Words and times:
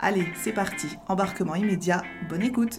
Allez, 0.00 0.26
c'est 0.34 0.52
parti, 0.52 0.98
embarquement 1.08 1.54
immédiat, 1.54 2.02
bonne 2.28 2.42
écoute 2.42 2.78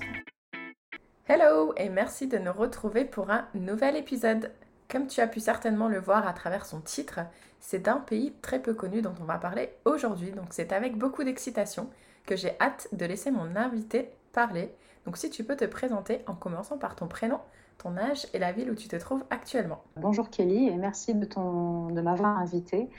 Hello 1.28 1.74
et 1.78 1.90
merci 1.90 2.28
de 2.28 2.38
nous 2.38 2.52
retrouver 2.52 3.06
pour 3.06 3.32
un 3.32 3.48
nouvel 3.56 3.96
épisode. 3.96 4.52
Comme 4.90 5.08
tu 5.08 5.22
as 5.22 5.28
pu 5.28 5.40
certainement 5.40 5.88
le 5.88 6.00
voir 6.00 6.28
à 6.28 6.34
travers 6.34 6.66
son 6.66 6.82
titre, 6.82 7.22
c'est 7.60 7.88
un 7.88 7.98
pays 7.98 8.34
très 8.42 8.62
peu 8.62 8.74
connu 8.74 9.02
dont 9.02 9.16
on 9.22 9.24
va 9.24 9.38
parler 9.38 9.72
aujourd'hui, 9.86 10.32
donc 10.32 10.48
c'est 10.52 10.72
avec 10.72 10.98
beaucoup 10.98 11.24
d'excitation 11.24 11.90
que 12.28 12.36
j'ai 12.36 12.56
hâte 12.60 12.90
de 12.92 13.06
laisser 13.06 13.32
mon 13.32 13.56
invité 13.56 14.12
parler. 14.34 14.76
Donc 15.06 15.18
si 15.18 15.30
tu 15.30 15.44
peux 15.44 15.56
te 15.56 15.66
présenter 15.66 16.22
en 16.28 16.36
commençant 16.36 16.78
par 16.78 16.96
ton 16.96 17.08
prénom, 17.08 17.40
ton 17.78 17.98
âge 17.98 18.28
et 18.34 18.40
la 18.40 18.52
ville 18.52 18.70
où 18.70 18.76
tu 18.76 18.88
te 18.88 18.96
trouves 18.96 19.24
actuellement. 19.30 19.84
Bonjour 19.96 20.30
Kelly 20.30 20.68
et 20.68 20.76
merci 20.76 21.14
de, 21.16 21.26
ton, 21.26 21.88
de 21.88 22.02
m'avoir 22.02 22.38
invité. 22.38 22.90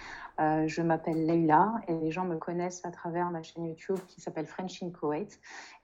Euh, 0.40 0.66
je 0.66 0.82
m'appelle 0.82 1.26
Leila 1.26 1.72
et 1.88 1.94
les 1.94 2.10
gens 2.10 2.24
me 2.24 2.36
connaissent 2.36 2.84
à 2.84 2.90
travers 2.90 3.30
ma 3.30 3.42
chaîne 3.42 3.64
YouTube 3.64 3.98
qui 4.08 4.20
s'appelle 4.20 4.46
French 4.46 4.82
in 4.82 4.90
Kuwait 4.90 5.28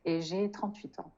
et 0.05 0.20
j'ai 0.20 0.50
38 0.50 1.00
ans. 1.00 1.12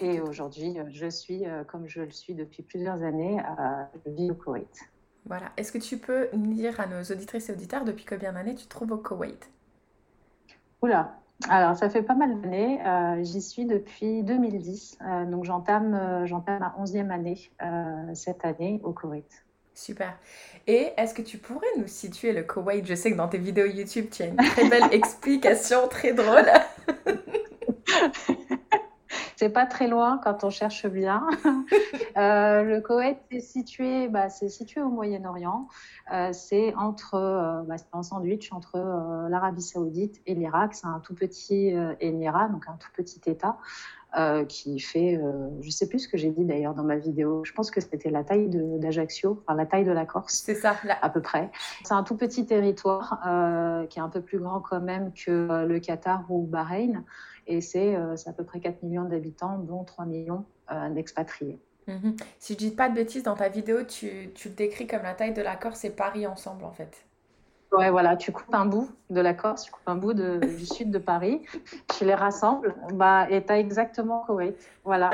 Et, 0.00 0.20
aujourd'hui, 0.20 0.78
euh, 0.78 0.84
je 0.90 1.08
suis, 1.08 1.46
euh, 1.46 1.64
comme 1.64 1.88
je 1.88 2.02
le 2.02 2.10
suis 2.10 2.34
depuis 2.34 2.62
plusieurs 2.62 3.02
années, 3.02 3.40
à 3.40 3.90
vie 4.06 4.30
au 4.30 4.34
Koweït. 4.34 4.90
Voilà. 5.24 5.52
Est-ce 5.56 5.72
que 5.72 5.78
tu 5.78 5.98
peux 5.98 6.28
nous 6.32 6.52
dire 6.52 6.78
à 6.78 6.86
nos 6.86 7.02
auditrices 7.02 7.48
et 7.48 7.52
auditeurs 7.52 7.84
depuis 7.84 8.04
combien 8.04 8.32
d'années 8.32 8.54
tu 8.54 8.64
te 8.64 8.70
trouves 8.70 8.92
au 8.92 8.98
Koweït 8.98 9.50
Oula, 10.82 11.16
alors, 11.48 11.76
ça 11.76 11.90
fait 11.90 12.02
pas 12.02 12.14
mal 12.14 12.40
d'années. 12.40 12.80
Euh, 12.86 13.22
j'y 13.22 13.42
suis 13.42 13.66
depuis 13.66 14.22
2010. 14.22 14.98
Euh, 15.00 15.24
donc, 15.26 15.44
j'entame, 15.44 15.94
euh, 15.94 16.26
ma 16.46 16.74
11e 16.78 17.10
année 17.10 17.50
cette 18.14 18.44
année 18.44 18.80
au 18.84 18.92
Koweït. 18.92 19.44
Super. 19.74 20.16
Et 20.66 20.88
est-ce 20.96 21.14
que 21.14 21.22
tu 21.22 21.38
pourrais 21.38 21.66
nous 21.78 21.88
situer 21.88 22.32
le 22.32 22.42
Koweït? 22.42 22.86
Je 22.86 22.94
sais 22.94 23.10
que 23.10 23.16
dans 23.16 23.28
tes 23.28 23.38
vidéos 23.38 23.66
YouTube, 23.66 24.06
tu 24.10 24.22
as 24.22 24.26
une 24.26 24.36
très 24.36 24.68
belle 24.68 24.88
explication, 24.92 25.88
très 25.88 26.12
drôle. 26.12 26.46
c'est 29.42 29.48
pas 29.48 29.66
très 29.66 29.88
loin 29.88 30.20
quand 30.22 30.44
on 30.44 30.50
cherche 30.50 30.86
bien. 30.86 31.26
Euh, 32.18 32.62
le 32.62 32.82
Koweït 32.82 33.16
est 33.30 33.40
situé, 33.40 34.06
bah, 34.06 34.28
c'est 34.28 34.50
situé 34.50 34.82
au 34.82 34.90
Moyen-Orient. 34.90 35.66
Euh, 36.12 36.28
c'est 36.34 36.74
entre, 36.74 37.14
euh, 37.14 37.62
bah, 37.62 37.76
un 37.94 38.02
sandwich 38.02 38.52
entre 38.52 38.76
l'Arabie 39.30 39.62
Saoudite 39.62 40.20
et 40.26 40.34
l'Irak. 40.34 40.74
C'est 40.74 40.86
un 40.86 41.00
tout 41.00 41.14
petit 41.14 41.74
émirat, 42.00 42.48
donc 42.48 42.64
un 42.68 42.76
tout 42.76 42.90
petit 42.94 43.22
État. 43.24 43.56
qui 44.46 44.78
fait, 44.78 45.18
je 45.62 45.70
sais 45.70 45.88
plus 45.88 46.00
ce 46.00 46.08
que 46.08 46.18
j'ai 46.18 46.30
dit 46.30 46.44
d'ailleurs 46.44 46.74
dans 46.74 46.84
ma 46.84 46.96
vidéo. 46.96 47.44
Je 47.46 47.52
pense 47.54 47.70
que 47.70 47.80
c'était 47.80 48.10
la 48.10 48.24
taille 48.24 48.50
d'Ajaccio, 48.50 49.42
enfin 49.42 49.56
la 49.56 49.64
taille 49.64 49.86
de 49.86 49.92
la 49.92 50.04
Corse. 50.04 50.34
C'est 50.44 50.54
ça, 50.54 50.76
à 51.00 51.08
peu 51.08 51.22
près. 51.22 51.50
C'est 51.84 51.94
un 51.94 52.02
tout 52.02 52.18
petit 52.18 52.44
territoire 52.44 53.18
qui 53.88 53.98
est 53.98 54.02
un 54.02 54.10
peu 54.10 54.20
plus 54.20 54.38
grand 54.38 54.60
quand 54.60 54.82
même 54.82 55.12
que 55.14 55.64
le 55.64 55.78
Qatar 55.80 56.26
ou 56.28 56.44
Bahreïn. 56.44 57.04
Et 57.46 57.58
euh, 57.76 58.16
c'est 58.16 58.28
à 58.28 58.32
peu 58.32 58.44
près 58.44 58.60
4 58.60 58.82
millions 58.82 59.04
d'habitants, 59.04 59.58
dont 59.58 59.84
3 59.84 60.04
millions 60.04 60.44
euh, 60.70 60.88
d'expatriés. 60.90 61.58
Mhm. 61.88 62.16
Si 62.38 62.52
je 62.52 62.58
dis 62.58 62.70
pas 62.70 62.88
de 62.88 62.94
bêtises, 62.94 63.24
dans 63.24 63.34
ta 63.34 63.48
vidéo, 63.48 63.82
tu, 63.82 64.30
tu 64.34 64.48
le 64.48 64.54
décris 64.54 64.86
comme 64.86 65.02
la 65.02 65.14
taille 65.14 65.34
de 65.34 65.42
la 65.42 65.56
Corse 65.56 65.84
et 65.84 65.90
Paris 65.90 66.26
ensemble, 66.26 66.64
en 66.64 66.72
fait. 66.72 67.04
Ouais, 67.72 67.90
voilà, 67.90 68.16
tu 68.16 68.32
coupes 68.32 68.54
un 68.54 68.66
bout 68.66 68.90
de 69.08 69.20
la 69.20 69.32
Corse, 69.32 69.64
tu 69.64 69.72
coupes 69.72 69.88
un 69.88 69.96
bout 69.96 70.12
de, 70.12 70.38
du 70.38 70.66
sud 70.66 70.90
de 70.90 70.98
Paris, 70.98 71.40
tu 71.96 72.04
les 72.04 72.14
rassembles, 72.14 72.74
bah, 72.92 73.26
et 73.30 73.42
tu 73.42 73.50
as 73.50 73.58
exactement 73.58 74.24
Koweït. 74.26 74.56
Voilà. 74.84 75.10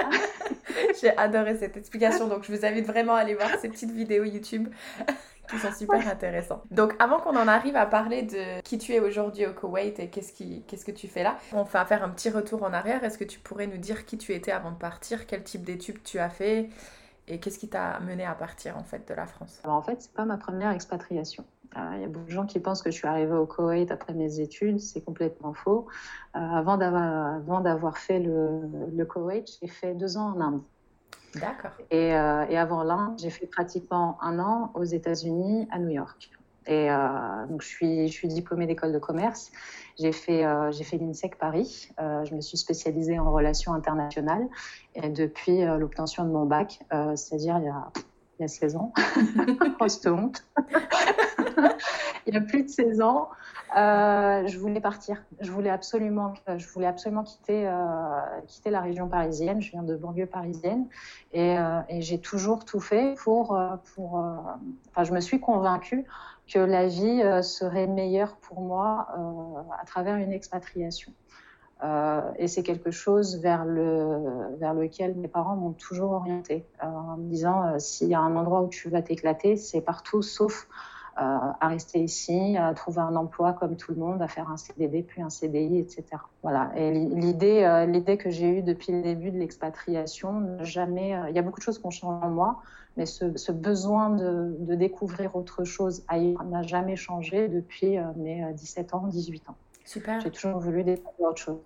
J'ai 1.01 1.17
adoré 1.17 1.57
cette 1.57 1.77
explication, 1.77 2.27
donc 2.27 2.43
je 2.43 2.53
vous 2.53 2.67
invite 2.67 2.87
vraiment 2.87 3.15
à 3.15 3.21
aller 3.21 3.35
voir 3.35 3.51
ces 3.61 3.69
petites 3.69 3.93
vidéos 3.93 4.25
YouTube 4.25 4.69
qui 5.49 5.59
sont 5.59 5.73
super 5.73 6.07
intéressants. 6.09 6.63
Donc 6.71 6.95
avant 6.99 7.19
qu'on 7.19 7.37
en 7.37 7.49
arrive 7.49 7.77
à 7.77 7.87
parler 7.87 8.23
de 8.23 8.61
qui 8.63 8.79
tu 8.79 8.93
es 8.93 9.01
aujourd'hui 9.01 9.47
au 9.47 9.53
Koweït 9.53 9.99
et 9.99 10.09
qu'est-ce, 10.09 10.33
qui, 10.33 10.63
qu'est-ce 10.67 10.85
que 10.85 10.93
tu 10.93 11.09
fais 11.09 11.23
là, 11.23 11.37
on 11.53 11.63
va 11.63 11.85
faire 11.85 12.03
un 12.03 12.09
petit 12.11 12.31
retour 12.31 12.63
en 12.63 12.73
arrière. 12.73 13.05
Est-ce 13.05 13.19
que 13.19 13.25
tu 13.25 13.39
pourrais 13.41 13.67
nous 13.67 13.79
dire 13.79 14.05
qui 14.07 14.19
tu 14.19 14.33
étais 14.35 14.53
avant 14.53 14.71
de 14.71 14.77
partir, 14.77 15.27
quel 15.27 15.43
type 15.43 15.65
d'études 15.65 16.03
tu 16.03 16.19
as 16.19 16.31
fait 16.31 16.69
et 17.27 17.41
qu'est-ce 17.41 17.59
qui 17.59 17.69
t'a 17.69 18.01
mené 18.01 18.25
à 18.25 18.35
partir 18.35 18.77
en 18.79 18.85
fait 18.85 19.07
de 19.09 19.15
la 19.15 19.27
France? 19.27 19.61
Alors, 19.65 19.77
En 19.77 19.83
fait, 19.83 20.01
c'est 20.01 20.13
pas 20.13 20.25
ma 20.25 20.39
première 20.39 20.71
expatriation. 20.71 21.45
Euh, 21.77 21.81
il 21.97 22.01
y 22.01 22.05
a 22.05 22.09
beaucoup 22.09 22.27
de 22.27 22.31
gens 22.31 22.47
qui 22.47 22.59
pensent 22.61 22.83
que 22.83 22.91
je 22.91 22.97
suis 22.97 23.07
arrivée 23.07 23.35
au 23.35 23.45
Koweït 23.47 23.91
après 23.91 24.15
mes 24.15 24.41
études, 24.41 24.81
c'est 24.81 25.03
complètement 25.03 25.53
faux. 25.53 25.87
Euh, 26.35 26.39
avant, 26.39 26.79
d'avoir, 26.79 27.35
avant 27.35 27.61
d'avoir 27.61 27.99
fait 27.99 28.21
le, 28.21 28.63
le 28.95 29.05
Koweït, 29.05 29.47
j'ai 29.61 29.69
fait 29.69 29.95
deux 29.95 30.17
ans 30.17 30.35
en 30.35 30.41
Inde. 30.41 30.63
D'accord. 31.35 31.71
Et, 31.91 32.15
euh, 32.15 32.47
et, 32.49 32.57
avant 32.57 32.83
l'Inde, 32.83 33.19
j'ai 33.19 33.31
fait 33.31 33.47
pratiquement 33.47 34.19
un 34.23 34.39
an 34.39 34.71
aux 34.75 34.85
États-Unis, 34.85 35.69
à 35.71 35.79
New 35.79 35.91
York. 35.91 36.31
Et 36.67 36.91
euh, 36.91 37.47
donc, 37.47 37.63
je 37.63 37.69
suis, 38.09 38.29
diplômée 38.29 38.67
d'école 38.67 38.93
de 38.93 38.99
commerce. 38.99 39.51
J'ai 39.99 40.13
fait, 40.13 40.45
euh, 40.45 40.71
fait 40.73 40.99
l'INSEC 40.99 41.39
Paris. 41.39 41.91
Je 41.99 42.35
me 42.35 42.41
suis 42.41 42.59
spécialisée 42.59 43.19
en 43.19 43.33
relations 43.33 43.73
internationales. 43.73 44.47
Et 44.95 45.09
depuis 45.09 45.65
l'obtention 45.65 46.25
de 46.25 46.31
mon 46.31 46.47
bac, 46.47 46.81
c'est-à-dire 47.17 47.59
il 47.59 47.65
y 47.65 47.69
a, 47.69 47.91
il 48.39 48.43
y 48.43 48.45
a 48.45 48.49
16 48.49 48.77
ans, 48.77 48.93
grosse 49.79 50.05
honte, 50.07 50.45
il 52.27 52.35
y 52.35 52.37
a 52.37 52.41
plus 52.41 52.65
de 52.65 52.69
16 52.69 53.01
ans, 53.01 53.29
euh, 53.77 54.47
je 54.47 54.59
voulais 54.59 54.81
partir. 54.81 55.23
Je 55.41 55.51
voulais 55.51 55.71
absolument, 55.71 56.35
je 56.57 56.67
voulais 56.69 56.87
absolument 56.87 57.23
quitter, 57.23 57.67
euh, 57.67 57.73
quitter 58.47 58.71
la 58.71 58.81
région 58.81 59.09
parisienne. 59.09 59.61
Je 59.61 59.71
viens 59.71 59.83
de 59.83 59.97
banlieue 59.97 60.27
parisienne 60.27 60.87
et, 61.33 61.59
euh, 61.59 61.81
j'ai 61.91 62.21
toujours 62.21 62.65
tout 62.65 62.81
fait 62.81 63.15
pour, 63.23 63.55
euh. 63.55 63.77
Euh, 63.99 64.37
enfin, 64.91 65.05
je 65.05 65.13
me 65.13 65.21
suis 65.21 65.41
convaincue 65.41 66.07
que 66.53 66.59
la 66.59 66.87
vie 66.87 67.23
euh, 67.23 67.43
serait 67.43 67.87
meilleure 67.87 68.37
pour 68.37 68.61
moi 68.61 69.09
à 69.81 69.85
travers 69.85 70.17
une 70.17 70.33
expatriation. 70.33 71.13
et 72.39 72.49
c'est 72.49 72.63
quelque 72.63 72.91
chose 72.91 73.39
vers, 73.41 73.65
le, 73.65 74.57
vers 74.59 74.75
lequel 74.75 75.15
mes 75.15 75.29
parents 75.29 75.57
m'ont 75.57 75.73
toujours 75.73 76.13
orientée, 76.13 76.67
en 76.83 77.17
me 77.17 77.29
disant 77.29 77.79
s'il 77.79 78.09
y 78.09 78.15
a 78.15 78.21
un 78.21 78.35
endroit 78.35 78.63
où 78.63 78.69
tu 78.69 78.89
vas 78.89 79.03
t'éclater, 79.03 79.57
c'est 79.57 79.81
partout 79.81 80.23
sauf 80.23 80.67
à 81.19 81.69
rester 81.69 82.01
ici, 82.01 82.57
à 82.57 82.73
trouver 82.75 83.01
un 83.01 83.17
emploi 83.17 83.53
comme 83.53 83.77
tout 83.77 83.93
le 83.93 83.99
monde, 83.99 84.23
à 84.23 84.29
faire 84.29 84.51
un 84.51 84.57
CDD 84.57 85.03
puis 85.03 85.21
un 85.21 85.31
CDI, 85.31 85.79
etc. 85.79 86.05
Voilà. 86.43 86.71
Et 86.77 86.93
l'idée, 86.93 87.65
euh, 87.65 87.87
l'idée 87.87 88.17
que 88.17 88.31
j'ai 88.31 88.59
eue 88.59 88.63
depuis 88.63 88.93
le 88.93 89.03
début 89.03 89.31
de 89.31 89.39
l'expatriation, 89.39 90.59
jamais. 90.61 91.15
Euh, 91.15 91.29
il 91.31 91.35
y 91.35 91.39
a 91.39 91.43
beaucoup 91.43 91.59
de 91.59 91.65
choses 91.65 91.79
qui 91.79 91.87
ont 91.87 91.91
changé 91.91 92.25
en 92.25 92.31
moi, 92.31 92.63
mais 92.97 93.05
ce, 93.05 93.37
ce 93.37 93.51
besoin 93.51 94.11
de, 94.11 94.57
de, 94.61 94.75
découvrir 94.75 95.35
autre 95.35 95.65
chose 95.65 96.05
ailleurs 96.07 96.45
n'a 96.45 96.63
jamais 96.63 96.97
changé 96.97 97.49
depuis 97.49 97.99
euh, 97.99 98.05
mes 98.17 98.53
17 98.53 98.95
ans, 98.95 99.07
18 99.09 99.51
ans. 99.51 99.57
Super. 99.85 100.21
J'ai 100.21 100.31
toujours 100.31 100.61
voulu 100.61 100.85
découvrir 100.85 101.29
autre 101.31 101.43
chose. 101.43 101.59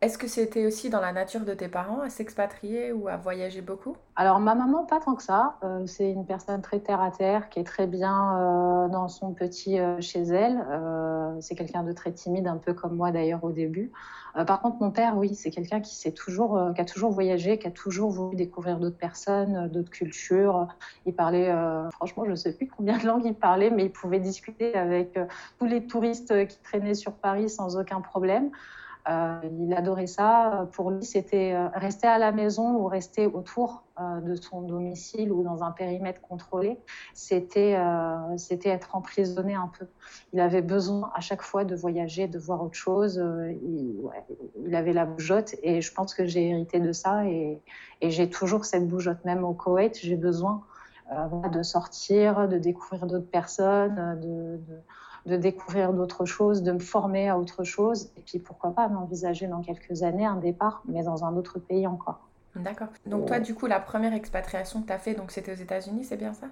Est-ce 0.00 0.16
que 0.16 0.28
c'était 0.28 0.64
aussi 0.64 0.90
dans 0.90 1.00
la 1.00 1.12
nature 1.12 1.40
de 1.40 1.54
tes 1.54 1.66
parents 1.66 2.02
à 2.02 2.08
s'expatrier 2.08 2.92
ou 2.92 3.08
à 3.08 3.16
voyager 3.16 3.62
beaucoup? 3.62 3.96
Alors 4.14 4.38
ma 4.38 4.54
maman, 4.54 4.84
pas 4.84 5.00
tant 5.00 5.16
que 5.16 5.24
ça. 5.24 5.56
Euh, 5.64 5.86
c'est 5.86 6.12
une 6.12 6.24
personne 6.24 6.62
très 6.62 6.78
terre 6.78 7.00
à 7.00 7.10
terre, 7.10 7.48
qui 7.48 7.58
est 7.58 7.64
très 7.64 7.88
bien 7.88 8.38
euh, 8.38 8.88
dans 8.88 9.08
son 9.08 9.32
petit 9.32 9.80
euh, 9.80 10.00
chez 10.00 10.22
elle. 10.22 10.64
C'est 11.40 11.56
quelqu'un 11.56 11.82
de 11.82 11.92
très 11.92 12.12
timide, 12.12 12.46
un 12.46 12.58
peu 12.58 12.74
comme 12.74 12.94
moi 12.94 13.10
d'ailleurs 13.10 13.42
au 13.42 13.50
début. 13.50 13.90
Par 14.46 14.60
contre, 14.60 14.76
mon 14.80 14.92
père, 14.92 15.16
oui, 15.16 15.34
c'est 15.34 15.50
quelqu'un 15.50 15.80
qui 15.80 15.96
s'est 15.96 16.12
toujours, 16.12 16.72
qui 16.74 16.80
a 16.80 16.84
toujours 16.84 17.10
voyagé, 17.10 17.58
qui 17.58 17.66
a 17.66 17.70
toujours 17.70 18.10
voulu 18.10 18.36
découvrir 18.36 18.78
d'autres 18.78 18.96
personnes, 18.96 19.68
d'autres 19.68 19.90
cultures. 19.90 20.68
Il 21.06 21.14
parlait, 21.14 21.52
franchement, 21.92 22.24
je 22.24 22.30
ne 22.30 22.36
sais 22.36 22.52
plus 22.52 22.68
combien 22.68 22.98
de 22.98 23.06
langues 23.06 23.24
il 23.24 23.34
parlait, 23.34 23.70
mais 23.70 23.86
il 23.86 23.92
pouvait 23.92 24.20
discuter 24.20 24.74
avec 24.76 25.18
tous 25.58 25.66
les 25.66 25.86
touristes 25.86 26.46
qui 26.46 26.58
traînaient 26.60 26.94
sur 26.94 27.12
Paris 27.12 27.48
sans 27.48 27.76
aucun 27.76 28.00
problème. 28.00 28.50
Euh, 29.08 29.40
il 29.58 29.72
adorait 29.72 30.06
ça. 30.06 30.68
Pour 30.72 30.90
lui, 30.90 31.04
c'était 31.04 31.52
euh, 31.54 31.68
rester 31.74 32.06
à 32.06 32.18
la 32.18 32.30
maison 32.30 32.76
ou 32.76 32.86
rester 32.86 33.26
autour 33.26 33.84
euh, 33.98 34.20
de 34.20 34.34
son 34.34 34.60
domicile 34.62 35.32
ou 35.32 35.42
dans 35.42 35.62
un 35.62 35.70
périmètre 35.70 36.20
contrôlé. 36.20 36.78
C'était 37.14 37.78
c'était 38.36 38.68
être 38.68 38.94
emprisonné 38.94 39.54
un 39.54 39.70
peu. 39.78 39.86
Il 40.32 40.40
avait 40.40 40.62
besoin 40.62 41.10
à 41.14 41.20
chaque 41.20 41.42
fois 41.42 41.64
de 41.64 41.74
voyager, 41.74 42.28
de 42.28 42.38
voir 42.38 42.62
autre 42.62 42.74
chose. 42.74 43.22
Il, 43.62 44.74
avait 44.74 44.92
la 44.92 45.06
bougeotte 45.06 45.54
et 45.62 45.80
je 45.80 45.92
pense 45.92 46.14
que 46.14 46.26
j'ai 46.26 46.50
hérité 46.50 46.78
de 46.78 46.92
ça 46.92 47.24
et, 47.26 47.60
j'ai 48.02 48.28
toujours 48.28 48.64
cette 48.64 48.86
bougeotte. 48.86 49.24
Même 49.24 49.42
au 49.44 49.54
Koweït, 49.54 49.98
j'ai 50.00 50.16
besoin 50.16 50.62
de 51.52 51.62
sortir, 51.62 52.48
de 52.48 52.58
découvrir 52.58 53.06
d'autres 53.06 53.30
personnes, 53.30 54.20
de 54.20 54.60
de 55.26 55.36
découvrir 55.36 55.92
d'autres 55.92 56.24
choses, 56.24 56.62
de 56.62 56.72
me 56.72 56.78
former 56.78 57.28
à 57.28 57.38
autre 57.38 57.64
chose, 57.64 58.10
et 58.16 58.22
puis 58.22 58.38
pourquoi 58.38 58.70
pas 58.70 58.88
m'envisager 58.88 59.46
dans 59.46 59.60
quelques 59.60 60.02
années 60.02 60.26
un 60.26 60.36
départ, 60.36 60.82
mais 60.86 61.02
dans 61.02 61.24
un 61.24 61.36
autre 61.36 61.58
pays 61.58 61.86
encore. 61.86 62.28
D'accord. 62.56 62.88
Donc 63.06 63.26
toi, 63.26 63.40
du 63.40 63.54
coup, 63.54 63.66
la 63.66 63.80
première 63.80 64.14
expatriation 64.14 64.82
que 64.82 64.86
tu 64.86 64.92
as 64.92 64.98
fait, 64.98 65.14
donc 65.14 65.30
c'était 65.30 65.52
aux 65.52 65.56
États-Unis, 65.56 66.04
c'est 66.04 66.16
bien 66.16 66.32
ça? 66.32 66.46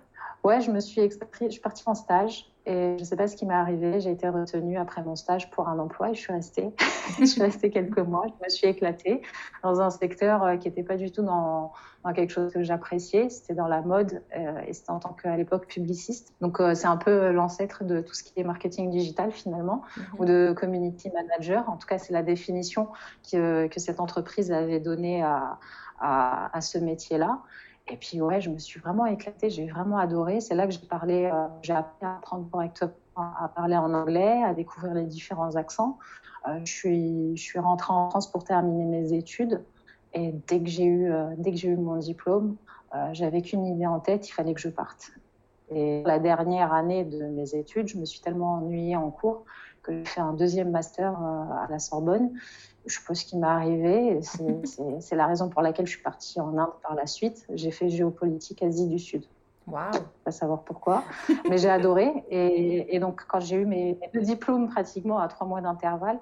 Ouais, 0.45 0.61
je 0.61 0.71
me 0.71 0.81
suis 0.81 1.01
expatriée, 1.01 1.49
je 1.49 1.55
suis 1.55 1.63
partie 1.63 1.83
en 1.87 1.95
stage 1.95 2.47
et 2.67 2.97
je 2.97 3.01
ne 3.01 3.05
sais 3.05 3.17
pas 3.17 3.29
ce 3.29 3.37
qui 3.37 3.47
m'est 3.47 3.55
arrivé. 3.55 4.01
J'ai 4.01 4.11
été 4.11 4.29
retenue 4.29 4.77
après 4.77 5.03
mon 5.03 5.15
stage 5.15 5.51
pour 5.51 5.69
un 5.69 5.79
emploi 5.79 6.11
et 6.11 6.15
je 6.15 6.21
suis 6.21 6.33
restée. 6.33 6.71
je 7.21 7.25
suis 7.25 7.41
restée 7.41 7.71
quelques 7.71 7.99
mois. 7.99 8.27
Je 8.27 8.45
me 8.45 8.49
suis 8.49 8.67
éclatée 8.67 9.23
dans 9.63 9.81
un 9.81 9.91
secteur 9.91 10.43
euh, 10.43 10.57
qui 10.57 10.69
n'était 10.69 10.83
pas 10.83 10.97
du 10.97 11.11
tout 11.13 11.23
dans, 11.23 11.73
dans, 12.05 12.13
quelque 12.13 12.33
chose 12.33 12.53
que 12.53 12.63
j'appréciais. 12.63 13.29
C'était 13.29 13.55
dans 13.55 13.69
la 13.69 13.83
mode 13.83 14.23
euh, 14.37 14.61
et 14.67 14.73
c'était 14.73 14.91
en 14.91 14.99
tant 14.99 15.13
qu'à 15.13 15.37
l'époque 15.37 15.67
publiciste. 15.67 16.35
Donc 16.41 16.61
euh, 16.61 16.75
c'est 16.75 16.89
un 16.89 16.97
peu 16.97 17.31
l'ancêtre 17.31 17.85
de 17.85 18.01
tout 18.01 18.15
ce 18.15 18.25
qui 18.25 18.33
est 18.37 18.45
marketing 18.45 18.91
digital 18.91 19.31
finalement 19.31 19.83
mhm. 19.97 20.05
ou 20.19 20.25
de 20.25 20.55
community 20.59 21.11
manager. 21.11 21.69
En 21.69 21.77
tout 21.77 21.87
cas, 21.87 21.99
c'est 21.99 22.13
la 22.13 22.23
définition 22.23 22.89
que, 23.31 23.69
que 23.69 23.81
cette 23.81 24.01
entreprise 24.01 24.51
avait 24.51 24.81
donnée 24.81 25.23
à, 25.23 25.59
à, 26.01 26.57
à 26.57 26.61
ce 26.61 26.79
métier-là. 26.79 27.41
Et 27.88 27.97
puis, 27.97 28.21
ouais, 28.21 28.41
je 28.41 28.50
me 28.50 28.59
suis 28.59 28.81
vraiment 28.81 29.06
éclatée, 29.06 29.49
j'ai 29.49 29.67
vraiment 29.69 29.99
adoré. 29.99 30.41
C'est 30.41 30.55
là 30.55 30.67
que 30.67 30.73
j'ai 30.73 30.87
parlé, 30.87 31.27
euh, 31.27 31.47
j'ai 31.62 31.73
appris 31.73 32.05
à 32.05 32.17
apprendre 32.17 32.49
correctement 32.50 32.93
à 33.17 33.50
parler 33.55 33.77
en 33.77 33.94
anglais, 33.94 34.43
à 34.43 34.53
découvrir 34.53 34.93
les 34.93 35.05
différents 35.05 35.56
accents. 35.56 35.99
Euh, 36.49 36.59
je, 36.65 36.73
suis, 36.73 37.37
je 37.37 37.43
suis 37.43 37.59
rentrée 37.59 37.93
en 37.93 38.11
France 38.11 38.31
pour 38.31 38.44
terminer 38.44 38.85
mes 38.85 39.12
études. 39.12 39.65
Et 40.12 40.35
dès 40.47 40.61
que 40.61 40.69
j'ai 40.69 40.85
eu, 40.85 41.11
euh, 41.11 41.31
dès 41.38 41.53
que 41.53 41.56
j'ai 41.56 41.69
eu 41.69 41.77
mon 41.77 41.97
diplôme, 41.97 42.56
j'avais 43.12 43.43
qu'une 43.43 43.67
idée 43.67 43.87
en 43.87 44.00
tête, 44.00 44.27
il 44.27 44.32
fallait 44.32 44.55
que 44.55 44.61
je 44.61 44.71
parte. 44.71 45.12
Et 45.71 46.03
la 46.06 46.19
dernière 46.19 46.73
année 46.73 47.05
de 47.05 47.27
mes 47.27 47.55
études, 47.55 47.89
je 47.89 47.99
me 47.99 48.06
suis 48.06 48.21
tellement 48.21 48.55
ennuyée 48.55 48.97
en 48.97 49.11
cours 49.11 49.44
que 49.87 49.93
j'ai 49.93 50.05
fait 50.05 50.21
un 50.21 50.33
deuxième 50.33 50.71
master 50.71 51.12
à 51.19 51.67
la 51.71 51.79
Sorbonne 51.79 52.31
je 52.87 52.94
sais 52.94 53.00
pas 53.06 53.15
ce 53.15 53.25
qui 53.25 53.37
m'est 53.37 53.47
arrivé. 53.47 54.21
C'est 55.00 55.17
la 55.17 55.27
raison 55.27 55.49
pour 55.49 55.62
laquelle 55.62 55.87
je 55.87 55.93
suis 55.93 56.03
partie 56.03 56.41
en 56.41 56.56
Inde 56.56 56.71
par 56.83 56.94
la 56.94 57.06
suite. 57.06 57.47
J'ai 57.53 57.71
fait 57.71 57.88
géopolitique 57.88 58.62
Asie 58.62 58.87
du 58.87 58.99
Sud. 58.99 59.25
Waouh 59.67 59.91
Pas 60.25 60.31
savoir 60.31 60.62
pourquoi, 60.62 61.03
mais 61.50 61.59
j'ai 61.59 61.69
adoré. 61.69 62.25
Et, 62.31 62.94
et, 62.94 63.00
donc, 63.00 63.25
quand 63.27 63.41
j'ai 63.41 63.56
eu 63.56 63.67
mes, 63.67 63.99
deux 64.15 64.21
diplômes 64.21 64.69
pratiquement 64.69 65.19
à 65.19 65.27
trois 65.27 65.47
mois 65.47 65.61
d'intervalle, 65.61 66.19
euh, 66.19 66.21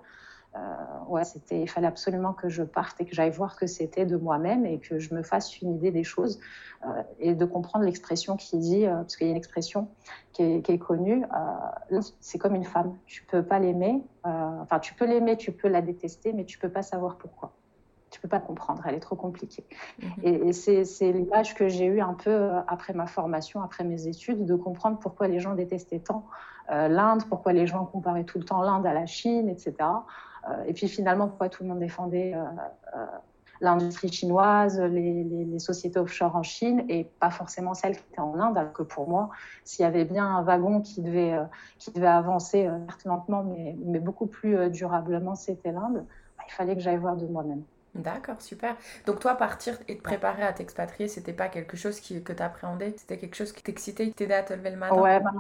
ouais, 1.08 1.24
c'était, 1.24 1.60
il 1.60 1.68
fallait 1.68 1.86
absolument 1.86 2.32
que 2.32 2.48
je 2.48 2.62
parte 2.62 3.00
et 3.00 3.04
que 3.04 3.14
j'aille 3.14 3.30
voir 3.30 3.52
ce 3.52 3.56
que 3.60 3.66
c'était 3.66 4.06
de 4.06 4.16
moi-même 4.16 4.66
et 4.66 4.78
que 4.78 4.98
je 4.98 5.14
me 5.14 5.22
fasse 5.22 5.60
une 5.60 5.74
idée 5.74 5.90
des 5.90 6.04
choses 6.04 6.38
euh, 6.86 7.02
et 7.18 7.34
de 7.34 7.44
comprendre 7.44 7.84
l'expression 7.84 8.36
qui 8.36 8.58
dit, 8.58 8.86
euh, 8.86 8.96
parce 8.96 9.16
qu'il 9.16 9.26
y 9.26 9.30
a 9.30 9.32
une 9.32 9.36
expression 9.38 9.88
qui 10.32 10.42
est, 10.42 10.62
qui 10.62 10.72
est 10.72 10.78
connue, 10.78 11.24
euh, 11.24 12.00
c'est 12.20 12.38
comme 12.38 12.54
une 12.54 12.64
femme. 12.64 12.96
Tu 13.06 13.24
peux 13.24 13.42
pas 13.42 13.58
l'aimer, 13.58 14.02
euh, 14.26 14.60
enfin, 14.62 14.78
tu 14.78 14.94
peux 14.94 15.06
l'aimer, 15.06 15.36
tu 15.36 15.52
peux 15.52 15.68
la 15.68 15.82
détester, 15.82 16.32
mais 16.32 16.44
tu 16.44 16.58
peux 16.58 16.68
pas 16.68 16.82
savoir 16.82 17.16
pourquoi. 17.16 17.52
Tu 18.10 18.20
peux 18.20 18.28
pas 18.28 18.38
comprendre, 18.38 18.82
elle 18.86 18.94
est 18.94 19.00
trop 19.00 19.16
compliquée. 19.16 19.64
Mm-hmm. 20.00 20.06
Et, 20.22 20.48
et 20.48 20.52
c'est, 20.52 20.84
c'est 20.84 21.10
l'image 21.10 21.54
que 21.54 21.68
j'ai 21.68 21.86
eue 21.86 22.00
un 22.00 22.14
peu 22.14 22.30
euh, 22.30 22.60
après 22.68 22.92
ma 22.92 23.06
formation, 23.06 23.62
après 23.62 23.82
mes 23.82 24.06
études, 24.06 24.44
de 24.44 24.54
comprendre 24.54 24.98
pourquoi 24.98 25.26
les 25.26 25.40
gens 25.40 25.54
détestaient 25.54 26.00
tant 26.00 26.26
l'Inde, 26.70 27.24
pourquoi 27.28 27.52
les 27.52 27.66
gens 27.66 27.84
comparaient 27.84 28.24
tout 28.24 28.38
le 28.38 28.44
temps 28.46 28.62
l'Inde 28.62 28.86
à 28.86 28.94
la 28.94 29.04
Chine, 29.04 29.50
etc. 29.50 29.74
Euh, 30.48 30.64
et 30.66 30.72
puis 30.72 30.88
finalement, 30.88 31.28
pourquoi 31.28 31.48
tout 31.48 31.62
le 31.62 31.68
monde 31.70 31.80
défendait 31.80 32.34
euh, 32.34 32.44
euh, 32.96 33.06
l'industrie 33.60 34.12
chinoise, 34.12 34.80
les, 34.80 35.24
les, 35.24 35.44
les, 35.44 35.58
sociétés 35.58 35.98
offshore 35.98 36.36
en 36.36 36.42
Chine 36.42 36.84
et 36.88 37.04
pas 37.20 37.30
forcément 37.30 37.74
celles 37.74 37.96
qui 37.96 38.04
étaient 38.10 38.20
en 38.20 38.38
Inde, 38.38 38.56
alors 38.58 38.72
que 38.72 38.82
pour 38.82 39.08
moi, 39.08 39.30
s'il 39.64 39.84
y 39.84 39.86
avait 39.86 40.04
bien 40.04 40.26
un 40.26 40.42
wagon 40.42 40.80
qui 40.80 41.02
devait, 41.02 41.32
euh, 41.32 41.44
qui 41.78 41.90
devait 41.92 42.06
avancer 42.06 42.66
euh, 42.66 42.78
lentement, 43.04 43.42
mais, 43.44 43.76
mais, 43.84 43.98
beaucoup 43.98 44.26
plus 44.26 44.56
euh, 44.56 44.68
durablement, 44.68 45.34
c'était 45.34 45.72
l'Inde, 45.72 46.04
bah, 46.36 46.44
il 46.46 46.52
fallait 46.52 46.74
que 46.74 46.80
j'aille 46.80 46.98
voir 46.98 47.16
de 47.16 47.26
moi-même. 47.26 47.62
D'accord, 47.94 48.40
super. 48.40 48.76
Donc 49.06 49.20
toi, 49.20 49.36
partir 49.36 49.78
et 49.86 49.96
te 49.96 50.02
préparer 50.02 50.42
à 50.42 50.52
t'expatrier, 50.52 51.08
c'était 51.08 51.32
pas 51.32 51.48
quelque 51.48 51.76
chose 51.76 52.00
qui, 52.00 52.24
que 52.24 52.32
tu 52.32 52.42
appréhendais 52.42 52.94
C'était 52.96 53.18
quelque 53.18 53.36
chose 53.36 53.52
qui 53.52 53.62
t'excitait, 53.62 54.08
qui 54.08 54.14
t'aidait 54.14 54.34
à 54.34 54.42
te 54.42 54.52
lever 54.52 54.70
le 54.70 54.76
matin? 54.76 55.00
Ouais, 55.00 55.20
bah, 55.20 55.30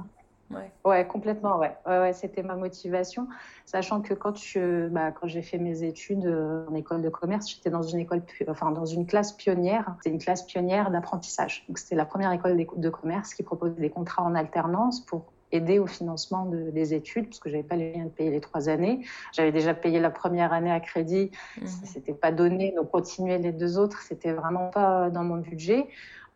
Ouais. 0.54 0.70
ouais, 0.84 1.06
complètement, 1.06 1.58
ouais. 1.58 1.76
ouais, 1.86 1.98
ouais 1.98 2.12
c'était 2.12 2.42
ma 2.42 2.56
motivation. 2.56 3.28
Sachant 3.64 4.00
que 4.00 4.14
quand, 4.14 4.36
je, 4.36 4.88
bah, 4.88 5.12
quand 5.12 5.26
j'ai 5.26 5.42
fait 5.42 5.58
mes 5.58 5.82
études 5.82 6.26
euh, 6.26 6.66
en 6.68 6.74
école 6.74 7.02
de 7.02 7.08
commerce, 7.08 7.50
j'étais 7.50 7.70
dans 7.70 7.82
une 7.82 7.98
école, 8.00 8.22
enfin, 8.48 8.70
dans 8.70 8.86
une 8.86 9.06
classe 9.06 9.32
pionnière. 9.32 9.94
C'était 9.98 10.10
une 10.10 10.22
classe 10.22 10.42
pionnière 10.42 10.90
d'apprentissage. 10.90 11.64
Donc, 11.68 11.78
c'était 11.78 11.96
la 11.96 12.06
première 12.06 12.32
école 12.32 12.56
de 12.56 12.90
commerce 12.90 13.34
qui 13.34 13.42
proposait 13.42 13.80
des 13.80 13.90
contrats 13.90 14.22
en 14.22 14.34
alternance 14.34 15.00
pour 15.00 15.32
aider 15.54 15.78
au 15.78 15.86
financement 15.86 16.46
de, 16.46 16.70
des 16.70 16.94
études, 16.94 17.26
parce 17.26 17.38
que 17.38 17.48
j'avais 17.48 17.62
pas 17.62 17.76
les 17.76 17.90
moyens 17.90 18.10
de 18.10 18.14
payer 18.14 18.30
les 18.30 18.40
trois 18.40 18.68
années. 18.68 19.04
J'avais 19.32 19.52
déjà 19.52 19.72
payé 19.72 20.00
la 20.00 20.10
première 20.10 20.52
année 20.52 20.72
à 20.72 20.80
crédit, 20.80 21.30
mmh. 21.60 21.66
c'était 21.84 22.14
pas 22.14 22.32
donné, 22.32 22.72
donc 22.76 22.90
continuer 22.90 23.38
les 23.38 23.52
deux 23.52 23.78
autres, 23.78 24.02
c'était 24.02 24.32
vraiment 24.32 24.68
pas 24.70 25.10
dans 25.10 25.22
mon 25.22 25.36
budget. 25.36 25.86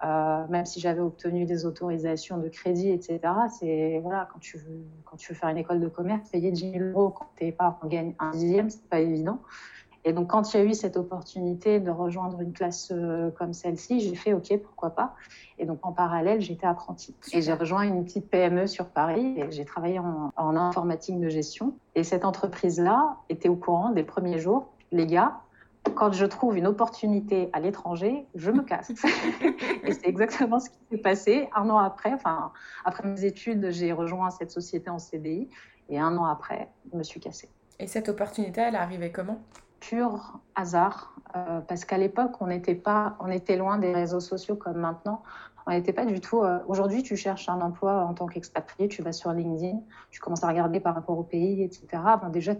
Euh, 0.04 0.46
même 0.48 0.64
si 0.64 0.78
j'avais 0.78 1.00
obtenu 1.00 1.44
des 1.44 1.66
autorisations 1.66 2.38
de 2.38 2.48
crédit, 2.48 2.90
etc. 2.90 3.18
C'est 3.58 3.98
voilà, 4.00 4.28
quand 4.32 4.38
tu 4.38 4.56
veux 4.56 4.84
quand 5.04 5.16
tu 5.16 5.32
veux 5.32 5.38
faire 5.38 5.48
une 5.48 5.58
école 5.58 5.80
de 5.80 5.88
commerce, 5.88 6.28
payer 6.30 6.52
10 6.52 6.70
000 6.70 6.84
euros 6.90 7.10
quand 7.10 7.26
t'es 7.34 7.50
pas 7.50 7.80
on 7.82 7.88
gagne 7.88 8.14
un 8.20 8.30
dixième, 8.30 8.70
c'est 8.70 8.88
pas 8.88 9.00
évident. 9.00 9.40
Et 10.04 10.12
donc 10.12 10.28
quand 10.28 10.54
il 10.54 10.56
y 10.56 10.60
a 10.60 10.64
eu 10.64 10.72
cette 10.72 10.96
opportunité 10.96 11.80
de 11.80 11.90
rejoindre 11.90 12.40
une 12.40 12.52
classe 12.52 12.92
euh, 12.92 13.32
comme 13.32 13.52
celle-ci, 13.52 13.98
j'ai 13.98 14.14
fait 14.14 14.34
OK, 14.34 14.56
pourquoi 14.62 14.90
pas. 14.90 15.16
Et 15.58 15.66
donc 15.66 15.84
en 15.84 15.90
parallèle, 15.90 16.40
j'étais 16.40 16.68
apprentie. 16.68 17.16
Et 17.32 17.42
j'ai 17.42 17.52
rejoint 17.52 17.82
une 17.82 18.04
petite 18.04 18.30
PME 18.30 18.68
sur 18.68 18.86
Paris 18.86 19.34
et 19.36 19.50
j'ai 19.50 19.64
travaillé 19.64 19.98
en, 19.98 20.32
en 20.36 20.56
informatique 20.56 21.18
de 21.18 21.28
gestion. 21.28 21.74
Et 21.96 22.04
cette 22.04 22.24
entreprise-là 22.24 23.16
était 23.30 23.48
au 23.48 23.56
courant 23.56 23.90
des 23.90 24.04
premiers 24.04 24.38
jours. 24.38 24.68
Les 24.92 25.08
gars, 25.08 25.40
quand 25.94 26.12
je 26.12 26.24
trouve 26.26 26.56
une 26.56 26.66
opportunité 26.66 27.50
à 27.52 27.60
l'étranger, 27.60 28.26
je 28.34 28.50
me 28.50 28.62
casse. 28.62 28.90
et 29.84 29.92
c'est 29.92 30.06
exactement 30.06 30.60
ce 30.60 30.70
qui 30.70 30.78
s'est 30.90 30.98
passé. 30.98 31.48
Un 31.54 31.68
an 31.70 31.78
après, 31.78 32.12
enfin, 32.12 32.52
après 32.84 33.06
mes 33.08 33.24
études, 33.24 33.70
j'ai 33.70 33.92
rejoint 33.92 34.30
cette 34.30 34.50
société 34.50 34.90
en 34.90 34.98
CDI. 34.98 35.48
Et 35.88 35.98
un 35.98 36.16
an 36.16 36.24
après, 36.24 36.68
je 36.92 36.96
me 36.96 37.02
suis 37.02 37.20
cassée. 37.20 37.48
Et 37.78 37.86
cette 37.86 38.08
opportunité, 38.08 38.60
elle 38.60 38.74
est 38.74 38.78
arrivée 38.78 39.12
comment? 39.12 39.40
Pur 39.80 40.40
hasard, 40.54 41.14
euh, 41.36 41.60
parce 41.60 41.84
qu'à 41.84 41.98
l'époque, 41.98 42.32
on 42.40 42.46
n'était 42.46 42.74
pas, 42.74 43.16
on 43.20 43.28
était 43.28 43.56
loin 43.56 43.78
des 43.78 43.92
réseaux 43.92 44.20
sociaux 44.20 44.56
comme 44.56 44.78
maintenant 44.78 45.22
on 45.68 45.72
n'était 45.72 45.92
pas 45.92 46.06
du 46.06 46.20
tout. 46.20 46.42
Euh, 46.42 46.58
Aujourd'hui, 46.66 47.02
tu 47.02 47.14
cherches 47.14 47.48
un 47.50 47.60
emploi 47.60 48.02
en 48.02 48.14
tant 48.14 48.26
qu'expatrié, 48.26 48.88
tu 48.88 49.02
vas 49.02 49.12
sur 49.12 49.32
LinkedIn, 49.32 49.78
tu 50.10 50.18
commences 50.18 50.42
à 50.42 50.48
regarder 50.48 50.80
par 50.80 50.94
rapport 50.94 51.18
au 51.18 51.22
pays, 51.22 51.62
etc. 51.62 51.86
Bon, 52.22 52.30
déjà, 52.30 52.54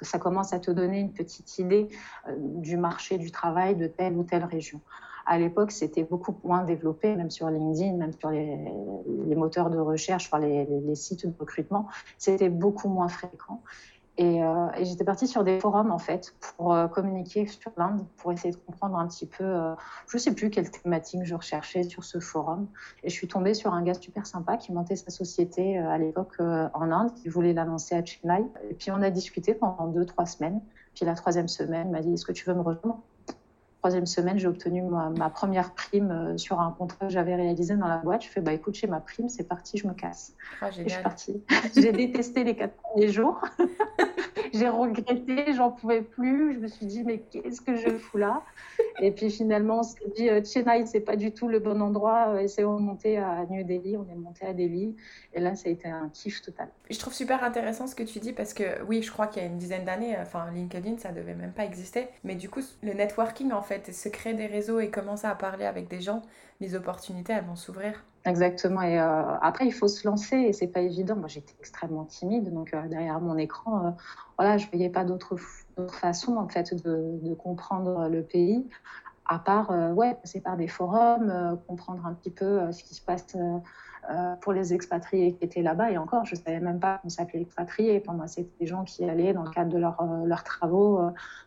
ça 0.00 0.18
commence 0.18 0.54
à 0.54 0.58
te 0.58 0.70
donner 0.70 0.98
une 0.98 1.12
petite 1.12 1.58
idée 1.58 1.88
euh, 2.26 2.32
du 2.38 2.78
marché 2.78 3.18
du 3.18 3.30
travail 3.30 3.76
de 3.76 3.86
telle 3.86 4.16
ou 4.16 4.24
telle 4.24 4.44
région. 4.44 4.80
À 5.26 5.38
l'époque, 5.38 5.72
c'était 5.72 6.04
beaucoup 6.04 6.36
moins 6.42 6.64
développé, 6.64 7.14
même 7.16 7.30
sur 7.30 7.48
LinkedIn, 7.50 7.96
même 7.96 8.12
sur 8.12 8.30
les, 8.30 8.56
moteurs 9.36 9.68
de 9.68 9.78
recherche, 9.78 10.30
enfin 10.30 10.38
les 10.38 10.94
sites 10.94 11.26
de 11.26 11.34
recrutement, 11.38 11.88
c'était 12.18 12.50
beaucoup 12.50 12.88
moins 12.88 13.08
fréquent. 13.08 13.62
Et, 14.16 14.44
euh, 14.44 14.68
et 14.76 14.84
j'étais 14.84 15.02
partie 15.02 15.26
sur 15.26 15.42
des 15.42 15.58
forums 15.58 15.90
en 15.90 15.98
fait 15.98 16.34
pour 16.40 16.72
euh, 16.72 16.86
communiquer 16.86 17.46
sur 17.48 17.72
l'Inde, 17.76 18.06
pour 18.16 18.30
essayer 18.30 18.52
de 18.52 18.58
comprendre 18.58 18.96
un 18.96 19.08
petit 19.08 19.26
peu, 19.26 19.42
euh, 19.42 19.74
je 20.08 20.18
sais 20.18 20.32
plus 20.32 20.50
quelle 20.50 20.70
thématique 20.70 21.24
je 21.24 21.34
recherchais 21.34 21.82
sur 21.82 22.04
ce 22.04 22.20
forum. 22.20 22.68
Et 23.02 23.08
je 23.08 23.14
suis 23.14 23.26
tombée 23.26 23.54
sur 23.54 23.74
un 23.74 23.82
gars 23.82 23.94
super 23.94 24.26
sympa 24.26 24.56
qui 24.56 24.72
montait 24.72 24.96
sa 24.96 25.10
société 25.10 25.78
à 25.78 25.98
l'époque 25.98 26.38
en 26.38 26.90
Inde, 26.92 27.12
qui 27.14 27.28
voulait 27.28 27.52
la 27.52 27.62
à 27.62 28.04
Chennai. 28.04 28.44
Et 28.70 28.74
puis 28.74 28.90
on 28.92 29.02
a 29.02 29.10
discuté 29.10 29.54
pendant 29.54 29.88
deux 29.88 30.04
trois 30.04 30.26
semaines. 30.26 30.60
Puis 30.94 31.04
la 31.04 31.14
troisième 31.14 31.48
semaine, 31.48 31.88
il 31.88 31.92
m'a 31.92 32.00
dit 32.00 32.12
Est-ce 32.12 32.24
que 32.24 32.32
tu 32.32 32.44
veux 32.44 32.54
me 32.54 32.60
rejoindre? 32.60 33.00
Troisième 33.84 34.06
semaine, 34.06 34.38
j'ai 34.38 34.46
obtenu 34.46 34.80
ma, 34.80 35.28
première 35.28 35.74
prime 35.74 36.10
euh, 36.10 36.38
sur 36.38 36.58
un 36.58 36.70
contrat 36.70 37.04
que 37.04 37.12
j'avais 37.12 37.34
réalisé 37.34 37.76
dans 37.76 37.86
la 37.86 37.98
boîte. 37.98 38.22
Je 38.22 38.28
fais, 38.30 38.40
bah 38.40 38.54
écoute, 38.54 38.74
j'ai 38.74 38.86
ma 38.86 38.98
prime, 38.98 39.28
c'est 39.28 39.46
parti, 39.46 39.76
je 39.76 39.86
me 39.86 39.92
casse. 39.92 40.32
Ah, 40.62 40.70
je 40.70 40.88
suis 40.88 41.02
partie. 41.02 41.42
j'ai 41.76 41.92
détesté 41.92 42.44
les 42.44 42.56
quatre 42.56 42.76
premiers 42.76 43.08
jours. 43.08 43.42
j'ai 44.54 44.68
regretté, 44.70 45.52
j'en 45.52 45.70
pouvais 45.70 46.00
plus. 46.00 46.54
Je 46.54 46.60
me 46.60 46.66
suis 46.68 46.86
dit, 46.86 47.04
mais 47.04 47.18
qu'est-ce 47.18 47.60
que 47.60 47.76
je 47.76 47.90
fous 47.90 48.16
là? 48.16 48.42
Et 49.00 49.10
puis 49.10 49.30
finalement, 49.30 49.80
on 49.80 49.82
s'est 49.82 49.98
dit, 50.16 50.30
euh, 50.30 50.42
Chennai, 50.42 50.86
c'est 50.86 51.00
pas 51.00 51.16
du 51.16 51.32
tout 51.32 51.48
le 51.48 51.58
bon 51.58 51.82
endroit. 51.82 52.28
Euh, 52.28 52.38
essayons 52.38 52.76
de 52.76 52.82
monter 52.82 53.18
à 53.18 53.44
New 53.50 53.64
Delhi. 53.64 53.98
On 53.98 54.10
est 54.10 54.16
monté 54.16 54.46
à 54.46 54.54
Delhi. 54.54 54.96
Et 55.34 55.40
là, 55.40 55.54
ça 55.56 55.68
a 55.68 55.72
été 55.72 55.88
un 55.88 56.08
kiff 56.08 56.40
total. 56.40 56.68
Je 56.88 56.98
trouve 56.98 57.12
super 57.12 57.42
intéressant 57.44 57.86
ce 57.86 57.94
que 57.94 58.04
tu 58.04 58.18
dis 58.18 58.32
parce 58.32 58.54
que, 58.54 58.82
oui, 58.84 59.02
je 59.02 59.10
crois 59.10 59.26
qu'il 59.26 59.42
y 59.42 59.44
a 59.44 59.48
une 59.48 59.58
dizaine 59.58 59.84
d'années, 59.84 60.16
enfin, 60.18 60.50
LinkedIn, 60.52 60.96
ça 60.98 61.12
devait 61.12 61.34
même 61.34 61.52
pas 61.52 61.64
exister. 61.64 62.08
Mais 62.22 62.34
du 62.34 62.48
coup, 62.48 62.60
le 62.82 62.92
networking, 62.92 63.52
en 63.52 63.62
fait, 63.62 63.73
se 63.92 64.08
créer 64.08 64.34
des 64.34 64.46
réseaux 64.46 64.80
et 64.80 64.90
commencer 64.90 65.26
à 65.26 65.34
parler 65.34 65.64
avec 65.64 65.88
des 65.88 66.00
gens, 66.00 66.22
les 66.60 66.74
opportunités, 66.74 67.32
elles 67.32 67.44
vont 67.44 67.56
s'ouvrir. 67.56 68.04
Exactement. 68.24 68.80
Et 68.82 68.98
euh, 68.98 69.36
après, 69.42 69.66
il 69.66 69.72
faut 69.72 69.88
se 69.88 70.06
lancer 70.06 70.36
et 70.36 70.52
c'est 70.52 70.68
pas 70.68 70.80
évident. 70.80 71.16
Moi, 71.16 71.28
j'étais 71.28 71.54
extrêmement 71.58 72.04
timide, 72.04 72.52
donc 72.52 72.72
euh, 72.72 72.88
derrière 72.88 73.20
mon 73.20 73.36
écran, 73.36 73.86
euh, 73.86 73.90
voilà, 74.38 74.56
je 74.56 74.66
voyais 74.68 74.88
pas 74.88 75.04
d'autre 75.04 75.36
façon 75.90 76.36
en 76.36 76.48
fait 76.48 76.74
de, 76.74 77.34
comprendre 77.34 78.08
le 78.08 78.22
pays, 78.22 78.66
à 79.26 79.38
part 79.38 79.70
ouais, 79.94 80.14
passer 80.14 80.40
par 80.40 80.56
des 80.56 80.68
forums, 80.68 81.58
comprendre 81.66 82.06
un 82.06 82.14
petit 82.14 82.30
peu 82.30 82.70
ce 82.72 82.82
qui 82.84 82.94
se 82.94 83.02
passe. 83.02 83.36
pour 84.42 84.52
les 84.52 84.74
expatriés 84.74 85.32
qui 85.32 85.44
étaient 85.44 85.62
là-bas. 85.62 85.90
Et 85.90 85.96
encore, 85.96 86.26
je 86.26 86.34
ne 86.34 86.40
savais 86.40 86.60
même 86.60 86.78
pas 86.78 86.98
qu'on 86.98 87.08
s'appelait 87.08 87.40
expatriés. 87.40 88.00
Pour 88.00 88.12
moi, 88.12 88.26
c'était 88.26 88.50
des 88.60 88.66
gens 88.66 88.84
qui 88.84 89.02
allaient 89.08 89.32
dans 89.32 89.44
le 89.44 89.50
cadre 89.50 89.72
de 89.72 89.78
leur, 89.78 89.96
leurs 90.26 90.44
travaux, 90.44 91.00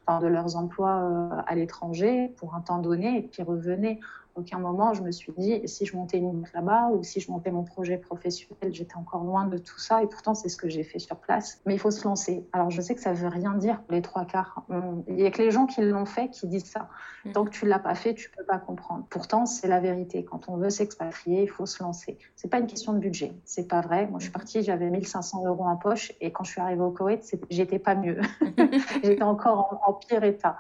enfin, 0.08 0.20
de 0.20 0.26
leurs 0.26 0.56
emplois 0.56 1.44
à 1.46 1.54
l'étranger 1.54 2.34
pour 2.38 2.56
un 2.56 2.62
temps 2.62 2.80
donné 2.80 3.20
et 3.20 3.22
puis 3.22 3.44
revenaient 3.44 4.00
aucun 4.38 4.60
moment 4.60 4.94
je 4.94 5.02
me 5.02 5.12
suis 5.12 5.34
dit 5.38 5.62
si 5.68 5.86
je 5.86 5.96
montais 5.96 6.18
une 6.18 6.32
boîte 6.32 6.54
là-bas 6.54 6.90
ou 6.94 7.04
si 7.04 7.20
je 7.20 7.32
montais 7.32 7.52
mon 7.52 7.64
projet 7.64 7.98
professionnel, 7.98 8.74
j'étais 8.74 8.96
encore 8.96 9.24
loin 9.24 9.46
de 9.46 9.58
tout 9.58 9.80
ça 9.80 10.04
et 10.04 10.08
pourtant 10.08 10.34
c'est 10.34 10.50
ce 10.50 10.58
que 10.58 10.70
j'ai 10.70 10.84
fait 10.84 11.00
sur 11.00 11.18
place. 11.18 11.62
Mais 11.66 11.76
il 11.76 11.80
faut 11.80 11.92
se 11.92 12.08
lancer. 12.08 12.46
Alors 12.54 12.70
je 12.70 12.82
sais 12.82 12.96
que 12.96 13.02
ça 13.02 13.14
veut 13.14 13.28
rien 13.28 13.54
dire 13.56 13.82
les 13.90 14.02
trois 14.02 14.26
quarts. 14.26 14.64
Il 15.08 15.16
n'y 15.16 15.26
a 15.26 15.32
que 15.32 15.42
les 15.42 15.52
gens 15.52 15.66
qui 15.66 15.82
l'ont 15.82 16.06
fait 16.06 16.30
qui 16.30 16.48
disent 16.48 16.66
ça. 16.66 16.90
Mm. 17.26 17.32
Tant 17.32 17.46
que 17.46 17.50
tu 17.50 17.66
l'as 17.66 17.80
pas 17.80 17.96
fait, 17.96 18.14
tu 18.14 18.30
peux 18.30 18.44
pas 18.44 18.58
comprendre. 18.58 19.06
Pourtant 19.10 19.46
c'est 19.46 19.68
la 19.68 19.80
vérité. 19.80 20.24
Quand 20.24 20.50
on 20.50 20.58
veut 20.58 20.70
s'expatrier, 20.70 21.44
il 21.44 21.50
faut 21.50 21.66
se 21.66 21.82
lancer. 21.84 22.18
C'est 22.36 22.50
pas 22.50 22.60
une 22.60 22.68
question 22.68 22.94
de 22.94 23.00
budget. 23.00 23.34
C'est 23.46 23.68
pas 23.68 23.82
vrai. 23.82 24.08
Moi 24.08 24.20
je 24.20 24.26
suis 24.26 24.34
partie, 24.34 24.64
j'avais 24.64 24.90
1500 24.90 25.46
euros 25.46 25.66
en 25.66 25.76
poche 25.76 26.14
et 26.22 26.32
quand 26.32 26.44
je 26.44 26.52
suis 26.52 26.62
arrivée 26.62 26.82
au 26.82 26.92
Koweït, 26.92 27.38
j'étais 27.50 27.80
pas 27.80 27.96
mieux. 27.96 28.20
j'étais 29.04 29.24
encore 29.24 29.82
en 29.86 29.94
pire 29.94 30.24
état. 30.24 30.58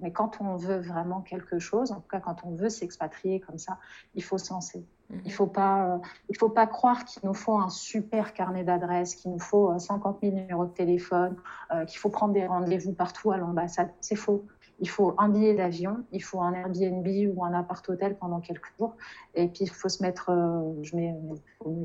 Mais 0.00 0.12
quand 0.12 0.40
on 0.40 0.56
veut 0.56 0.78
vraiment 0.78 1.20
quelque 1.20 1.58
chose, 1.58 1.92
en 1.92 2.00
tout 2.00 2.08
cas 2.08 2.20
quand 2.20 2.44
on 2.44 2.54
veut 2.54 2.68
s'expatrier 2.68 3.40
comme 3.40 3.58
ça, 3.58 3.78
il 4.14 4.22
faut 4.22 4.38
se 4.38 4.52
lancer. 4.52 4.84
Mhm. 5.10 5.20
Il 5.24 5.28
ne 5.28 5.32
faut, 5.32 5.46
pas, 5.46 5.86
euh, 5.86 5.98
il 6.28 6.36
faut 6.36 6.48
pas 6.48 6.66
croire 6.66 7.04
qu'il 7.04 7.22
nous 7.24 7.34
faut 7.34 7.56
un 7.56 7.68
super 7.68 8.32
carnet 8.32 8.64
d'adresses, 8.64 9.14
qu'il 9.14 9.32
nous 9.32 9.40
faut 9.40 9.76
50 9.78 10.16
euh, 10.16 10.30
000 10.30 10.40
numéros 10.40 10.66
de 10.66 10.72
téléphone, 10.72 11.36
euh, 11.72 11.84
qu'il 11.84 11.98
faut 11.98 12.10
prendre 12.10 12.34
des 12.34 12.46
rendez-vous 12.46 12.92
partout 12.92 13.32
à 13.32 13.36
l'ambassade. 13.36 13.90
C'est 14.00 14.16
faux 14.16 14.44
il 14.80 14.88
faut 14.88 15.14
un 15.18 15.28
billet 15.28 15.54
d'avion, 15.54 15.98
il 16.10 16.22
faut 16.22 16.40
un 16.40 16.54
Airbnb 16.54 17.06
ou 17.36 17.44
un 17.44 17.52
appart-hôtel 17.52 18.16
pendant 18.16 18.40
quelques 18.40 18.72
jours. 18.78 18.96
Et 19.34 19.46
puis, 19.46 19.64
il 19.64 19.70
faut 19.70 19.90
se 19.90 20.02
mettre, 20.02 20.30
euh, 20.30 20.72
je 20.82 20.96
mets, 20.96 21.14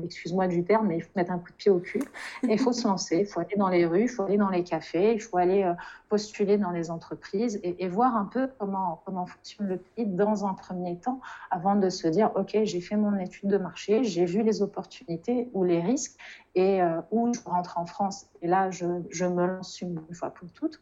excuse-moi 0.04 0.48
du 0.48 0.64
terme, 0.64 0.88
mais 0.88 0.96
il 0.96 1.02
faut 1.02 1.10
mettre 1.14 1.30
un 1.30 1.38
coup 1.38 1.50
de 1.50 1.56
pied 1.56 1.70
au 1.70 1.78
cul. 1.78 2.02
Et 2.42 2.54
il 2.54 2.58
faut 2.58 2.72
se 2.72 2.88
lancer. 2.88 3.18
Il 3.18 3.26
faut 3.26 3.40
aller 3.40 3.56
dans 3.56 3.68
les 3.68 3.84
rues, 3.84 4.04
il 4.04 4.08
faut 4.08 4.22
aller 4.22 4.38
dans 4.38 4.48
les 4.48 4.64
cafés, 4.64 5.12
il 5.12 5.20
faut 5.20 5.36
aller 5.36 5.62
euh, 5.62 5.74
postuler 6.08 6.56
dans 6.56 6.70
les 6.70 6.90
entreprises 6.90 7.60
et, 7.62 7.86
voir 7.88 8.16
un 8.16 8.24
peu 8.24 8.48
comment, 8.58 9.02
fonctionne 9.26 9.68
le 9.68 9.76
pays 9.76 10.06
dans 10.06 10.46
un 10.46 10.54
premier 10.54 10.98
temps 10.98 11.20
avant 11.50 11.76
de 11.76 11.88
se 11.88 12.08
dire, 12.08 12.30
OK, 12.34 12.56
j'ai 12.64 12.80
fait 12.80 12.96
mon 12.96 13.16
étude 13.18 13.48
de 13.48 13.58
marché, 13.58 14.04
j'ai 14.04 14.24
vu 14.24 14.42
les 14.42 14.62
opportunités 14.62 15.50
ou 15.52 15.64
les 15.64 15.80
risques 15.80 16.18
et 16.54 16.82
euh, 16.82 17.00
où 17.10 17.32
je 17.32 17.40
rentre 17.44 17.78
en 17.78 17.86
France. 17.86 18.26
Et 18.42 18.48
là, 18.48 18.70
je 18.70 18.86
me 19.26 19.46
lance 19.46 19.80
une 19.80 20.00
fois 20.12 20.30
pour 20.30 20.50
toutes 20.52 20.80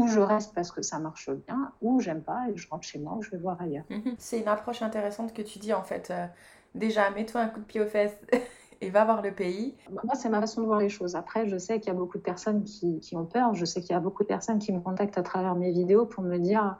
ou 0.00 0.08
je 0.08 0.20
reste 0.20 0.54
parce 0.54 0.72
que 0.72 0.80
ça 0.80 0.98
marche 0.98 1.30
bien, 1.30 1.72
ou 1.82 2.00
j'aime 2.00 2.22
pas 2.22 2.46
et 2.48 2.56
je 2.56 2.68
rentre 2.68 2.86
chez 2.86 2.98
moi, 2.98 3.14
ou 3.18 3.22
je 3.22 3.30
vais 3.30 3.36
voir 3.36 3.60
ailleurs. 3.60 3.84
Mhm. 3.90 4.14
C'est 4.18 4.40
une 4.40 4.48
approche 4.48 4.80
intéressante 4.80 5.34
que 5.34 5.42
tu 5.42 5.58
dis 5.58 5.74
en 5.74 5.82
fait. 5.82 6.10
Euh, 6.10 6.26
déjà, 6.74 7.10
mets-toi 7.10 7.42
un 7.42 7.48
coup 7.48 7.60
de 7.60 7.66
pied 7.66 7.82
aux 7.82 7.86
fesses 7.86 8.18
et 8.80 8.88
va 8.88 9.04
voir 9.04 9.20
le 9.20 9.32
pays. 9.32 9.76
Moi, 9.90 10.14
c'est 10.14 10.30
ma 10.30 10.40
façon 10.40 10.62
de 10.62 10.66
voir 10.66 10.80
les 10.80 10.88
choses. 10.88 11.16
Après, 11.16 11.46
je 11.46 11.58
sais 11.58 11.80
qu'il 11.80 11.88
y 11.88 11.94
a 11.94 11.98
beaucoup 11.98 12.16
de 12.16 12.22
personnes 12.22 12.64
qui, 12.64 12.98
qui 13.00 13.14
ont 13.14 13.26
peur. 13.26 13.54
Je 13.54 13.66
sais 13.66 13.82
qu'il 13.82 13.90
y 13.90 13.94
a 13.94 14.00
beaucoup 14.00 14.22
de 14.22 14.28
personnes 14.28 14.58
qui 14.58 14.72
me 14.72 14.80
contactent 14.80 15.18
à 15.18 15.22
travers 15.22 15.54
mes 15.54 15.70
vidéos 15.70 16.06
pour 16.06 16.22
me 16.22 16.38
dire 16.38 16.78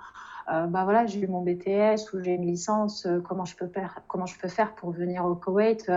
euh, 0.51 0.67
bah 0.67 0.85
voilà, 0.85 1.05
j'ai 1.05 1.21
eu 1.21 1.29
mon 1.29 1.43
BTS 1.43 2.13
ou 2.15 2.23
j'ai 2.23 2.33
une 2.33 2.47
licence, 2.47 3.05
euh, 3.05 3.21
comment, 3.21 3.45
je 3.45 3.55
peux 3.55 3.69
faire, 3.69 4.01
comment 4.09 4.27
je 4.27 4.37
peux 4.39 4.49
faire 4.49 4.75
pour 4.75 4.91
venir 4.91 5.27
au 5.27 5.35
Koweït? 5.35 5.93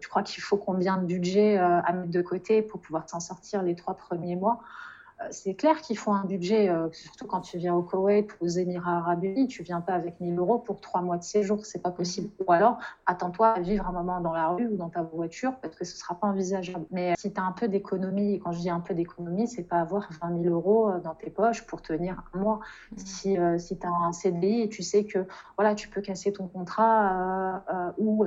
Tu 0.00 0.08
crois 0.08 0.22
qu'il 0.22 0.42
faut 0.42 0.56
combien 0.56 0.96
de 0.96 1.04
budget 1.04 1.58
à 1.58 1.92
mettre 1.92 2.10
de 2.10 2.22
côté 2.22 2.62
pour 2.62 2.80
pouvoir 2.80 3.08
s'en 3.08 3.20
sortir 3.20 3.62
les 3.62 3.76
trois 3.76 3.94
premiers 3.94 4.34
mois? 4.36 4.60
euh, 4.62 4.93
c'est 5.30 5.54
clair 5.54 5.80
qu'il 5.80 5.98
faut 5.98 6.12
un 6.12 6.24
budget, 6.24 6.68
euh, 6.68 6.88
surtout 6.92 7.26
quand 7.26 7.40
tu 7.40 7.58
viens 7.58 7.74
au 7.74 7.82
Koweït 7.82 8.30
ou 8.40 8.44
aux 8.44 8.48
Émirats 8.48 8.98
Arabes 8.98 9.24
Unis, 9.24 9.48
tu 9.48 9.62
viens 9.62 9.80
pas 9.80 9.94
avec 9.94 10.20
1000 10.20 10.38
euros 10.38 10.58
pour 10.58 10.80
trois 10.80 11.02
mois 11.02 11.16
de 11.16 11.22
séjour, 11.22 11.64
c'est 11.64 11.82
pas 11.82 11.90
possible. 11.90 12.30
Ou 12.46 12.52
alors, 12.52 12.78
attends-toi 13.06 13.48
à 13.48 13.60
vivre 13.60 13.86
un 13.86 13.92
moment 13.92 14.20
dans 14.20 14.32
la 14.32 14.48
rue 14.48 14.66
ou 14.66 14.76
dans 14.76 14.88
ta 14.88 15.02
voiture 15.02 15.54
parce 15.60 15.76
que 15.76 15.84
ce 15.84 15.96
sera 15.96 16.14
pas 16.14 16.26
envisageable. 16.26 16.84
Mais 16.90 17.12
euh, 17.12 17.14
si 17.18 17.32
tu 17.32 17.40
as 17.40 17.44
un 17.44 17.52
peu 17.52 17.68
d'économie, 17.68 18.34
et 18.34 18.38
quand 18.38 18.52
je 18.52 18.60
dis 18.60 18.70
un 18.70 18.80
peu 18.80 18.94
d'économie, 18.94 19.48
c'est 19.48 19.64
pas 19.64 19.80
avoir 19.80 20.08
20 20.22 20.42
000 20.42 20.54
euros 20.54 20.90
dans 21.02 21.14
tes 21.14 21.30
poches 21.30 21.66
pour 21.66 21.82
tenir 21.82 22.22
un 22.32 22.38
mois. 22.38 22.60
Mmh. 22.92 22.96
Si, 22.98 23.36
si 23.58 23.78
tu 23.78 23.86
as 23.86 23.90
un 23.90 24.12
CDI 24.12 24.62
et 24.62 24.68
tu 24.68 24.82
sais 24.82 25.04
que 25.04 25.26
voilà, 25.56 25.74
tu 25.74 25.88
peux 25.88 26.00
casser 26.00 26.32
ton 26.32 26.48
contrat 26.48 27.62
ou 27.98 28.26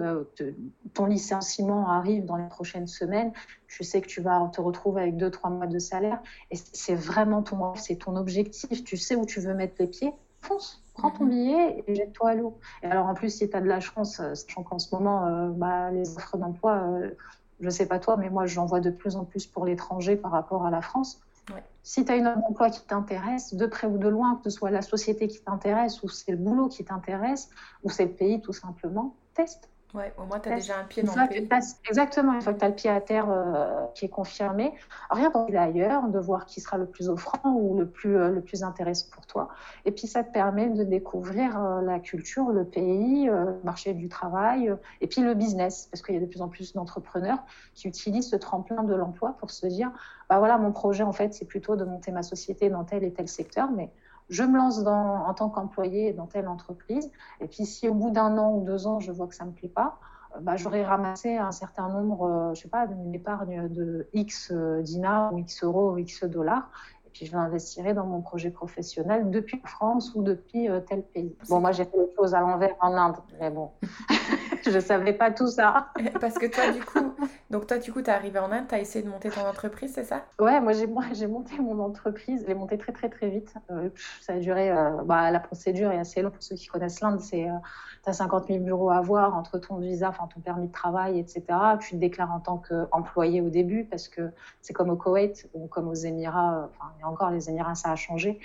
ton 0.94 1.06
licenciement 1.06 1.90
arrive 1.90 2.26
dans 2.26 2.36
les 2.36 2.48
prochaines 2.48 2.88
semaines, 2.88 3.32
tu 3.68 3.84
sais 3.84 4.02
que 4.02 4.08
tu 4.08 4.22
vas 4.22 4.50
te 4.54 4.62
retrouver 4.62 5.02
avec 5.02 5.18
deux, 5.18 5.30
trois 5.30 5.50
mois 5.50 5.68
de 5.68 5.80
salaire 5.80 6.20
et 6.52 6.56
c'est 6.56 6.87
vraiment 6.96 7.44
ton 7.44 7.76
c'est 7.76 7.96
ton 7.96 8.16
objectif, 8.16 8.84
tu 8.84 8.98
sais 8.98 9.16
où 9.16 9.26
tu 9.26 9.40
veux 9.40 9.54
mettre 9.54 9.76
les 9.80 9.88
pieds, 9.88 10.14
fonce, 10.40 10.84
prends 10.94 11.12
ton 11.12 11.26
mhm. 11.26 11.30
billet 11.30 11.84
et 11.88 11.96
jette-toi 11.96 12.30
à 12.32 12.36
l'eau. 12.36 12.58
Et 12.84 12.88
alors 12.88 13.08
en 13.08 13.14
plus, 13.14 13.30
si 13.30 13.50
tu 13.50 13.56
as 13.56 13.62
de 13.62 13.68
la 13.68 13.80
chance, 13.80 14.20
euh, 14.20 14.36
sachant 14.36 14.64
qu'en 14.64 14.80
ce 14.80 14.94
moment, 14.94 15.26
euh, 15.26 15.50
bah, 15.50 15.92
les 15.92 16.16
offres 16.18 16.38
d'emploi, 16.38 16.76
euh, 16.76 17.12
je 17.60 17.66
ne 17.66 17.72
sais 17.72 17.86
pas 17.86 18.00
toi, 18.00 18.18
mais 18.18 18.30
moi 18.30 18.46
j'en 18.46 18.66
vois 18.66 18.80
de 18.80 18.90
plus 18.90 19.16
en 19.16 19.26
plus 19.26 19.48
pour 19.48 19.66
l'étranger 19.66 20.16
par 20.16 20.32
rapport 20.32 20.66
à 20.66 20.72
la 20.72 20.82
France. 20.82 21.20
Si 21.82 22.04
tu 22.04 22.12
as 22.12 22.18
une 22.18 22.28
offre 22.28 22.42
d'emploi 22.42 22.70
qui 22.70 22.86
t'intéresse, 22.86 23.54
de 23.54 23.66
près 23.66 23.88
ou 23.88 23.98
de 23.98 24.10
loin, 24.10 24.36
que 24.36 24.44
ce 24.44 24.50
soit 24.50 24.70
la 24.72 24.82
société 24.82 25.30
qui 25.30 25.40
t'intéresse, 25.40 26.04
ou 26.04 26.10
c'est 26.10 26.32
le 26.32 26.38
boulot 26.38 26.68
qui 26.68 26.84
t'intéresse, 26.84 27.50
ou 27.84 27.90
c'est 27.90 28.04
le 28.04 28.12
pays 28.12 28.42
tout 28.42 28.52
simplement, 28.52 29.16
teste. 29.34 29.70
Ouais, 29.98 30.14
au 30.20 30.26
moins, 30.26 30.40
tu 30.40 30.50
as 30.50 30.56
déjà 30.56 30.78
un 30.78 30.84
pied 30.84 31.02
dans 31.02 31.16
le 31.16 31.28
pays. 31.28 31.50
Exactement, 31.90 32.34
une 32.34 32.42
fois 32.42 32.54
que 32.54 32.60
tu 32.60 32.66
as 32.66 32.70
le 32.70 32.76
pied 32.76 32.90
à 32.92 33.02
terre 33.02 33.32
euh, 33.32 33.84
qui 33.96 34.06
est 34.06 34.10
confirmé, 34.10 34.72
rien 35.10 35.32
d'aller 35.32 35.58
ailleurs, 35.58 36.08
de 36.08 36.20
voir 36.20 36.46
qui 36.46 36.62
sera 36.62 36.78
le 36.78 36.86
plus 36.86 37.10
offrant 37.10 37.52
ou 37.52 37.80
le 37.80 37.90
plus, 37.90 38.16
euh, 38.16 38.30
le 38.30 38.42
plus 38.42 38.62
intéressant 38.62 39.08
pour 39.12 39.26
toi. 39.26 39.50
Et 39.86 39.92
puis, 39.92 40.06
ça 40.06 40.24
te 40.24 40.32
permet 40.32 40.70
de 40.70 40.84
découvrir 40.84 41.60
euh, 41.60 41.82
la 41.82 42.00
culture, 42.00 42.52
le 42.52 42.64
pays, 42.64 43.26
le 43.26 43.60
marché 43.64 43.96
du 43.96 44.08
travail, 44.08 44.72
et 45.02 45.08
puis 45.08 45.22
le 45.22 45.34
business, 45.34 45.88
parce 45.92 46.04
qu'il 46.04 46.14
y 46.14 46.18
a 46.20 46.22
de 46.22 46.28
plus 46.28 46.44
en 46.44 46.48
plus 46.48 46.74
d'entrepreneurs 46.74 47.40
qui 47.74 47.88
utilisent 47.88 48.30
ce 48.30 48.36
tremplin 48.36 48.84
de 48.84 48.94
l'emploi 48.94 49.36
pour 49.40 49.50
se 49.50 49.66
dire, 49.66 49.92
bah 50.30 50.38
voilà, 50.38 50.60
mon 50.60 50.72
projet, 50.72 51.04
en 51.04 51.14
fait, 51.14 51.34
c'est 51.34 51.46
plutôt 51.46 51.76
de 51.76 51.86
monter 51.86 52.12
ma 52.12 52.22
société 52.22 52.70
dans 52.70 52.84
tel 52.84 53.04
et 53.04 53.14
tel 53.14 53.28
secteur, 53.28 53.72
mais 53.72 53.90
je 54.30 54.44
me 54.44 54.58
lance 54.58 54.80
en 54.86 55.34
tant 55.34 55.50
qu'employé 55.50 56.14
dans 56.14 56.26
telle 56.26 56.48
entreprise. 56.48 57.10
Et 57.40 57.48
puis, 57.48 57.66
si 57.66 57.88
au 57.88 57.94
bout 57.94 58.12
d'un 58.12 58.38
an 58.38 58.56
ou 58.56 58.64
deux 58.64 58.88
ans, 58.88 59.00
je 59.00 59.12
vois 59.12 59.28
que 59.28 59.36
ça 59.36 59.46
ne 59.46 59.52
me 59.52 59.56
plaît 59.56 59.70
pas, 59.70 60.00
euh, 60.36 60.40
bah, 60.42 60.56
j'aurais 60.58 60.84
ramassé 60.84 61.38
un 61.38 61.52
certain 61.52 61.90
nombre, 61.90 62.24
euh, 62.24 62.54
je 62.54 62.62
sais 62.62 62.70
pas, 62.70 62.88
d'une 62.88 63.14
épargne 63.14 63.70
de 63.70 64.08
X 64.14 64.52
euh, 64.52 64.82
dinars 64.82 65.34
ou 65.34 65.40
X 65.40 65.64
euros 65.64 65.94
ou 65.94 65.98
X 65.98 66.24
dollars. 66.26 66.70
Puis, 67.18 67.26
je 67.26 67.36
l'investirai 67.36 67.96
dans 67.96 68.06
mon 68.06 68.22
projet 68.22 68.52
professionnel 68.52 69.32
depuis 69.32 69.60
France 69.66 70.14
ou 70.14 70.22
depuis 70.22 70.70
tel 70.88 71.02
pays. 71.02 71.36
Bon, 71.50 71.60
moi, 71.60 71.72
j'ai 71.72 71.86
fait 71.86 71.98
les 71.98 72.14
choses 72.16 72.36
à 72.36 72.42
l'envers 72.42 72.76
en 72.80 72.94
Inde, 72.94 73.16
mais 73.40 73.50
bon. 73.50 73.72
je 74.72 74.80
savais 74.80 75.14
pas 75.14 75.32
tout 75.32 75.48
ça. 75.48 75.88
Parce 76.22 76.38
que 76.38 76.46
toi, 76.46 76.72
du 76.72 76.84
coup, 76.84 77.14
donc 77.50 77.68
toi, 77.68 77.78
du 77.78 77.92
coup, 77.92 78.02
tu 78.02 78.10
es 78.10 78.14
arrivé 78.14 78.40
en 78.40 78.52
Inde, 78.52 78.66
tu 78.68 78.76
as 78.76 78.80
essayé 78.80 79.04
de 79.04 79.10
monter 79.10 79.30
ton 79.30 79.42
entreprise, 79.42 79.94
c'est 79.94 80.04
ça? 80.04 80.26
Ouais, 80.40 80.60
moi, 80.60 80.74
j'ai, 80.74 80.88
j'ai 81.14 81.28
monté 81.28 81.58
mon 81.60 81.80
entreprise. 81.80 82.42
Je 82.44 82.48
l'ai 82.48 82.56
montée 82.56 82.78
très, 82.78 82.92
très, 82.92 83.10
très 83.10 83.30
vite. 83.30 83.54
Euh, 83.72 83.90
ça 84.22 84.34
a 84.34 84.40
duré, 84.40 84.72
euh, 84.72 84.92
bah, 85.04 85.32
la 85.32 85.40
procédure 85.40 85.92
est 85.92 86.00
assez 86.00 86.22
longue 86.22 86.34
pour 86.34 86.44
ceux 86.44 86.56
qui 86.56 86.68
connaissent 86.68 87.02
l'Inde. 87.02 87.20
C'est, 87.20 87.50
euh, 87.50 87.54
tu 88.04 88.10
as 88.10 88.14
50 88.14 88.48
000 88.48 88.60
bureaux 88.60 88.90
à 88.90 89.02
voir 89.02 89.36
entre 89.36 89.58
ton 89.58 89.78
visa, 89.78 90.10
enfin 90.10 90.28
ton 90.34 90.40
permis 90.40 90.68
de 90.68 90.74
travail, 90.74 91.20
etc. 91.20 91.44
Tu 91.80 91.92
te 91.92 91.96
déclares 91.96 92.32
en 92.32 92.40
tant 92.40 92.58
qu'employé 92.58 93.42
au 93.42 93.50
début 93.50 93.86
parce 93.86 94.08
que 94.08 94.32
c'est 94.62 94.74
comme 94.74 94.90
au 94.90 94.96
Koweït 94.96 95.48
ou 95.54 95.68
comme 95.68 95.88
aux 95.88 95.94
Émirats, 95.94 96.70
enfin, 96.70 96.92
encore 97.08 97.32
les 97.32 97.50
Émirats, 97.50 97.76
ça 97.76 97.92
a 97.92 97.96
changé. 97.96 98.40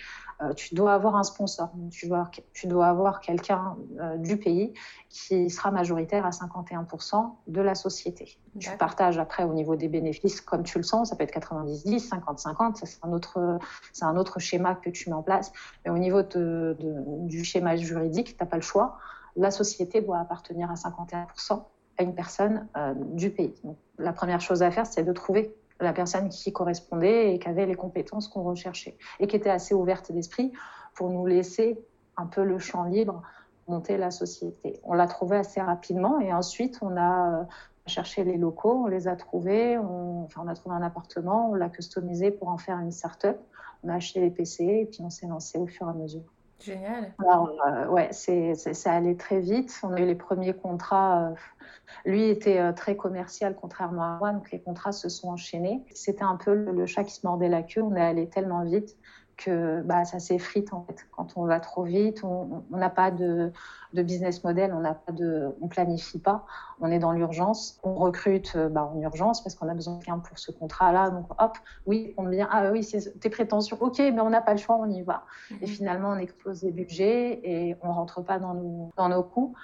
tu 0.57 0.75
dois 0.75 0.95
avoir 0.95 1.17
un 1.17 1.23
sponsor. 1.23 1.71
Tu 1.91 2.09
dois, 2.09 2.31
tu 2.53 2.67
dois 2.67 2.87
avoir 2.87 3.21
quelqu'un 3.21 3.77
du 4.19 4.37
pays 4.37 4.75
qui 5.09 5.51
sera 5.51 5.71
majoritaire 5.71 6.27
à 6.27 6.31
51% 6.31 7.35
de 7.47 7.61
la 7.61 7.75
société. 7.75 8.39
Tu 8.59 8.69
pars 8.71 8.93
partage 8.93 9.19
après 9.19 9.45
au 9.45 9.55
niveau 9.55 9.77
des 9.77 9.89
bénéfices 9.89 10.41
comme 10.41 10.63
tu 10.63 10.79
le 10.79 10.85
sens. 10.85 11.11
Ça 11.11 11.17
peut 11.17 11.25
être 11.25 11.39
90-10, 11.39 12.09
50-50. 12.09 12.81
C'est 12.85 12.99
un, 13.03 13.13
autre, 13.13 13.59
un 14.01 14.17
autre 14.17 14.39
schéma 14.39 14.75
que 14.75 14.91
tu 14.91 15.09
mets 15.09 15.17
en 15.17 15.23
place. 15.23 15.53
Mais 15.85 15.91
au 15.91 15.99
niveau 15.99 16.23
de, 16.23 16.77
du 17.27 17.45
schéma 17.45 17.77
juridique, 17.77 18.37
tu 18.37 18.43
n'as 18.43 18.47
pas 18.47 18.57
le 18.57 18.63
choix. 18.63 18.99
La 19.37 19.51
société 19.51 20.01
doit 20.03 20.19
appartenir 20.19 20.71
à 20.71 20.75
51% 20.75 21.63
à 21.99 22.03
une 22.03 22.15
personne 22.15 22.69
euh, 22.77 22.95
du 22.97 23.31
pays. 23.31 23.55
Donc, 23.65 23.77
la 23.99 24.13
première 24.13 24.41
chose 24.41 24.63
à 24.63 24.71
faire, 24.71 24.87
c'est 24.87 25.05
de 25.05 25.13
trouver 25.13 25.55
la 25.83 25.93
personne 25.93 26.29
qui 26.29 26.53
correspondait 26.53 27.35
et 27.35 27.39
qui 27.39 27.49
avait 27.49 27.67
les 27.67 27.75
compétences 27.75 28.29
qu'on 28.29 28.43
recherchait 28.43 28.97
et 29.21 29.27
qui 29.27 29.37
était 29.37 29.51
assez 29.51 29.75
ouverte 29.75 30.13
d'esprit 30.13 30.53
pour 30.95 31.11
nous 31.11 31.27
laisser 31.27 31.79
un 32.17 32.27
peu 32.27 32.45
le 32.45 32.59
champ 32.59 32.85
libre 32.85 33.23
monter 33.69 33.97
la 33.97 34.11
société. 34.11 34.81
On 34.85 34.95
l'a 34.95 35.07
trouvé 35.07 35.37
assez 35.37 35.61
rapidement 35.61 36.21
et 36.21 36.33
ensuite 36.33 36.79
on 36.83 36.97
a 36.97 37.41
euh, 37.41 37.45
cherché 37.87 38.25
les 38.25 38.37
locaux, 38.37 38.85
on 38.85 38.87
les 38.87 39.09
a 39.09 39.17
trouvés, 39.17 39.79
on, 39.79 40.25
enfin, 40.25 40.43
on 40.45 40.49
a 40.49 40.55
trouvé 40.55 40.75
un 40.75 40.83
appartement, 40.83 41.51
on 41.51 41.55
l'a 41.55 41.69
customisé 41.69 42.31
pour 42.31 42.49
en 42.49 42.59
faire 42.59 42.79
une 42.79 42.91
start-up, 42.91 43.39
on 43.85 43.89
a 43.89 43.95
acheté 43.95 44.21
les 44.21 44.31
PC 44.31 44.65
et 44.65 44.87
puis 44.87 45.01
on 45.03 45.11
s'est 45.11 45.27
lancé 45.27 45.59
au 45.59 45.67
fur 45.67 45.87
et 45.87 45.91
à 45.91 45.95
mesure. 45.95 46.25
Génial. 46.63 47.13
Alors, 47.19 47.51
euh, 47.67 47.87
ouais, 47.89 48.09
c'est, 48.13 48.55
ça 48.55 48.93
allait 48.93 49.17
très 49.17 49.41
vite. 49.41 49.79
On 49.83 49.93
a 49.93 50.01
eu 50.01 50.07
les 50.07 50.15
premiers 50.15 50.55
contrats. 50.55 51.29
Euh, 51.29 51.35
lui 52.05 52.29
était 52.29 52.73
très 52.75 52.97
commercial, 52.97 53.55
contrairement 53.61 54.03
à 54.03 54.19
moi, 54.19 54.33
donc 54.33 54.51
les 54.51 54.61
contrats 54.61 54.93
se 54.93 55.09
sont 55.09 55.29
enchaînés. 55.29 55.85
C'était 55.95 56.23
un 56.23 56.37
peu 56.37 56.55
le, 56.55 56.73
le, 56.73 56.87
chat 56.87 57.05
qui 57.05 57.15
se 57.15 57.27
mordait 57.27 57.49
la 57.49 57.63
queue. 57.63 57.83
On 57.83 57.95
est 57.97 58.01
allé 58.01 58.29
tellement 58.29 58.65
vite 58.65 58.97
que 59.45 59.83
bah, 59.83 60.05
ça 60.05 60.19
s'effrite 60.19 60.73
en 60.73 60.83
fait. 60.85 61.07
Quand 61.11 61.37
on 61.37 61.45
va 61.45 61.61
trop 61.61 61.83
vite, 61.83 62.23
on 62.25 62.63
n'a 62.71 62.91
pas 62.91 63.11
de, 63.11 63.53
de, 63.93 64.03
business 64.03 64.45
model, 64.45 64.73
on 64.75 64.81
n'a 64.81 64.95
pas 64.95 65.13
de, 65.13 65.55
on 65.61 65.69
planifie 65.69 66.19
pas, 66.19 66.45
on 66.81 66.91
est 66.91 66.99
dans 66.99 67.13
l'urgence, 67.13 67.79
on 67.83 67.95
recrute 67.95 68.53
euh, 68.57 68.69
bah, 68.69 68.91
en 68.95 69.01
urgence 69.01 69.43
parce 69.43 69.55
qu'on 69.55 69.69
a 69.69 69.75
besoin 69.75 69.95
de 69.95 69.99
quelqu'un 70.05 70.19
pour 70.21 70.39
ce 70.39 70.53
contrat-là. 70.53 71.11
Donc 71.11 71.27
hop, 71.39 71.59
oui, 71.87 72.15
on 72.17 72.29
vient, 72.29 72.49
ah 72.51 72.71
oui, 72.73 72.83
c'est 72.83 73.19
tes 73.21 73.31
prétentions, 73.31 73.77
ok, 73.81 73.99
mais 73.99 74.21
on 74.21 74.31
n'a 74.31 74.43
pas 74.43 74.53
le 74.53 74.59
choix, 74.59 74.77
on 74.77 74.91
y 74.91 75.03
va. 75.03 75.25
Et 75.51 75.55
mhm. 75.55 75.67
finalement, 75.67 76.09
on 76.11 76.19
explose 76.19 76.63
les 76.63 76.73
budgets 76.73 77.41
et 77.43 77.77
on 77.83 77.93
rentre 77.93 78.23
pas 78.23 78.39
dans 78.39 78.55
nos, 78.55 78.91
dans 78.97 79.09
nos 79.09 79.23
coûts. 79.23 79.55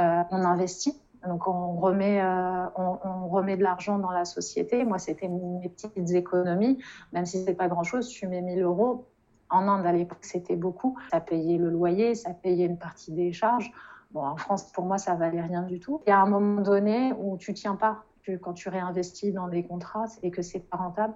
Euh, 0.00 0.22
on 0.30 0.44
investit 0.44 1.00
donc 1.26 1.46
on 1.48 1.76
remet, 1.76 2.20
euh, 2.20 2.66
on, 2.76 3.28
remet 3.28 3.56
de 3.56 3.62
l'argent 3.62 3.98
dans 3.98 4.10
la 4.10 4.24
société. 4.24 4.84
Moi, 4.84 4.98
c'était 4.98 5.28
mes 5.28 5.68
petites 5.68 6.10
économies, 6.10 6.78
même 7.12 7.26
si 7.26 7.44
c'est 7.44 7.54
pas 7.54 7.68
grand-chose. 7.68 8.08
Tu 8.08 8.26
mets 8.26 8.42
1000 8.42 8.62
euros, 8.62 9.06
en 9.50 9.68
Inde, 9.68 9.86
à 9.86 9.92
l'époque, 9.92 10.18
c'était 10.22 10.56
beaucoup. 10.56 10.98
Ça 11.10 11.20
payait 11.20 11.58
le 11.58 11.70
loyer, 11.70 12.14
ça 12.14 12.30
payait 12.30 12.66
une 12.66 12.78
partie 12.78 13.12
des 13.12 13.32
charges. 13.32 13.70
Bon, 14.12 14.24
en 14.24 14.36
France, 14.36 14.64
pour 14.72 14.84
moi, 14.84 14.98
ça 14.98 15.14
valait 15.14 15.40
rien 15.40 15.62
du 15.62 15.80
tout. 15.80 16.00
Il 16.06 16.10
y 16.10 16.12
a 16.12 16.20
un 16.20 16.28
moment 16.28 16.62
donné 16.62 17.12
où 17.18 17.36
tu 17.36 17.54
tiens 17.54 17.76
pas. 17.76 18.04
quand 18.42 18.54
tu 18.54 18.68
réinvestis 18.68 19.32
dans 19.32 19.48
des 19.48 19.62
contrats 19.62 20.06
et 20.22 20.30
que 20.30 20.42
c'est 20.42 20.60
pas 20.60 20.76
rentable. 20.76 21.14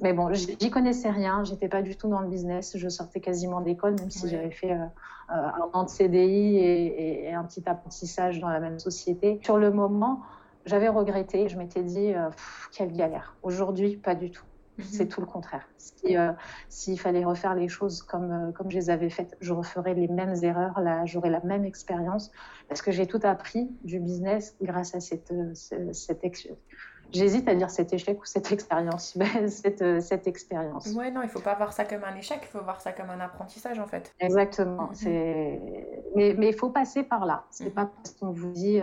Mais 0.00 0.12
bon, 0.12 0.32
j'y 0.32 0.70
connaissais 0.70 1.10
rien. 1.10 1.42
J'étais 1.42 1.68
pas 1.68 1.82
du 1.82 1.96
tout 1.96 2.08
dans 2.08 2.20
le 2.20 2.28
business. 2.28 2.76
Je 2.76 2.88
sortais 2.88 3.20
quasiment 3.20 3.60
d'école, 3.60 3.96
même 3.98 4.10
si 4.10 4.28
j'avais 4.28 4.50
fait 4.50 4.72
euh, 4.72 4.84
euh, 5.30 5.34
un 5.34 5.70
an 5.72 5.84
de 5.84 5.88
CDI 5.88 6.58
et, 6.58 7.34
un 7.34 7.44
petit 7.44 7.68
apprentissage 7.68 8.38
dans 8.38 8.48
la 8.48 8.60
même 8.60 8.78
société. 8.78 9.40
Sur 9.42 9.58
le 9.58 9.72
moment, 9.72 10.22
j'avais 10.66 10.88
regretté. 10.88 11.48
Je 11.48 11.58
m'étais 11.58 11.82
dit, 11.82 12.14
euh, 12.14 12.30
quelle 12.70 12.92
galère. 12.92 13.34
Aujourd'hui, 13.42 13.96
pas 13.96 14.14
du 14.14 14.30
tout. 14.30 14.44
C'est 14.82 15.04
mhm. 15.04 15.08
tout 15.08 15.20
le 15.20 15.26
contraire. 15.26 15.68
Euh, 16.04 16.32
s'il 16.68 16.98
fallait 16.98 17.24
refaire 17.24 17.54
les 17.54 17.68
choses 17.68 18.02
comme, 18.02 18.30
euh, 18.30 18.52
comme 18.52 18.70
je 18.70 18.76
les 18.76 18.90
avais 18.90 19.10
faites, 19.10 19.36
je 19.40 19.52
referais 19.52 19.94
les 19.94 20.08
mêmes 20.08 20.34
erreurs, 20.42 20.80
j'aurais 21.04 21.30
la 21.30 21.40
même 21.40 21.64
expérience, 21.64 22.30
parce 22.68 22.82
que 22.82 22.92
j'ai 22.92 23.06
tout 23.06 23.20
appris 23.24 23.70
du 23.84 23.98
business 23.98 24.56
grâce 24.62 24.94
à 24.94 25.00
cette, 25.00 25.32
euh, 25.32 25.52
cette, 25.92 26.24
J'hésite 27.10 27.48
à 27.48 27.54
dire 27.54 27.70
cet 27.70 27.94
échec 27.94 28.20
ou 28.20 28.26
cette 28.26 28.52
expérience, 28.52 29.16
mais 29.16 29.48
cette, 29.48 30.02
cette 30.02 30.26
expérience. 30.26 30.92
Oui, 30.94 31.10
non, 31.10 31.22
il 31.22 31.26
ne 31.26 31.30
faut 31.30 31.40
pas 31.40 31.54
voir 31.54 31.72
ça 31.72 31.84
comme 31.84 32.04
un 32.04 32.14
échec, 32.14 32.40
il 32.42 32.48
faut 32.48 32.62
voir 32.62 32.80
ça 32.80 32.92
comme 32.92 33.10
un 33.10 33.20
apprentissage 33.20 33.78
en 33.78 33.86
fait. 33.86 34.14
Exactement. 34.20 34.90
Mhm. 35.02 35.60
Mais, 36.14 36.34
mais 36.36 36.48
il 36.48 36.54
faut 36.54 36.70
passer 36.70 37.02
par 37.02 37.26
là. 37.26 37.44
Ce 37.50 37.62
n'est 37.62 37.70
mhm. 37.70 37.74
pas 37.74 37.86
parce 37.86 38.12
qu'on 38.12 38.30
vous 38.30 38.52
dit 38.52 38.80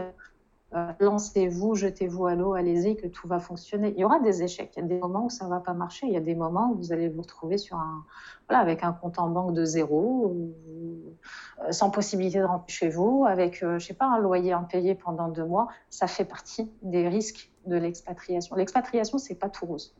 euh, 0.75 0.91
lancez-vous, 0.99 1.75
jetez-vous 1.75 2.25
à 2.25 2.35
l'eau, 2.35 2.53
allez-y, 2.53 2.95
que 2.95 3.07
tout 3.07 3.27
va 3.27 3.39
fonctionner. 3.39 3.93
Il 3.95 3.99
y 3.99 4.03
aura 4.03 4.19
des 4.19 4.43
échecs, 4.43 4.73
il 4.75 4.81
y 4.81 4.83
a 4.83 4.87
des 4.87 4.99
moments 4.99 5.25
où 5.25 5.29
ça 5.29 5.45
ne 5.45 5.49
va 5.49 5.59
pas 5.59 5.73
marcher, 5.73 6.07
il 6.07 6.13
y 6.13 6.17
a 6.17 6.21
des 6.21 6.35
moments 6.35 6.71
où 6.71 6.75
vous 6.75 6.91
allez 6.91 7.07
vous 7.07 7.21
retrouver 7.21 7.57
sur 7.57 7.77
un, 7.77 8.03
voilà, 8.49 8.61
avec 8.61 8.83
un 8.83 8.91
compte 8.91 9.17
en 9.17 9.29
banque 9.29 9.53
de 9.53 9.63
zéro, 9.63 10.35
euh, 10.35 11.71
sans 11.71 11.89
possibilité 11.89 12.39
de 12.39 12.43
rentrer 12.43 12.71
chez 12.71 12.89
vous, 12.89 13.25
avec, 13.25 13.63
euh, 13.63 13.79
je 13.79 13.85
sais 13.87 13.93
pas, 13.93 14.05
un 14.05 14.19
loyer 14.19 14.51
impayé 14.51 14.95
pendant 14.95 15.29
deux 15.29 15.45
mois. 15.45 15.69
Ça 15.89 16.07
fait 16.07 16.25
partie 16.25 16.69
des 16.81 17.07
risques 17.07 17.51
de 17.65 17.77
l'expatriation. 17.77 18.55
L'expatriation, 18.55 19.17
c'est 19.17 19.35
pas 19.35 19.49
tout 19.49 19.65
rose. 19.65 19.95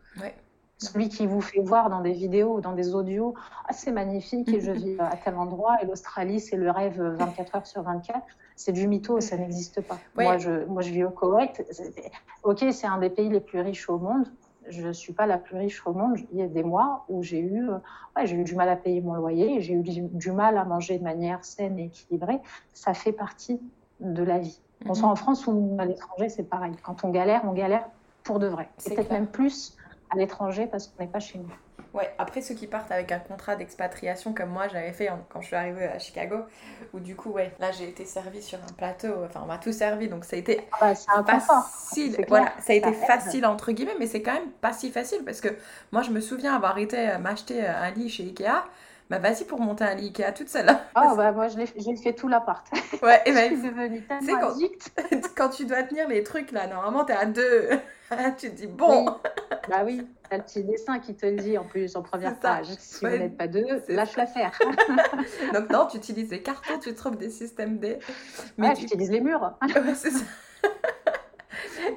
Celui 0.78 1.10
qui 1.10 1.26
vous 1.26 1.42
fait 1.42 1.62
voir 1.62 1.90
dans 1.90 2.02
des 2.02 2.12
vidéos 2.12 2.58
ou 2.58 2.62
dans 2.62 2.74
des 2.74 2.96
audios, 2.96 3.34
ah, 3.68 3.74
c'est 3.74 3.92
magnifique 3.92 4.50
et 4.50 4.60
je 4.60 4.72
vis 4.72 5.00
à 5.00 5.16
tel 5.16 5.36
endroit 5.36 5.78
et 5.82 5.86
l'Australie, 5.86 6.40
c'est 6.40 6.58
le 6.58 6.70
rêve 6.70 7.02
24 7.02 7.56
heures 7.56 7.68
sur 7.68 7.82
24 7.82 8.22
c'est 8.56 8.72
du 8.72 8.88
mytho, 8.88 9.20
ça 9.20 9.38
n'existe 9.38 9.82
pas. 9.82 10.00
Moi, 10.16 10.38
je, 10.38 10.66
moi, 10.66 10.82
je 10.82 10.90
vis 10.90 11.04
au 11.04 11.10
Koweït. 11.10 11.64
Ok, 12.44 12.66
c'est 12.72 12.88
un 12.88 12.98
des 13.00 13.10
pays 13.10 13.30
les 13.30 13.42
plus 13.42 13.60
riches 13.60 13.90
au 13.90 13.98
monde. 13.98 14.28
Je 14.68 14.88
ne 14.88 14.94
suis 14.94 15.14
pas 15.14 15.28
la 15.28 15.38
plus 15.38 15.58
riche 15.58 15.86
au 15.86 15.94
monde. 15.94 16.18
Il 16.32 16.40
y 16.40 16.42
a 16.42 16.48
des 16.48 16.64
mois 16.64 17.06
où 17.10 17.22
j'ai 17.22 17.40
eu, 17.40 17.68
ouais, 18.16 18.26
j'ai 18.26 18.36
eu 18.36 18.44
du 18.44 18.56
mal 18.56 18.70
à 18.70 18.76
payer 18.76 19.02
mon 19.02 19.14
loyer, 19.14 19.62
j'ai 19.62 19.74
eu 19.74 19.84
du, 19.84 20.32
mal 20.32 20.58
à 20.58 20.64
manger 20.64 20.98
de 20.98 21.04
manière 21.04 21.44
saine 21.44 21.78
et 21.78 21.86
équilibrée. 21.86 22.40
Ça 22.74 22.94
fait 22.94 23.12
partie 23.12 23.62
de 24.00 24.24
la 24.24 24.40
vie. 24.40 24.60
On 24.88 24.94
soit 24.94 25.08
mhm. 25.08 25.12
en 25.12 25.16
France 25.16 25.48
ou 25.48 25.76
à 25.78 25.86
l'étranger, 25.86 26.30
c'est 26.30 26.50
pareil. 26.50 26.74
Quand 26.82 27.04
on 27.04 27.10
galère, 27.10 27.42
on 27.46 27.54
galère 27.54 27.88
pour 28.24 28.40
de 28.40 28.48
vrai. 28.48 28.70
C'est 28.78 28.96
peut-être 28.96 29.12
même 29.12 29.28
plus 29.28 29.78
à 30.10 30.18
l'étranger 30.18 30.68
parce 30.68 30.88
qu'on 30.88 31.04
n'est 31.04 31.10
pas 31.10 31.20
chez 31.20 31.40
nous. 31.40 31.50
Ouais, 31.96 32.14
après 32.18 32.42
ceux 32.42 32.56
qui 32.56 32.68
partent 32.68 32.92
avec 32.92 33.14
un 33.14 33.20
contrat 33.20 33.56
d'expatriation 33.56 34.34
comme 34.34 34.50
moi 34.50 34.68
j'avais 34.68 34.92
fait 34.92 35.10
quand 35.30 35.40
je 35.40 35.48
suis 35.48 35.56
arrivée 35.56 35.86
à 35.86 35.98
Chicago, 35.98 36.40
où 36.94 37.00
du 37.00 37.16
coup, 37.16 37.30
ouais, 37.30 37.54
là 37.58 37.72
j'ai 37.72 37.88
été 37.88 38.04
servie 38.04 38.42
sur 38.42 38.60
un 38.60 38.74
plateau, 38.74 39.24
enfin 39.24 39.40
on 39.44 39.48
m'a 39.48 39.58
tout 39.58 39.72
servi, 39.72 40.10
donc 40.10 40.26
ça 40.26 40.36
a 40.36 40.40
été 40.40 40.68
ah 40.74 40.92
bah, 41.22 41.40
facile. 41.40 42.18
Voilà, 42.28 42.52
ça 42.60 42.74
a 42.74 42.76
été 42.76 42.92
facile 42.92 43.46
entre 43.46 43.72
guillemets, 43.72 43.96
mais 43.98 44.08
c'est 44.08 44.22
quand 44.22 44.34
même 44.34 44.52
pas 44.60 44.74
si 44.74 44.92
facile 44.92 45.24
parce 45.24 45.40
que 45.40 45.48
moi 45.94 46.02
je 46.02 46.12
me 46.12 46.20
souviens 46.20 46.54
avoir 46.54 46.78
été 46.80 47.12
euh, 47.12 47.18
m'acheter 47.18 47.64
euh, 47.64 47.84
un 47.84 47.92
lit 47.92 48.10
chez 48.10 48.24
Ikea. 48.24 48.66
Bah 49.10 49.20
vas-y 49.20 49.44
pour 49.46 49.60
monter 49.60 49.84
un 49.84 49.94
lit 49.94 50.08
Ikea 50.08 50.32
toute 50.34 50.50
seule. 50.50 50.68
Ah 50.96 51.14
bah 51.16 51.32
moi 51.32 51.48
j'ai 51.48 51.96
fait 51.96 52.14
tout 52.14 52.28
l'appart. 52.28 52.66
Ouais, 53.04 53.22
et 53.26 53.32
ben, 53.34 53.80
c'est 54.22 54.32
quand, 54.32 55.30
quand 55.36 55.50
tu 55.50 55.66
dois 55.66 55.84
tenir 55.84 56.08
les 56.08 56.24
trucs 56.24 56.52
là, 56.52 56.66
normalement 56.66 57.06
t'es 57.06 57.14
à 57.14 57.26
deux. 57.26 57.70
tu 58.38 58.50
te 58.50 58.56
dis 58.56 58.68
bon. 58.68 59.06
Bah 59.70 59.84
oui, 59.86 60.08
t'as 60.30 60.38
le 60.38 60.44
petit 60.44 60.64
dessin 60.64 61.00
qui 61.00 61.16
te 61.16 61.26
le 61.26 61.36
dit 61.36 61.58
en 61.58 61.66
plus 61.66 61.96
en 61.96 62.02
première 62.02 62.40
page. 62.40 62.68
Si 62.80 63.06
vous 63.06 63.12
n'êtes 63.12 63.38
pas 63.38 63.48
deux, 63.48 63.84
lâche 63.90 64.16
l'affaire. 64.16 64.58
Donc 65.54 65.70
non, 65.70 65.86
tu 65.86 65.98
utilises 65.98 66.32
les 66.32 66.42
cartons, 66.42 66.80
tu 66.80 66.94
trouves 66.96 67.18
des 67.18 67.30
systèmes 67.30 67.78
D. 67.78 68.00
Mais 68.58 68.74
tu 68.74 68.86
utilises 68.86 69.12
les 69.12 69.22
murs. 69.22 69.54
ouais, 69.62 69.96
c'est 69.96 70.12
ça. 70.12 70.26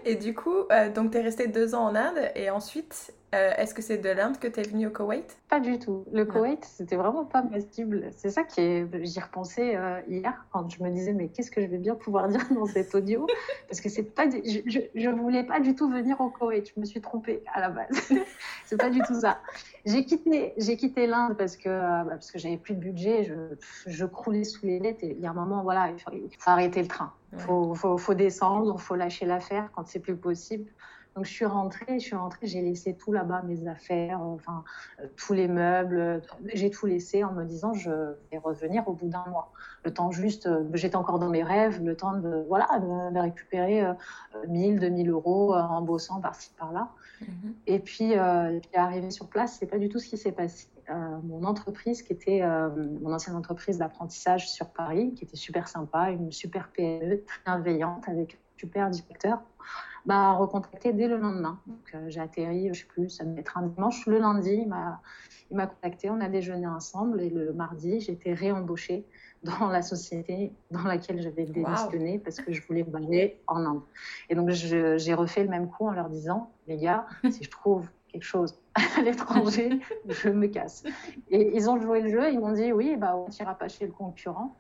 et 0.05 0.16
du 0.16 0.35
coup, 0.35 0.64
euh, 0.71 0.90
donc 0.90 1.12
tu 1.12 1.18
es 1.18 1.23
resté 1.23 1.47
deux 1.47 1.75
ans 1.75 1.85
en 1.85 1.94
Inde 1.94 2.31
et 2.35 2.51
ensuite, 2.51 3.12
euh, 3.35 3.53
est-ce 3.59 3.75
que 3.75 3.83
c'est 3.83 3.99
de 3.99 4.09
l'Inde 4.09 4.38
que 4.38 4.49
tu 4.49 4.61
es 4.61 4.62
venu 4.62 4.87
au 4.87 4.91
Koweït? 4.91 5.37
Pas 5.51 5.61
du 5.61 5.79
tout. 5.79 6.07
Le 6.12 6.25
Koweït, 6.25 6.64
c'était 6.64 6.97
vraiment 6.97 7.27
pas 7.27 7.43
ma 7.43 7.61
cible. 7.61 8.09
C'est 8.17 8.31
ça 8.31 8.43
qui 8.43 8.61
est. 8.62 9.05
J'y 9.05 9.21
repensais 9.21 9.77
euh, 9.77 10.01
hier 10.09 10.47
quand 10.51 10.67
je 10.71 10.83
me 10.83 10.88
disais, 10.91 11.12
mais 11.12 11.29
qu'est-ce 11.29 11.51
que 11.51 11.61
je 11.61 11.67
vais 11.67 11.77
bien 11.77 11.95
pouvoir 11.95 12.29
dire 12.29 12.41
dans 12.55 12.64
cet 12.64 12.95
audio? 12.95 13.27
Parce 13.69 13.83
que 13.83 13.91
c'est 13.91 14.03
pas. 14.03 14.25
Je, 14.31 14.81
je, 14.95 15.09
voulais 15.11 15.45
pas 15.45 15.61
du 15.61 15.75
tout 15.75 15.91
venir 15.91 16.19
au 16.23 16.31
Koweït. 16.31 16.73
Je 16.75 16.81
me 16.81 16.87
suis 16.87 17.03
trompée 17.03 17.43
à 17.53 17.61
la 17.61 17.69
base. 17.69 18.11
c'est 18.64 18.79
pas 18.79 18.88
du 18.88 19.01
tout 19.03 19.21
ça. 19.21 19.41
J'ai 19.85 20.07
quitté, 20.07 20.55
quitté 20.79 21.07
l'Inde 21.07 21.37
parce 21.37 21.59
que 21.59 21.69
euh, 21.69 22.05
bah, 22.05 22.12
parce 22.12 22.31
que 22.31 22.38
j'avais 22.38 22.57
plus 22.57 22.75
de 22.75 22.81
budget. 22.81 23.25
Je, 23.25 23.57
je 23.87 24.07
croulais 24.07 24.45
sous 24.45 24.64
les 24.64 24.79
lettres 24.79 25.05
et 25.05 25.11
il 25.11 25.21
y 25.21 25.27
a 25.27 25.31
un 25.31 25.35
moment, 25.35 25.62
voilà, 25.62 25.91
il 25.91 25.99
faut, 25.99 26.11
arrêter 26.47 26.81
le 26.81 26.88
train. 26.88 27.12
Il 27.35 27.41
faut, 27.41 27.75
faut, 27.75 27.99
faut 27.99 28.14
descendre, 28.14 28.75
il 28.79 28.81
faut 28.81 28.95
lâcher 28.95 29.27
l'affaire 29.27 29.69
quand 29.75 29.87
c'est 29.87 30.01
plus 30.01 30.17
possible. 30.17 30.71
Donc 31.18 31.26
je 31.26 31.33
suis 31.33 31.46
rentrée, 31.46 31.98
je 31.98 32.04
suis 32.04 32.14
rentrée, 32.14 32.46
j'ai 32.46 32.62
laissé 32.62 32.94
tout 32.94 33.11
là-bas, 33.11 33.42
mes 33.42 33.66
affaires, 33.66 34.22
euh, 34.22 34.37
enfin 34.37 34.62
euh, 35.00 35.09
tous 35.16 35.33
les 35.33 35.48
meubles, 35.48 35.98
euh, 35.98 36.20
j'ai 36.54 36.70
tout 36.70 36.87
laissé 36.87 37.24
en 37.24 37.33
me 37.33 37.44
disant 37.44 37.74
je 37.74 37.90
vais 38.31 38.38
revenir 38.38 38.87
au 38.87 38.92
bout 38.92 39.09
d'un 39.09 39.24
mois. 39.26 39.50
Le 39.85 39.92
temps 39.92 40.12
juste, 40.12 40.48
j'étais 40.74 40.94
encore 40.94 41.18
dans 41.18 41.28
mes 41.28 41.42
rêves, 41.42 41.83
le 41.83 41.96
temps 41.96 42.12
de 42.12 42.44
voilà 42.46 42.68
de, 42.78 43.18
récupérer 43.18 43.85
1000, 44.46 44.78
2000 44.78 45.11
euros 45.11 45.57
en 45.57 45.83
bossant 45.83 46.20
par-ci 46.20 46.52
par-là. 46.57 46.88
Mhm. 47.20 47.54
Et 47.66 47.81
puis, 47.81 48.16
euh, 48.16 48.61
puis 48.61 48.70
arrivé 48.76 49.11
sur 49.11 49.26
place, 49.26 49.57
c'est 49.59 49.66
pas 49.66 49.78
du 49.78 49.88
tout 49.88 49.98
ce 49.98 50.07
qui 50.07 50.18
s'est 50.18 50.31
passé. 50.31 50.68
mon 51.24 51.42
entreprise, 51.42 52.02
qui 52.02 52.12
était 52.12 52.42
mon 53.00 53.12
ancienne 53.12 53.35
entreprise 53.35 53.78
d'apprentissage 53.78 54.48
sur 54.48 54.68
Paris, 54.68 55.14
qui 55.14 55.24
était 55.24 55.37
super 55.37 55.66
sympa, 55.66 56.11
une 56.11 56.31
super 56.31 56.68
PME, 56.68 57.24
très 57.24 57.40
bienveillante, 57.44 58.09
avec 58.09 58.38
super 58.59 58.90
directeur, 58.90 59.40
m'a 60.07 60.33
recontacté 60.33 60.92
dès 60.92 61.07
le 61.07 61.16
lendemain. 61.16 61.61
Donc, 61.66 61.97
j'ai 62.09 62.21
atterri, 62.21 62.68
je 62.73 62.81
sais 62.81 62.87
plus, 62.87 63.11
ça 63.11 63.25
devait 63.25 63.40
être 63.40 63.59
un 63.59 63.66
dimanche. 63.66 64.07
Le 64.07 64.18
lundi, 64.18 64.53
il 64.62 64.68
m'a, 64.68 65.01
il 65.51 65.57
m'a 65.57 65.66
contacté, 65.66 66.11
on 66.11 66.21
a 66.21 66.29
déjeuné 66.29 66.66
ensemble 66.66 67.21
et 67.21 67.31
le 67.31 67.53
mardi, 67.53 68.01
j'ai 68.01 68.12
été 68.12 68.33
réembauchée 68.33 69.05
dans 69.44 69.68
la 69.68 69.83
société 69.83 70.53
dans 70.71 70.83
laquelle 70.83 71.21
j'avais 71.23 71.44
démissionné 71.44 72.18
parce 72.18 72.38
que 72.38 72.53
je 72.53 72.61
voulais 72.66 72.85
aller 72.94 73.40
en 73.47 73.64
Inde. 73.64 73.83
Et 74.29 74.35
donc, 74.35 74.51
j'ai 74.51 75.14
refait 75.14 75.44
le 75.44 75.51
même 75.51 75.68
coup 75.68 75.87
en 75.87 75.92
leur 75.92 76.09
disant, 76.09 76.51
les 76.66 76.79
gars, 76.79 77.07
si 77.31 77.44
je 77.44 77.51
trouve 77.51 77.88
quelque 78.09 78.25
chose 78.25 78.59
à 78.75 79.03
l'étranger, 79.03 79.81
je 80.09 80.31
me 80.31 80.47
casse. 80.47 80.85
Et 81.31 81.55
ils 81.55 81.68
ont 81.68 81.81
joué 81.81 82.01
le 82.01 82.09
jeu, 82.09 82.33
ils 82.33 82.40
m'ont 82.40 82.53
dit, 82.53 82.73
oui, 82.73 82.97
bah, 82.97 83.14
on 83.16 83.29
n'ira 83.29 83.55
pas 83.55 83.68
chez 83.68 83.87
le 83.87 83.92
concurrent 83.92 84.57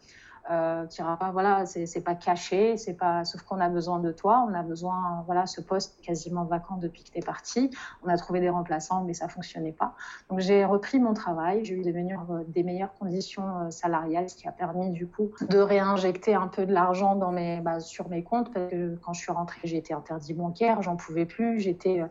euh, 0.50 0.86
tu 0.86 1.02
pas, 1.02 1.30
voilà, 1.32 1.66
c'est 1.66 2.00
pas 2.00 2.14
caché, 2.14 2.76
c'est 2.76 2.94
pas, 2.94 3.24
sauf 3.24 3.42
qu'on 3.42 3.60
a 3.60 3.68
besoin 3.68 3.98
de 3.98 4.12
toi, 4.12 4.46
on 4.48 4.54
a 4.54 4.62
besoin, 4.62 5.22
voilà, 5.26 5.46
ce 5.46 5.60
poste 5.60 6.00
quasiment 6.02 6.44
vacant 6.44 6.76
depuis 6.76 7.04
que 7.04 7.10
tu 7.10 7.18
es 7.18 7.22
parti, 7.22 7.70
on 8.02 8.08
a 8.08 8.16
trouvé 8.16 8.40
des 8.40 8.48
remplaçants, 8.48 9.04
mais 9.04 9.14
ça 9.14 9.28
fonctionnait 9.28 9.72
pas. 9.72 9.94
Donc 10.30 10.40
j'ai 10.40 10.64
repris 10.64 11.00
mon 11.00 11.12
travail, 11.12 11.64
j'ai 11.64 11.74
eu 11.74 11.82
des 11.82 11.92
meilleures, 11.92 12.26
des 12.46 12.62
meilleures 12.62 12.94
conditions 12.94 13.42
euh, 13.58 13.70
salariales, 13.70 14.30
ce 14.30 14.36
qui 14.36 14.48
a 14.48 14.52
permis 14.52 14.90
du 14.90 15.06
coup 15.06 15.30
de 15.48 15.58
réinjecter 15.58 16.34
un 16.34 16.48
peu 16.48 16.64
de 16.64 16.72
l'argent 16.72 17.14
dans 17.14 17.32
mes, 17.32 17.60
bah, 17.60 17.80
sur 17.80 18.08
mes 18.08 18.22
comptes, 18.22 18.52
parce 18.52 18.70
que 18.70 18.96
quand 19.04 19.12
je 19.12 19.20
suis 19.20 19.32
rentrée, 19.32 19.60
j'ai 19.64 19.76
été 19.76 19.92
interdit 19.92 20.32
bancaire, 20.32 20.80
j'en 20.82 20.96
pouvais 20.96 21.26
plus, 21.26 21.60
j'étais 21.60 22.02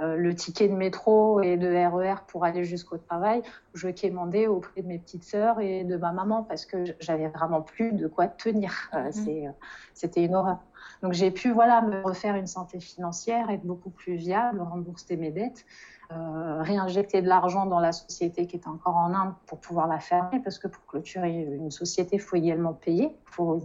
euh, 0.00 0.16
le 0.16 0.34
ticket 0.34 0.68
de 0.68 0.74
métro 0.74 1.40
et 1.40 1.56
de 1.56 1.68
RER 1.68 2.12
e 2.12 2.16
pour 2.28 2.44
aller 2.44 2.64
jusqu'au 2.64 2.98
travail, 2.98 3.42
je 3.74 3.88
quémandais 3.88 4.46
auprès 4.46 4.82
de 4.82 4.86
mes 4.86 4.98
petites 4.98 5.24
sœurs 5.24 5.60
et 5.60 5.84
de 5.84 5.96
ma 5.96 6.12
maman 6.12 6.42
parce 6.42 6.66
que 6.66 6.84
j'avais 7.00 7.28
vraiment 7.28 7.62
plus 7.62 7.79
de 7.88 8.06
quoi 8.06 8.26
tenir. 8.26 8.90
Euh, 8.94 9.10
mhm. 9.14 9.28
euh, 9.28 9.50
C'était 9.94 10.24
une 10.24 10.34
horreur. 10.34 10.58
Donc 11.02 11.12
j'ai 11.12 11.30
pu 11.30 11.50
voilà, 11.50 11.82
me 11.82 12.02
refaire 12.02 12.36
une 12.36 12.46
santé 12.46 12.80
financière, 12.80 13.50
être 13.50 13.64
beaucoup 13.64 13.90
plus 13.90 14.16
viable, 14.16 14.60
rembourser 14.60 15.16
mes 15.16 15.30
dettes. 15.30 15.64
Euh, 16.12 16.62
réinjecter 16.62 17.22
de 17.22 17.28
l'argent 17.28 17.66
dans 17.66 17.78
la 17.78 17.92
société 17.92 18.48
qui 18.48 18.56
était 18.56 18.66
encore 18.66 18.96
en 18.96 19.14
Inde 19.14 19.32
pour 19.46 19.60
pouvoir 19.60 19.86
la 19.86 20.00
fermer, 20.00 20.40
parce 20.40 20.58
que 20.58 20.66
pour 20.66 20.84
clôturer 20.86 21.42
une 21.42 21.70
société, 21.70 22.16
il 22.16 22.20
faut 22.20 22.34
également 22.34 22.72
payer. 22.72 23.16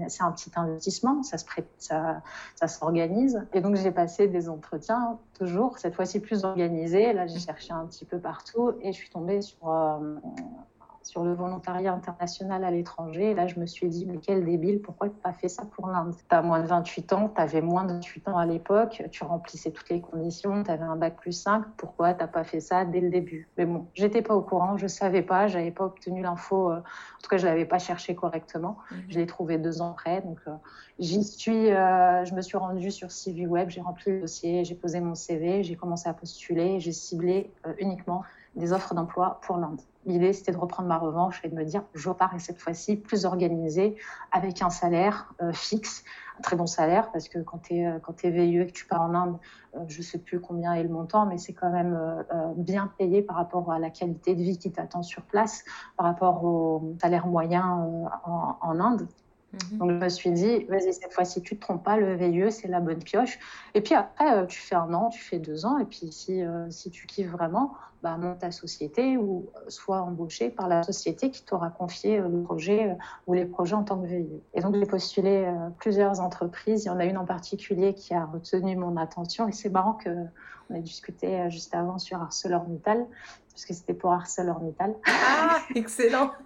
C'est 0.09 0.21
un 0.21 0.31
petit 0.31 0.51
investissement, 0.55 1.23
ça 1.23 1.39
se 1.39 1.45
ça, 1.79 2.21
ça 2.53 2.67
s'organise. 2.67 3.43
Et 3.53 3.61
donc 3.61 3.75
j'ai 3.77 3.89
passé 3.89 4.27
des 4.27 4.47
entretiens, 4.47 5.17
toujours, 5.33 5.79
cette 5.79 5.95
fois-ci 5.95 6.19
plus 6.19 6.45
organisés. 6.45 7.13
Là, 7.13 7.25
j'ai 7.25 7.39
cherché 7.39 7.73
un 7.73 7.87
petit 7.87 8.05
peu 8.05 8.19
partout 8.19 8.73
et 8.79 8.91
je 8.91 8.97
suis 8.97 9.09
tombée 9.09 9.41
sur 9.41 9.67
sur 11.15 11.23
le 11.23 11.33
volontariat 11.33 11.93
international 11.93 12.65
à 12.65 12.71
l'étranger. 12.71 13.33
là, 13.33 13.47
je 13.47 13.57
me 13.57 13.65
suis 13.65 13.87
dit, 13.87 14.05
mais 14.05 14.17
quel 14.17 14.43
débile, 14.43 14.81
pourquoi 14.81 15.07
tu 15.07 15.15
n'as 15.15 15.21
pas 15.21 15.31
fait 15.31 15.47
ça 15.47 15.63
pour 15.63 15.87
l'Inde? 15.87 16.13
Tu 16.13 16.35
as 16.35 16.41
moins 16.41 16.61
de 16.61 16.67
28 16.67 17.13
ans, 17.13 17.31
tu 17.33 17.41
avais 17.41 17.61
moins 17.61 17.85
de 17.85 17.93
28 17.93 18.27
ans 18.27 18.37
à 18.37 18.45
l'époque, 18.45 19.01
tu 19.11 19.23
remplissais 19.23 19.71
toutes 19.71 19.89
les 19.89 20.01
conditions, 20.01 20.61
tu 20.61 20.69
avais 20.69 20.83
un 20.83 20.97
bac 20.97 21.15
plus 21.15 21.31
5, 21.31 21.63
pourquoi 21.77 22.13
tu 22.13 22.19
n'as 22.19 22.27
pas 22.27 22.43
fait 22.43 22.59
ça 22.59 22.83
dès 22.83 22.99
le 22.99 23.09
début? 23.09 23.47
Mais 23.57 23.65
bon, 23.65 23.87
j'étais 23.93 24.21
pas 24.21 24.35
au 24.35 24.41
courant, 24.41 24.75
je 24.75 24.87
savais 24.87 25.21
pas, 25.21 25.47
j'avais 25.47 25.71
pas 25.71 25.85
obtenu 25.85 26.21
l'info, 26.21 26.69
euh, 26.69 26.79
en 26.79 27.21
tout 27.23 27.29
cas, 27.29 27.37
je 27.37 27.45
l'avais 27.47 27.63
pas 27.65 27.79
cherché 27.79 28.13
correctement. 28.13 28.75
Mhm. 28.91 28.97
Je 29.07 29.19
l'ai 29.19 29.25
trouvé 29.25 29.57
deux 29.57 29.81
ans 29.81 29.91
après, 29.91 30.19
donc 30.21 30.39
euh, 30.49 30.51
j'y 30.99 31.23
suis, 31.23 31.71
euh, 31.71 32.25
je 32.25 32.35
me 32.35 32.41
suis 32.41 32.57
rendue 32.57 32.91
sur 32.91 33.09
CV 33.09 33.47
Web, 33.47 33.69
j'ai 33.69 33.79
rempli 33.79 34.11
le 34.11 34.19
dossier, 34.19 34.65
j'ai 34.65 34.75
posé 34.75 34.99
mon 34.99 35.15
CV, 35.15 35.63
j'ai 35.63 35.77
commencé 35.77 36.09
à 36.09 36.13
postuler, 36.13 36.81
j'ai 36.81 36.91
ciblé 36.91 37.53
uniquement 37.79 38.23
des 38.57 38.73
offres 38.73 38.93
d'emploi 38.93 39.39
pour 39.43 39.55
l'Inde. 39.55 39.79
L'idée, 40.05 40.33
c'était 40.33 40.51
de 40.51 40.57
reprendre 40.57 40.87
ma 40.87 40.97
revanche 40.97 41.41
et 41.43 41.49
de 41.49 41.55
me 41.55 41.63
dire, 41.63 41.83
je 41.93 42.09
pars 42.11 42.33
et 42.35 42.39
cette 42.39 42.59
fois-ci 42.59 42.95
plus 42.95 43.25
organisée, 43.25 43.95
avec 44.31 44.61
un 44.61 44.69
salaire 44.69 45.33
euh, 45.41 45.51
fixe, 45.51 46.03
un 46.37 46.41
très 46.41 46.55
bon 46.55 46.67
salaire, 46.67 47.11
parce 47.11 47.27
que 47.27 47.39
quand 47.39 47.57
tu 47.59 47.75
es, 47.75 47.87
euh, 47.87 47.99
es 48.23 48.29
VIE 48.29 48.59
et 48.59 48.67
que 48.67 48.71
tu 48.71 48.85
pars 48.85 49.01
en 49.01 49.15
Inde, 49.15 49.37
euh, 49.75 49.79
je 49.87 49.97
ne 49.97 50.03
sais 50.03 50.19
plus 50.19 50.39
combien 50.39 50.73
est 50.73 50.83
le 50.83 50.89
montant, 50.89 51.25
mais 51.25 51.37
c'est 51.37 51.53
quand 51.53 51.71
même 51.71 51.97
bien 52.55 52.91
payé 52.97 53.21
par 53.21 53.35
rapport 53.35 53.71
à 53.71 53.79
la 53.79 53.89
qualité 53.89 54.35
de 54.35 54.41
vie 54.41 54.57
qui 54.59 54.71
t'attend 54.71 55.01
sur 55.01 55.23
place, 55.23 55.63
par 55.97 56.05
rapport 56.05 56.43
au 56.43 56.95
salaire 57.01 57.25
moyen 57.25 57.65
en, 58.25 58.57
en 58.61 58.79
Inde. 58.79 59.07
Mhm. 59.71 59.77
Donc 59.77 59.89
je 59.91 59.95
me 59.95 60.09
suis 60.09 60.31
dit, 60.31 60.63
vas-y, 60.65 60.93
cette 60.93 61.13
fois-ci, 61.13 61.41
tu 61.41 61.53
ne 61.53 61.59
te 61.59 61.65
trompes 61.65 61.83
pas, 61.83 61.97
le 61.97 62.15
VIE, 62.15 62.51
c'est 62.51 62.67
la 62.67 62.79
bonne 62.79 62.99
pioche. 62.99 63.39
Et 63.73 63.81
puis 63.81 63.93
après, 63.93 64.37
euh, 64.37 64.45
tu 64.45 64.59
fais 64.59 64.75
un 64.75 64.93
an, 64.93 65.09
tu 65.09 65.21
fais 65.21 65.39
deux 65.39 65.65
ans, 65.65 65.77
et 65.77 65.85
puis 65.85 66.11
si, 66.11 66.41
euh, 66.41 66.69
si 66.69 66.89
tu 66.91 67.07
kiffes 67.07 67.29
vraiment, 67.29 67.73
bah, 68.03 68.17
monte 68.17 68.39
ta 68.39 68.51
société 68.51 69.17
ou 69.17 69.49
euh, 69.55 69.69
sois 69.69 70.01
embauché 70.01 70.49
par 70.49 70.67
la 70.67 70.83
société 70.83 71.31
qui 71.31 71.43
t'aura 71.43 71.69
confié 71.69 72.19
le 72.19 72.43
projet 72.43 72.95
ou 73.27 73.33
les 73.33 73.45
projets 73.45 73.75
en 73.75 73.83
tant 73.83 73.99
que 73.99 74.07
VIE. 74.07 74.41
Et 74.53 74.61
donc 74.61 74.75
j'ai 74.75 74.85
postulé 74.85 75.51
plusieurs 75.79 76.19
entreprises. 76.19 76.83
Il 76.83 76.87
y 76.87 76.91
en 76.91 76.99
a 76.99 77.05
une 77.05 77.17
en 77.17 77.25
particulier 77.25 77.93
qui 77.93 78.13
a 78.13 78.25
retenu 78.25 78.75
mon 78.75 78.97
attention, 78.97 79.47
et 79.47 79.51
c'est 79.51 79.69
marrant 79.69 79.97
qu'on 80.03 80.75
ait 80.75 80.81
discuté 80.81 81.49
juste 81.49 81.73
avant 81.73 81.97
sur 81.97 82.21
ArcelorMittal, 82.21 83.05
parce 83.51 83.65
que 83.65 83.73
c'était 83.73 83.93
pour 83.93 84.11
ArcelorMittal. 84.11 84.95
Ah, 85.07 85.59
excellent 85.73 86.31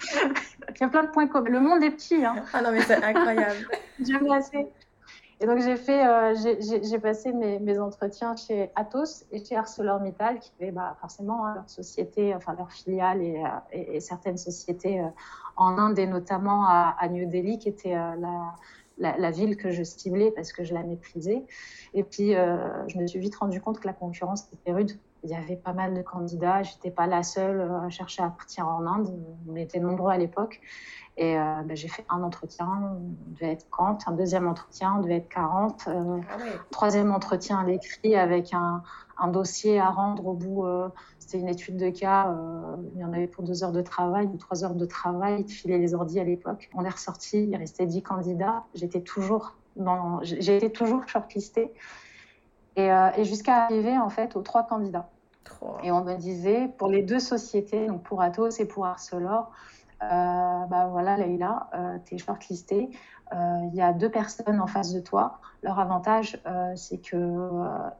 Il 0.74 0.80
y 0.80 0.84
a 0.84 0.88
plein 0.88 1.04
de 1.04 1.10
points 1.10 1.26
communs. 1.26 1.50
Le 1.50 1.60
monde 1.60 1.82
est 1.82 1.90
petit. 1.90 2.24
Hein. 2.24 2.44
Ah 2.52 2.62
non, 2.62 2.72
mais 2.72 2.80
c'est 2.82 3.02
incroyable. 3.02 3.68
J'aime 4.00 4.30
assez. 4.30 4.66
Et 5.42 5.46
donc, 5.46 5.60
j'ai 5.60 5.76
fait, 5.76 6.06
euh, 6.06 6.34
j'ai 6.82 6.98
passé 6.98 7.32
mes, 7.32 7.58
mes, 7.58 7.78
entretiens 7.78 8.36
chez 8.36 8.70
Atos 8.76 9.24
et 9.32 9.42
chez 9.42 9.56
ArcelorMittal, 9.56 10.38
qui 10.38 10.52
avaient 10.60 10.70
bah, 10.70 10.98
forcément 11.00 11.46
hein, 11.46 11.54
leur 11.54 11.70
société, 11.70 12.34
enfin 12.34 12.54
leur 12.54 12.70
filiale 12.70 13.22
et, 13.22 13.42
euh, 13.42 13.48
et, 13.72 14.00
certaines 14.00 14.36
sociétés 14.36 15.00
euh, 15.00 15.06
en 15.56 15.78
Inde 15.78 15.98
et 15.98 16.06
notamment 16.06 16.66
à, 16.66 16.94
à, 16.98 17.08
New 17.08 17.26
Delhi, 17.26 17.58
qui 17.58 17.70
était 17.70 17.94
la, 17.94 18.54
la, 18.98 19.16
la, 19.16 19.30
ville 19.30 19.56
que 19.56 19.70
je 19.70 19.82
ciblais 19.82 20.30
parce 20.30 20.52
que 20.52 20.62
je 20.62 20.74
la 20.74 20.82
méprisais. 20.82 21.42
Et 21.94 22.04
puis, 22.04 22.32
je 22.32 22.98
me 22.98 23.06
suis 23.06 23.18
vite 23.18 23.36
rendu 23.36 23.62
compte 23.62 23.80
que 23.80 23.86
la 23.86 23.94
concurrence 23.94 24.46
était 24.52 24.72
rude 24.72 24.92
il 25.22 25.30
y 25.30 25.34
avait 25.34 25.56
pas 25.56 25.72
mal 25.72 25.94
de 25.94 26.02
candidats. 26.02 26.62
J'étais 26.62 26.90
pas 26.90 27.06
la 27.06 27.22
seule 27.22 27.60
euh, 27.60 27.80
à 27.80 27.90
chercher 27.90 28.22
à 28.22 28.30
partir 28.30 28.66
en 28.66 28.86
Inde. 28.86 29.08
On 29.48 29.56
était 29.56 29.80
nombreux 29.80 30.10
à 30.10 30.18
l'époque. 30.18 30.60
Et 31.16 31.38
euh, 31.38 31.62
ben, 31.64 31.76
j'ai 31.76 31.88
fait 31.88 32.04
un 32.08 32.22
entretien, 32.22 32.66
on 32.66 33.32
devait 33.32 33.52
être 33.52 33.66
40. 33.76 34.04
Un 34.06 34.12
deuxième 34.12 34.46
entretien, 34.46 34.94
on 34.98 35.02
devait 35.02 35.16
être 35.16 35.28
40. 35.28 35.84
Euh, 35.88 36.18
ah 36.30 36.36
troisième 36.70 37.12
entretien 37.12 37.58
à 37.58 37.64
l'écrit 37.64 38.16
avec 38.16 38.54
un, 38.54 38.82
un, 39.18 39.28
dossier 39.28 39.78
à 39.78 39.90
rendre 39.90 40.26
au 40.26 40.32
bout. 40.32 40.64
C'était 41.18 41.38
une 41.38 41.48
étude 41.48 41.76
de 41.76 41.90
cas. 41.90 42.34
il 42.94 43.00
y 43.00 43.04
en 43.04 43.12
avait 43.12 43.26
pour 43.26 43.44
deux 43.44 43.62
heures 43.62 43.72
de 43.72 43.82
travail 43.82 44.26
ou 44.32 44.36
trois 44.38 44.64
heures 44.64 44.74
de 44.74 44.86
travail. 44.86 45.44
Il 45.46 45.52
filer 45.52 45.78
les 45.78 45.94
ordis 45.94 46.18
à 46.20 46.24
l'époque. 46.24 46.70
On 46.74 46.84
est 46.84 46.90
ressorti. 46.90 47.44
Il 47.44 47.56
restait 47.56 47.86
dix 47.86 48.02
candidats. 48.02 48.64
J'étais 48.74 49.02
toujours 49.02 49.56
dans, 49.76 50.20
été 50.22 50.72
toujours 50.72 51.06
shortlistée. 51.06 51.72
Euh, 52.78 53.10
et, 53.16 53.24
jusqu'à 53.24 53.64
arriver 53.64 53.98
en 53.98 54.10
fait 54.10 54.36
aux 54.36 54.42
trois 54.42 54.66
candidats. 54.66 55.10
Et 55.82 55.90
on 55.90 56.04
me 56.04 56.14
disait, 56.14 56.68
pour 56.78 56.88
les 56.88 57.02
deux 57.02 57.18
sociétés, 57.18 57.86
donc 57.86 58.02
pour 58.02 58.22
Atos 58.22 58.60
et 58.60 58.66
pour 58.66 58.86
Arcelor, 58.86 59.50
euh, 60.02 60.06
bah 60.06 60.88
voilà, 60.90 61.16
Leïla, 61.18 61.68
euh, 61.74 61.98
tu 62.06 62.14
es 62.14 62.18
shortlistée. 62.18 62.88
Euh, 63.32 63.36
il 63.72 63.74
y 63.74 63.80
a 63.80 63.92
deux 63.92 64.10
personnes 64.10 64.60
en 64.60 64.66
face 64.66 64.92
de 64.92 65.00
toi. 65.00 65.40
Leur 65.62 65.78
avantage, 65.78 66.40
c'est 66.74 66.98
qu'ils 67.00 67.18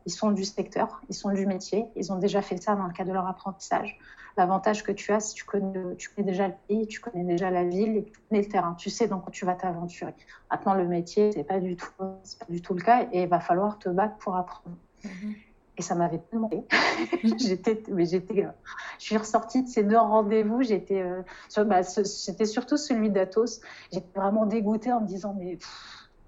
sont 0.06 0.30
du 0.30 0.44
secteur, 0.44 1.02
ils 1.10 1.14
sont 1.14 1.30
du 1.30 1.46
métier, 1.46 1.86
ils 1.94 2.10
ont 2.10 2.16
déjà 2.16 2.40
fait 2.40 2.56
ça 2.56 2.74
dans 2.74 2.86
le 2.86 2.92
cadre 2.92 3.10
de 3.10 3.14
leur 3.14 3.26
apprentissage. 3.26 3.98
L'avantage 4.36 4.82
que 4.82 4.92
tu 4.92 5.12
as, 5.12 5.20
c'est 5.20 5.34
que 5.34 5.40
tu 5.40 5.44
connais, 5.44 5.96
tu 5.96 6.08
connais 6.08 6.26
déjà 6.26 6.48
le 6.48 6.54
pays, 6.66 6.86
tu 6.86 7.00
connais 7.00 7.24
déjà 7.24 7.50
la 7.50 7.64
ville 7.64 7.96
et 7.98 8.04
tu 8.04 8.12
connais 8.28 8.42
le 8.42 8.48
terrain. 8.48 8.74
Tu 8.74 8.88
sais 8.88 9.08
quoi 9.08 9.22
tu 9.30 9.44
vas 9.44 9.54
t'aventurer. 9.54 10.14
Maintenant, 10.50 10.74
le 10.74 10.86
métier, 10.86 11.32
c'est 11.32 11.44
pas 11.44 11.60
du 11.60 11.76
tout, 11.76 11.90
pas 11.98 12.46
du 12.48 12.62
tout 12.62 12.74
le 12.74 12.80
cas 12.80 13.06
et 13.12 13.24
il 13.24 13.28
va 13.28 13.40
falloir 13.40 13.78
te 13.78 13.88
battre 13.88 14.16
pour 14.16 14.36
apprendre. 14.36 14.76
Mhm. 15.04 15.34
Et 15.80 15.82
ça 15.82 15.94
m'avait 15.94 16.18
tellement 16.18 16.50
j'étais, 17.38 17.82
mais 17.88 18.04
j'étais, 18.04 18.44
euh, 18.44 18.50
je 18.98 19.04
suis 19.06 19.16
ressortie 19.16 19.62
de 19.62 19.68
ces 19.68 19.82
deux 19.82 19.96
rendez-vous. 19.96 20.62
J'étais, 20.62 21.00
euh, 21.00 21.64
bah, 21.64 21.82
c'était 21.82 22.44
surtout 22.44 22.76
celui 22.76 23.08
d'Atos. 23.08 23.62
J'étais 23.90 24.20
vraiment 24.20 24.44
dégoûtée 24.44 24.92
en 24.92 25.00
me 25.00 25.06
disant, 25.06 25.34
mais 25.38 25.56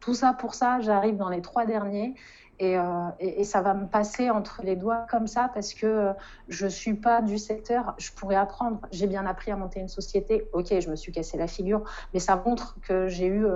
tout 0.01 0.15
ça 0.15 0.33
pour 0.33 0.55
ça, 0.55 0.81
j'arrive 0.81 1.19
dans 1.19 1.29
les 1.29 1.43
trois 1.43 1.67
derniers. 1.67 2.15
Euh, 2.63 3.09
et, 3.21 3.41
et, 3.41 3.45
ça 3.45 3.61
va 3.61 3.75
me 3.75 3.87
passer 3.87 4.31
entre 4.31 4.63
les 4.63 4.77
doigts 4.77 5.05
comme 5.11 5.27
ça 5.27 5.51
parce 5.53 5.75
que 5.75 5.87
euh, 5.87 6.13
je 6.49 6.67
suis 6.67 6.95
pas 6.95 7.21
du 7.21 7.37
secteur. 7.37 7.95
Je 7.99 8.11
pourrais 8.13 8.37
apprendre. 8.37 8.81
J'ai 8.91 9.07
bien 9.07 9.27
appris 9.27 9.51
à 9.51 9.57
monter 9.57 9.81
une 9.81 9.89
société. 9.89 10.49
Ok, 10.55 10.69
je 10.81 10.89
me 10.89 10.97
suis 10.97 11.13
cassé 11.13 11.37
la 11.37 11.47
figure, 11.47 11.83
mais 12.15 12.21
ça 12.21 12.43
montre 12.43 12.79
que 12.81 13.09
j'ai 13.09 13.27
eu 13.27 13.47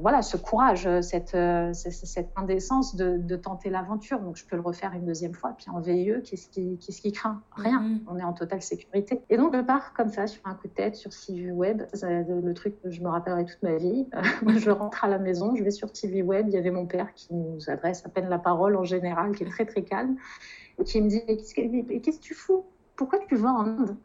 voilà, 0.00 0.22
ce 0.22 0.36
courage, 0.36 0.86
euh, 0.86 1.02
cette, 1.02 1.34
euh, 1.34 1.72
cette 1.72 2.30
indécence 2.36 2.96
de, 2.96 3.36
tenter 3.36 3.70
l'aventure. 3.70 4.20
Donc, 4.20 4.36
je 4.36 4.46
peux 4.46 4.56
le 4.56 4.62
refaire 4.62 4.92
une 4.92 5.04
deuxième 5.04 5.34
fois. 5.34 5.54
Puis 5.56 5.70
en 5.70 5.80
VIE, 5.80 6.22
qu'est-ce 6.24 6.48
qui, 6.48 6.78
qu'est-ce 6.78 7.00
qui 7.00 7.12
craint? 7.12 7.42
Rien. 7.56 7.80
Mm-hmm. 7.80 8.00
On 8.08 8.18
est 8.18 8.24
en 8.24 8.32
totale 8.32 8.62
sécurité. 8.62 9.22
Et 9.30 9.36
donc, 9.36 9.54
je 9.54 9.60
pars 9.60 9.92
comme 9.94 10.08
ça, 10.08 10.26
sur 10.26 10.42
un 10.46 10.54
coup 10.54 10.68
de 10.68 10.72
tête, 10.72 10.96
sur 10.96 11.12
CV 11.12 11.50
Web. 11.52 11.82
C'est 11.94 12.26
le 12.28 12.54
truc 12.54 12.80
que 12.82 12.90
je 12.90 13.00
me 13.00 13.08
rappellerai 13.08 13.44
toute 13.46 13.62
ma 13.62 13.76
vie. 13.76 14.06
je 14.58 14.70
rentre 14.70 15.04
à 15.04 15.08
la 15.08 15.18
maison, 15.18 15.54
je 15.56 15.64
vais 15.64 15.70
sur 15.70 15.92
TV 15.92 16.22
Web. 16.22 16.46
Il 16.48 16.54
y 16.54 16.58
avait 16.58 16.70
mon 16.70 16.86
père 16.86 17.12
qui 17.14 17.34
nous 17.34 17.70
adresse 17.70 18.04
à 18.04 18.08
peine 18.08 18.28
la 18.28 18.38
parole 18.38 18.76
en 18.76 18.84
général, 18.84 19.34
qui 19.34 19.44
est 19.44 19.48
très, 19.48 19.64
très 19.64 19.82
calme, 19.82 20.16
et 20.78 20.84
qui 20.84 21.00
me 21.00 21.08
dit 21.08 21.22
Qu'est-ce 21.26 21.54
que, 21.54 21.98
qu'est-ce 21.98 22.18
que 22.18 22.24
tu 22.24 22.34
fous? 22.34 22.64
Pourquoi 22.96 23.18
tu 23.28 23.36
vas 23.36 23.52
en 23.52 23.66
Inde? 23.66 23.96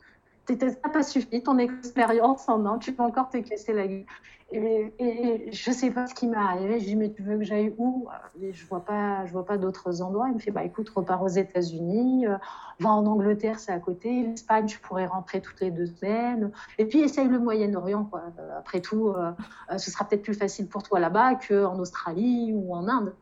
T'as 0.45 0.89
pas 0.89 1.03
suffi, 1.03 1.41
ton 1.41 1.57
expérience 1.57 2.47
en 2.49 2.65
un, 2.65 2.77
tu 2.77 2.93
peux 2.93 3.03
encore 3.03 3.29
te 3.29 3.37
casser 3.37 3.73
la 3.73 3.87
gueule. 3.87 4.05
Et, 4.51 4.93
et, 4.99 5.51
je 5.51 5.71
sais 5.71 5.89
pas 5.89 6.05
ce 6.05 6.13
qui 6.13 6.27
m'est 6.27 6.37
arrivé. 6.37 6.79
Je 6.79 6.85
dis 6.85 6.95
mais 6.95 7.11
tu 7.11 7.23
veux 7.23 7.37
que 7.37 7.43
j'aille 7.43 7.73
où? 7.77 8.07
Je 8.39 8.65
vois 8.67 8.85
pas, 8.85 9.25
vois 9.25 9.45
pas 9.45 9.57
d'autres 9.57 10.01
endroits. 10.03 10.27
Il 10.29 10.35
me 10.35 10.39
fait 10.39 10.51
bah 10.51 10.63
écoute, 10.63 10.87
repars 10.89 11.23
aux 11.23 11.27
États-Unis, 11.27 12.27
euh, 12.27 12.37
va 12.79 12.91
en 12.91 13.05
Angleterre, 13.07 13.59
c'est 13.59 13.71
à 13.71 13.79
côté. 13.79 14.23
L'Espagne, 14.23 14.67
tu 14.67 14.79
pourrais 14.79 15.07
rentrer 15.07 15.41
toutes 15.41 15.61
les 15.61 15.71
deux 15.71 15.87
semaines. 15.87 16.51
Et 16.77 16.85
puis 16.85 16.99
essaye 16.99 17.27
le 17.27 17.39
Moyen-Orient 17.39 18.05
quoi. 18.05 18.21
Après 18.57 18.81
tout, 18.81 19.09
euh, 19.09 19.31
ce 19.77 19.89
sera 19.89 20.05
peut-être 20.05 20.23
plus 20.23 20.35
facile 20.35 20.67
pour 20.67 20.83
toi 20.83 20.99
là-bas 20.99 21.35
qu'en 21.35 21.79
Australie 21.79 22.53
ou 22.53 22.75
en 22.75 22.87
Inde 22.87 23.15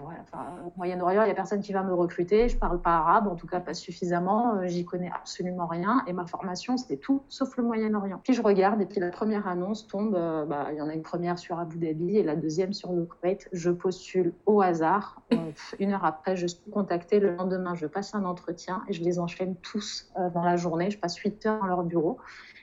au 0.00 0.72
Moyen-Orient, 0.76 1.22
il 1.22 1.26
n'y 1.26 1.30
a 1.30 1.34
personne 1.34 1.60
qui 1.60 1.72
va 1.72 1.82
me 1.82 1.92
recruter. 1.92 2.48
Je 2.48 2.54
ne 2.54 2.60
parle 2.60 2.80
pas 2.80 2.96
arabe, 2.96 3.28
en 3.28 3.34
tout 3.34 3.46
cas 3.46 3.60
pas 3.60 3.74
suffisamment. 3.74 4.56
Euh, 4.56 4.66
j'y 4.66 4.84
connais 4.84 5.10
absolument 5.14 5.66
rien. 5.66 6.02
Et 6.06 6.12
ma 6.12 6.26
formation, 6.26 6.76
c'était 6.76 6.96
tout 6.96 7.22
sauf 7.28 7.56
le 7.56 7.64
Moyen-Orient. 7.64 8.20
Puis 8.22 8.34
je 8.34 8.42
regarde, 8.42 8.80
et 8.80 8.86
puis 8.86 9.00
la 9.00 9.10
première 9.10 9.46
annonce 9.46 9.86
tombe. 9.86 10.14
Euh, 10.14 10.44
bah, 10.44 10.68
il 10.72 10.78
y 10.78 10.80
en 10.80 10.88
a 10.88 10.94
une 10.94 11.02
première 11.02 11.38
sur 11.38 11.58
Abu 11.58 11.78
Dhabi 11.78 12.16
et 12.16 12.22
la 12.22 12.36
deuxième 12.36 12.72
sur 12.72 12.92
le 12.92 13.04
Kuwait. 13.04 13.38
Je 13.52 13.70
postule 13.70 14.32
au 14.46 14.62
hasard. 14.62 15.20
Euh, 15.32 15.36
une 15.78 15.92
heure 15.92 16.04
après, 16.04 16.36
je 16.36 16.46
suis 16.46 16.70
contactée. 16.70 17.20
Le 17.20 17.34
lendemain, 17.34 17.74
je 17.74 17.86
passe 17.86 18.14
un 18.14 18.24
entretien 18.24 18.82
et 18.88 18.92
je 18.92 19.02
les 19.02 19.18
enchaîne 19.18 19.56
tous 19.56 20.10
dans 20.34 20.42
la 20.42 20.56
journée. 20.56 20.90
Je 20.90 20.98
passe 20.98 21.16
8 21.16 21.46
heures 21.46 21.60
dans 21.60 21.66
leur 21.66 21.82
bureau. 21.82 22.18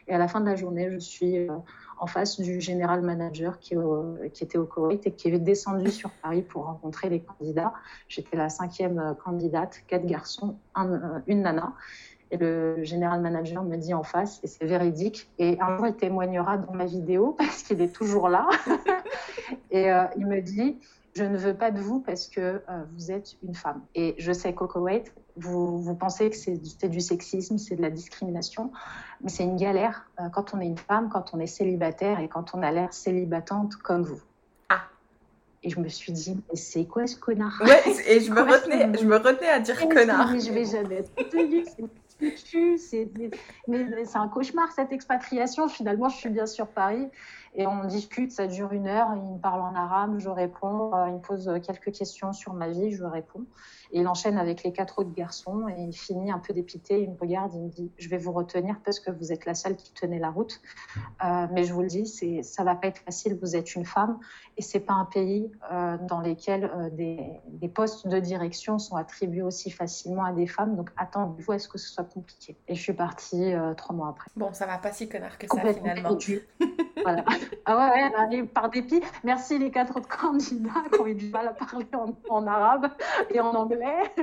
Et 0.08 0.14
à 0.14 0.18
la 0.18 0.28
fin 0.28 0.42
de 0.42 0.46
la 0.46 0.56
journée, 0.56 0.90
je 0.92 0.98
suis 0.98 1.48
en 2.00 2.08
face 2.08 2.40
du 2.40 2.62
général 2.62 3.02
manager 3.02 3.60
qui, 3.60 3.76
était 4.42 4.58
au 4.58 4.66
Koweït 4.66 5.06
et 5.06 5.12
qui 5.12 5.28
est 5.28 5.40
descendu 5.40 5.92
sur 5.92 6.10
Paris 6.12 6.42
pour 6.42 6.66
rencontrer 6.66 7.10
les 7.10 7.22
candidats. 7.22 7.74
J'étais 8.08 8.38
la 8.38 8.50
cinquième 8.50 9.16
candidate, 9.24 9.82
quatre 9.88 10.06
garçons, 10.06 10.58
euh, 10.78 11.20
une 11.28 11.42
nana. 11.42 11.74
Et 12.32 12.38
le 12.38 12.84
général 12.84 13.22
manager 13.22 13.64
me 13.64 13.76
dit 13.76 13.94
en 13.94 14.04
face, 14.04 14.40
et 14.44 14.48
c'est 14.48 14.66
véridique, 14.66 15.30
et 15.40 15.58
un 15.60 15.78
jour 15.78 15.88
il 15.88 15.96
témoignera 15.96 16.58
dans 16.58 16.74
ma 16.74 16.86
vidéo 16.86 17.34
parce 17.38 17.64
qu'il 17.64 17.82
est 17.82 17.94
toujours 17.94 18.30
là. 18.30 18.48
et 19.72 19.92
euh, 19.92 20.06
il 20.16 20.28
me 20.28 20.42
dit, 20.42 20.78
je 21.16 21.24
ne 21.24 21.38
veux 21.38 21.54
pas 21.54 21.72
de 21.72 21.80
vous 21.80 22.00
parce 22.00 22.28
que 22.28 22.40
euh, 22.40 22.84
vous 22.94 23.12
êtes 23.12 23.36
une 23.44 23.56
femme. 23.56 23.82
Et 23.96 24.16
je 24.18 24.32
sais 24.32 24.54
qu'au 24.54 24.68
Koweït, 24.68 25.14
vous, 25.36 25.80
vous 25.82 25.96
pensez 25.96 26.30
que 26.30 26.36
c'est 26.36 26.58
du 26.90 27.02
sexisme, 27.02 27.58
c'est 27.58 27.76
de 27.76 27.82
la 27.82 27.90
discrimination, 27.90 28.72
mais 29.22 29.30
c'est 29.30 29.44
une 29.44 29.58
galère 29.58 30.10
euh, 30.20 30.30
quand 30.30 30.54
on 30.54 30.60
est 30.60 30.66
une 30.66 30.78
femme, 30.78 31.10
quand 31.10 31.34
on 31.34 31.40
est 31.40 31.48
célibataire 31.48 32.20
et 32.20 32.28
quand 32.28 32.54
on 32.54 32.62
a 32.62 32.72
l'air 32.72 32.94
célibatante 32.94 33.76
comme 33.78 34.04
vous. 34.04 34.22
Ah. 34.70 34.82
Et 35.64 35.70
je 35.70 35.80
me 35.80 35.88
suis 35.88 36.12
dit, 36.12 36.40
mais 36.50 36.58
c'est 36.58 36.86
quoi 36.86 37.08
ce 37.08 37.16
connard? 37.16 37.60
Ouais, 37.62 37.82
et 38.08 38.20
je 38.20 38.32
me, 38.34 38.42
retenais, 38.42 38.98
je 39.00 39.06
me 39.06 39.18
retenais 39.18 39.50
à 39.50 39.60
dire 39.60 39.80
connard? 39.88 40.32
Mais 40.32 40.40
je 40.40 40.52
vais 40.52 40.66
jamais 40.66 40.96
être 40.96 41.12
c'est 42.78 43.08
un 44.16 44.28
cauchemar 44.28 44.72
cette 44.72 44.92
expatriation. 44.92 45.68
Finalement, 45.70 46.10
je 46.10 46.18
suis 46.18 46.30
bien 46.30 46.46
sur 46.46 46.68
Paris 46.68 47.08
et 47.60 47.68
on 47.68 47.84
discute, 47.84 48.32
ça 48.32 48.48
dure 48.48 48.72
une 48.72 48.88
heure. 48.88 49.10
Il 49.16 49.34
me 49.34 49.38
parle 49.38 49.60
en 49.60 49.76
arabe, 49.76 50.18
je 50.18 50.30
réponds. 50.30 50.96
Euh, 50.96 51.10
il 51.10 51.16
me 51.16 51.20
pose 51.20 51.52
quelques 51.62 51.92
questions 51.92 52.32
sur 52.32 52.54
ma 52.54 52.70
vie, 52.70 52.92
je 52.92 53.04
réponds. 53.04 53.46
Et 53.92 54.02
il 54.02 54.08
enchaîne 54.08 54.38
avec 54.38 54.64
les 54.64 54.72
quatre 54.72 55.00
autres 55.00 55.14
garçons 55.14 55.68
et 55.68 55.82
il 55.82 55.94
finit 55.94 56.32
un 56.32 56.38
peu 56.38 56.54
dépité. 56.54 57.02
Il 57.02 57.10
me 57.12 57.18
regarde, 57.18 57.54
il 57.54 57.62
me 57.62 57.70
dit 57.70 57.92
Je 57.98 58.08
vais 58.08 58.18
vous 58.18 58.32
retenir 58.32 58.80
parce 58.86 59.00
que 59.00 59.10
vous 59.10 59.32
êtes 59.32 59.46
la 59.46 59.56
seule 59.56 59.76
qui 59.76 59.92
tenait 59.94 60.20
la 60.20 60.30
route. 60.30 60.62
Euh, 61.26 61.48
mais 61.52 61.64
je 61.64 61.74
vous 61.74 61.82
le 61.82 61.88
dis, 61.88 62.06
c'est, 62.06 62.44
ça 62.44 62.64
va 62.64 62.76
pas 62.76 62.88
être 62.88 63.00
facile. 63.00 63.38
Vous 63.42 63.56
êtes 63.56 63.76
une 63.76 63.86
femme 63.86 64.20
et 64.58 64.62
c'est 64.62 64.80
pas 64.80 64.94
un 64.94 65.06
pays 65.06 65.52
euh, 65.72 65.98
dans 66.08 66.22
lequel 66.22 66.66
euh, 66.66 66.90
des, 66.92 67.20
des, 67.48 67.68
postes 67.68 68.08
de 68.08 68.20
direction 68.20 68.78
sont 68.78 68.96
attribués 68.96 69.42
aussi 69.42 69.72
facilement 69.72 70.24
à 70.24 70.34
des 70.34 70.48
femmes. 70.48 70.76
Donc 70.76 70.92
attendez-vous 70.96 71.52
à 71.52 71.60
ce 71.60 71.68
que 71.68 71.80
ce 71.80 71.90
soit 71.90 72.04
compliqué. 72.04 72.56
Et 72.68 72.76
je 72.76 72.82
suis 72.82 72.94
partie 72.94 73.54
trois 73.76 73.96
mois 73.96 74.10
après. 74.10 74.30
Bon, 74.36 74.54
ça 74.54 74.68
va 74.68 74.78
pas 74.78 74.92
si 74.92 75.10
connard 75.10 75.38
que 75.38 75.48
ça 75.48 75.74
finalement. 75.74 76.18
voilà. 77.04 77.26
Ah 77.66 77.78
ouais, 77.78 78.30
ouais, 78.30 78.44
par 78.44 78.70
dépit. 78.70 79.02
Merci 79.24 79.58
les 79.58 79.72
quatre 79.72 79.98
autres 79.98 80.08
candidats 80.08 80.84
qui 80.92 81.00
ont 81.00 81.08
eu 81.08 81.16
du 81.16 81.30
mal 81.30 81.48
à 81.48 81.54
parler 81.54 81.88
en, 82.30 82.48
arabe 82.48 82.92
et 83.32 83.40
en 83.40 83.54
anglais 83.54 84.14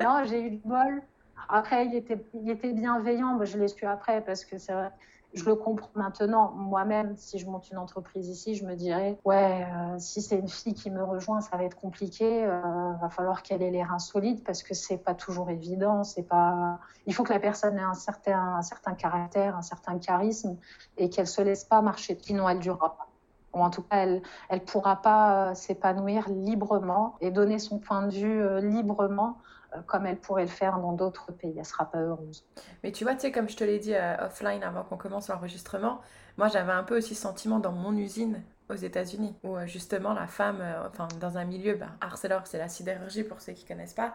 non, 0.00 0.24
j'ai 0.24 0.42
eu 0.42 0.50
du 0.50 0.60
bol. 0.64 1.02
Après, 1.48 1.86
il 1.86 1.94
était, 1.94 2.18
il 2.34 2.50
était 2.50 2.72
bienveillant. 2.72 3.34
Moi, 3.34 3.44
je 3.44 3.58
l'ai 3.58 3.68
su 3.68 3.84
après 3.86 4.22
parce 4.22 4.44
que 4.44 4.58
c'est 4.58 4.72
vrai, 4.72 4.90
je 5.34 5.44
le 5.44 5.54
comprends 5.54 5.90
maintenant. 5.94 6.52
Moi-même, 6.52 7.14
si 7.16 7.38
je 7.38 7.46
monte 7.46 7.70
une 7.70 7.78
entreprise 7.78 8.28
ici, 8.28 8.54
je 8.54 8.64
me 8.64 8.74
dirais, 8.74 9.18
ouais, 9.24 9.64
euh, 9.64 9.96
si 9.98 10.22
c'est 10.22 10.38
une 10.38 10.48
fille 10.48 10.74
qui 10.74 10.90
me 10.90 11.02
rejoint, 11.02 11.40
ça 11.40 11.56
va 11.56 11.64
être 11.64 11.76
compliqué. 11.76 12.44
Euh, 12.44 12.92
va 13.00 13.08
falloir 13.08 13.42
qu'elle 13.42 13.62
ait 13.62 13.70
l'air 13.70 13.92
insolite 13.92 14.44
parce 14.44 14.62
que 14.62 14.74
c'est 14.74 14.98
pas 14.98 15.14
toujours 15.14 15.50
évident. 15.50 16.04
C'est 16.04 16.24
pas, 16.24 16.78
il 17.06 17.14
faut 17.14 17.22
que 17.22 17.32
la 17.32 17.40
personne 17.40 17.78
ait 17.78 17.82
un 17.82 17.94
certain, 17.94 18.94
caractère, 18.98 19.56
un 19.56 19.62
certain 19.62 19.98
charisme 19.98 20.56
et 20.96 21.10
qu'elle 21.10 21.28
se 21.28 21.42
laisse 21.42 21.64
pas 21.64 21.80
marcher. 21.80 22.18
Sinon, 22.20 22.48
elle 22.48 22.58
durera 22.58 22.96
pas 22.96 23.06
ou 23.52 23.62
en 23.62 23.70
tout 23.70 23.82
cas, 23.82 23.96
elle 23.96 24.22
ne 24.52 24.58
pourra 24.58 24.96
pas 25.02 25.50
euh, 25.50 25.54
s'épanouir 25.54 26.28
librement 26.28 27.16
et 27.20 27.30
donner 27.30 27.58
son 27.58 27.78
point 27.78 28.06
de 28.06 28.12
vue 28.12 28.42
euh, 28.42 28.60
librement 28.60 29.38
comme 29.86 30.06
elle 30.06 30.18
pourrait 30.18 30.42
le 30.42 30.48
faire 30.48 30.78
dans 30.78 30.92
d'autres 30.92 31.32
pays. 31.32 31.52
Elle 31.52 31.58
ne 31.58 31.64
sera 31.64 31.90
pas 31.90 31.98
heureuse. 31.98 32.44
Mais 32.82 32.92
tu 32.92 33.04
vois, 33.04 33.14
tu 33.14 33.20
sais, 33.20 33.32
comme 33.32 33.48
je 33.48 33.56
te 33.56 33.64
l'ai 33.64 33.78
dit 33.78 33.94
offline 34.20 34.62
avant 34.62 34.82
qu'on 34.84 34.96
commence 34.96 35.28
l'enregistrement, 35.28 36.00
moi 36.36 36.48
j'avais 36.48 36.72
un 36.72 36.84
peu 36.84 36.96
aussi 36.96 37.14
sentiment 37.14 37.58
dans 37.58 37.72
mon 37.72 37.96
usine 37.96 38.42
aux 38.68 38.74
États-Unis, 38.74 39.34
où 39.42 39.56
justement 39.66 40.12
la 40.12 40.26
femme, 40.26 40.62
enfin 40.86 41.08
dans 41.20 41.38
un 41.38 41.44
milieu, 41.44 41.74
bah, 41.74 41.88
Arcelor 42.00 42.46
c'est 42.46 42.58
la 42.58 42.68
sidérurgie 42.68 43.24
pour 43.24 43.40
ceux 43.40 43.52
qui 43.52 43.64
ne 43.64 43.68
connaissent 43.68 43.94
pas, 43.94 44.14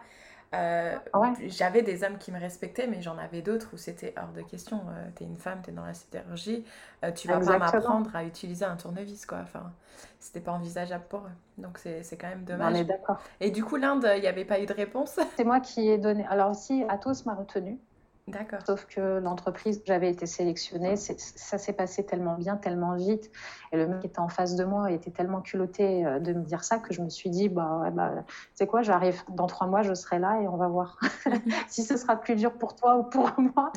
euh, 0.54 0.96
j'avais 1.46 1.82
des 1.82 2.04
hommes 2.04 2.18
qui 2.18 2.30
me 2.30 2.38
respectaient, 2.38 2.86
mais 2.86 3.02
j'en 3.02 3.18
avais 3.18 3.42
d'autres 3.42 3.70
où 3.72 3.76
c'était 3.76 4.14
hors 4.16 4.32
de 4.32 4.42
question. 4.42 4.80
Euh, 4.88 5.08
t'es 5.14 5.24
une 5.24 5.36
femme, 5.36 5.60
t'es 5.62 5.72
dans 5.72 5.84
la 5.84 5.94
sidérurgie, 5.94 6.64
euh, 7.04 7.10
tu 7.10 7.28
vas 7.28 7.40
pas 7.40 7.58
m'apprendre 7.58 8.14
à 8.14 8.24
utiliser 8.24 8.64
un 8.64 8.76
tournevis, 8.76 9.26
quoi. 9.26 9.38
Enfin, 9.42 9.72
c'était 10.20 10.40
pas 10.40 10.52
envisageable 10.52 11.04
pour 11.08 11.20
eux. 11.20 11.62
Donc 11.62 11.78
c'est 11.78 12.16
quand 12.16 12.28
même 12.28 12.44
dommage. 12.44 12.72
On 12.72 12.76
est 12.76 12.84
d'accord. 12.84 13.18
Et 13.40 13.50
du 13.50 13.64
coup, 13.64 13.76
l'Inde, 13.76 14.08
il 14.16 14.20
n'y 14.20 14.28
avait 14.28 14.44
pas 14.44 14.60
eu 14.60 14.66
de 14.66 14.74
réponse 14.74 15.18
C'est 15.36 15.44
moi 15.44 15.60
qui 15.60 15.88
ai 15.88 15.98
donné. 15.98 16.24
Alors, 16.26 16.50
aussi, 16.50 16.84
Atos 16.88 17.26
m'a 17.26 17.34
retenu. 17.34 17.78
D'accord. 18.28 18.58
Sauf 18.66 18.86
que 18.86 19.20
l'entreprise, 19.20 19.82
j'avais 19.86 20.10
été 20.10 20.26
sélectionnée, 20.26 20.96
ça 20.96 21.58
s'est 21.58 21.72
passé 21.72 22.04
tellement 22.04 22.34
bien, 22.34 22.56
tellement 22.56 22.96
vite. 22.96 23.30
Et 23.70 23.76
le 23.76 23.86
mec 23.86 24.00
qui 24.00 24.08
était 24.08 24.18
en 24.18 24.28
face 24.28 24.56
de 24.56 24.64
moi 24.64 24.90
était 24.90 25.12
tellement 25.12 25.40
culotté 25.40 26.04
euh, 26.04 26.18
de 26.18 26.32
me 26.32 26.42
dire 26.42 26.64
ça 26.64 26.78
que 26.78 26.92
je 26.92 27.02
me 27.02 27.08
suis 27.08 27.30
dit, 27.30 27.48
bah, 27.48 27.78
ouais, 27.82 27.92
bah 27.92 28.10
tu 28.26 28.32
sais 28.54 28.66
quoi, 28.66 28.82
j'arrive 28.82 29.22
dans 29.28 29.46
trois 29.46 29.68
mois, 29.68 29.82
je 29.82 29.94
serai 29.94 30.18
là 30.18 30.40
et 30.40 30.48
on 30.48 30.56
va 30.56 30.66
voir 30.66 30.98
si 31.68 31.84
ce 31.84 31.96
sera 31.96 32.16
plus 32.16 32.34
dur 32.34 32.52
pour 32.54 32.74
toi 32.74 32.96
ou 32.96 33.04
pour 33.04 33.30
moi. 33.54 33.72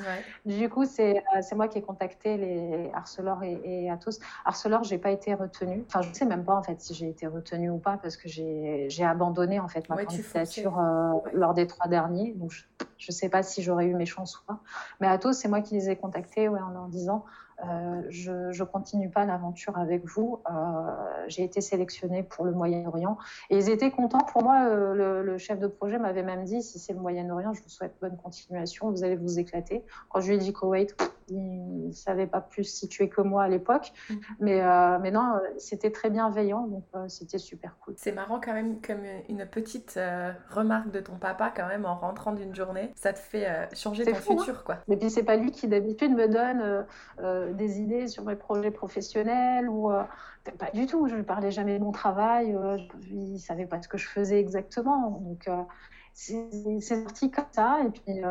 Du 0.48 0.68
coup, 0.68 0.86
c'est 0.86 1.24
euh, 1.36 1.56
moi 1.56 1.68
qui 1.68 1.78
ai 1.78 1.84
contacté 1.84 2.38
les 2.38 2.90
Arcelor 2.96 3.44
et, 3.44 3.62
et 3.64 3.92
Atos. 3.92 4.20
Arcelor, 4.46 4.84
j'ai 4.84 4.98
pas 4.98 5.12
été 5.12 5.36
retenue. 5.36 5.84
Enfin, 5.88 6.02
je 6.02 6.12
sais 6.12 6.26
même 6.26 6.44
pas 6.44 6.56
en 6.56 6.64
fait 6.64 6.82
si 6.82 6.96
j'ai 6.96 7.10
été 7.10 7.28
retenue 7.28 7.70
ou 7.70 7.78
pas 7.78 7.98
parce 7.98 8.18
que 8.18 8.28
j'ai 8.28 9.04
abandonné 9.04 9.60
en 9.60 9.68
fait 9.68 9.88
ma 9.90 10.04
candidature 10.04 10.80
euh, 10.80 11.14
lors 11.34 11.54
des 11.54 11.68
trois 11.68 11.88
derniers. 11.88 12.34
Donc, 12.34 12.50
je 12.50 12.64
ne 13.08 13.14
sais 13.14 13.30
pas 13.30 13.44
si 13.44 13.62
j'aurais 13.64 13.86
eu 13.86 13.96
mes 13.96 14.06
chances 14.06 14.38
ou 14.40 14.46
pas. 14.46 14.60
Mais 15.00 15.08
Atos, 15.08 15.38
c'est 15.38 15.48
moi 15.48 15.62
qui 15.62 15.76
les 15.76 15.90
ai 15.90 15.96
contactés 15.96 16.48
en 16.50 16.70
leur 16.70 16.88
disant 16.88 17.26
euh, 17.66 18.04
je 18.10 18.32
ne 18.32 18.64
continue 18.64 19.10
pas 19.10 19.26
l'aventure 19.26 19.78
avec 19.78 20.06
vous. 20.06 20.42
Euh, 20.50 21.24
j'ai 21.28 21.44
été 21.44 21.62
sélectionnée 21.62 22.24
pour 22.24 22.46
le 22.46 22.52
Moyen-Orient. 22.52 23.18
Et 23.50 23.58
ils 23.58 23.70
étaient 23.70 23.92
contents. 23.92 24.24
Pour 24.32 24.44
moi, 24.44 24.66
euh, 24.68 25.24
le, 25.24 25.38
chef 25.38 25.60
de 25.60 25.68
projet 25.68 25.98
m'avait 26.00 26.24
même 26.24 26.44
dit, 26.44 26.62
si 26.62 26.80
c'est 26.80 26.94
le 26.94 27.00
Moyen-Orient, 27.00 27.54
je 27.54 27.62
vous 27.62 27.70
souhaite 27.70 27.96
bonne 28.02 28.18
continuation, 28.18 28.90
vous 28.92 29.04
allez 29.04 29.16
vous 29.16 29.40
éclater. 29.40 29.84
Quand 30.10 30.22
je 30.22 30.30
lui 30.30 30.36
ai 30.36 30.38
dit 30.38 30.54
Koweït, 30.54 30.96
il 31.30 31.88
ne 31.88 31.92
savait 31.92 32.28
pas 32.28 32.42
plus 32.42 32.63
situé 32.63 33.10
que 33.10 33.22
moi 33.22 33.44
à 33.44 33.48
l'époque. 33.48 33.92
Mm-hmm. 34.10 34.20
Mais, 34.39 35.00
mais 35.00 35.12
non, 35.12 35.39
c'était 35.58 35.92
très 35.92 36.10
bienveillant, 36.10 36.68
donc 36.68 36.84
c'était 37.08 37.38
super 37.38 37.78
cool. 37.80 37.94
C'est 37.98 38.12
marrant 38.12 38.39
quand 38.39 38.54
même, 38.54 38.82
comme 38.82 39.04
une 39.28 39.46
petite 39.46 40.00
remarque 40.50 40.92
de 40.92 41.00
ton 41.00 41.15
papa 41.15 41.52
quand 41.56 41.68
même 41.68 41.86
en 41.86 41.96
rentrant 41.96 42.34
d'une 42.34 42.56
journée, 42.56 42.92
ça 42.96 43.13
te 43.13 43.20
fait 43.20 43.70
changer 43.76 44.06
ton 44.06 44.12
hein. 44.12 44.15
futur. 44.15 44.63
quoi. 44.63 44.78
Mais 44.88 44.98
puis 44.98 45.10
c'est 45.10 45.24
pas 45.24 45.36
lui 45.36 45.52
qui 45.52 45.68
d'habitude 45.68 46.13
me 46.13 46.28
donne 46.28 46.86
des 47.56 47.80
idées 47.80 48.08
sur 48.08 48.24
mes 48.24 48.36
projets 48.36 48.72
professionnels 48.72 49.70
ou 49.70 49.92
euh, 49.92 50.04
pas 50.58 50.72
du 50.72 50.86
tout. 50.86 51.08
Je 51.08 51.15
ne 51.15 51.22
parlais 51.22 51.52
jamais 51.52 51.78
de 51.78 51.84
mon 51.84 51.92
travail. 51.92 52.54
Euh, 52.56 52.78
il 53.10 53.34
ne 53.34 53.38
savait 53.38 53.65
pas 53.65 53.82
ce 53.82 53.88
que 53.88 53.98
je 53.98 54.08
faisais 54.08 54.39
exactement. 54.39 55.12
Donc, 55.12 55.48
euh, 55.48 55.63
c'est 56.13 56.82
sorti 56.82 57.32
comme 57.32 57.46
ça. 57.52 57.80
Et 57.86 57.89
puis, 57.89 58.22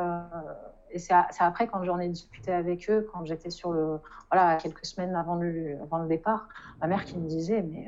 et 0.90 0.98
c'est 0.98 1.14
après 1.40 1.66
quand 1.66 1.82
j'en 1.84 1.98
ai 1.98 2.08
discuté 2.08 2.52
avec 2.52 2.88
eux, 2.90 3.08
quand 3.12 3.24
j'étais 3.24 3.50
sur 3.50 3.72
le, 3.72 4.00
voilà, 4.30 4.56
quelques 4.56 4.86
semaines 4.86 5.14
avant 5.14 5.34
le, 5.34 5.78
départ, 6.08 6.48
ma 6.80 6.86
mère 6.86 7.04
qui 7.04 7.18
me 7.18 7.28
disait, 7.28 7.62
mais 7.62 7.86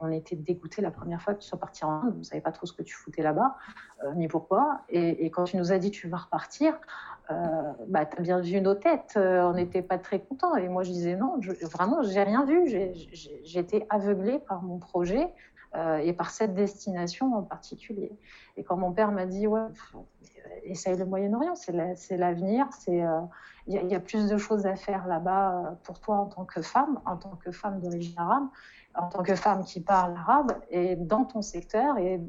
on, 0.00 0.10
était 0.10 0.36
dégoûtés 0.36 0.82
la 0.82 0.90
première 0.90 1.20
fois 1.20 1.34
que 1.34 1.40
tu 1.40 1.48
sois 1.48 1.58
parti 1.58 1.84
en 1.84 1.90
Inde, 1.90 2.12
on 2.14 2.18
ne 2.18 2.22
savait 2.22 2.40
pas 2.40 2.52
trop 2.52 2.66
ce 2.66 2.72
que 2.72 2.82
tu 2.82 2.94
foutais 2.94 3.22
là-bas, 3.22 3.56
ni 4.16 4.28
pourquoi. 4.28 4.82
Et, 4.88 5.30
quand 5.30 5.44
tu 5.44 5.56
nous 5.56 5.72
as 5.72 5.78
dit 5.78 5.90
tu 5.90 6.08
vas 6.08 6.18
repartir, 6.18 6.74
euh, 7.30 7.72
bah, 7.88 8.06
tu 8.06 8.16
as 8.18 8.22
bien 8.22 8.40
vu 8.40 8.60
nos 8.60 8.74
têtes, 8.74 9.14
euh, 9.16 9.42
on 9.42 9.52
n'était 9.52 9.82
pas 9.82 9.98
très 9.98 10.20
contents. 10.20 10.56
Et 10.56 10.68
moi, 10.68 10.82
je 10.82 10.90
disais 10.90 11.14
non, 11.14 11.36
je, 11.40 11.52
vraiment, 11.66 12.02
j'ai 12.02 12.22
rien 12.22 12.44
vu. 12.44 12.66
J'étais 13.44 13.86
aveuglée 13.90 14.38
par 14.38 14.62
mon 14.62 14.78
projet 14.78 15.28
euh, 15.74 15.98
et 15.98 16.12
par 16.12 16.30
cette 16.30 16.54
destination 16.54 17.34
en 17.34 17.42
particulier. 17.42 18.12
Et 18.56 18.64
quand 18.64 18.76
mon 18.76 18.92
père 18.92 19.12
m'a 19.12 19.26
dit, 19.26 19.46
ouais, 19.46 19.66
essaye 20.64 20.96
le 20.96 21.04
Moyen-Orient, 21.04 21.54
c'est 21.54 22.16
l'avenir, 22.16 22.66
c'est 22.72 23.02
il 23.66 23.86
y, 23.90 23.94
a 23.94 24.00
plus 24.00 24.30
de 24.30 24.38
choses 24.38 24.64
à 24.64 24.76
faire 24.76 25.06
là-bas 25.06 25.78
pour 25.82 26.00
toi 26.00 26.16
en 26.16 26.26
tant 26.26 26.46
que 26.46 26.62
femme, 26.62 27.00
en 27.04 27.18
tant 27.18 27.36
que 27.36 27.50
femme 27.50 27.80
d'origine 27.80 28.18
arabe, 28.18 28.48
en 28.94 29.08
tant 29.08 29.22
que 29.22 29.34
femme 29.34 29.62
qui 29.64 29.80
parle 29.80 30.16
arabe, 30.16 30.52
et 30.70 30.96
dans 30.96 31.24
ton 31.24 31.42
secteur, 31.42 31.98
et 31.98 32.20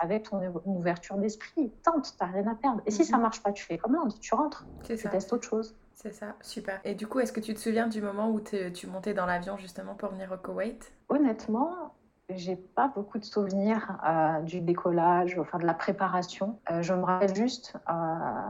avec 0.00 0.30
ton 0.30 0.40
ouverture 0.64 1.16
d'esprit. 1.16 1.72
Tente, 1.82 2.14
t'as 2.18 2.26
rien 2.26 2.46
à 2.46 2.54
perdre. 2.54 2.80
Et 2.86 2.90
si 2.90 3.02
mhm. 3.02 3.08
ça 3.08 3.18
marche 3.18 3.42
pas, 3.42 3.52
tu 3.52 3.64
fais 3.64 3.78
commande, 3.78 4.18
tu 4.20 4.34
rentres, 4.34 4.66
tu 4.84 4.96
testes 4.96 5.32
autre 5.32 5.48
chose. 5.48 5.76
C'est 5.94 6.12
ça, 6.12 6.34
super. 6.40 6.80
Et 6.84 6.94
du 6.94 7.06
coup, 7.06 7.20
est-ce 7.20 7.32
que 7.32 7.40
tu 7.40 7.54
te 7.54 7.58
souviens 7.58 7.88
du 7.88 8.02
moment 8.02 8.30
où 8.30 8.40
tu 8.40 8.86
montais 8.86 9.14
dans 9.14 9.26
l'avion 9.26 9.56
justement 9.56 9.94
pour 9.94 10.10
venir 10.10 10.30
au 10.32 10.36
Koweït? 10.36 10.92
Honnêtement, 11.08 11.94
j'ai 12.30 12.56
pas 12.56 12.88
beaucoup 12.88 13.18
de 13.18 13.24
souvenirs 13.24 13.98
euh, 14.06 14.40
du 14.40 14.60
décollage, 14.60 15.38
enfin 15.38 15.58
de 15.58 15.66
la 15.66 15.74
préparation. 15.74 16.58
Euh, 16.70 16.80
je 16.80 16.94
me 16.94 17.04
rappelle 17.04 17.34
juste 17.34 17.74
euh, 17.88 17.92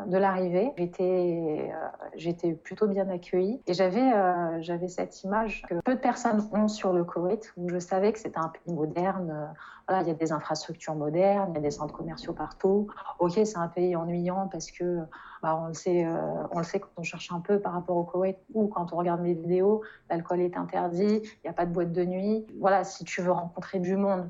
de 0.07 0.17
l'arrivée. 0.17 0.73
J'étais, 0.79 1.73
j'étais 2.15 2.53
plutôt 2.53 2.87
bien 2.87 3.09
accueillie 3.09 3.61
et 3.67 3.75
j'avais, 3.75 4.13
j'avais 4.61 4.89
cette 4.89 5.25
image 5.25 5.63
que 5.69 5.75
peu 5.85 5.95
de 5.95 6.01
personnes 6.01 6.49
ont 6.53 6.69
sur 6.69 6.93
le 6.93 7.05
Koweït, 7.05 7.53
où 7.57 7.69
je 7.69 7.79
savais 7.79 8.13
que 8.13 8.19
c'était 8.19 8.39
un 8.39 8.49
pays 8.49 8.73
moderne. 8.73 9.53
Voilà, 9.87 10.03
il 10.03 10.09
y 10.09 10.11
a 10.11 10.15
des 10.15 10.33
infrastructures 10.33 10.95
modernes, 10.95 11.51
il 11.51 11.55
y 11.55 11.59
a 11.59 11.61
des 11.61 11.71
centres 11.71 11.95
commerciaux 11.95 12.33
partout. 12.33 12.89
Ok, 13.19 13.33
c'est 13.33 13.57
un 13.57 13.69
pays 13.69 13.97
ennuyant 13.97 14.49
parce 14.49 14.71
que 14.71 15.01
bah, 15.43 15.61
on, 15.63 15.69
le 15.69 15.75
sait, 15.75 16.07
euh, 16.07 16.47
on 16.53 16.59
le 16.59 16.65
sait 16.65 16.81
quand 16.81 16.89
on 16.97 17.03
cherche 17.03 17.31
un 17.33 17.41
peu 17.41 17.61
par 17.61 17.73
rapport 17.73 17.97
au 17.97 18.05
Koweït 18.05 18.39
ou 18.55 18.67
quand 18.69 18.93
on 18.93 18.97
regarde 18.97 19.21
mes 19.21 19.35
vidéos, 19.35 19.83
l'alcool 20.09 20.41
est 20.41 20.57
interdit, 20.57 21.21
il 21.23 21.41
n'y 21.45 21.51
a 21.51 21.53
pas 21.53 21.67
de 21.67 21.73
boîte 21.73 21.93
de 21.93 22.05
nuit. 22.05 22.47
Voilà, 22.59 22.85
si 22.85 23.05
tu 23.05 23.21
veux 23.21 23.33
rencontrer 23.33 23.79
du 23.79 23.97
monde, 23.97 24.29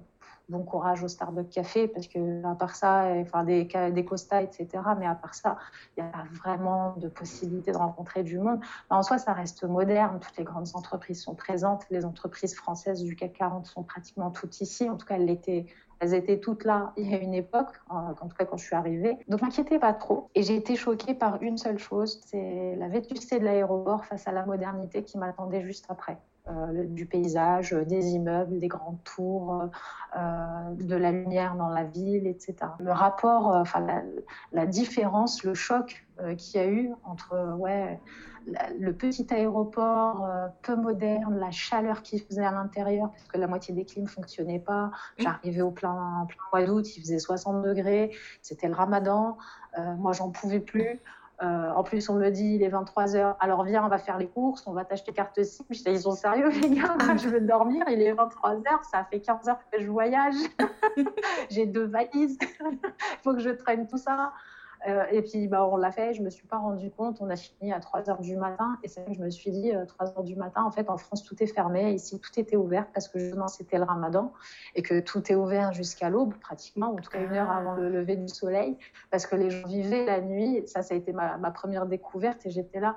bon 0.48 0.62
courage 0.62 1.02
au 1.02 1.09
Starbucks 1.09 1.50
Café, 1.50 1.88
parce 1.88 2.07
que 2.09 2.44
à 2.44 2.54
part 2.54 2.74
ça, 2.74 3.07
enfin 3.20 3.44
des, 3.44 3.64
des 3.64 4.04
Costa, 4.04 4.42
etc. 4.42 4.68
Mais 4.98 5.07
à 5.07 5.14
part 5.14 5.35
ça, 5.35 5.59
il 5.96 6.02
n'y 6.02 6.09
a 6.09 6.12
pas 6.12 6.24
vraiment 6.33 6.94
de 6.96 7.09
possibilité 7.09 7.72
de 7.72 7.76
rencontrer 7.76 8.22
du 8.22 8.38
monde. 8.38 8.61
En 8.90 9.02
soi, 9.02 9.18
ça 9.18 9.33
reste 9.33 9.64
moderne. 9.64 10.18
Toutes 10.20 10.37
les 10.37 10.44
grandes 10.44 10.68
entreprises 10.74 11.22
sont 11.22 11.35
présentes. 11.35 11.85
Les 11.90 12.04
entreprises 12.04 12.54
françaises 12.54 13.02
du 13.02 13.16
CAC 13.16 13.33
40 13.33 13.66
sont 13.66 13.83
pratiquement 13.83 14.30
toutes 14.30 14.61
ici. 14.61 14.88
En 14.88 14.96
tout 14.96 15.07
cas, 15.07 15.16
elles 15.16 15.30
étaient 16.14 16.40
toutes 16.40 16.64
là 16.64 16.92
il 16.96 17.11
y 17.11 17.14
a 17.14 17.18
une 17.18 17.35
époque, 17.35 17.72
en 17.88 18.14
tout 18.14 18.37
cas 18.37 18.44
quand 18.44 18.57
je 18.57 18.64
suis 18.64 18.76
arrivée. 18.76 19.16
Donc 19.28 19.42
m'inquiétez 19.42 19.78
pas 19.78 19.94
trop. 19.94 20.30
Et 20.35 20.42
j'ai 20.42 20.57
été 20.57 20.76
choquée 20.76 21.14
par 21.14 21.42
une 21.42 21.57
seule 21.57 21.78
chose, 21.78 22.20
c'est 22.26 22.76
la 22.76 22.88
vétusté 22.88 23.38
de 23.38 23.44
l'aéroport 23.44 24.04
face 24.04 24.26
à 24.28 24.33
la 24.33 24.44
modernité 24.44 25.02
qui 25.02 25.18
m'attendait 25.18 25.62
juste 25.62 25.87
après. 25.88 26.18
Euh, 26.50 26.85
du 26.85 27.07
paysage, 27.07 27.72
des 27.72 28.11
immeubles, 28.11 28.59
des 28.59 28.68
grandes 28.68 29.02
tours, 29.02 29.62
euh, 30.14 30.74
de 30.74 30.94
la 30.94 31.11
lumière 31.11 31.57
dans 31.57 31.70
la 31.70 31.85
ville, 31.85 32.26
etc. 32.26 32.54
Le 32.80 32.92
rapport, 32.92 33.50
euh, 33.50 33.61
enfin 33.62 33.87
la, 34.52 34.66
différence, 34.66 35.42
le 35.42 35.54
choc 35.54 36.04
qu'il 36.37 36.61
y 36.61 36.62
a 36.62 36.68
eu 36.68 36.92
entre 37.02 37.57
ouais, 37.57 37.98
le 38.78 38.92
petit 38.92 39.26
aéroport 39.33 40.28
peu 40.61 40.76
moderne, 40.76 41.38
la 41.38 41.50
chaleur 41.50 42.02
qu'il 42.02 42.20
faisait 42.20 42.44
à 42.44 42.52
l'intérieur, 42.52 43.11
parce 43.11 43.28
que 43.28 43.38
la 43.38 43.46
moitié 43.46 43.74
des 43.74 43.87
clims 43.87 44.04
ne 44.04 44.09
fonctionnaient 44.09 44.59
pas. 44.59 44.90
J'arrivais 45.16 45.62
au 45.62 45.70
plein, 45.70 46.26
plein 46.28 46.42
mois 46.52 46.66
d'août, 46.66 46.94
il 46.94 47.00
faisait 47.00 47.18
60 47.18 47.62
degrés, 47.62 48.14
c'était 48.42 48.68
le 48.68 48.74
ramadan, 48.74 49.38
moi 49.96 50.12
j'en 50.12 50.30
pouvais 50.30 50.61
plus. 50.61 51.00
Euh, 51.42 51.70
en 51.72 51.82
plus, 51.82 52.08
on 52.08 52.14
me 52.14 52.30
dit, 52.30 52.54
il 52.54 52.62
est 52.62 52.68
23h, 52.68 53.36
alors 53.40 53.64
viens, 53.64 53.84
on 53.84 53.88
va 53.88 53.98
faire 53.98 54.18
les 54.18 54.28
courses, 54.28 54.66
on 54.66 54.72
va 54.72 54.84
t'acheter 54.84 55.12
carte 55.12 55.42
SIM. 55.42 55.64
Je 55.68 55.82
dis, 55.82 55.90
ils 55.90 56.00
sont 56.00 56.12
sérieux, 56.12 56.48
les 56.48 56.70
gars, 56.70 56.96
je 57.16 57.28
veux 57.28 57.40
dormir, 57.40 57.84
il 57.88 58.00
est 58.00 58.12
23h, 58.12 58.88
ça 58.88 59.04
fait 59.10 59.20
15 59.20 59.48
heures 59.48 59.58
que 59.72 59.80
je 59.80 59.90
voyage, 59.90 60.36
j'ai 61.50 61.66
deux 61.66 61.86
valises, 61.86 62.38
il 62.40 62.78
faut 63.24 63.34
que 63.34 63.40
je 63.40 63.50
traîne 63.50 63.88
tout 63.88 63.98
ça. 63.98 64.32
Euh, 64.86 65.04
et 65.10 65.22
puis, 65.22 65.48
bah, 65.48 65.66
on 65.66 65.76
l'a 65.76 65.92
fait, 65.92 66.14
je 66.14 66.20
ne 66.20 66.26
me 66.26 66.30
suis 66.30 66.46
pas 66.46 66.58
rendu 66.58 66.90
compte. 66.90 67.18
On 67.20 67.30
a 67.30 67.36
fini 67.36 67.72
à 67.72 67.80
3 67.80 68.02
h 68.02 68.20
du 68.20 68.36
matin. 68.36 68.78
Et 68.82 68.88
c'est 68.88 69.04
que 69.04 69.14
je 69.14 69.20
me 69.20 69.30
suis 69.30 69.50
dit, 69.50 69.72
3 69.88 70.06
euh, 70.06 70.10
h 70.20 70.24
du 70.24 70.36
matin, 70.36 70.62
en 70.62 70.70
fait, 70.70 70.90
en 70.90 70.96
France, 70.96 71.24
tout 71.24 71.42
est 71.42 71.46
fermé. 71.46 71.92
Ici, 71.92 72.20
tout 72.20 72.38
était 72.38 72.56
ouvert 72.56 72.86
parce 72.92 73.08
que 73.08 73.18
justement, 73.18 73.48
c'était 73.48 73.78
le 73.78 73.84
ramadan 73.84 74.32
et 74.74 74.82
que 74.82 75.00
tout 75.00 75.30
est 75.30 75.34
ouvert 75.34 75.72
jusqu'à 75.72 76.10
l'aube, 76.10 76.34
pratiquement, 76.34 76.90
ou 76.90 76.98
en 76.98 77.00
tout 77.00 77.10
cas 77.10 77.20
une 77.20 77.32
heure 77.32 77.50
avant 77.50 77.74
le 77.74 77.88
lever 77.88 78.16
du 78.16 78.28
soleil, 78.28 78.76
parce 79.10 79.26
que 79.26 79.36
les 79.36 79.50
gens 79.50 79.66
vivaient 79.66 80.04
la 80.04 80.20
nuit. 80.20 80.62
Ça, 80.66 80.82
ça 80.82 80.94
a 80.94 80.96
été 80.96 81.12
ma, 81.12 81.38
ma 81.38 81.50
première 81.50 81.86
découverte. 81.86 82.44
Et 82.46 82.50
j'étais 82.50 82.80
là, 82.80 82.96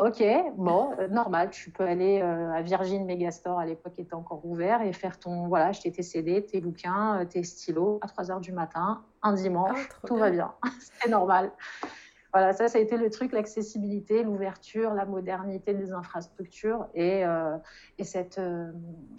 Ok, 0.00 0.24
bon, 0.56 0.92
euh, 0.98 1.08
normal, 1.08 1.50
tu 1.50 1.70
peux 1.70 1.84
aller 1.84 2.22
euh, 2.22 2.50
à 2.52 2.62
Virgin 2.62 3.04
Megastore, 3.04 3.58
à 3.58 3.66
l'époque 3.66 3.98
était 3.98 4.14
encore 4.14 4.46
ouvert, 4.46 4.80
et 4.80 4.94
faire 4.94 5.18
ton, 5.18 5.46
voilà, 5.48 5.66
acheter 5.66 5.92
tes 5.92 6.02
CD, 6.02 6.42
tes 6.42 6.62
bouquins, 6.62 7.20
euh, 7.20 7.24
tes 7.26 7.42
stylos 7.42 7.98
à 8.00 8.08
3 8.08 8.24
h 8.24 8.40
du 8.40 8.52
matin, 8.52 9.04
un 9.20 9.34
dimanche, 9.34 9.76
ah, 9.78 10.06
tout 10.06 10.16
va 10.16 10.30
bien, 10.30 10.54
c'est 11.02 11.10
normal. 11.10 11.52
Voilà, 12.32 12.54
ça, 12.54 12.68
ça 12.68 12.78
a 12.78 12.80
été 12.80 12.96
le 12.96 13.10
truc, 13.10 13.32
l'accessibilité, 13.32 14.22
l'ouverture, 14.22 14.94
la 14.94 15.04
modernité 15.04 15.74
des 15.74 15.92
infrastructures 15.92 16.86
et, 16.94 17.24
et 17.98 18.04
cette, 18.04 18.40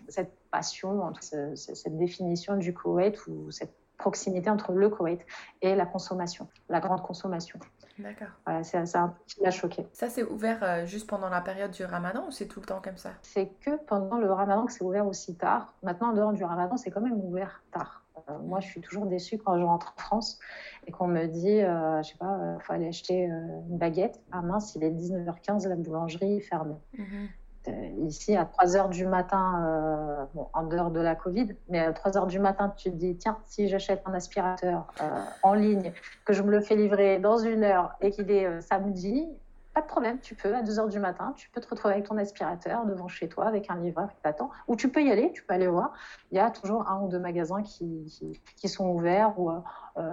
cette 0.07 0.31
passion, 0.49 1.11
cette 1.55 1.97
définition 1.97 2.55
du 2.55 2.73
Koweït 2.73 3.27
ou 3.27 3.51
cette 3.51 3.75
proximité 3.97 4.49
entre 4.49 4.71
le 4.71 4.87
Koweït 4.87 5.19
et 5.61 5.75
la 5.75 5.85
consommation, 5.85 6.47
la 6.69 6.79
grande 6.79 7.01
consommation. 7.01 7.59
D'accord. 8.01 8.29
Voilà, 8.45 8.63
c'est 8.63 8.77
un 8.77 9.15
qui 9.27 9.41
m'a 9.41 9.51
choqué. 9.51 9.85
Ça, 9.93 10.09
c'est 10.09 10.23
ouvert 10.23 10.63
euh, 10.63 10.85
juste 10.85 11.07
pendant 11.07 11.29
la 11.29 11.41
période 11.41 11.71
du 11.71 11.85
ramadan 11.85 12.27
ou 12.27 12.31
c'est 12.31 12.47
tout 12.47 12.59
le 12.59 12.65
temps 12.65 12.81
comme 12.81 12.97
ça? 12.97 13.11
C'est 13.21 13.47
que 13.61 13.77
pendant 13.85 14.17
le 14.17 14.31
ramadan 14.31 14.65
que 14.65 14.73
c'est 14.73 14.83
ouvert 14.83 15.05
aussi 15.07 15.35
tard. 15.35 15.73
Maintenant, 15.83 16.09
en 16.09 16.13
dehors 16.13 16.33
du 16.33 16.43
ramadan, 16.43 16.77
c'est 16.77 16.91
quand 16.91 17.01
même 17.01 17.19
ouvert 17.19 17.63
tard. 17.71 18.03
Euh, 18.29 18.37
moi, 18.39 18.59
je 18.59 18.67
suis 18.67 18.81
toujours 18.81 19.05
déçue 19.05 19.37
quand 19.37 19.57
je 19.57 19.63
rentre 19.63 19.93
en 19.97 20.01
France 20.01 20.39
et 20.87 20.91
qu'on 20.91 21.07
me 21.07 21.27
dit, 21.27 21.61
euh, 21.61 22.01
je 22.01 22.09
sais 22.09 22.17
pas, 22.17 22.37
il 22.57 22.63
faut 22.63 22.73
aller 22.73 22.87
acheter 22.87 23.23
une 23.23 23.77
baguette. 23.77 24.19
Ah 24.31 24.41
mince, 24.41 24.75
il 24.75 24.83
est 24.83 24.91
19h15, 24.91 25.67
la 25.67 25.75
boulangerie 25.75 26.37
est 26.37 26.41
fermée. 26.41 26.77
Mhm. 26.97 27.29
Ici 27.99 28.35
à 28.35 28.45
3 28.45 28.75
heures 28.75 28.89
du 28.89 29.05
matin, 29.05 29.63
euh, 29.65 30.41
en 30.53 30.63
dehors 30.63 30.91
de 30.91 30.99
la 30.99 31.15
Covid, 31.15 31.55
mais 31.69 31.79
à 31.79 31.93
3 31.93 32.17
heures 32.17 32.27
du 32.27 32.39
matin, 32.39 32.73
tu 32.75 32.91
te 32.91 32.95
dis 32.95 33.15
tiens, 33.17 33.37
si 33.45 33.67
j'achète 33.67 34.01
un 34.05 34.13
aspirateur 34.13 34.87
euh, 35.01 35.09
en 35.43 35.53
ligne, 35.53 35.91
que 36.25 36.33
je 36.33 36.41
me 36.41 36.51
le 36.51 36.61
fais 36.61 36.75
livrer 36.75 37.19
dans 37.19 37.37
une 37.37 37.63
heure 37.63 37.93
et 38.01 38.11
qu'il 38.11 38.29
est 38.31 38.61
samedi, 38.61 39.27
pas 39.73 39.81
de 39.81 39.87
problème, 39.87 40.19
tu 40.19 40.35
peux, 40.35 40.53
à 40.53 40.63
2 40.63 40.79
heures 40.79 40.89
du 40.89 40.99
matin, 40.99 41.33
tu 41.37 41.49
peux 41.49 41.61
te 41.61 41.69
retrouver 41.69 41.93
avec 41.93 42.07
ton 42.07 42.17
aspirateur 42.17 42.85
devant 42.85 43.07
chez 43.07 43.29
toi 43.29 43.45
avec 43.45 43.69
un 43.69 43.77
livreur 43.77 44.09
qui 44.09 44.19
t'attend. 44.21 44.49
Ou 44.67 44.75
tu 44.75 44.89
peux 44.89 45.01
y 45.01 45.09
aller, 45.09 45.31
tu 45.31 45.43
peux 45.43 45.53
aller 45.53 45.67
voir. 45.67 45.93
Il 46.31 46.35
y 46.35 46.41
a 46.41 46.51
toujours 46.51 46.89
un 46.89 47.01
ou 47.01 47.07
deux 47.07 47.19
magasins 47.19 47.63
qui, 47.63 48.11
sont 48.65 48.89
ouverts 48.89 49.39
ou 49.39 49.49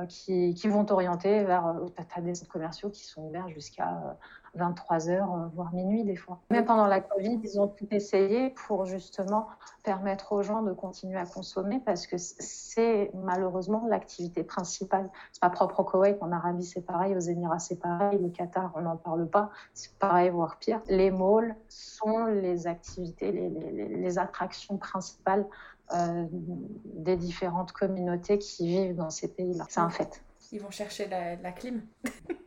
qui, 0.08 0.54
qui, 0.54 0.68
vont 0.68 0.84
t'orienter 0.84 1.42
vers. 1.42 1.74
tu 1.96 2.02
as 2.16 2.20
des 2.20 2.34
commerciaux 2.48 2.90
qui 2.90 3.04
sont 3.04 3.22
ouverts 3.22 3.48
jusqu'à 3.48 4.16
23 4.54 5.08
heures, 5.08 5.32
euh, 5.32 5.46
voire 5.54 5.72
minuit 5.72 6.04
des 6.04 6.16
fois. 6.16 6.40
Même 6.50 6.64
pendant 6.64 6.86
la 6.86 7.00
Covid, 7.00 7.40
ils 7.42 7.60
ont 7.60 7.68
tout 7.68 7.88
essayé 7.90 8.50
pour 8.50 8.86
justement 8.86 9.48
permettre 9.82 10.32
aux 10.32 10.42
gens 10.42 10.62
de 10.62 10.72
continuer 10.72 11.18
à 11.18 11.26
consommer 11.26 11.80
parce 11.84 12.06
que 12.06 12.16
c'est 12.18 13.10
malheureusement 13.14 13.86
l'activité 13.88 14.42
principale. 14.42 15.10
C'est 15.32 15.40
pas 15.40 15.50
propre 15.50 15.80
au 15.80 15.84
Koweït, 15.84 16.18
en 16.20 16.32
Arabie 16.32 16.64
c'est 16.64 16.82
pareil, 16.82 17.16
aux 17.16 17.20
Émirats 17.20 17.58
c'est 17.58 17.80
pareil, 17.80 18.18
le 18.20 18.28
Qatar 18.28 18.72
on 18.74 18.82
n'en 18.82 18.96
parle 18.96 19.28
pas, 19.28 19.50
c'est 19.74 19.92
pareil 19.98 20.30
voire 20.30 20.58
pire. 20.58 20.80
Les 20.88 21.10
malls 21.10 21.56
sont 21.68 22.26
les 22.26 22.66
activités, 22.66 23.32
les, 23.32 23.88
les, 23.88 24.18
attractions 24.18 24.76
principales 24.78 25.46
euh, 25.94 26.26
des 26.30 27.16
différentes 27.16 27.72
communautés 27.72 28.38
qui 28.38 28.66
vivent 28.66 28.96
dans 28.96 29.10
ces 29.10 29.28
pays-là. 29.28 29.64
C'est 29.68 29.80
un 29.80 29.90
fait. 29.90 30.22
Ils 30.52 30.60
vont 30.60 30.70
chercher 30.70 31.08
la, 31.08 31.36
la 31.36 31.52
clim. 31.52 31.82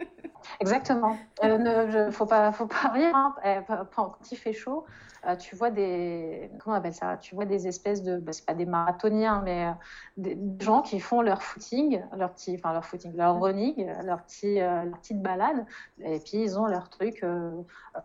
Exactement. 0.61 1.17
Il 1.43 1.49
euh, 1.49 2.05
ne 2.05 2.11
faut 2.11 2.27
pas, 2.27 2.51
faut 2.51 2.67
pas 2.67 2.89
rire. 2.93 3.15
Hein. 3.15 3.35
Eh, 3.43 3.57
quand 3.95 4.15
il 4.31 4.37
fait 4.37 4.53
chaud, 4.53 4.85
euh, 5.27 5.35
tu 5.35 5.55
vois 5.55 5.71
des 5.71 6.51
comment 6.59 6.75
on 6.75 6.79
appelle 6.79 6.93
ça 6.93 7.17
Tu 7.17 7.33
vois 7.33 7.45
des 7.45 7.67
espèces 7.67 8.03
de, 8.03 8.17
bah, 8.17 8.31
c'est 8.31 8.45
pas 8.45 8.53
des 8.53 8.67
marathoniens, 8.67 9.41
mais 9.43 9.65
euh, 9.65 9.71
des 10.17 10.37
gens 10.59 10.83
qui 10.83 10.99
font 10.99 11.21
leur 11.21 11.41
footing, 11.41 12.03
leur 12.15 12.31
petit, 12.33 12.55
enfin 12.55 12.73
leur 12.73 12.85
footing, 12.85 13.15
leur 13.15 13.39
running, 13.39 13.87
leur 14.03 14.21
petit, 14.23 14.59
leur 14.59 14.99
petite 14.99 15.21
balade, 15.21 15.65
et 15.99 16.19
puis 16.19 16.37
ils 16.43 16.59
ont 16.59 16.65
leur 16.65 16.89
truc, 16.89 17.25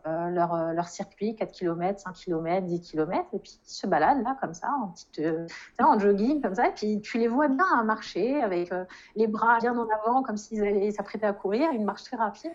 leur, 0.07 0.73
leur 0.73 0.89
circuit, 0.89 1.37
4 1.37 1.53
km, 1.53 2.01
5 2.01 2.13
km, 2.13 2.67
10 2.67 2.81
km, 2.81 3.29
et 3.33 3.39
puis 3.39 3.61
ils 3.67 3.71
se 3.71 3.87
baladent 3.87 4.23
là 4.23 4.37
comme 4.41 4.55
ça, 4.55 4.69
en 4.83 4.89
petite, 4.89 5.23
en 5.79 5.99
jogging 5.99 6.43
comme 6.43 6.55
ça, 6.55 6.69
et 6.69 6.73
puis 6.73 7.01
tu 7.01 7.19
les 7.19 7.29
vois 7.29 7.49
bien 7.49 7.83
marcher 7.85 8.43
avec 8.43 8.73
les 9.15 9.27
bras 9.27 9.59
bien 9.59 9.77
en 9.77 9.89
avant, 9.89 10.23
comme 10.23 10.37
s'ils 10.37 10.63
allaient 10.63 10.91
s'apprêter 10.91 11.27
à 11.27 11.33
courir, 11.33 11.71
une 11.73 11.85
marche 11.85 12.05
très 12.05 12.17
rapide. 12.17 12.46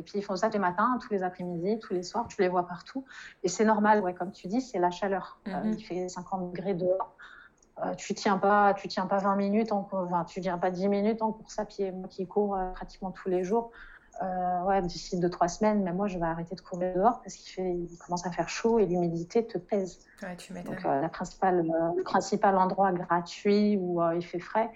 Et 0.00 0.02
puis 0.02 0.18
ils 0.18 0.22
font 0.22 0.34
ça 0.34 0.48
tous 0.48 0.54
les 0.54 0.58
matins, 0.58 0.98
tous 1.02 1.12
les 1.12 1.22
après-midi, 1.22 1.78
tous 1.78 1.92
les 1.92 2.02
soirs, 2.02 2.26
tu 2.26 2.40
les 2.40 2.48
vois 2.48 2.66
partout. 2.66 3.04
Et 3.42 3.48
c'est 3.48 3.66
normal, 3.66 4.00
ouais, 4.00 4.14
comme 4.14 4.32
tu 4.32 4.48
dis, 4.48 4.62
c'est 4.62 4.78
la 4.78 4.90
chaleur. 4.90 5.38
Euh, 5.46 5.62
mhm. 5.62 5.74
il 5.74 5.84
fait 5.84 6.08
50 6.08 6.52
degrés 6.52 6.72
dehors. 6.72 7.14
Euh, 7.84 7.94
tu 7.96 8.14
tiens 8.14 8.38
pas, 8.38 8.72
tu 8.72 8.88
tiens 8.88 9.06
pas 9.06 9.18
20 9.18 9.36
minutes, 9.36 9.72
en, 9.72 9.86
enfin, 9.92 10.24
tu 10.24 10.40
tiens 10.40 10.56
pas 10.56 10.70
10 10.70 10.88
minutes 10.88 11.20
en 11.20 11.32
course 11.32 11.58
à 11.58 11.66
pied. 11.66 11.92
Moi 11.92 12.08
qui 12.08 12.26
cours 12.26 12.56
euh, 12.56 12.70
pratiquement 12.72 13.10
tous 13.10 13.28
les 13.28 13.44
jours, 13.44 13.72
ouais, 14.64 14.80
d'ici 14.80 15.18
2-3 15.18 15.48
semaines, 15.48 15.82
mais 15.82 15.92
moi 15.92 16.06
je 16.06 16.18
vais 16.18 16.24
arrêter 16.24 16.54
de 16.54 16.60
courir 16.62 16.94
dehors 16.94 17.20
parce 17.20 17.34
qu'il 17.34 17.52
fait, 17.52 17.74
il 17.74 17.98
commence 17.98 18.26
à 18.26 18.30
faire 18.30 18.48
chaud 18.48 18.78
et 18.78 18.86
l'humidité 18.86 19.46
te 19.46 19.58
pèse. 19.58 19.98
Ouais, 20.22 20.34
tu 20.36 20.54
Donc 20.62 20.82
la 20.82 21.10
principale, 21.10 21.66
le 21.96 22.02
principal 22.04 22.56
endroit 22.56 22.90
gratuit 22.92 23.76
où 23.78 24.00
il 24.12 24.24
fait 24.24 24.40
frais, 24.40 24.70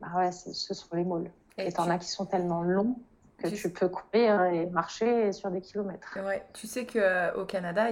bah 0.00 0.08
ouais, 0.16 0.30
ce 0.30 0.74
sont 0.74 0.94
les 0.94 1.04
malls. 1.04 1.32
Et, 1.58 1.72
tu 1.72 1.80
en 1.80 1.90
as 1.90 1.98
qui 1.98 2.08
sont 2.08 2.26
tellement 2.26 2.62
longs 2.62 2.96
que 3.42 3.48
tu, 3.48 3.70
peux 3.70 3.88
courir 3.88 4.42
et 4.44 4.66
marcher 4.66 5.32
sur 5.32 5.50
des 5.50 5.60
kilomètres. 5.60 6.18
Ouais, 6.24 6.44
tu 6.52 6.66
sais 6.66 6.86
qu'au 6.86 7.44
Canada, 7.44 7.90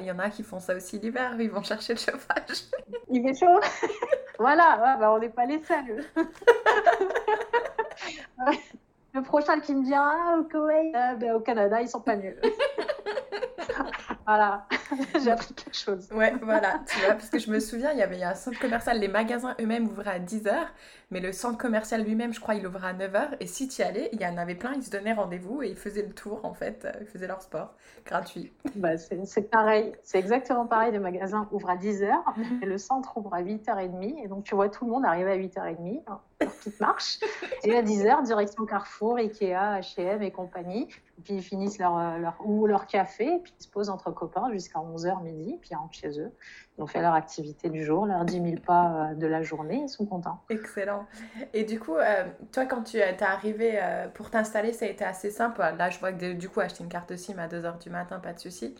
il 0.00 0.06
y 0.06 0.10
en 0.10 0.18
a 0.18 0.30
qui 0.30 0.42
font 0.42 0.58
ça 0.60 0.74
aussi 0.74 0.98
l'hiver, 0.98 1.36
ils 1.38 1.50
vont 1.50 1.62
chercher 1.62 1.94
le 1.94 1.98
chauffage. 1.98 2.64
Il 3.10 3.22
fait 3.22 3.34
chaud 3.34 3.60
Voilà, 4.38 4.96
bah, 5.00 5.12
on 5.12 5.18
n'est 5.18 5.30
pas 5.30 5.46
les 5.46 5.62
seuls. 5.64 6.04
le 9.14 9.22
prochain 9.22 9.58
qui 9.60 9.74
me 9.74 9.84
dira 9.84 10.12
ah, 10.14 10.36
au 10.38 10.44
Koweït, 10.44 10.94
euh, 10.94 11.14
ben, 11.14 11.32
au 11.34 11.40
Canada, 11.40 11.80
ils 11.80 11.88
sont 11.88 12.00
pas 12.00 12.14
nuls. 12.16 12.40
voilà, 14.26 14.66
j'ai 15.22 15.30
appris 15.30 15.54
quelque 15.54 15.76
chose. 15.76 16.08
Ouais, 16.12 16.32
voilà, 16.42 16.80
tu 16.88 16.98
vois, 17.00 17.14
parce 17.14 17.28
que 17.28 17.38
je 17.38 17.50
me 17.50 17.60
souviens, 17.60 17.92
il 17.92 17.98
y 17.98 18.02
avait 18.02 18.22
un 18.22 18.34
centre 18.34 18.58
commercial, 18.58 18.98
les 18.98 19.08
magasins 19.08 19.54
eux-mêmes 19.60 19.86
ouvraient 19.88 20.10
à 20.10 20.18
10h, 20.18 20.52
mais 21.10 21.20
le 21.20 21.32
centre 21.32 21.58
commercial 21.58 22.02
lui-même, 22.02 22.32
je 22.32 22.40
crois, 22.40 22.54
il 22.54 22.66
ouvrait 22.66 22.88
à 22.88 22.94
9h, 22.94 23.36
et 23.40 23.46
si 23.46 23.68
tu 23.68 23.82
y 23.82 23.84
allais, 23.84 24.08
il 24.12 24.20
y 24.20 24.26
en 24.26 24.36
avait 24.36 24.54
plein, 24.54 24.74
ils 24.74 24.82
se 24.82 24.90
donnaient 24.90 25.12
rendez-vous 25.12 25.62
et 25.62 25.68
ils 25.68 25.76
faisaient 25.76 26.02
le 26.02 26.12
tour, 26.12 26.44
en 26.44 26.54
fait, 26.54 26.84
euh, 26.84 26.92
ils 27.00 27.06
faisaient 27.06 27.26
leur 27.26 27.42
sport, 27.42 27.74
gratuit. 28.04 28.52
Bah, 28.76 28.96
c'est 28.96 29.50
pareil, 29.50 29.92
c'est 30.02 30.18
exactement 30.18 30.66
pareil, 30.66 30.92
les 30.92 30.98
magasins 30.98 31.48
ouvrent 31.52 31.70
à 31.70 31.76
10h, 31.76 32.12
et 32.62 32.66
le 32.66 32.78
centre 32.78 33.16
ouvre 33.16 33.34
à 33.34 33.42
8h30, 33.42 34.24
et 34.24 34.28
donc 34.28 34.44
tu 34.44 34.54
vois 34.54 34.68
tout 34.68 34.84
le 34.84 34.90
monde 34.90 35.04
arriver 35.04 35.32
à 35.32 35.38
8h30, 35.38 36.02
leur 36.06 36.20
petite 36.38 36.80
marche, 36.80 37.18
et 37.64 37.76
à 37.76 37.82
10h, 37.82 38.24
direction 38.24 38.66
Carrefour, 38.66 39.16
Ikea, 39.16 39.80
H&M 39.80 40.22
et 40.22 40.30
compagnie, 40.30 40.88
puis 41.24 41.34
ils 41.34 41.42
finissent 41.42 41.78
leur, 41.78 41.98
euh, 41.98 42.18
leur, 42.18 42.36
ou 42.44 42.66
leur 42.66 42.86
café, 42.86 43.40
puis 43.42 43.52
ils 43.58 43.62
se 43.64 43.68
posent 43.68 43.90
entre 43.90 44.10
copains 44.10 44.50
jusqu'à 44.52 44.77
11h 44.80 45.22
midi, 45.22 45.58
puis 45.60 45.70
ils 45.72 45.76
rentrent 45.76 45.94
chez 45.94 46.20
eux. 46.20 46.32
Ils 46.76 46.82
ont 46.82 46.86
fait 46.86 47.00
leur 47.00 47.14
activité 47.14 47.70
du 47.70 47.84
jour, 47.84 48.06
leurs 48.06 48.24
10 48.24 48.40
000 48.40 48.46
pas 48.64 49.10
euh, 49.10 49.14
de 49.14 49.26
la 49.26 49.42
journée, 49.42 49.82
ils 49.84 49.88
sont 49.88 50.06
contents. 50.06 50.40
Excellent. 50.50 51.06
Et 51.54 51.64
du 51.64 51.80
coup, 51.80 51.96
euh, 51.96 52.24
toi, 52.52 52.66
quand 52.66 52.82
tu 52.82 52.98
es 52.98 53.22
arrivé 53.22 53.80
pour 54.14 54.30
t'installer, 54.30 54.72
ça 54.72 54.86
a 54.86 54.88
été 54.88 55.04
assez 55.04 55.30
simple. 55.30 55.60
Là, 55.60 55.90
je 55.90 55.98
vois 55.98 56.12
que 56.12 56.32
du 56.32 56.48
coup, 56.48 56.60
acheter 56.60 56.84
une 56.84 56.90
carte 56.90 57.14
SIM 57.16 57.38
à 57.38 57.48
2h 57.48 57.78
du 57.78 57.90
matin, 57.90 58.18
pas 58.18 58.32
de 58.32 58.38
souci. 58.38 58.74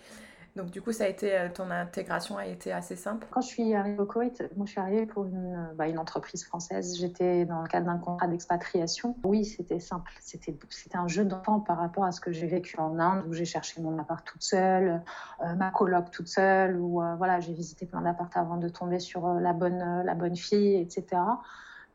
Donc 0.59 0.73
du 0.73 0.83
coup, 0.83 0.91
ça 0.91 1.05
a 1.05 1.07
été, 1.07 1.39
euh, 1.39 1.49
ton 1.55 1.71
intégration 1.71 2.37
a 2.37 2.45
été 2.45 2.73
assez 2.73 2.97
simple 2.97 3.29
Quand 3.31 3.41
je 3.41 3.47
suis 3.47 3.75
arrivée 3.75 4.01
au 4.01 4.07
Koweït, 4.07 4.43
moi 4.57 4.67
je 4.67 4.73
suis 4.73 4.81
arrivée 4.81 5.07
pour 5.07 5.25
une, 5.25 5.73
bah, 5.77 5.87
une 5.87 6.01
entreprise 6.01 6.45
française. 6.45 6.97
J'étais 6.99 7.45
dans 7.45 7.63
le 7.63 7.69
cadre 7.69 7.87
d'un 7.87 7.99
contrat 7.99 8.27
d'expatriation. 8.27 9.17
Oui, 9.23 9.45
c'était 9.45 9.79
simple. 9.79 10.13
C'était, 10.21 10.59
un 10.95 11.07
jeu 11.07 11.25
d'enfant 11.25 11.61
par 11.61 11.79
rapport 11.79 12.03
à 12.03 12.11
ce 12.11 12.21
que 12.21 12.33
j'ai 12.33 12.49
vécu 12.49 12.77
en 12.81 12.99
Inde, 12.99 13.25
où 13.29 13.33
j'ai 13.35 13.45
cherché 13.45 13.81
mon 13.81 13.97
appart 14.01 14.27
toute 14.27 14.43
seule, 14.43 15.01
euh, 15.45 15.55
ma 15.55 15.71
coloc 15.71 16.11
toute 16.11 16.27
seule, 16.27 16.77
où 16.77 17.01
euh, 17.01 17.15
voilà, 17.15 17.39
j'ai 17.39 17.53
visité 17.53 17.87
plein 17.87 18.01
d'apparts 18.01 18.31
avant 18.35 18.57
de 18.57 18.69
tomber 18.69 18.99
sur 18.99 19.29
la, 19.35 19.53
bonne, 19.53 20.03
la 20.05 20.15
bonne 20.17 20.35
fille, 20.35 20.75
etc. 20.75 21.23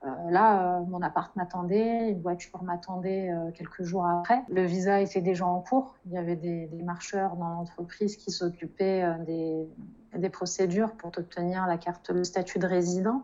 Euh, 0.06 0.32
là, 0.32 0.78
euh, 0.78 0.80
mon 0.86 1.01
appart 1.01 1.34
m'attendait, 1.36 2.10
une 2.10 2.22
voiture 2.22 2.62
m'attendait 2.64 3.32
euh, 3.32 3.51
quelques 3.51 3.84
jours 3.84 4.06
après. 4.06 4.43
Le 4.49 4.64
visa 4.64 4.99
était 4.99 5.22
déjà 5.22 5.45
en 5.45 5.62
cours. 5.62 5.95
Il 6.06 6.12
y 6.12 6.18
avait 6.18 6.36
des, 6.36 6.70
marcheurs 6.84 7.36
dans 7.38 7.49
l'entreprise 7.49 8.18
qui 8.18 8.32
s'occupaient 8.32 9.06
des, 9.26 10.30
procédures 10.30 10.91
pour 10.93 11.12
obtenir 11.18 11.66
la 11.68 11.78
carte, 11.78 12.10
le 12.10 12.24
statut 12.24 12.60
de 12.60 12.68
résident. 12.68 13.24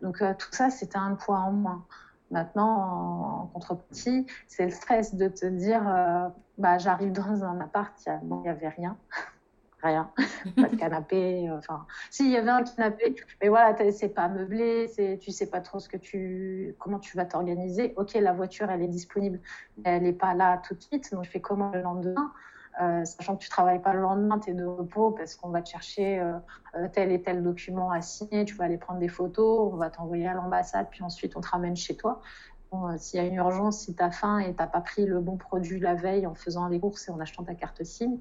Donc 0.00 0.18
tout 0.38 0.48
ça, 0.50 0.70
c'était 0.70 0.98
un 0.98 1.14
poids 1.14 1.38
en 1.38 1.52
moins. 1.52 1.84
Maintenant, 2.32 3.42
en 3.42 3.46
contrepartie, 3.46 4.26
c'est 4.48 4.64
le 4.64 4.72
stress 4.72 5.14
de 5.14 5.28
te 5.28 5.46
dire, 5.46 5.82
bah, 6.58 6.78
j'arrive 6.78 7.12
dans 7.12 7.44
un 7.44 7.60
appart, 7.60 7.94
il 8.06 8.40
n'y 8.40 8.48
avait 8.48 8.68
rien 8.68 8.96
rien, 9.82 10.10
pas 10.56 10.68
de 10.68 10.76
canapé. 10.76 11.48
Euh, 11.48 11.58
enfin, 11.58 11.86
s'il 12.10 12.30
y 12.30 12.36
avait 12.36 12.50
un 12.50 12.62
canapé, 12.62 13.16
mais 13.40 13.48
voilà, 13.48 13.76
c'est 13.90 14.08
pas 14.08 14.28
meublé, 14.28 14.88
c'est, 14.88 15.18
tu 15.18 15.30
sais 15.30 15.48
pas 15.48 15.60
trop 15.60 15.78
ce 15.78 15.88
que 15.88 15.96
tu, 15.96 16.74
comment 16.78 16.98
tu 16.98 17.16
vas 17.16 17.24
t'organiser. 17.24 17.94
Ok, 17.96 18.14
la 18.14 18.32
voiture, 18.32 18.70
elle 18.70 18.82
est 18.82 18.88
disponible, 18.88 19.40
mais 19.78 19.90
elle 19.90 20.02
n'est 20.02 20.12
pas 20.12 20.34
là 20.34 20.60
tout 20.66 20.74
de 20.74 20.82
suite. 20.82 21.12
Donc, 21.12 21.24
je 21.24 21.30
fais 21.30 21.40
comment 21.40 21.70
le 21.72 21.82
lendemain? 21.82 22.32
Euh, 22.80 23.04
sachant 23.04 23.36
que 23.36 23.42
tu 23.42 23.50
travailles 23.50 23.82
pas 23.82 23.92
le 23.92 24.00
lendemain, 24.00 24.38
tu 24.38 24.50
es 24.50 24.54
de 24.54 24.64
repos 24.64 25.10
parce 25.10 25.34
qu'on 25.34 25.50
va 25.50 25.60
te 25.60 25.68
chercher 25.68 26.18
euh, 26.20 26.88
tel 26.94 27.12
et 27.12 27.20
tel 27.20 27.42
document 27.42 27.90
à 27.90 28.00
signer, 28.00 28.46
tu 28.46 28.54
vas 28.54 28.64
aller 28.64 28.78
prendre 28.78 28.98
des 28.98 29.08
photos, 29.08 29.70
on 29.72 29.76
va 29.76 29.90
t'envoyer 29.90 30.26
à 30.26 30.32
l'ambassade, 30.32 30.86
puis 30.90 31.02
ensuite 31.02 31.36
on 31.36 31.42
te 31.42 31.48
ramène 31.48 31.76
chez 31.76 31.96
toi. 31.96 32.22
Euh, 32.72 32.96
s'il 32.96 33.20
y 33.20 33.22
a 33.22 33.26
une 33.26 33.34
urgence, 33.34 33.80
si 33.80 33.94
tu 33.94 34.02
as 34.02 34.10
faim 34.10 34.38
et 34.38 34.54
tu 34.54 34.58
n'as 34.58 34.66
pas 34.66 34.80
pris 34.80 35.04
le 35.04 35.20
bon 35.20 35.36
produit 35.36 35.78
la 35.78 35.94
veille 35.94 36.26
en 36.26 36.34
faisant 36.34 36.68
les 36.68 36.80
courses 36.80 37.08
et 37.08 37.10
en 37.10 37.20
achetant 37.20 37.44
ta 37.44 37.54
carte 37.54 37.84
SIM, 37.84 38.12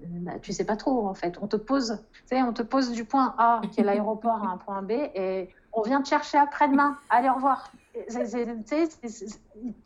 euh, 0.00 0.04
bah, 0.22 0.38
tu 0.40 0.52
sais 0.52 0.64
pas 0.64 0.76
trop 0.76 1.06
en 1.06 1.14
fait. 1.14 1.38
On 1.40 1.46
te 1.46 1.56
pose, 1.56 2.04
on 2.32 2.52
te 2.52 2.62
pose 2.62 2.90
du 2.90 3.04
point 3.04 3.34
A, 3.38 3.60
qui 3.70 3.80
est 3.80 3.84
l'aéroport, 3.84 4.44
à 4.44 4.48
un 4.48 4.56
point 4.56 4.82
B, 4.82 4.92
et 4.92 5.48
on 5.72 5.82
vient 5.82 6.02
te 6.02 6.08
chercher 6.08 6.38
après-demain. 6.38 6.98
Allez, 7.08 7.28
au 7.28 7.34
revoir 7.34 7.70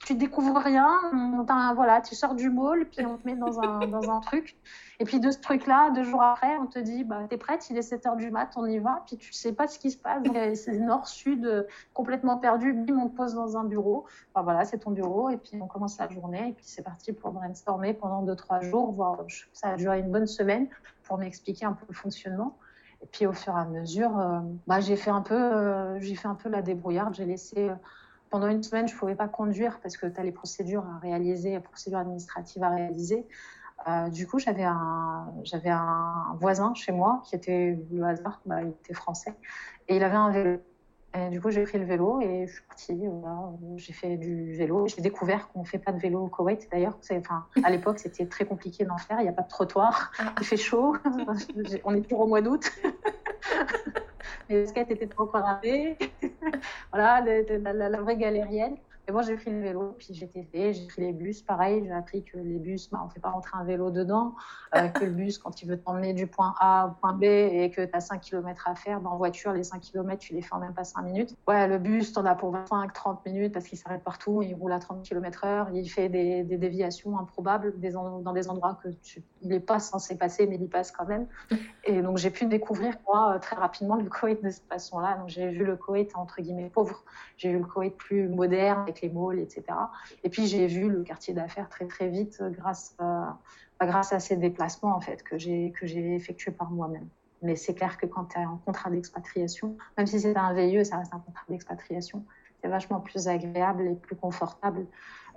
tu 0.05 0.15
découvres 0.15 0.57
rien, 0.57 0.91
voilà, 1.75 2.01
tu 2.01 2.15
sors 2.15 2.35
du 2.35 2.51
mall, 2.51 2.87
puis 2.89 3.05
on 3.05 3.17
te 3.17 3.27
met 3.27 3.37
dans 3.37 3.61
un, 3.61 3.87
dans 3.89 4.11
un 4.11 4.21
truc. 4.21 4.57
Et 5.01 5.05
puis 5.05 5.19
de 5.19 5.31
ce 5.31 5.39
truc-là, 5.39 5.91
deux 5.91 6.05
jours 6.05 6.23
après, 6.23 6.57
on 6.59 6.67
te 6.67 6.79
dit, 6.79 7.05
bah, 7.05 7.23
t'es 7.29 7.37
prête, 7.37 7.69
il 7.71 7.77
est 7.77 7.93
7h 7.93 8.17
du 8.17 8.31
mat, 8.31 8.51
on 8.57 8.67
y 8.67 8.79
va, 8.79 9.03
puis 9.07 9.17
tu 9.17 9.33
sais 9.33 9.53
pas 9.53 9.67
ce 9.67 9.79
qui 9.79 9.91
se 9.91 9.99
passe. 9.99 10.23
C'est 10.55 10.79
nord-sud, 10.79 11.67
complètement 11.93 12.39
perdu, 12.39 12.73
bim, 12.73 12.99
on 12.99 13.09
te 13.09 13.17
pose 13.17 13.35
dans 13.35 13.57
un 13.57 13.65
bureau. 13.65 14.07
voilà, 14.35 14.65
c'est 14.65 14.79
ton 14.79 14.93
bureau, 14.93 15.31
et 15.31 15.37
puis 15.37 15.61
on 15.61 15.67
commence 15.67 15.99
la 15.99 16.09
journée, 16.09 16.51
et 16.51 16.53
puis 16.53 16.65
c'est 16.67 16.83
parti 16.83 17.13
pour 17.13 17.33
brainstormer 17.33 17.95
pendant 17.95 18.23
deux, 18.23 18.37
trois 18.37 18.61
jours, 18.61 18.93
voire 18.93 19.25
ça 19.53 19.71
a 19.71 19.77
duré 19.77 20.01
une 20.01 20.11
bonne 20.11 20.27
semaine 20.27 20.69
pour 21.05 21.19
m'expliquer 21.19 21.67
un 21.67 21.73
peu 21.73 21.87
le 21.89 21.95
fonctionnement. 21.95 22.57
Et 23.05 23.07
puis 23.07 23.27
au 23.27 23.33
fur 23.33 23.55
et 23.55 23.61
à 23.61 23.67
mesure, 23.67 24.19
euh, 24.19 24.41
bah, 24.67 24.81
j'ai 24.81 24.97
fait 24.97 25.11
un 25.11 25.21
peu, 25.21 25.35
euh, 25.35 26.01
fait 26.01 26.27
un 26.27 26.35
peu 26.35 26.49
la 26.49 26.63
débrouillarde. 26.63 27.15
J'ai 27.15 27.27
laissé 27.27 27.69
euh, 27.69 27.75
pendant 28.35 28.49
une 28.49 28.65
semaine, 28.65 28.89
je 28.89 28.95
ne 28.95 28.99
pouvais 28.99 29.15
pas 29.15 29.29
conduire 29.29 29.79
parce 29.81 29.97
que 29.97 30.09
tu 30.09 30.21
as 30.21 30.25
les 30.25 30.33
procédures 30.33 30.85
à 30.85 30.99
réaliser, 30.99 31.51
les 31.51 31.61
procédures 31.61 32.01
administratives 32.01 32.65
à 32.65 32.71
réaliser. 32.71 33.29
du 34.11 34.27
coup, 34.27 34.41
j'avais 34.41 34.65
un, 34.65 35.33
j'avais 35.45 35.71
un 35.71 36.37
voisin 36.41 36.75
chez 36.75 36.91
moi 36.91 37.23
qui 37.25 37.37
était 37.37 37.79
le 37.93 38.03
hasard, 38.03 38.41
bah, 38.45 38.61
il 38.63 38.71
était 38.71 38.93
français, 38.93 39.35
et 39.87 39.95
il 39.95 40.03
avait 40.03 40.17
un 40.17 40.33
vélo. 40.33 40.59
Et 41.17 41.31
du 41.31 41.41
coup, 41.41 41.51
j'ai 41.51 41.63
pris 41.63 41.79
le 41.79 41.85
vélo 41.85 42.21
et 42.23 42.49
je 42.49 42.55
suis 42.55 42.63
partie. 42.65 43.01
j'ai 43.77 43.93
fait 43.93 44.17
du 44.17 44.57
vélo. 44.57 44.89
J'ai 44.89 45.01
découvert 45.01 45.47
qu'on 45.51 45.61
ne 45.61 45.65
fait 45.65 45.79
pas 45.79 45.93
de 45.93 46.01
vélo 46.01 46.25
au 46.25 46.27
Koweït. 46.27 46.69
D'ailleurs, 46.73 46.99
enfin, 47.09 47.47
à 47.63 47.71
l'époque, 47.71 48.01
c'était 48.01 48.27
très 48.27 48.47
compliqué 48.47 48.85
d'en 48.85 48.99
faire. 48.99 49.21
Il 49.21 49.23
n'y 49.23 49.29
a 49.29 49.33
pas 49.33 49.43
de 49.43 49.49
trottoir. 49.49 50.11
Ah. 50.19 50.35
Il 50.41 50.45
fait 50.45 50.57
chaud. 50.57 50.97
On 51.85 51.95
est 51.95 52.01
toujours 52.01 52.23
au 52.23 52.27
mois 52.27 52.43
d'août. 52.43 52.69
Les 54.49 54.67
skates 54.67 54.91
étaient 54.91 55.07
trop 55.07 55.27
cramées. 55.27 55.97
voilà, 56.93 57.21
la, 57.23 58.01
vraie 58.01 58.17
galérienne. 58.17 58.77
Et 59.09 59.13
moi, 59.13 59.23
j'ai 59.23 59.37
pris 59.37 59.51
le 59.51 59.61
vélo, 59.61 59.95
puis 59.99 60.09
j'ai 60.13 60.29
testé, 60.29 60.73
j'ai 60.73 60.87
pris 60.87 61.03
les 61.03 61.13
bus. 61.13 61.43
Pareil, 61.43 61.83
j'ai 61.85 61.93
appris 61.93 62.25
que 62.25 62.39
les 62.39 62.59
bus, 62.59 62.91
bah, 62.91 63.01
on 63.03 63.07
ne 63.07 63.11
fait 63.11 63.21
pas 63.21 63.31
rentrer 63.31 63.57
un 63.59 63.65
vélo 63.65 63.91
dedans. 63.91 64.35
Euh, 64.75 64.89
que 64.89 65.05
le 65.05 65.11
bus, 65.11 65.39
quand 65.39 65.63
il 65.63 65.69
veut 65.69 65.79
t'emmener 65.79 66.13
du 66.15 66.27
point 66.27 66.55
A 66.61 66.89
au 66.89 67.01
point 67.01 67.13
B 67.13 67.25
et 67.25 67.71
que 67.71 67.85
tu 67.85 67.95
as 67.95 68.01
5 68.01 68.21
km 68.21 68.69
à 68.69 68.75
faire, 68.75 69.01
dans 69.01 69.13
en 69.13 69.17
voiture, 69.17 69.53
les 69.53 69.65
5 69.65 69.81
km, 69.81 70.19
tu 70.19 70.35
les 70.35 70.43
fais 70.43 70.55
en 70.55 70.59
même 70.59 70.75
pas 70.75 70.85
5 70.85 71.03
minutes. 71.03 71.37
Ouais, 71.47 71.69
le 71.69 71.79
bus, 71.79 72.13
tu 72.13 72.19
en 72.19 72.25
as 72.25 72.35
pour 72.35 72.55
25-30 72.55 73.19
minutes 73.27 73.53
parce 73.53 73.67
qu'il 73.67 73.79
s'arrête 73.79 74.03
partout, 74.03 74.43
il 74.43 74.55
roule 74.55 74.73
à 74.73 74.79
30 74.79 75.03
km/h, 75.03 75.69
il 75.75 75.89
fait 75.89 76.09
des, 76.09 76.43
des 76.43 76.59
déviations 76.59 77.19
improbables 77.19 77.79
des 77.79 77.95
dans 77.95 78.33
des 78.33 78.49
endroits 78.49 78.79
que 78.83 78.89
tu, 79.03 79.23
il 79.43 79.49
n'est 79.49 79.61
pas 79.61 79.79
censé 79.79 80.17
passer, 80.17 80.47
mais 80.47 80.57
il 80.57 80.63
y 80.63 80.69
passe 80.69 80.91
quand 80.91 81.07
même. 81.07 81.27
Et 81.85 82.03
donc, 82.03 82.19
j'ai 82.19 82.31
pu 82.31 82.47
découvrir, 82.47 82.95
moi, 83.07 83.39
très 83.41 83.57
rapidement 83.57 83.97
le 83.97 84.09
Koweït 84.09 84.43
de 84.43 84.51
cette 84.51 84.67
façon-là. 84.69 85.19
Donc, 85.19 85.29
j'ai 85.29 85.49
vu 85.49 85.65
le 85.65 85.77
Koweït, 85.77 86.11
entre 86.17 86.41
guillemets, 86.41 86.71
pauvre. 86.71 87.05
J'ai 87.37 87.51
vu 87.51 87.59
le 87.59 87.65
Koweït 87.65 87.97
plus 87.97 88.29
moderne, 88.29 88.85
les 89.01 89.11
malls, 89.11 89.39
etc. 89.39 89.65
Et 90.23 90.29
puis 90.29 90.47
j'ai 90.47 90.67
vu 90.67 90.89
le 90.89 91.03
quartier 91.03 91.35
d'affaires 91.35 91.69
très 91.69 91.87
très 91.87 92.09
vite 92.09 92.43
grâce 92.43 92.95
à, 92.99 93.39
bah, 93.81 93.87
grâce 93.87 94.13
à 94.13 94.21
ces 94.21 94.37
déplacements 94.37 94.95
en 94.95 95.01
fait 95.01 95.23
que 95.23 95.39
j'ai 95.39 95.73
que 95.73 95.87
j'ai 95.87 96.15
effectués 96.15 96.53
par 96.53 96.71
moi-même. 96.71 97.09
Mais 97.43 97.57
c'est 97.57 97.75
clair 97.75 97.99
que 97.99 98.07
quand 98.07 98.25
tu 98.27 98.39
as 98.39 98.43
un 98.43 98.59
contrat 98.65 98.91
d'expatriation, 98.91 99.77
même 99.99 100.07
si 100.07 100.19
c'est 100.19 100.37
un 100.37 100.55
VIE, 100.55 100.85
ça 100.85 100.97
reste 100.97 101.13
un 101.13 101.19
contrat 101.19 101.45
d'expatriation, 101.49 102.25
c'est 102.63 102.69
vachement 102.69 103.01
plus 103.01 103.29
agréable 103.29 103.87
et 103.87 103.95
plus 103.95 104.17
confortable 104.17 104.87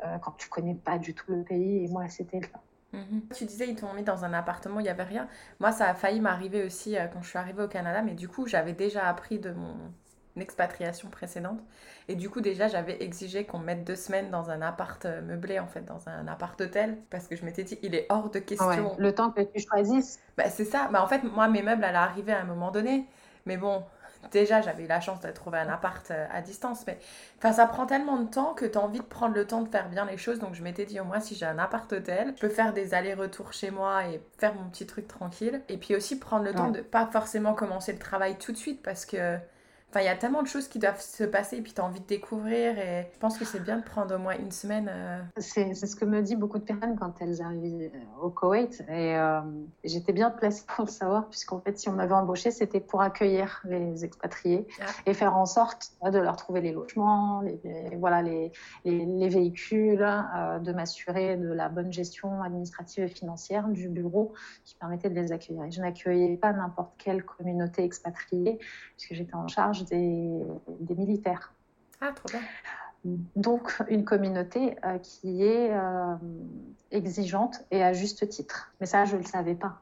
euh, 0.06 0.18
quand 0.20 0.32
tu 0.38 0.48
connais 0.48 0.76
pas 0.76 0.98
du 0.98 1.14
tout 1.14 1.30
le 1.30 1.44
pays. 1.44 1.84
Et 1.84 1.88
moi, 1.90 2.08
c'était 2.08 2.40
le 2.40 2.48
cas. 2.48 2.62
Mhm. 2.94 3.24
Tu 3.36 3.44
disais 3.44 3.68
ils 3.68 3.76
t'ont 3.76 3.94
mis 3.94 4.04
dans 4.04 4.24
un 4.24 4.32
appartement, 4.32 4.80
il 4.80 4.84
n'y 4.84 4.90
avait 4.90 5.04
rien. 5.04 5.28
Moi, 5.60 5.74
ça 5.74 5.90
a 5.90 5.94
failli 5.94 6.22
m'arriver 6.22 6.64
aussi 6.64 6.98
euh, 6.98 7.08
quand 7.08 7.22
je 7.22 7.30
suis 7.30 7.38
arrivée 7.38 7.64
au 7.64 7.68
Canada, 7.68 8.02
mais 8.02 8.14
du 8.14 8.30
coup, 8.30 8.48
j'avais 8.48 8.72
déjà 8.72 9.06
appris 9.06 9.40
de 9.40 9.52
mon 9.52 9.76
expatriation 10.42 11.10
précédente. 11.10 11.60
Et 12.08 12.16
du 12.16 12.30
coup, 12.30 12.42
déjà, 12.42 12.68
j'avais 12.68 13.04
exigé 13.04 13.46
qu'on 13.46 13.60
mette 13.60 13.84
deux 13.84 13.96
semaines 13.96 14.30
dans 14.30 14.50
un 14.50 14.62
appart 14.62 15.04
euh, 15.06 15.22
meublé, 15.22 15.60
en 15.60 15.68
fait, 15.68 15.82
dans 15.82 16.08
un 16.08 16.28
appart 16.28 16.60
hôtel, 16.60 16.98
parce 17.10 17.28
que 17.28 17.36
je 17.36 17.44
m'étais 17.44 17.64
dit, 17.64 17.78
il 17.82 17.96
est 17.96 18.06
hors 18.10 18.30
de 18.30 18.40
question. 18.40 18.96
le 18.98 19.14
temps 19.14 19.32
que 19.32 19.42
tu 19.42 19.60
choisisses. 19.60 20.20
Bah, 20.38 20.50
c'est 20.50 20.66
ça. 20.66 20.90
Bah, 20.92 21.04
en 21.04 21.08
fait, 21.08 21.24
moi, 21.24 21.48
mes 21.48 21.62
meubles 21.62 21.84
allaient 21.84 21.98
arriver 21.98 22.34
à 22.34 22.40
un 22.40 22.46
moment 22.46 22.72
donné. 22.72 23.08
Mais 23.46 23.58
bon, 23.58 23.84
déjà, 24.32 24.62
j'avais 24.62 24.84
eu 24.84 24.88
la 24.88 25.02
chance 25.02 25.20
de 25.20 25.32
trouver 25.32 25.58
un 25.60 25.70
appart 25.70 26.10
euh, 26.12 26.28
à 26.32 26.42
distance. 26.42 26.86
Mais 26.88 26.98
enfin, 27.38 27.52
ça 27.52 27.66
prend 27.66 27.86
tellement 27.86 28.18
de 28.18 28.30
temps 28.30 28.54
que 28.54 28.66
tu 28.66 28.78
as 28.78 28.82
envie 28.82 29.00
de 29.00 29.04
prendre 29.04 29.36
le 29.36 29.46
temps 29.46 29.62
de 29.62 29.70
faire 29.70 29.90
bien 29.90 30.06
les 30.06 30.18
choses. 30.18 30.40
Donc, 30.40 30.54
je 30.54 30.64
m'étais 30.64 30.86
dit, 30.86 31.00
au 31.00 31.04
moins, 31.04 31.20
si 31.20 31.36
j'ai 31.36 31.46
un 31.46 31.60
appart 31.60 31.92
hôtel, 31.92 32.34
je 32.36 32.42
peux 32.42 32.50
faire 32.50 32.74
des 32.74 32.94
allers-retours 32.94 33.52
chez 33.54 33.72
moi 33.72 34.08
et 34.08 34.22
faire 34.38 34.54
mon 34.56 34.70
petit 34.70 34.86
truc 34.86 35.08
tranquille. 35.08 35.62
Et 35.70 35.78
puis 35.78 35.96
aussi 35.96 36.20
prendre 36.20 36.46
le 36.46 36.54
temps 36.54 36.72
de 36.72 36.82
pas 36.82 37.08
forcément 37.08 37.54
commencer 37.54 37.92
le 37.92 38.00
travail 38.00 38.38
tout 38.38 38.52
de 38.52 38.58
suite 38.58 38.82
parce 38.82 39.06
que 39.06 39.38
Enfin, 39.98 40.04
il 40.06 40.10
y 40.10 40.14
a 40.14 40.16
tellement 40.16 40.44
de 40.44 40.48
choses 40.48 40.68
qui 40.68 40.78
doivent 40.78 41.02
se 41.02 41.24
passer 41.24 41.58
et 41.58 41.62
puis 41.64 41.74
tu 41.74 41.82
as 41.82 41.84
envie 41.84 42.00
de 42.00 42.06
découvrir. 42.06 42.78
Et 42.78 43.10
je 43.12 43.18
pense 43.18 43.36
que 43.36 43.46
c'est 43.46 43.64
bien 43.64 43.78
de 43.78 43.84
prendre 43.84 44.14
au 44.14 44.20
moins 44.20 44.38
une 44.38 44.52
semaine. 44.52 44.88
Euh. 44.92 45.24
C'est 45.38 45.74
ce 45.74 45.96
que 45.96 46.06
me 46.06 46.22
dit 46.22 46.36
beaucoup 46.36 46.60
de 46.60 46.64
personnes 46.64 46.96
quand 47.00 47.20
elles 47.20 47.42
arrivent 47.42 47.90
euh, 47.96 48.22
au 48.22 48.30
Koweït. 48.30 48.82
Et 48.90 49.16
euh, 49.16 49.42
j'étais 49.84 50.14
bien 50.14 50.30
placée 50.30 50.66
pour 50.68 50.86
le 50.86 50.92
savoir, 50.92 51.28
puisqu'en 51.30 51.60
fait, 51.62 51.80
si 51.80 51.90
on 51.90 51.94
m'avait 51.94 52.14
embauché, 52.14 52.52
c'était 52.52 52.80
pour 52.80 53.02
accueillir 53.02 53.60
les 53.66 54.06
expatriés 54.06 54.68
ah. 54.82 54.86
et 55.08 55.16
faire 55.16 55.36
en 55.36 55.48
sorte 55.48 55.94
de 56.04 56.20
leur 56.20 56.36
trouver 56.36 56.62
les 56.62 56.74
logements, 56.74 57.42
les, 57.42 57.60
voilà, 57.96 58.22
les, 58.22 58.52
les, 58.86 59.30
véhicules, 59.30 59.98
de 59.98 60.74
m'assurer 60.74 61.38
de 61.38 61.52
la 61.52 61.70
bonne 61.70 61.92
gestion 61.92 62.44
administrative 62.44 63.06
et 63.06 63.08
financière 63.08 63.68
du 63.68 63.90
bureau 63.90 64.34
qui 64.64 64.76
permettait 64.76 65.10
de 65.10 65.16
les 65.16 65.32
accueillir. 65.32 65.72
je 65.72 65.82
n'accueillais 65.82 66.38
pas 66.38 66.54
n'importe 66.54 66.94
quelle 67.00 67.24
communauté 67.24 67.84
expatriée, 67.84 68.60
puisque 68.96 69.16
j'étais 69.16 69.34
en 69.34 69.48
charge 69.48 69.87
des, 69.90 70.96
militaires. 70.96 71.54
Ah, 72.02 72.12
trop 72.14 72.30
bien. 72.30 72.42
Donc, 73.36 73.82
une 73.90 74.04
communauté 74.04 74.76
euh, 74.84 74.98
qui 75.00 75.44
est 75.44 75.72
euh, 75.72 76.16
exigeante 76.92 77.64
et 77.72 77.84
à 77.84 77.94
juste 77.94 78.28
titre. 78.28 78.74
Mais 78.80 78.86
ça, 78.86 79.06
je 79.06 79.16
ne 79.16 79.22
le 79.22 79.28
savais 79.28 79.56
pas. 79.56 79.82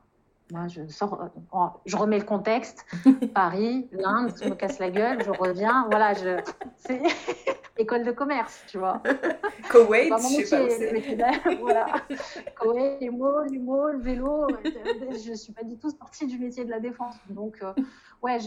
Moi, 0.51 0.67
je 0.67 0.87
sors, 0.87 1.21
euh, 1.21 1.67
je 1.85 1.97
remets 1.97 2.19
le 2.19 2.25
contexte. 2.25 2.85
Paris, 3.33 3.87
l'Inde, 3.91 4.31
je 4.41 4.49
me 4.49 4.55
casse 4.55 4.79
la 4.79 4.91
gueule, 4.91 5.23
je 5.23 5.31
reviens. 5.31 5.87
Voilà, 5.89 6.13
je, 6.13 6.39
c'est 6.77 7.01
école 7.77 8.03
de 8.03 8.11
commerce, 8.11 8.63
tu 8.67 8.77
vois. 8.77 9.01
Koweït, 9.69 10.13
je 10.17 10.45
sais 10.45 11.17
pas 11.17 11.31
voilà. 11.61 11.85
Koweït, 12.59 13.01
les 13.01 13.09
mots, 13.09 13.43
les 13.43 13.59
mots, 13.59 13.89
le 13.89 13.99
vélo. 13.99 14.47
Je 14.63 15.31
ne 15.31 15.35
suis 15.35 15.53
pas 15.53 15.63
du 15.63 15.77
tout 15.77 15.89
sortie 15.89 16.27
du 16.27 16.37
métier 16.37 16.63
de 16.63 16.69
la 16.69 16.79
défense. 16.79 17.15
Donc, 17.29 17.63
ouais, 18.21 18.37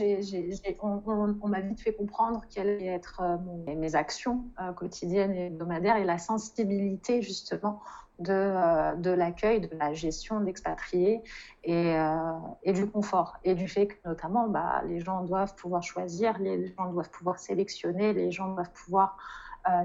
on, 0.81 1.49
m'a 1.49 1.61
vite 1.61 1.81
fait 1.81 1.93
comprendre 1.93 2.43
quelles 2.51 2.69
allaient 2.69 2.87
être 2.87 3.21
euh, 3.23 3.75
mes 3.75 3.95
actions 3.95 4.45
euh, 4.61 4.73
quotidiennes 4.73 5.33
et 5.33 5.47
hebdomadaires 5.47 5.97
et 5.97 6.05
la 6.05 6.19
sensibilité 6.19 7.23
justement 7.23 7.81
de, 8.19 8.33
euh, 8.33 8.95
de 8.95 9.11
l'accueil, 9.11 9.61
de 9.61 9.71
la 9.77 9.95
gestion 9.95 10.41
d'expatriés 10.41 11.23
et, 11.65 11.95
et, 12.63 12.73
du 12.73 12.89
confort. 12.89 13.37
Et 13.45 13.55
du 13.55 13.69
fait 13.69 13.89
que 13.89 13.97
notamment, 14.07 14.49
bah, 14.49 14.83
les 14.87 15.01
gens 15.01 15.23
doivent 15.25 15.55
pouvoir 15.55 15.83
choisir, 15.83 16.39
les 16.39 16.75
gens 16.75 16.91
doivent 16.91 17.11
pouvoir 17.11 17.39
sélectionner, 17.39 18.13
les 18.13 18.31
gens 18.31 18.49
doivent 18.49 18.73
pouvoir 18.73 19.17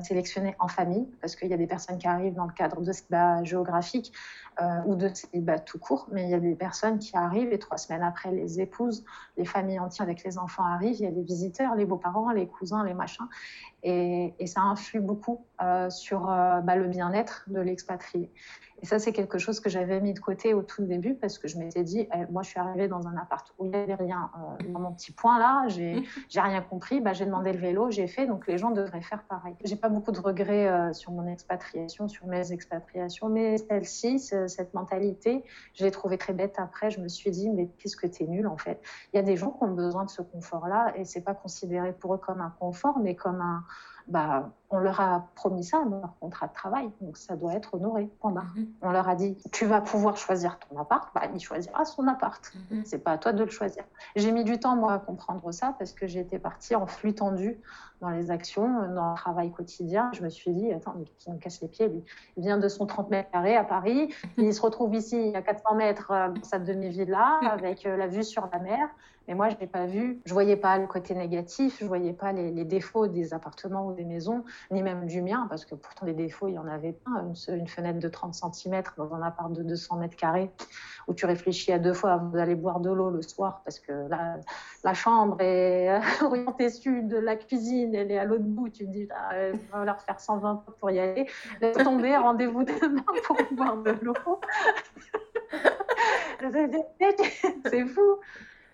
sélectionner 0.02 0.56
en 0.60 0.70
famille, 0.70 1.10
parce 1.20 1.36
qu'il 1.36 1.50
y 1.50 1.54
a 1.54 1.58
des 1.58 1.68
personnes 1.68 1.98
qui 1.98 2.08
arrivent 2.08 2.36
dans 2.36 2.46
le 2.46 2.54
cadre 2.54 2.80
de 2.82 2.92
ce 2.94 3.04
géographique 3.44 4.14
euh, 4.62 4.82
ou 4.86 4.96
de 4.96 5.10
célibat 5.12 5.58
tout 5.58 5.80
court, 5.80 6.08
mais 6.12 6.26
il 6.26 6.30
y 6.30 6.36
a 6.36 6.40
des 6.40 6.54
personnes 6.54 7.00
qui 7.00 7.18
arrivent 7.18 7.52
et 7.52 7.58
trois 7.58 7.78
semaines 7.78 8.04
après, 8.04 8.32
les 8.32 8.62
épouses, 8.62 9.04
les 9.36 9.46
familles 9.46 9.80
entières 9.80 10.08
avec 10.08 10.24
les 10.24 10.38
enfants 10.38 10.64
arrivent, 10.64 10.98
il 11.00 11.04
y 11.04 11.08
a 11.08 11.12
des 11.12 11.24
visiteurs, 11.24 11.74
les 11.74 11.86
beaux-parents, 11.86 12.30
les 12.32 12.48
cousins, 12.48 12.84
les 12.84 12.94
machins, 12.94 13.26
et, 13.84 14.48
ça 14.48 14.62
influe 14.62 15.02
beaucoup 15.02 15.46
euh, 15.62 15.90
sur 15.90 16.30
euh, 16.30 16.62
bah, 16.62 16.76
le 16.76 16.88
bien-être 16.88 17.46
de 17.48 17.60
l'expatrié. 17.60 18.32
Et 18.82 18.86
ça, 18.86 19.00
c'est 19.00 19.14
quelque 19.14 19.38
chose 19.38 19.62
que 19.62 19.70
j'avais 19.70 20.02
mis 20.02 20.14
de 20.14 20.20
côté 20.20 20.54
au 20.54 20.62
tout 20.62 20.84
début 20.84 21.14
parce 21.14 21.38
que 21.38 21.48
je 21.48 21.58
m'étais 21.58 21.84
dit, 21.84 22.06
eh, 22.14 22.26
moi, 22.30 22.44
je 22.44 22.50
suis 22.50 22.60
arrivée 22.60 22.90
dans 22.90 23.08
un 23.08 23.16
appart 23.16 23.48
où 23.58 23.66
il 23.66 23.72
n'y 23.72 23.78
avait 23.78 23.96
rien. 23.96 24.30
dans 24.68 24.80
mon 24.80 24.92
petit 24.92 25.14
point 25.14 25.40
là, 25.40 25.68
j'ai 25.70 26.04
rien 26.36 26.62
compris. 26.62 27.00
Bah, 27.00 27.14
j'ai 27.14 27.26
demandé 27.26 27.54
le 27.54 27.60
vélo, 27.60 27.92
j'ai 27.92 28.08
fait. 28.08 28.28
Donc, 28.28 28.46
les 28.46 28.58
gens 28.58 28.72
devraient 28.72 29.02
faire 29.02 29.24
pareil. 29.24 29.56
J'ai 29.64 29.78
pas 29.78 29.88
beaucoup 29.88 30.12
de 30.12 30.20
regrets 30.20 30.94
sur 30.94 31.14
mon 31.14 31.26
expatriation, 31.28 32.10
sur 32.10 32.28
mes 32.28 32.52
expatriations, 32.52 33.30
mais 33.30 33.58
celle-ci, 33.58 34.20
cette 34.20 34.74
mentalité, 34.74 35.46
je 35.76 35.86
l'ai 35.86 35.92
trouvée 35.92 36.18
très 36.18 36.34
bête 36.34 36.56
après. 36.58 36.92
Je 36.92 37.00
me 37.00 37.08
suis 37.08 37.32
dit, 37.32 37.50
mais 37.50 37.70
qu'est-ce 37.78 37.96
que 37.96 38.08
tu 38.08 38.24
es 38.24 38.28
nul 38.28 38.48
en 38.48 38.58
fait? 38.58 38.82
Il 39.14 39.16
y 39.16 39.20
a 39.20 39.24
des 39.24 39.38
gens 39.38 39.52
qui 39.52 39.64
ont 39.64 39.72
besoin 39.72 40.04
de 40.04 40.10
ce 40.10 40.22
confort-là 40.22 40.92
et 40.98 41.06
c'est 41.06 41.22
pas 41.22 41.36
considéré 41.36 41.94
pour 41.94 42.16
eux 42.16 42.18
comme 42.18 42.42
un 42.42 42.54
confort, 42.60 43.00
mais 43.00 43.16
comme 43.16 43.40
un, 43.40 43.64
bah, 44.08 44.52
on 44.74 44.80
leur 44.80 45.00
a 45.00 45.28
promis 45.36 45.64
ça 45.64 45.84
dans 45.86 46.00
leur 46.00 46.16
contrat 46.20 46.48
de 46.48 46.54
travail, 46.54 46.90
donc 47.00 47.16
ça 47.16 47.36
doit 47.36 47.54
être 47.54 47.76
honoré. 47.76 48.10
Mhm. 48.24 48.68
On 48.82 48.92
leur 48.92 49.08
a 49.08 49.16
dit, 49.16 49.38
tu 49.52 49.66
vas 49.66 49.82
pouvoir 49.82 50.18
choisir 50.18 50.58
ton 50.58 50.80
appart, 50.80 51.14
bah, 51.14 51.22
il 51.32 51.40
choisira 51.40 51.86
son 51.86 52.08
appart. 52.08 52.52
Mhm. 52.72 52.82
C'est 52.84 52.98
pas 52.98 53.12
à 53.12 53.18
toi 53.20 53.34
de 53.34 53.44
le 53.44 53.52
choisir. 53.52 53.84
J'ai 54.16 54.32
mis 54.32 54.44
du 54.44 54.60
temps 54.60 54.76
moi 54.76 54.94
à 54.94 55.00
comprendre 55.00 55.52
ça 55.52 55.76
parce 55.78 55.94
que 55.94 56.08
j'étais 56.08 56.40
partie 56.40 56.76
en 56.76 56.88
flux 56.88 57.14
tendu 57.14 57.62
dans 58.02 58.10
les 58.10 58.32
actions, 58.32 58.92
dans 58.94 59.12
le 59.12 59.16
travail 59.16 59.52
quotidien. 59.52 60.10
Je 60.14 60.24
me 60.24 60.30
suis 60.30 60.52
dit, 60.52 60.72
attends, 60.72 60.96
mais 60.98 61.06
qui 61.20 61.32
me 61.32 61.38
casse 61.38 61.62
les 61.62 61.68
pieds 61.68 61.88
lui? 61.88 62.04
Il 62.38 62.44
vient 62.44 62.58
de 62.58 62.68
son 62.68 62.88
30 62.88 63.12
mètres 63.12 63.30
carrés 63.30 63.56
à 63.56 63.64
Paris, 63.64 64.12
il 64.38 64.54
se 64.54 64.62
retrouve 64.62 64.96
ici 64.96 65.32
à 65.36 65.44
400 65.44 65.76
mètres 65.76 66.12
euh, 66.12 66.30
dans 66.30 66.44
sa 66.44 66.58
demi-villa 66.58 67.40
avec 67.50 67.86
euh, 67.86 67.96
la 67.96 68.08
vue 68.08 68.24
sur 68.24 68.50
la 68.52 68.58
mer. 68.58 68.90
Mais 69.28 69.36
moi, 69.36 69.50
je 69.50 69.56
n'ai 69.56 69.68
pas 69.68 69.86
vu, 69.86 70.20
je 70.26 70.34
voyais 70.34 70.58
pas 70.58 70.78
le 70.78 70.88
côté 70.88 71.16
négatif, 71.16 71.78
je 71.80 71.86
voyais 71.86 72.14
pas 72.14 72.34
les, 72.34 72.66
défauts 72.66 73.08
des 73.08 73.34
appartements 73.34 73.88
ou 73.88 73.94
des 73.94 74.04
maisons, 74.04 74.44
ni 74.72 74.84
même 74.84 75.06
du 75.06 75.22
mien, 75.22 75.48
parce 75.50 75.66
que 75.66 75.76
pourtant 75.76 76.06
des 76.06 76.14
défauts, 76.14 76.48
il 76.48 76.54
y 76.54 76.60
en 76.60 76.68
avait 76.68 76.94
pas. 76.94 77.24
Une, 77.50 77.68
fenêtre 77.68 78.00
de 78.00 78.08
30 78.08 78.34
cm 78.34 78.84
dans 78.98 79.14
un 79.14 79.22
appart 79.22 79.52
de 79.52 79.64
200 79.64 79.98
mètres 79.98 80.16
carrés, 80.16 80.52
où 81.08 81.14
tu 81.14 81.26
réfléchis 81.26 81.72
à 81.72 81.80
deux 81.80 81.94
fois 81.94 82.14
avant 82.14 82.30
d'aller 82.30 82.56
boire 82.56 82.80
de 82.80 82.92
l'eau 82.92 83.10
le 83.10 83.22
soir, 83.22 83.62
parce 83.64 83.80
que 83.80 83.92
la, 84.10 84.38
la 84.84 84.94
chambre 84.94 85.42
est 85.42 86.00
orientée 86.22 86.70
sud, 86.70 87.14
la 87.14 87.36
cuisine, 87.36 87.96
elle 87.96 88.12
est 88.12 88.18
à 88.18 88.26
l'autre 88.26 88.44
bout. 88.44 88.70
Tu 88.70 88.86
te 88.86 88.92
dis, 88.92 89.08
ah, 89.12 89.50
il 89.50 89.54
va 89.54 89.60
falloir 89.72 90.02
faire 90.02 90.20
120 90.20 90.64
pour 90.80 90.92
y 90.92 91.00
aller. 91.00 91.28
Laisse 91.62 91.78
tomber, 91.78 92.16
rendez-vous 92.24 92.64
demain 92.64 93.04
pour 93.26 93.38
boire 93.52 93.78
de 93.78 93.92
l'eau. 94.02 94.14
C'est 97.66 97.86
fou. 97.86 98.20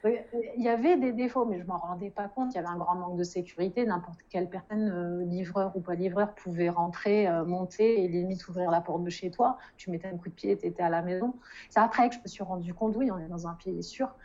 Il 0.05 0.63
y 0.63 0.69
avait 0.69 0.95
des 0.95 1.11
défauts, 1.11 1.45
mais 1.45 1.59
je 1.59 1.65
m'en 1.65 1.77
rendais 1.77 2.09
pas 2.09 2.29
compte. 2.29 2.53
Il 2.53 2.55
y 2.55 2.59
avait 2.59 2.69
un 2.69 2.77
grand 2.77 2.95
manque 2.95 3.17
de 3.17 3.23
sécurité. 3.23 3.85
N'importe 3.85 4.19
quelle 4.29 4.49
personne, 4.49 4.89
euh, 4.89 5.25
livreur 5.25 5.75
ou 5.75 5.81
pas 5.81 5.95
livreur, 5.95 6.33
pouvait 6.35 6.69
rentrer, 6.69 7.27
euh, 7.27 7.43
monter 7.43 8.03
et 8.03 8.07
limite 8.07 8.47
ouvrir 8.47 8.71
la 8.71 8.79
porte 8.79 9.03
de 9.03 9.09
chez 9.09 9.29
toi. 9.29 9.57
Tu 9.75 9.91
mettais 9.91 10.07
un 10.07 10.17
coup 10.17 10.29
de 10.29 10.33
pied, 10.33 10.57
tu 10.57 10.65
étais 10.65 10.83
à 10.83 10.89
la 10.89 11.01
maison. 11.01 11.35
C'est 11.69 11.81
après 11.81 12.07
que 12.07 12.15
je 12.15 12.19
me 12.21 12.27
suis 12.27 12.43
rendu 12.43 12.73
compte, 12.73 12.95
oui, 12.95 13.11
on 13.11 13.17
est 13.17 13.27
dans 13.27 13.47
un 13.47 13.55
pays 13.55 13.83
sûr. 13.83 14.15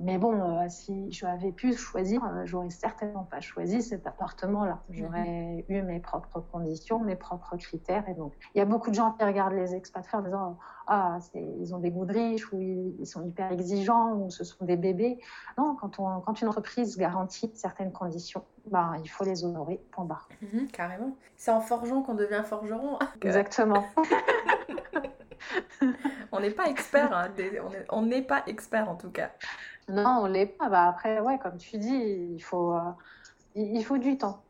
Mais 0.00 0.16
bon, 0.16 0.32
euh, 0.32 0.68
si 0.68 1.10
j'avais 1.10 1.50
pu 1.50 1.74
choisir, 1.74 2.22
j'aurais 2.44 2.70
certainement 2.70 3.24
pas 3.24 3.40
choisi 3.40 3.82
cet 3.82 4.06
appartement-là. 4.06 4.80
J'aurais 4.90 5.64
mhm. 5.68 5.68
eu 5.68 5.82
mes 5.82 5.98
propres 5.98 6.40
conditions, 6.40 7.00
mes 7.00 7.16
propres 7.16 7.56
critères. 7.56 8.08
Et 8.08 8.14
donc, 8.14 8.32
il 8.54 8.58
y 8.58 8.60
a 8.60 8.64
beaucoup 8.64 8.90
de 8.90 8.94
gens 8.94 9.12
qui 9.12 9.24
regardent 9.24 9.54
les 9.54 9.74
expatriés 9.74 10.18
en 10.18 10.22
disant 10.22 10.58
ah, 10.86 11.18
ils 11.34 11.74
ont 11.74 11.78
des 11.78 11.90
goûts 11.90 12.06
de 12.06 12.12
riches, 12.12 12.52
ou 12.52 12.60
ils, 12.60 13.06
sont 13.06 13.26
hyper 13.26 13.50
exigeants, 13.50 14.14
ou 14.14 14.30
ce 14.30 14.44
sont 14.44 14.64
des 14.64 14.76
bébés. 14.76 15.18
Non, 15.58 15.76
quand, 15.80 15.98
on, 15.98 16.20
quand 16.20 16.40
une 16.40 16.48
entreprise 16.48 16.96
garantit 16.96 17.50
certaines 17.54 17.92
conditions, 17.92 18.44
bah, 18.66 18.92
il 19.02 19.08
faut 19.08 19.24
les 19.24 19.44
honorer, 19.44 19.80
point 19.90 20.04
barre. 20.04 20.28
Mhm, 20.42 20.68
carrément. 20.68 21.16
C'est 21.36 21.50
en 21.50 21.60
forgeant 21.60 22.02
qu'on 22.02 22.14
devient 22.14 22.42
forgeron. 22.44 22.98
Exactement. 23.22 23.84
on 26.32 26.40
n'est 26.40 26.50
pas 26.50 26.68
expert, 26.68 27.12
hein, 27.12 27.28
on 27.90 28.02
n'est 28.02 28.22
pas 28.22 28.42
expert 28.46 28.88
en 28.88 28.96
tout 28.96 29.10
cas. 29.10 29.30
Non, 29.88 30.20
on 30.22 30.26
l'est 30.26 30.46
pas. 30.46 30.68
Bah, 30.68 30.88
après, 30.88 31.20
ouais, 31.20 31.38
comme 31.38 31.56
tu 31.58 31.78
dis, 31.78 31.88
il 32.34 32.40
faut, 32.42 32.74
euh, 32.74 32.92
il 33.54 33.84
faut 33.84 33.98
du 33.98 34.18
temps. 34.18 34.47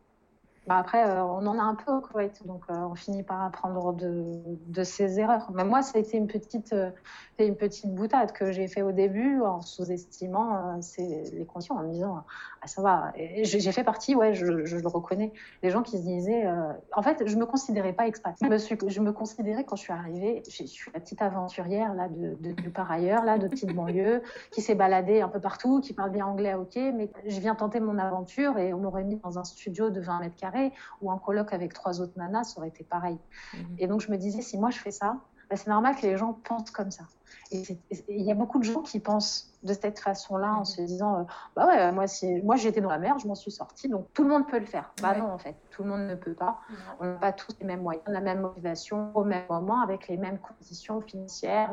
Bah, 0.69 0.77
après, 0.77 1.03
euh, 1.03 1.25
on 1.25 1.47
en 1.47 1.59
a 1.59 1.63
un 1.63 1.75
peu 1.75 1.91
au 1.91 2.03
Koweït, 2.03 2.47
donc 2.47 2.63
euh, 2.69 2.75
on 2.75 2.95
finit 2.95 3.23
par 3.23 3.43
apprendre 3.43 3.95
de, 3.95 4.23
de 4.67 4.83
ses 4.85 5.19
erreurs. 5.19 5.51
Mais 5.55 5.65
moi, 5.65 5.81
ça 5.81 5.97
a 5.97 6.01
été 6.03 6.19
une 6.19 6.27
petite, 6.27 6.75
euh, 6.75 6.91
une 7.39 7.57
petite 7.57 7.95
boutade 7.95 8.33
que 8.33 8.53
j'ai 8.53 8.69
fait 8.69 8.83
au 8.83 8.93
début 8.93 9.41
en 9.41 9.63
sous-estimant 9.63 10.79
les 10.99 11.47
conditions, 11.47 11.77
en 11.77 11.85
me 11.85 11.93
disant 11.93 12.23
ah 12.61 12.67
ça 12.67 12.83
va. 12.83 13.13
J'ai 13.17 13.73
fait 13.73 13.85
partie, 13.85 14.15
ouais, 14.15 14.35
je, 14.35 14.45
le 14.45 14.89
reconnais, 14.89 15.33
les 15.63 15.71
gens 15.71 15.83
qui 15.83 15.97
se 15.97 16.03
disaient. 16.03 16.47
en 16.93 17.03
fait, 17.03 17.23
je 17.25 17.37
me 17.37 17.47
considérais 17.47 17.95
pas 17.95 18.07
expat. 18.07 18.35
Je 18.43 19.01
me, 19.01 19.13
considérais 19.13 19.65
quand 19.65 19.77
je 19.77 19.83
suis 19.83 19.93
arrivée, 19.93 20.43
je, 20.51 20.65
suis 20.65 20.91
la 20.93 21.01
petite 21.01 21.23
aventurière 21.23 21.95
là 21.95 22.09
de, 22.09 22.37
de, 22.41 22.69
par 22.69 22.91
ailleurs, 22.91 23.25
là 23.25 23.39
de 23.39 23.49
petite 23.49 23.73
banlieue, 23.73 24.23
qui 24.51 24.61
s'est 24.61 24.75
baladée 24.75 25.23
un 25.23 25.29
peu 25.29 25.41
partout, 25.41 25.81
qui 25.81 25.95
parle 25.95 26.11
bien 26.11 26.27
anglais, 26.27 26.55
ok, 26.55 26.77
mais 26.77 27.09
je 27.25 27.41
viens 27.41 27.55
tenter 27.55 27.81
mon 27.81 27.97
aventure 27.97 28.59
et 28.59 28.75
on 28.75 28.79
m'aurait 28.79 29.05
mis 29.05 29.17
dans 29.17 29.39
un 29.39 29.45
studio 29.45 29.91
de 29.91 30.01
20 30.01 30.21
mètres 30.21 30.37
carrés 30.37 30.58
ou 31.03 31.11
en 31.11 31.19
colloque 31.19 31.53
avec 31.53 31.73
trois 31.73 32.01
autres 32.01 32.17
nanas, 32.17 32.45
ça 32.45 32.59
aurait 32.59 32.69
été 32.69 32.85
pareil. 32.85 33.19
Mhm. 33.55 33.77
Et 33.79 33.87
donc 33.87 34.01
je 34.01 34.11
me 34.11 34.17
disais, 34.17 34.43
si 34.43 34.59
moi 34.59 34.71
je 34.71 34.79
fais 34.79 34.91
ça, 34.91 35.17
bah, 35.51 35.57
c'est 35.57 35.69
normal 35.69 35.97
que 35.97 36.03
les 36.03 36.17
gens 36.17 36.35
pensent 36.35 36.71
comme 36.71 36.91
ça. 36.91 37.05
Et 37.51 37.63
il 38.09 38.23
y 38.23 38.31
a 38.31 38.35
beaucoup 38.35 38.59
de 38.59 38.65
gens 38.65 38.83
qui 38.83 39.01
pensent 39.01 39.55
de 39.63 39.73
cette 39.73 39.99
façon-là 39.99 40.53
en 40.53 40.59
mhm. 40.59 40.65
se 40.65 40.83
disant, 40.83 41.21
euh, 41.21 41.25
bah 41.57 41.67
ouais, 41.67 41.93
moi, 41.93 42.07
si, 42.07 42.43
moi 42.43 42.57
j'étais 42.57 42.81
dans 42.81 42.91
la 42.91 42.99
mer, 42.99 43.19
je 43.19 43.27
m'en 43.27 43.35
suis 43.35 43.51
sortie, 43.51 43.89
donc 43.89 44.07
tout 44.13 44.23
le 44.23 44.29
monde 44.29 44.47
peut 44.47 44.59
le 44.59 44.67
faire. 44.67 44.93
Bah 45.01 45.17
non, 45.17 45.33
en 45.33 45.39
fait, 45.39 45.57
tout 45.71 45.83
le 45.83 45.89
monde 45.89 46.07
ne 46.07 46.15
peut 46.15 46.35
pas. 46.35 46.61
On 47.01 47.07
n'a 47.07 47.15
pas 47.15 47.33
tous 47.33 47.55
les 47.61 47.67
mêmes 47.67 47.83
moyens, 47.83 48.05
la 48.07 48.21
même 48.21 48.41
motivation 48.41 49.11
au 49.15 49.25
même 49.25 49.45
moment, 49.49 49.81
avec 49.81 50.09
les 50.09 50.19
mêmes 50.19 50.39
conditions 50.39 51.01
financières 51.01 51.73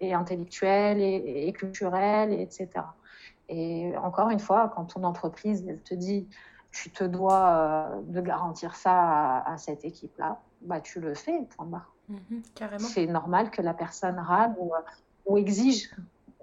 et, 0.00 0.14
intellectuelles 0.14 1.00
et, 1.00 1.52
culturelles, 1.52 2.32
etc. 2.32 2.68
Et 3.48 3.96
encore 3.96 4.30
une 4.30 4.40
fois, 4.40 4.72
quand 4.74 4.84
ton 4.84 5.04
entreprise, 5.04 5.64
elle 5.66 5.82
te 5.82 5.94
dit, 5.94 6.28
tu 6.82 6.90
te 6.90 7.04
dois 7.04 7.48
euh, 7.48 8.00
de 8.02 8.20
garantir 8.20 8.76
ça 8.76 9.40
à, 9.40 9.58
cette 9.58 9.84
équipe-là, 9.84 10.38
bah, 10.60 10.80
tu 10.80 11.00
le 11.00 11.14
fais, 11.14 11.40
point 11.56 11.66
barre. 11.66 11.92
Mhm. 12.08 12.42
C'est 12.78 13.06
normal 13.06 13.50
que 13.50 13.62
la 13.62 13.74
personne 13.74 14.18
râle 14.18 14.54
ou, 14.58 14.72
ou, 15.26 15.36
exige 15.36 15.90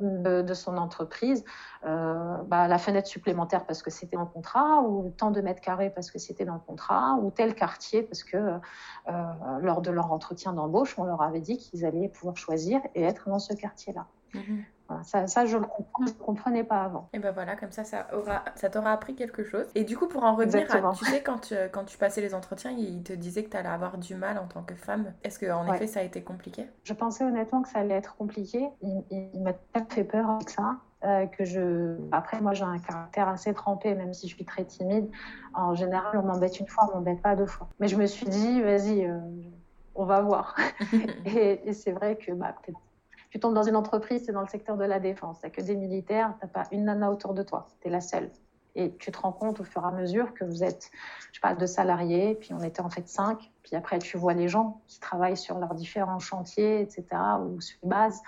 de, 0.02 0.54
son 0.54 0.76
entreprise, 0.78 1.46
euh, 1.86 2.38
bah, 2.48 2.68
la 2.68 2.78
fenêtre 2.78 3.08
supplémentaire 3.08 3.66
parce 3.66 3.82
que 3.82 3.90
c'était 3.90 4.18
en 4.18 4.26
contrat, 4.26 4.82
ou 4.82 5.14
tant 5.18 5.32
de 5.32 5.40
mètres 5.40 5.62
carrés 5.62 5.90
parce 5.90 6.12
que 6.12 6.20
c'était 6.20 6.44
dans 6.44 6.56
le 6.56 6.60
contrat, 6.60 7.18
ou 7.22 7.32
tel 7.32 7.56
quartier 7.56 8.04
parce 8.04 8.24
que 8.24 8.36
euh, 8.38 9.24
lors 9.62 9.82
de 9.82 9.92
leur 9.92 10.12
entretien 10.12 10.52
d'embauche, 10.52 11.00
on 11.00 11.06
leur 11.06 11.22
avait 11.22 11.40
dit 11.40 11.58
qu'ils 11.58 11.86
allaient 11.86 12.10
pouvoir 12.10 12.36
choisir 12.36 12.82
et 12.94 13.04
être 13.04 13.30
dans 13.30 13.40
ce 13.40 13.54
quartier-là. 13.54 14.06
Ça, 15.04 15.46
je 15.46 15.58
le 15.58 15.66
comprends, 15.66 16.06
je 16.06 16.12
ne 16.12 16.18
comprenais 16.18 16.64
pas 16.64 16.84
avant. 16.84 17.10
Et 17.14 17.20
ben 17.20 17.32
voilà, 17.32 17.56
comme 17.56 17.72
ça, 17.72 17.84
ça 17.84 18.08
aura, 18.14 18.44
ça 18.56 18.70
t'aura 18.70 18.92
appris 18.92 19.16
quelque 19.16 19.44
chose. 19.44 19.66
Et 19.74 19.84
du 19.84 19.98
coup, 19.98 20.08
pour 20.08 20.24
en 20.24 20.36
revenir 20.36 20.68
à, 20.74 20.92
tu 20.94 21.06
sais, 21.06 21.24
quand 21.24 21.40
tu, 21.40 21.56
quand 21.72 21.86
tu 21.86 21.98
passais 21.98 22.22
les 22.22 22.36
entretiens, 22.36 22.72
il 22.72 23.04
te 23.04 23.14
disait 23.14 23.44
que 23.44 23.50
tu 23.50 23.58
allais 23.58 23.70
avoir 23.70 23.98
du 23.98 24.16
mal 24.16 24.38
en 24.38 24.46
tant 24.46 24.62
que 24.62 24.76
femme. 24.76 25.14
Est-ce 25.24 25.40
qu'en 25.40 25.72
effet, 25.74 25.88
ça 25.88 26.02
a 26.02 26.04
été 26.04 26.22
compliqué? 26.22 26.68
Je 26.84 26.94
pensais 26.94 27.24
honnêtement 27.24 27.62
que 27.62 27.70
ça 27.70 27.80
allait 27.80 27.96
être 27.96 28.16
compliqué. 28.16 28.68
Il, 28.82 29.42
m'a 29.42 29.54
fait 29.90 30.04
peur 30.04 30.30
avec 30.30 30.50
ça. 30.50 30.78
Euh, 31.04 31.28
que 31.28 31.46
je... 31.46 31.98
Après, 32.12 32.42
moi, 32.42 32.54
j'ai 32.54 32.64
un 32.64 32.80
caractère 32.80 33.28
assez 33.28 33.54
trempé, 33.54 33.94
même 33.94 34.14
si 34.14 34.28
je 34.28 34.34
suis 34.34 34.46
très 34.46 34.66
timide. 34.66 35.08
En 35.54 35.76
général, 35.76 36.18
on 36.18 36.24
m'embête 36.24 36.60
une 36.60 36.68
fois, 36.68 36.90
on 36.92 36.96
m'embête 36.96 37.22
pas 37.22 37.36
deux 37.36 37.46
fois. 37.46 37.68
Mais 37.80 37.88
je 37.88 37.96
me 37.96 38.08
suis 38.08 38.26
dit, 38.26 38.62
vas-y, 38.62 39.06
euh, 39.06 39.20
on 39.94 40.06
va 40.06 40.22
voir. 40.22 40.56
et, 41.26 41.74
c'est 41.74 41.92
vrai 41.92 42.16
que 42.16 42.32
bah, 42.32 42.56
tu 43.30 43.40
tombes 43.40 43.54
dans 43.54 43.64
une 43.64 43.76
entreprise, 43.76 44.24
c'est 44.26 44.32
dans 44.32 44.42
le 44.42 44.48
secteur 44.48 44.78
de 44.78 44.86
la 44.86 45.00
défense. 45.00 45.40
Tu 45.42 45.50
que 45.50 45.62
des 45.62 45.76
militaires, 45.76 46.34
tu 46.40 46.46
n'as 46.46 46.52
pas 46.52 46.68
une 46.72 46.86
nana 46.86 47.12
autour 47.12 47.34
de 47.34 47.44
toi. 47.44 47.68
Tu 47.82 47.88
es 47.88 47.92
la 47.92 48.02
seule. 48.02 48.30
Et 48.76 48.94
tu 48.98 49.12
te 49.12 49.18
rends 49.18 49.32
compte 49.32 49.62
au 49.62 49.64
fur 49.64 49.84
et 49.84 49.88
à 49.88 49.92
mesure 49.92 50.34
que 50.34 50.44
vous 50.44 50.64
êtes, 50.64 50.92
je 51.32 51.40
parle 51.40 51.58
de 51.58 51.66
salariés, 51.66 52.36
puis 52.36 52.54
on 52.54 52.62
était 52.62 52.82
en 52.82 52.90
fait 52.90 53.08
cinq. 53.08 53.52
Puis 53.64 53.76
après, 53.76 54.00
tu 54.00 54.18
vois 54.18 54.34
les 54.34 54.50
gens 54.50 54.82
qui 54.88 55.00
travaillent 55.00 55.38
sur 55.38 55.58
leurs 55.60 55.76
différents 55.76 56.20
chantiers, 56.20 56.82
etc., 56.82 57.06
ou 57.42 57.62
sur 57.62 57.78
les 57.84 57.90
bases. 57.90 58.22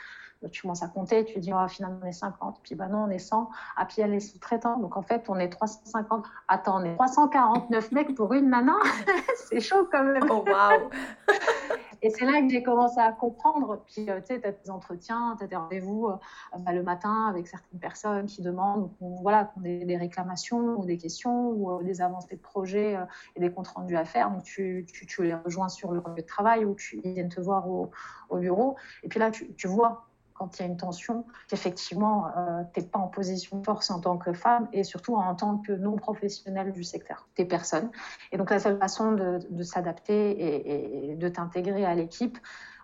tu 0.52 0.62
commences 0.62 0.84
à 0.84 0.88
compter, 0.88 1.26
tu 1.26 1.40
dis, 1.40 1.52
oh, 1.54 1.68
finalement, 1.68 2.00
on 2.02 2.08
est 2.08 2.14
50. 2.14 2.62
Puis 2.64 2.76
bah 2.76 2.88
non, 2.88 3.00
on 3.00 3.10
est 3.10 3.20
100. 3.20 3.50
Ah, 3.76 3.86
puis 3.86 3.96
il 3.98 4.02
y 4.02 4.04
a 4.04 4.08
les 4.08 4.22
sous-traitants. 4.22 4.78
Donc 4.80 4.96
en 4.96 5.02
fait, 5.02 5.26
on 5.28 5.38
est 5.38 5.50
350. 5.50 6.26
Attends, 6.48 6.82
on 6.82 6.86
est 6.86 6.96
349 6.96 7.92
mecs 7.92 8.16
pour 8.16 8.34
une 8.34 8.50
nana? 8.50 8.78
c'est 9.50 9.60
chaud 9.60 9.88
quand 9.92 10.06
même. 10.06 10.24
Oh, 10.30 10.46
waouh 10.48 10.90
Et 12.02 12.10
c'est 12.10 12.26
là 12.26 12.42
que 12.42 12.50
j'ai 12.50 12.64
commencé 12.64 13.00
à 13.00 13.12
comprendre. 13.12 13.84
Puis, 13.86 14.10
euh, 14.10 14.20
tu 14.20 14.28
sais, 14.28 14.42
tu 14.42 14.48
as 14.48 14.52
des 14.52 14.70
entretiens, 14.70 15.36
tu 15.38 15.44
as 15.44 15.48
des 15.48 15.56
rendez-vous 15.56 16.08
euh, 16.08 16.58
bah, 16.60 16.74
le 16.74 16.84
matin 16.84 17.28
avec 17.30 17.48
certaines 17.48 17.80
personnes 17.80 18.26
qui 18.26 18.42
demandent, 18.42 18.92
voilà, 19.00 19.52
ait 19.64 19.86
des 19.86 19.98
réclamations 19.98 20.80
ou 20.80 20.86
des 20.86 20.98
questions 20.98 21.50
ou 21.50 21.72
euh, 21.72 21.84
des 21.84 22.02
avancées 22.02 22.36
de 22.36 22.42
projet 22.42 22.98
et 23.36 23.40
des 23.40 23.52
comptes 23.52 23.70
rendus 23.70 23.98
à 23.98 24.06
faire. 24.06 24.32
Donc, 24.32 24.44
tu, 24.44 24.86
les 25.20 25.34
rejoins 25.34 25.70
sur 25.70 25.92
le 25.92 26.00
lieu 26.00 26.22
de 26.22 26.28
travail 26.28 26.66
ou 26.66 26.76
tu, 26.76 27.00
ils 27.04 27.14
viennent 27.14 27.30
te 27.30 27.42
voir 27.42 27.70
au, 27.70 27.92
au 28.30 28.38
bureau. 28.38 28.76
Et 29.04 29.10
puis 29.10 29.20
là, 29.20 29.32
tu 29.32 29.68
vois 29.68 30.07
quand 30.38 30.58
il 30.58 30.62
y 30.62 30.66
a 30.66 30.68
une 30.68 30.78
tension, 30.78 31.26
qu'effectivement, 31.48 32.28
euh, 32.28 32.64
tu 32.74 32.80
n'es 32.80 32.86
pas 32.86 33.00
en 33.00 33.08
position 33.08 33.60
de 33.60 33.66
force 33.66 33.90
en 33.90 34.00
tant 34.00 34.18
que 34.18 34.34
femme 34.34 34.68
et 34.74 34.84
surtout 34.84 35.16
en 35.16 35.36
tant 35.36 35.58
que 35.58 35.72
non-professionnelle 35.72 36.72
du 36.72 36.84
secteur. 36.84 37.28
Tu 37.36 37.46
personne. 37.46 37.90
Et 38.32 38.38
donc, 38.38 38.50
la 38.50 38.60
seule 38.60 38.78
façon 38.78 39.14
de, 39.14 39.64
s'adapter 39.64 41.12
et, 41.12 41.16
de 41.16 41.30
t'intégrer 41.30 41.86
à 41.86 41.96
l'équipe, 41.96 42.38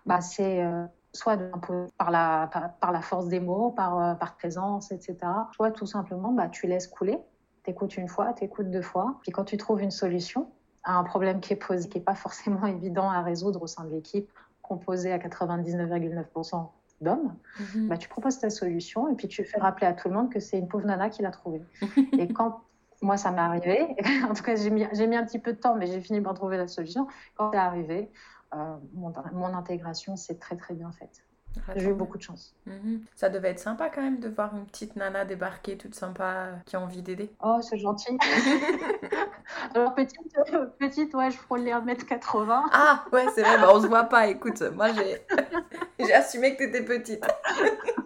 bah, 0.06 0.20
c'est 0.20 0.62
euh, 0.62 0.84
soit 1.12 1.38
par, 1.96 2.10
la, 2.10 2.50
par, 2.80 2.92
la 2.92 3.00
force 3.00 3.28
des 3.28 3.40
mots, 3.40 3.70
par, 3.70 3.98
euh, 3.98 4.14
présence, 4.36 4.90
etc. 4.90 5.16
Soit 5.54 5.70
tout 5.70 5.86
simplement, 5.86 6.32
bah, 6.32 6.48
tu 6.48 6.66
laisses 6.66 6.88
couler. 6.88 7.18
Tu 7.64 7.70
écoutes 7.70 7.96
une 7.96 8.08
fois, 8.08 8.32
tu 8.34 8.44
écoutes 8.44 8.70
deux 8.70 8.82
fois. 8.82 9.18
Puis 9.22 9.32
quand 9.32 9.44
tu 9.44 9.56
trouves 9.56 9.80
une 9.80 9.90
solution 9.90 10.48
à 10.82 10.96
un 10.96 11.04
problème 11.04 11.40
qui 11.40 11.54
est 11.54 11.88
qui 11.88 11.98
n'est 11.98 12.04
pas 12.04 12.14
forcément 12.14 12.66
évident 12.66 13.10
à 13.10 13.22
résoudre 13.22 13.62
au 13.62 13.66
sein 13.66 13.84
de 13.84 13.90
l'équipe, 13.90 14.30
composée 14.62 15.12
à 15.12 15.18
99,9% 15.18 16.68
d'hommes, 17.00 17.36
mhm. 17.60 17.88
bah, 17.88 17.96
tu 17.96 18.08
proposes 18.08 18.38
ta 18.38 18.50
solution 18.50 19.08
et 19.08 19.14
puis 19.14 19.28
tu 19.28 19.44
fais 19.44 19.58
rappeler 19.58 19.86
à 19.86 19.92
tout 19.92 20.08
le 20.08 20.14
monde 20.14 20.32
que 20.32 20.40
c'est 20.40 20.58
une 20.58 20.68
pauvre 20.68 20.86
nana 20.86 21.10
qui 21.10 21.22
l'a 21.22 21.30
trouvée. 21.30 21.62
et 22.18 22.32
quand 22.32 22.62
moi, 23.02 23.16
ça 23.16 23.30
m'est 23.30 23.40
arrivé, 23.40 23.96
en 24.28 24.34
tout 24.34 24.42
cas, 24.42 24.56
j'ai 24.56 24.70
mis, 24.70 24.86
mis, 24.86 25.16
un 25.16 25.24
petit 25.24 25.38
peu 25.38 25.52
de 25.52 25.58
temps, 25.58 25.74
mais 25.76 25.86
j'ai 25.86 26.00
fini 26.00 26.20
par 26.20 26.34
trouver 26.34 26.56
la 26.56 26.68
solution. 26.68 27.06
Quand 27.36 27.50
c'est 27.52 27.58
arrivé, 27.58 28.10
euh, 28.54 28.76
mon, 28.94 29.12
mon, 29.32 29.46
intégration 29.46 30.16
s'est 30.16 30.38
très 30.38 30.56
très 30.56 30.74
bien 30.74 30.90
faite. 30.92 31.24
J'ai 31.76 31.88
eu 31.88 31.94
beaucoup 31.94 32.18
de 32.18 32.22
chance. 32.22 32.54
Mhm. 32.66 33.04
Ça 33.14 33.28
devait 33.28 33.50
être 33.50 33.58
sympa 33.58 33.90
quand 33.90 34.02
même 34.02 34.20
de 34.20 34.28
voir 34.28 34.54
une 34.56 34.66
petite 34.66 34.96
nana 34.96 35.24
débarquer 35.24 35.76
toute 35.76 35.94
sympa 35.94 36.50
qui 36.66 36.76
a 36.76 36.80
envie 36.80 37.02
d'aider. 37.02 37.30
Oh, 37.42 37.58
c'est 37.62 37.78
gentil. 37.78 38.18
Alors, 39.74 39.94
petite, 39.94 40.18
euh, 40.52 40.66
petite, 40.78 41.14
ouais, 41.14 41.30
je 41.30 41.36
frôle 41.36 41.60
les 41.60 41.72
1m80. 41.72 42.62
Ah, 42.72 43.04
ouais, 43.12 43.26
c'est 43.34 43.42
vrai, 43.42 43.58
bah, 43.58 43.70
on 43.72 43.80
se 43.80 43.86
voit 43.86 44.04
pas. 44.04 44.26
Écoute, 44.28 44.60
moi, 44.74 44.92
j'ai, 44.92 45.22
j'ai 45.98 46.12
assumé 46.12 46.56
que 46.56 46.64
tu 46.64 46.68
étais 46.68 46.82
petite. 46.82 47.24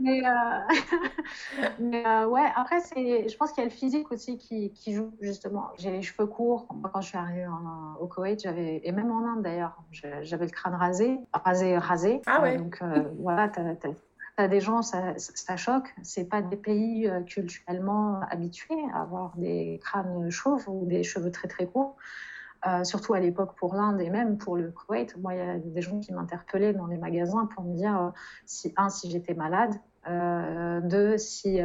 mais, 0.00 0.22
euh, 0.26 0.30
mais 1.78 2.06
euh, 2.06 2.26
ouais, 2.26 2.46
après, 2.54 2.80
je 2.80 3.36
pense 3.36 3.52
qu'il 3.52 3.62
y 3.62 3.66
a 3.66 3.68
le 3.68 3.74
physique 3.74 4.10
aussi 4.12 4.38
qui, 4.38 4.72
qui 4.72 4.92
joue, 4.92 5.12
justement. 5.20 5.68
J'ai 5.78 5.90
les 5.90 6.02
cheveux 6.02 6.26
courts. 6.26 6.66
Quand 6.92 7.00
je 7.00 7.08
suis 7.08 7.18
arrivée 7.18 7.46
au 8.00 8.06
Koweït, 8.06 8.40
j'avais, 8.42 8.80
et 8.84 8.92
même 8.92 9.10
en 9.10 9.24
Inde 9.26 9.42
d'ailleurs, 9.42 9.76
j'avais 9.90 10.46
le 10.46 10.50
crâne 10.50 10.74
rasé, 10.74 11.18
rasé, 11.32 11.78
rasé. 11.78 12.22
Ah 12.26 12.42
ouais. 12.42 12.56
donc, 12.58 12.82
voilà, 13.18 13.48
t'as, 13.48 13.62
as 14.36 14.48
des 14.48 14.60
gens, 14.60 14.82
ça, 14.82 15.14
ça 15.16 15.56
choque. 15.56 15.94
C'est 16.02 16.28
pas 16.28 16.42
des 16.42 16.56
pays 16.56 17.08
euh, 17.08 17.22
culturellement 17.22 18.20
habitués 18.30 18.74
à 18.92 19.02
avoir 19.02 19.36
des 19.36 19.80
crânes 19.82 20.30
chauves 20.30 20.68
ou 20.68 20.86
des 20.86 21.02
cheveux 21.04 21.30
très 21.30 21.48
très 21.48 21.66
courts. 21.66 21.96
Euh, 22.66 22.82
surtout 22.82 23.12
à 23.12 23.20
l'époque 23.20 23.54
pour 23.56 23.74
l'Inde 23.74 24.00
et 24.00 24.08
même 24.08 24.38
pour 24.38 24.56
le 24.56 24.70
Koweït. 24.70 25.16
Moi, 25.18 25.34
il 25.34 25.38
y 25.38 25.42
a 25.42 25.58
des 25.58 25.82
gens 25.82 26.00
qui 26.00 26.14
m'interpellaient 26.14 26.72
dans 26.72 26.86
les 26.86 26.96
magasins 26.96 27.46
pour 27.54 27.62
me 27.62 27.74
dire, 27.74 28.00
euh, 28.00 28.08
si, 28.46 28.72
un, 28.78 28.88
si 28.88 29.10
j'étais 29.10 29.34
malade, 29.34 29.74
deux, 30.82 31.16
si 31.16 31.60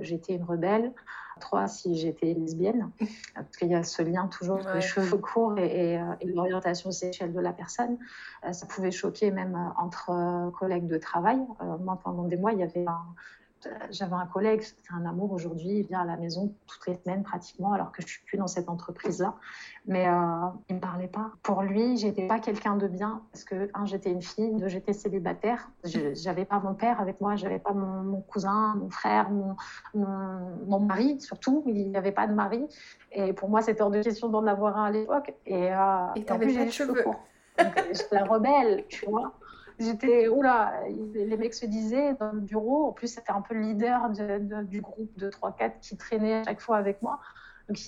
j'étais 0.00 0.34
une 0.34 0.44
rebelle, 0.44 0.92
trois, 1.40 1.66
si 1.66 1.96
j'étais 1.96 2.34
lesbienne, 2.34 2.90
parce 3.34 3.56
qu'il 3.56 3.68
y 3.68 3.74
a 3.74 3.82
ce 3.82 4.02
lien 4.02 4.28
toujours 4.28 4.56
entre 4.56 4.74
les 4.74 4.82
cheveux 4.82 5.16
courts 5.16 5.58
et, 5.58 5.94
et, 5.94 6.26
l'orientation 6.26 6.90
sexuelle 6.90 7.32
de 7.32 7.40
la 7.40 7.54
personne. 7.54 7.96
ça 8.52 8.66
pouvait 8.66 8.90
choquer 8.90 9.30
même 9.30 9.58
entre 9.78 10.50
collègues 10.58 10.86
de 10.86 10.98
travail. 10.98 11.40
moi, 11.80 11.98
pendant 12.04 12.24
des 12.24 12.36
mois, 12.36 12.52
il 12.52 12.58
y 12.58 12.62
avait 12.62 12.86
un, 12.86 13.00
j'avais 13.90 14.14
un 14.14 14.26
collègue, 14.26 14.62
c'est 14.62 14.94
un 14.94 15.06
amour 15.06 15.32
aujourd'hui, 15.32 15.80
il 15.80 15.86
vient 15.86 16.00
à 16.00 16.04
la 16.04 16.16
maison 16.16 16.54
toutes 16.66 16.86
les 16.86 16.94
semaines 16.94 17.22
pratiquement, 17.22 17.72
alors 17.72 17.92
que 17.92 18.02
je 18.02 18.06
suis 18.06 18.22
plus 18.24 18.38
dans 18.38 18.46
cette 18.46 18.68
entreprise-là. 18.68 19.34
Mais 19.86 20.08
euh, 20.08 20.12
il 20.68 20.76
me 20.76 20.80
parlait 20.80 21.08
pas. 21.08 21.32
Pour 21.42 21.62
lui, 21.62 21.96
j'étais 21.96 22.26
pas 22.26 22.38
quelqu'un 22.38 22.76
de 22.76 22.88
bien 22.88 23.22
parce 23.32 23.44
que 23.44 23.70
un, 23.74 23.84
j'étais 23.84 24.10
une 24.10 24.22
fille, 24.22 24.54
deux, 24.54 24.68
j'étais 24.68 24.92
célibataire. 24.92 25.70
J'avais 25.84 26.44
pas 26.44 26.58
mon 26.60 26.74
père 26.74 27.00
avec 27.00 27.20
moi, 27.20 27.36
j'avais 27.36 27.58
pas 27.58 27.72
mon, 27.72 28.20
cousin, 28.22 28.74
mon 28.76 28.90
frère, 28.90 29.30
mon, 29.30 29.56
mon, 29.94 30.80
mari 30.80 31.20
surtout. 31.20 31.62
Il 31.66 31.90
n'y 31.90 31.96
avait 31.96 32.12
pas 32.12 32.26
de 32.26 32.32
mari. 32.32 32.64
Et 33.12 33.32
pour 33.32 33.48
moi, 33.48 33.62
c'était 33.62 33.82
hors 33.82 33.90
de 33.90 34.02
question 34.02 34.28
d'en 34.28 34.46
avoir 34.46 34.78
un 34.78 34.84
à 34.84 34.90
l'époque. 34.90 35.34
Et, 35.46 35.72
euh, 35.72 36.06
et 36.16 36.24
t'avais 36.24 36.52
pas 36.52 36.64
de 36.64 36.70
cheveux. 36.70 37.04
J'étais 37.58 38.14
la 38.16 38.24
rebelle, 38.24 38.84
tu 38.88 39.06
vois. 39.06 39.32
J'étais, 39.78 40.28
oula, 40.28 40.72
les 41.14 41.36
mecs 41.36 41.54
se 41.54 41.66
disaient 41.66 42.14
dans 42.14 42.32
le 42.32 42.40
bureau, 42.40 42.88
en 42.88 42.92
plus 42.92 43.08
c'était 43.08 43.32
un 43.32 43.40
peu 43.40 43.54
le 43.54 43.60
leader 43.60 44.08
du 44.64 44.80
groupe 44.80 45.16
de 45.18 45.28
3-4 45.30 45.80
qui 45.80 45.96
traînait 45.96 46.34
à 46.34 46.44
chaque 46.44 46.60
fois 46.60 46.76
avec 46.76 47.02
moi. 47.02 47.18
Donc, 47.68 47.78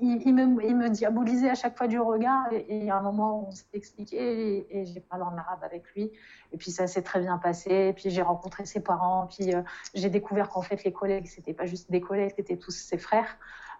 il, 0.00 0.34
me, 0.34 0.88
diabolisait 0.88 1.50
à 1.50 1.54
chaque 1.54 1.76
fois 1.76 1.88
du 1.88 2.00
regard. 2.00 2.50
Et, 2.52 2.84
y 2.84 2.90
a 2.90 2.96
un 2.96 3.02
moment, 3.02 3.48
on 3.48 3.50
s'est 3.50 3.64
expliqué 3.74 4.66
et, 4.70 4.86
j'ai 4.86 5.00
parlé 5.00 5.24
en 5.24 5.36
arabe 5.36 5.62
avec 5.62 5.84
lui. 5.94 6.10
Et 6.52 6.56
puis 6.56 6.70
ça 6.70 6.86
s'est 6.86 7.02
très 7.02 7.20
bien 7.20 7.36
passé. 7.36 7.70
Et 7.70 7.92
puis 7.92 8.08
j'ai 8.08 8.22
rencontré 8.22 8.64
ses 8.64 8.80
parents. 8.80 9.26
Puis 9.26 9.54
euh, 9.54 9.60
j'ai 9.94 10.08
découvert 10.08 10.48
qu'en 10.48 10.62
fait, 10.62 10.84
les 10.84 10.92
collègues, 10.92 11.26
c'était 11.26 11.52
pas 11.52 11.66
juste 11.66 11.90
des 11.90 12.00
collègues, 12.00 12.32
c'était 12.36 12.56
tous 12.56 12.70
ses 12.70 12.96
frères. 12.96 13.36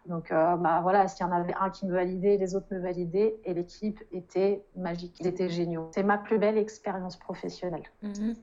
Donc 0.09 0.33
euh, 0.33 0.57
bah, 0.57 0.81
voilà, 0.83 1.07
s'il 1.07 1.25
y 1.25 1.29
en 1.29 1.33
avait 1.33 1.55
un 1.61 1.71
qui 1.71 1.87
me 1.87 1.93
validait, 1.93 2.39
les 2.39 2.55
autres 2.55 2.67
me 2.71 2.81
validaient 2.81 3.37
et 3.45 3.53
l'équipe 3.55 4.03
était 4.11 4.65
magique. 4.75 5.17
Ils 5.21 5.27
étaient 5.27 5.51
géniaux. 5.51 5.91
C'est 5.95 6.03
ma 6.03 6.17
plus 6.17 6.39
belle 6.39 6.57
expérience 6.57 7.17
professionnelle. 7.17 7.85
Mhm. 8.03 8.35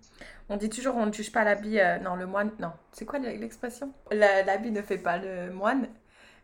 On 0.50 0.58
dit 0.58 0.70
toujours 0.70 0.96
on 0.96 1.08
ne 1.08 1.12
juge 1.12 1.32
pas 1.32 1.44
l'habit, 1.44 1.80
euh, 1.80 1.98
non 2.00 2.16
le 2.16 2.28
moine, 2.28 2.52
non, 2.60 2.72
c'est 2.92 3.06
quoi 3.06 3.18
l'expression? 3.18 3.92
L'habit 4.12 4.72
ne 4.72 4.82
fait 4.82 5.00
pas 5.00 5.18
le 5.18 5.52
moine. 5.52 5.88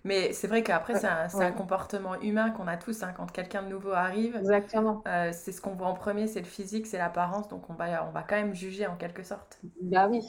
Mais 0.04 0.34
c'est 0.34 0.48
vrai 0.48 0.64
qu'après, 0.64 0.96
c'est 0.96 1.06
un, 1.06 1.52
comportement 1.52 2.20
humain 2.22 2.50
qu'on 2.50 2.66
a 2.68 2.76
tous. 2.76 3.04
Hein, 3.04 3.14
quand 3.16 3.32
quelqu'un 3.32 3.62
de 3.62 3.68
nouveau 3.68 3.92
arrive, 3.92 4.36
Exactement. 4.36 5.04
Euh, 5.08 5.30
c'est 5.32 5.52
ce 5.52 5.62
qu'on 5.62 5.76
voit 5.76 5.86
en 5.86 5.94
premier, 5.94 6.26
c'est 6.26 6.40
le 6.40 6.48
physique, 6.48 6.88
c'est 6.88 6.98
l'apparence. 6.98 7.48
Donc 7.50 7.70
on 7.70 7.74
va, 7.74 8.04
on 8.08 8.12
va 8.12 8.24
quand 8.24 8.36
même 8.36 8.56
juger 8.56 8.88
en 8.88 8.96
quelque 8.96 9.22
sorte. 9.22 9.60
Bah 9.84 10.08
oui. 10.10 10.28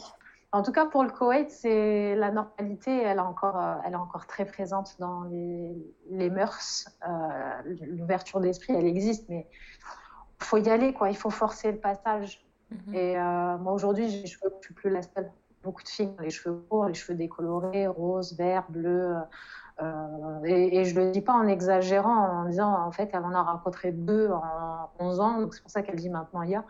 En 0.53 0.62
tout 0.62 0.72
cas, 0.72 0.84
pour 0.84 1.03
le 1.03 1.11
Koweït, 1.11 1.50
c'est 1.50 2.14
la 2.14 2.30
normalité, 2.30 2.94
elle 3.03 3.16
est 3.16 3.20
encore, 3.20 3.57
euh, 3.57 3.74
elle 3.86 3.94
est 3.94 3.96
encore 3.96 4.26
très 4.26 4.44
présente 4.44 4.96
dans 4.98 5.22
les, 5.22 5.74
les 6.11 6.28
mœurs. 6.28 6.88
Euh, 7.09 7.74
L'ouverture 7.86 8.38
d'esprit, 8.40 8.74
elle 8.74 8.86
existe, 8.86 9.28
mais 9.30 9.48
il 10.40 10.44
faut 10.44 10.59
y 10.59 10.68
aller, 10.68 10.92
quoi. 10.92 11.09
Il 11.09 11.16
faut 11.16 11.30
forcer 11.30 11.72
le 11.72 11.78
passage. 11.78 12.44
Mhm. 12.70 12.94
Et 12.94 13.18
euh, 13.18 13.57
moi, 13.59 13.72
aujourd'hui, 13.72 14.11
je 14.11 14.20
ne 14.20 14.26
suis 14.61 14.74
plus 14.74 14.90
la 14.90 15.00
seule. 15.00 15.30
Beaucoup 15.64 15.82
de 15.82 15.88
filles 15.88 16.12
ont 16.18 16.22
les 16.22 16.30
cheveux 16.30 16.57
courts, 16.68 16.86
les 16.86 16.94
cheveux 16.94 17.16
décolorés, 17.16 17.86
rose, 17.86 18.36
vert, 18.36 18.66
bleu. 18.68 19.16
Euh, 19.80 20.44
et, 20.44 20.78
et, 20.78 20.84
je 20.84 21.00
le 21.00 21.12
dis 21.12 21.22
pas 21.22 21.32
en 21.32 21.46
exagérant, 21.46 22.42
en 22.42 22.44
disant 22.44 22.74
en 22.74 22.92
fait, 22.92 23.11
elle 23.12 23.24
en 23.24 23.32
a 23.32 23.42
rencontré 23.42 23.90
deux 23.90 24.28
en 24.30 24.90
11 24.98 25.20
ans, 25.20 25.40
donc 25.40 25.55
c'est 25.55 25.62
pour 25.62 25.70
ça 25.70 25.82
qu'elle 25.82 25.96
dit 25.96 26.11
maintenant 26.11 26.40
a 26.40 26.64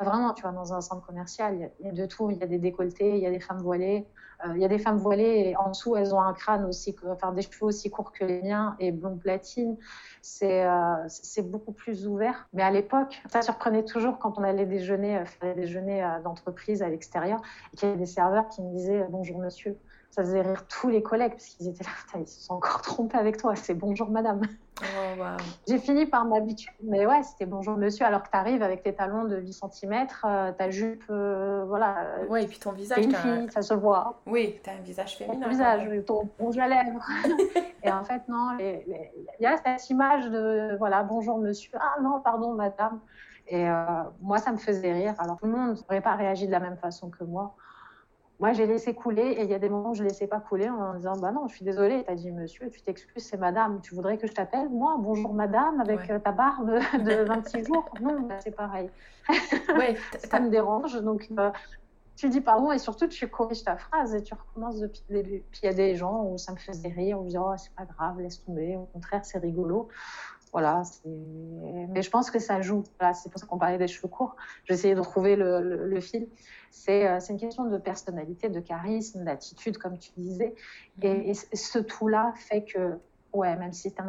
Vraiment, 0.00 0.32
tu 0.32 0.42
vois, 0.42 0.52
dans 0.52 0.72
un 0.72 0.80
centre 0.80 1.04
commercial, 1.04 1.70
il 1.80 1.86
y, 1.86 1.88
a 1.88 1.92
de 1.92 2.06
tout. 2.06 2.30
Il 2.30 2.38
y 2.38 2.42
a 2.42 2.46
des 2.46 2.58
décolletés, 2.58 3.16
il 3.16 3.22
y 3.22 3.26
a 3.26 3.30
des 3.30 3.40
femmes 3.40 3.58
voilées. 3.58 4.06
Euh, 4.44 4.52
il 4.54 4.62
y 4.62 4.64
a 4.64 4.68
des 4.68 4.78
femmes 4.78 4.98
voilées 4.98 5.48
et 5.50 5.56
en 5.56 5.70
dessous, 5.70 5.96
elles 5.96 6.14
ont 6.14 6.20
un 6.20 6.32
crâne 6.32 6.64
aussi, 6.64 6.94
enfin 7.08 7.32
des 7.32 7.42
cheveux 7.42 7.64
aussi 7.64 7.90
courts 7.90 8.12
que 8.12 8.24
les 8.24 8.40
miens 8.42 8.76
et 8.78 8.92
blond 8.92 9.16
platine. 9.16 9.76
C'est 10.22 10.64
c'est 11.08 11.42
beaucoup 11.42 11.72
plus 11.72 12.06
ouvert. 12.06 12.48
Mais 12.52 12.62
à 12.62 12.70
l'époque, 12.70 13.20
ça 13.26 13.42
surprenait 13.42 13.84
toujours 13.84 14.18
quand 14.18 14.38
on 14.38 14.44
allait 14.44 14.66
déjeuner, 14.66 15.24
faire 15.26 15.54
des 15.54 15.60
déjeuners 15.62 16.20
d'entreprise 16.22 16.82
à 16.82 16.88
l'extérieur 16.88 17.40
et 17.72 17.76
qu'il 17.76 17.88
y 17.88 17.90
avait 17.90 18.00
des 18.00 18.06
serveurs 18.06 18.48
qui 18.48 18.62
me 18.62 18.70
disaient 18.70 19.04
bonjour 19.10 19.38
monsieur 19.38 19.76
ça 20.10 20.22
faisait 20.22 20.42
rire 20.42 20.66
tous 20.68 20.88
les 20.88 21.02
collègues 21.02 21.32
parce 21.32 21.46
qu'ils 21.46 21.68
étaient 21.68 21.84
là, 21.84 22.20
ils 22.20 22.26
se 22.26 22.40
sont 22.40 22.54
encore 22.54 22.82
trompés 22.82 23.18
avec 23.18 23.36
toi, 23.36 23.54
c'est 23.56 23.74
bonjour 23.74 24.10
madame. 24.10 24.40
Oh, 24.80 25.22
J'ai 25.66 25.78
fini 25.78 26.06
par 26.06 26.24
m'habituer, 26.24 26.72
mais 26.82 27.04
ouais, 27.04 27.22
c'était 27.24 27.46
bonjour 27.46 27.76
monsieur, 27.76 28.06
alors 28.06 28.22
que 28.22 28.30
tu 28.30 28.36
arrives 28.36 28.62
avec 28.62 28.82
tes 28.82 28.94
talons 28.94 29.24
de 29.24 29.36
8 29.36 29.52
cm, 29.72 30.06
euh, 30.24 30.52
ta 30.52 30.70
jupe, 30.70 31.02
euh, 31.10 31.64
voilà. 31.66 31.96
Ouais, 32.28 32.44
et 32.44 32.46
puis 32.46 32.58
ton 32.58 32.72
visage. 32.72 33.04
Une 33.04 33.14
fille, 33.14 33.48
ça 33.50 33.62
se 33.62 33.74
voit. 33.74 34.20
Oui, 34.26 34.60
tu 34.62 34.70
as 34.70 34.74
un 34.74 34.80
visage 34.80 35.16
féminin. 35.16 35.40
Ton 35.42 35.48
visage, 35.48 36.04
ton 36.06 36.28
rouge 36.38 36.58
à 36.58 36.68
lèvres. 36.68 37.04
et 37.82 37.90
en 37.90 38.04
fait, 38.04 38.22
non, 38.28 38.56
il 38.60 38.84
y 39.40 39.46
a 39.46 39.56
cette 39.56 39.90
image 39.90 40.30
de, 40.30 40.76
voilà, 40.78 41.02
bonjour 41.02 41.38
monsieur, 41.38 41.72
ah 41.74 42.00
non, 42.00 42.20
pardon 42.20 42.54
madame. 42.54 43.00
Et 43.48 43.68
euh, 43.68 44.02
moi, 44.20 44.38
ça 44.38 44.52
me 44.52 44.58
faisait 44.58 44.92
rire. 44.92 45.14
Alors, 45.18 45.38
tout 45.38 45.46
le 45.46 45.52
monde 45.52 45.76
n'aurait 45.76 46.02
pas 46.02 46.14
réagi 46.14 46.46
de 46.46 46.52
la 46.52 46.60
même 46.60 46.76
façon 46.76 47.10
que 47.10 47.24
moi. 47.24 47.54
Moi, 48.40 48.52
j'ai 48.52 48.66
laissé 48.66 48.94
couler 48.94 49.22
et 49.22 49.42
il 49.42 49.50
y 49.50 49.54
a 49.54 49.58
des 49.58 49.68
moments 49.68 49.90
où 49.90 49.94
je 49.94 50.04
ne 50.04 50.08
laissais 50.08 50.28
pas 50.28 50.38
couler 50.38 50.68
en 50.68 50.94
disant 50.94 51.14
Bah 51.16 51.32
non, 51.32 51.48
je 51.48 51.56
suis 51.56 51.64
désolée. 51.64 52.04
Tu 52.04 52.10
as 52.10 52.14
dit 52.14 52.30
Monsieur, 52.30 52.70
tu 52.70 52.80
t'excuses, 52.82 53.24
c'est 53.24 53.36
madame. 53.36 53.80
Tu 53.80 53.96
voudrais 53.96 54.16
que 54.16 54.28
je 54.28 54.32
t'appelle? 54.32 54.68
Moi, 54.68 54.96
bonjour 55.00 55.34
madame, 55.34 55.80
avec 55.80 56.08
euh, 56.08 56.20
ta 56.20 56.30
barbe 56.30 56.70
de 57.04 57.24
26 57.24 57.64
jours 57.66 57.84
Non, 58.00 58.20
bah, 58.20 58.38
c'est 58.38 58.54
pareil. 58.54 58.90
Ouais, 59.76 59.96
ça 60.18 60.38
me 60.38 60.50
dérange. 60.50 61.00
Donc, 61.02 61.26
euh, 61.36 61.50
tu 62.14 62.28
dis 62.28 62.40
pardon 62.40 62.70
et 62.70 62.78
surtout, 62.78 63.08
tu 63.08 63.26
corriges 63.28 63.64
ta 63.64 63.76
phrase 63.76 64.14
et 64.14 64.22
tu 64.22 64.34
recommences 64.34 64.78
depuis 64.78 65.02
le 65.08 65.22
début. 65.22 65.44
Puis 65.50 65.60
il 65.64 65.66
y 65.66 65.68
a 65.70 65.74
des 65.74 65.96
gens 65.96 66.22
où 66.22 66.38
ça 66.38 66.52
me 66.52 66.58
faisait 66.58 66.90
rire, 66.90 67.20
où 67.20 67.24
je 67.24 67.30
dis 67.30 67.38
Oh, 67.38 67.54
c'est 67.56 67.74
pas 67.74 67.86
grave, 67.86 68.20
laisse 68.20 68.44
tomber. 68.44 68.76
Au 68.76 68.86
contraire, 68.86 69.24
c'est 69.24 69.38
rigolo. 69.38 69.88
Voilà, 70.52 70.82
mais 71.04 72.02
je 72.02 72.10
pense 72.10 72.30
que 72.30 72.38
ça 72.38 72.60
joue. 72.60 72.84
c'est 73.14 73.30
pour 73.30 73.40
ça 73.40 73.46
qu'on 73.46 73.58
parlait 73.58 73.78
des 73.78 73.88
cheveux 73.88 74.08
courts. 74.08 74.36
J'essayais 74.64 74.94
de 74.94 75.02
trouver 75.02 75.36
le, 75.36 76.00
fil. 76.00 76.28
Euh, 76.88 77.20
c'est 77.20 77.32
une 77.32 77.38
question 77.38 77.64
de 77.64 77.76
personnalité, 77.78 78.48
de 78.48 78.60
charisme, 78.60 79.24
d'attitude, 79.24 79.78
comme 79.78 79.98
tu 79.98 80.10
disais. 80.16 80.54
Et, 81.02 81.34
ce 81.34 81.78
tout-là 81.78 82.32
fait 82.36 82.64
que, 82.64 82.98
ouais, 83.32 83.56
même 83.56 83.72
si 83.72 83.92
tu 83.92 84.02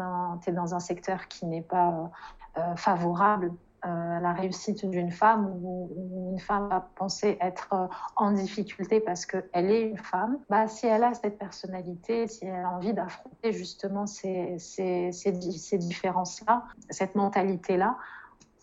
es, 0.47 0.51
dans 0.53 0.75
un 0.75 0.79
secteur 0.79 1.27
qui 1.27 1.45
n'est 1.45 1.61
pas 1.61 2.09
euh, 2.57 2.75
favorable 2.75 3.51
euh, 3.85 4.19
la 4.19 4.33
réussite 4.33 4.85
d'une 4.85 5.11
femme 5.11 5.51
ou, 5.61 6.31
une 6.31 6.39
femme 6.39 6.67
va 6.67 6.89
penser 6.95 7.37
être 7.39 7.69
euh, 7.73 7.87
en 8.17 8.31
difficulté 8.31 8.99
parce 8.99 9.25
qu'elle 9.25 9.71
est 9.71 9.81
une 9.83 9.97
femme, 9.97 10.37
bah, 10.49 10.67
si 10.67 10.85
elle 10.85 11.03
a 11.03 11.13
cette 11.13 11.37
personnalité, 11.37 12.27
si 12.27 12.45
elle 12.45 12.65
a 12.65 12.71
envie 12.71 12.93
d'affronter 12.93 13.53
justement 13.53 14.05
ces, 14.05 14.57
ces, 14.59 15.11
ces, 15.11 15.77
différences-là, 15.77 16.65
cette 16.89 17.15
mentalité-là, 17.15 17.97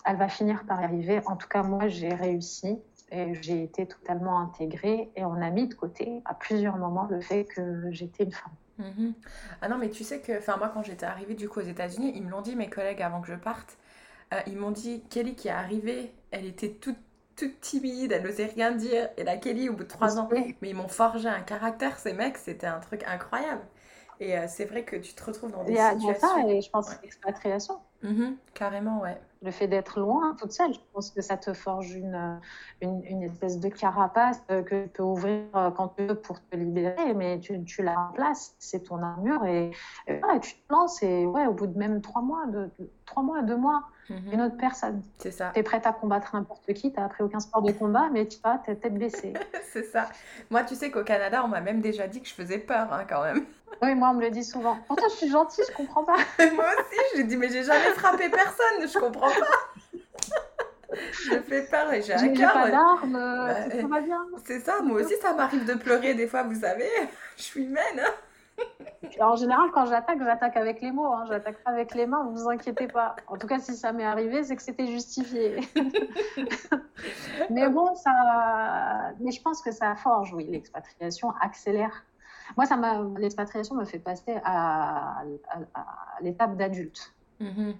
elle 0.04 0.16
va 0.16 0.28
finir 0.28 0.64
par 0.66 0.82
y 0.82 0.84
arriver. 0.84 1.20
En 1.26 1.36
tout 1.36 1.48
cas, 1.48 1.62
moi, 1.62 1.88
j'ai 1.88 2.12
réussi 2.12 2.78
et 3.10 3.34
j'ai 3.40 3.62
été 3.62 3.86
totalement 3.86 4.40
intégrée 4.40 5.10
et 5.16 5.24
on 5.24 5.40
a 5.40 5.50
mis 5.50 5.66
de 5.66 5.74
côté 5.74 6.22
à 6.24 6.34
plusieurs 6.34 6.76
moments 6.76 7.06
le 7.10 7.20
fait 7.20 7.44
que 7.44 7.90
j'étais 7.90 8.24
une 8.24 8.32
femme. 8.32 8.52
Mm-hmm. 8.80 9.12
Ah 9.62 9.68
non, 9.68 9.78
mais 9.78 9.88
tu 9.90 10.04
sais 10.04 10.20
que, 10.20 10.36
enfin 10.36 10.56
moi 10.58 10.68
quand 10.68 10.82
j'étais 10.82 11.06
arrivée 11.06 11.34
du 11.34 11.48
coup 11.48 11.60
aux 11.60 11.64
États-Unis, 11.64 12.12
ils 12.14 12.22
me 12.22 12.30
l'ont 12.30 12.42
dit 12.42 12.56
mes 12.56 12.68
collègues 12.68 13.00
avant 13.00 13.20
que 13.20 13.28
je 13.28 13.34
parte, 13.34 13.78
euh, 14.32 14.40
ils 14.46 14.56
m'ont 14.56 14.70
dit 14.70 15.02
Kelly 15.10 15.34
qui 15.34 15.48
est 15.48 15.52
arrivée, 15.52 16.12
elle 16.30 16.46
était 16.46 16.70
toute, 16.70 16.98
toute 17.36 17.60
timide, 17.60 18.12
elle 18.12 18.22
n'osait 18.22 18.46
rien 18.46 18.72
dire. 18.72 19.08
Et 19.16 19.24
la 19.24 19.36
Kelly, 19.36 19.68
au 19.68 19.74
bout 19.74 19.84
de 19.84 19.88
trois 19.88 20.18
ans, 20.18 20.28
mais 20.32 20.56
ils 20.70 20.76
m'ont 20.76 20.88
forgé 20.88 21.28
un 21.28 21.40
caractère, 21.40 21.98
ces 21.98 22.12
mecs, 22.12 22.38
c'était 22.38 22.66
un 22.66 22.80
truc 22.80 23.04
incroyable. 23.06 23.62
Et 24.18 24.36
euh, 24.36 24.46
c'est 24.48 24.64
vrai 24.64 24.84
que 24.84 24.96
tu 24.96 25.14
te 25.14 25.22
retrouves 25.22 25.52
dans 25.52 25.62
des 25.62 25.76
situations. 25.76 26.28
Il 26.38 26.48
y 26.48 26.52
a 26.52 26.54
et 26.54 26.60
je 26.62 26.70
pense 26.70 26.88
ouais. 26.88 26.96
l'expatriation. 27.02 27.78
Mm-hmm. 28.02 28.34
carrément, 28.54 29.00
ouais. 29.00 29.20
Le 29.42 29.50
fait 29.50 29.68
d'être 29.68 30.00
loin, 30.00 30.34
toute 30.38 30.52
seule, 30.52 30.72
je 30.72 30.78
pense 30.92 31.10
que 31.10 31.22
ça 31.22 31.36
te 31.36 31.52
forge 31.52 31.94
une, 31.94 32.40
une, 32.80 33.02
une 33.04 33.22
espèce 33.22 33.58
de 33.58 33.68
carapace 33.68 34.42
euh, 34.50 34.62
que 34.62 34.84
tu 34.84 34.90
peux 34.90 35.02
ouvrir 35.02 35.44
quand 35.76 35.88
tu 35.96 36.06
veux 36.06 36.14
pour 36.14 36.40
te 36.40 36.56
libérer, 36.56 37.14
mais 37.14 37.40
tu, 37.40 37.62
tu 37.64 37.82
la 37.82 37.94
remplaces, 37.94 38.54
c'est 38.58 38.84
ton 38.84 39.02
armure 39.02 39.44
et, 39.44 39.70
tu 40.42 40.54
te 40.54 40.72
lances 40.72 41.02
et 41.02 41.26
ouais, 41.26 41.46
au 41.46 41.52
bout 41.52 41.66
de 41.66 41.78
même 41.78 42.00
trois 42.00 42.22
mois, 42.22 42.46
de, 42.46 42.70
trois 43.06 43.22
mois, 43.22 43.42
deux 43.42 43.56
mois, 43.56 43.84
Mhm. 44.08 44.32
une 44.32 44.40
autre 44.42 44.56
personne. 44.56 45.02
C'est 45.18 45.30
ça. 45.32 45.50
Tu 45.52 45.60
es 45.60 45.62
prête 45.62 45.86
à 45.86 45.92
combattre 45.92 46.36
n'importe 46.36 46.72
qui, 46.74 46.92
tu 46.92 47.00
n'as 47.00 47.06
appris 47.06 47.24
aucun 47.24 47.40
sport 47.40 47.62
de 47.62 47.72
combat, 47.72 48.08
mais 48.12 48.26
tu 48.26 48.38
vas, 48.42 48.60
t'es 48.64 48.76
tête 48.76 48.94
baissée. 48.96 49.32
c'est 49.72 49.82
ça. 49.84 50.08
Moi, 50.50 50.62
tu 50.62 50.74
sais 50.76 50.90
qu'au 50.90 51.02
Canada, 51.02 51.42
on 51.44 51.48
m'a 51.48 51.60
même 51.60 51.80
déjà 51.80 52.06
dit 52.06 52.20
que 52.20 52.28
je 52.28 52.34
faisais 52.34 52.58
peur 52.58 52.92
hein, 52.92 53.04
quand 53.08 53.22
même. 53.22 53.44
Oui, 53.82 53.94
moi, 53.94 54.08
on 54.08 54.14
me 54.14 54.22
le 54.22 54.30
dit 54.30 54.44
souvent. 54.44 54.78
Pourtant, 54.86 55.04
je 55.10 55.16
suis 55.16 55.28
gentille, 55.28 55.62
je 55.68 55.74
comprends 55.74 56.02
pas. 56.02 56.16
moi 56.54 56.64
aussi, 56.78 57.00
j'ai 57.14 57.24
dit, 57.24 57.36
mais 57.36 57.50
j'ai 57.50 57.62
jamais 57.62 57.90
frappé 57.94 58.30
personne, 58.30 58.88
je 58.88 58.98
comprends 58.98 59.28
pas. 59.28 60.96
je 61.12 61.38
fais 61.42 61.62
peur 61.66 61.92
et 61.92 62.00
j'ai 62.00 62.14
un 62.14 62.28
cœur. 62.28 62.54
pas 62.54 62.70
d'armes, 62.70 63.16
euh, 63.16 63.70
ça 63.82 63.86
va 63.86 64.00
bien. 64.00 64.24
C'est 64.46 64.60
ça, 64.60 64.80
moi 64.82 65.02
aussi, 65.02 65.14
ça 65.20 65.34
m'arrive 65.34 65.66
de 65.66 65.74
pleurer 65.74 66.14
des 66.14 66.26
fois, 66.26 66.44
vous 66.44 66.60
savez. 66.60 66.88
Je 67.36 67.42
suis 67.42 67.64
humaine. 67.64 68.00
Hein 68.00 68.10
en 69.20 69.36
général, 69.36 69.70
quand 69.72 69.86
j'attaque, 69.86 70.22
j'attaque 70.22 70.56
avec 70.56 70.80
les 70.80 70.92
mots. 70.92 71.12
Hein. 71.12 71.24
J'attaque 71.26 71.62
pas 71.62 71.70
avec 71.70 71.94
les 71.94 72.06
mains, 72.06 72.24
ne 72.24 72.30
vous 72.30 72.48
inquiétez 72.48 72.88
pas. 72.88 73.16
En 73.28 73.36
tout 73.36 73.46
cas, 73.46 73.58
si 73.58 73.74
ça 73.76 73.92
m'est 73.92 74.04
arrivé, 74.04 74.42
c'est 74.42 74.56
que 74.56 74.62
c'était 74.62 74.86
justifié. 74.86 75.60
Mais 77.50 77.68
bon, 77.68 77.94
ça. 77.94 79.12
Mais 79.20 79.30
je 79.30 79.42
pense 79.42 79.62
que 79.62 79.70
ça 79.70 79.94
forge, 79.94 80.32
oui, 80.34 80.46
l'expatriation 80.50 81.32
accélère. 81.40 82.04
Moi, 82.56 82.66
ça 82.66 82.76
m'a... 82.76 83.02
l'expatriation 83.18 83.74
me 83.74 83.84
fait 83.84 83.98
passer 83.98 84.38
à, 84.44 85.22
l'étape 86.20 86.56
d'adulte. 86.56 87.12
Mm-hmm. 87.40 87.74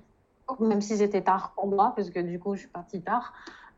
Même 0.61 0.81
si 0.81 0.97
c'était 0.97 1.22
tard 1.22 1.53
pour 1.55 1.66
moi, 1.66 1.93
parce 1.97 2.11
que 2.11 2.20
du 2.20 2.39
coup, 2.39 2.55
je 2.55 2.61
suis 2.61 2.68
partie 2.68 3.03
tard 3.03 3.33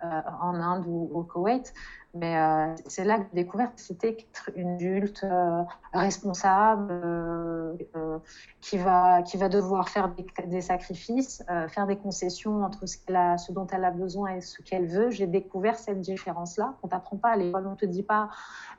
euh, 0.05 0.21
en 0.41 0.55
Inde 0.55 0.85
ou 0.87 1.11
au 1.13 1.23
Koweït. 1.23 1.73
Mais 2.15 2.39
euh, 2.39 2.75
c'est 2.87 3.05
là 3.05 3.19
que 3.19 3.25
j'ai 3.25 3.43
découvert 3.43 3.75
que 3.75 3.81
c'était 3.81 4.11
être 4.13 4.51
une 4.57 4.75
adulte 4.75 5.25
euh, 5.25 5.63
responsable, 5.93 6.91
euh, 6.91 8.19
qui, 8.63 8.79
va, 8.79 9.23
qui 9.23 9.37
va 9.37 9.49
devoir 9.51 9.91
faire 9.91 10.11
des, 10.47 10.61
sacrifices, 10.63 11.45
faire 11.69 11.87
des 11.87 11.97
concessions 11.97 12.65
entre 12.65 12.87
ce, 12.87 13.53
dont 13.53 13.67
elle 13.67 13.85
a 13.85 13.91
besoin 13.91 14.37
et 14.37 14.41
ce 14.41 14.63
qu'elle 14.63 14.87
veut. 14.87 15.11
J'ai 15.11 15.27
découvert 15.27 15.79
cette 15.79 16.01
différence-là. 16.01 16.75
On 16.83 16.89
t'apprend 16.89 17.17
pas 17.17 17.31
à 17.31 17.37
l'école, 17.37 17.67
on 17.67 17.77
te 17.77 17.85
dit 17.85 18.03
pas 18.03 18.31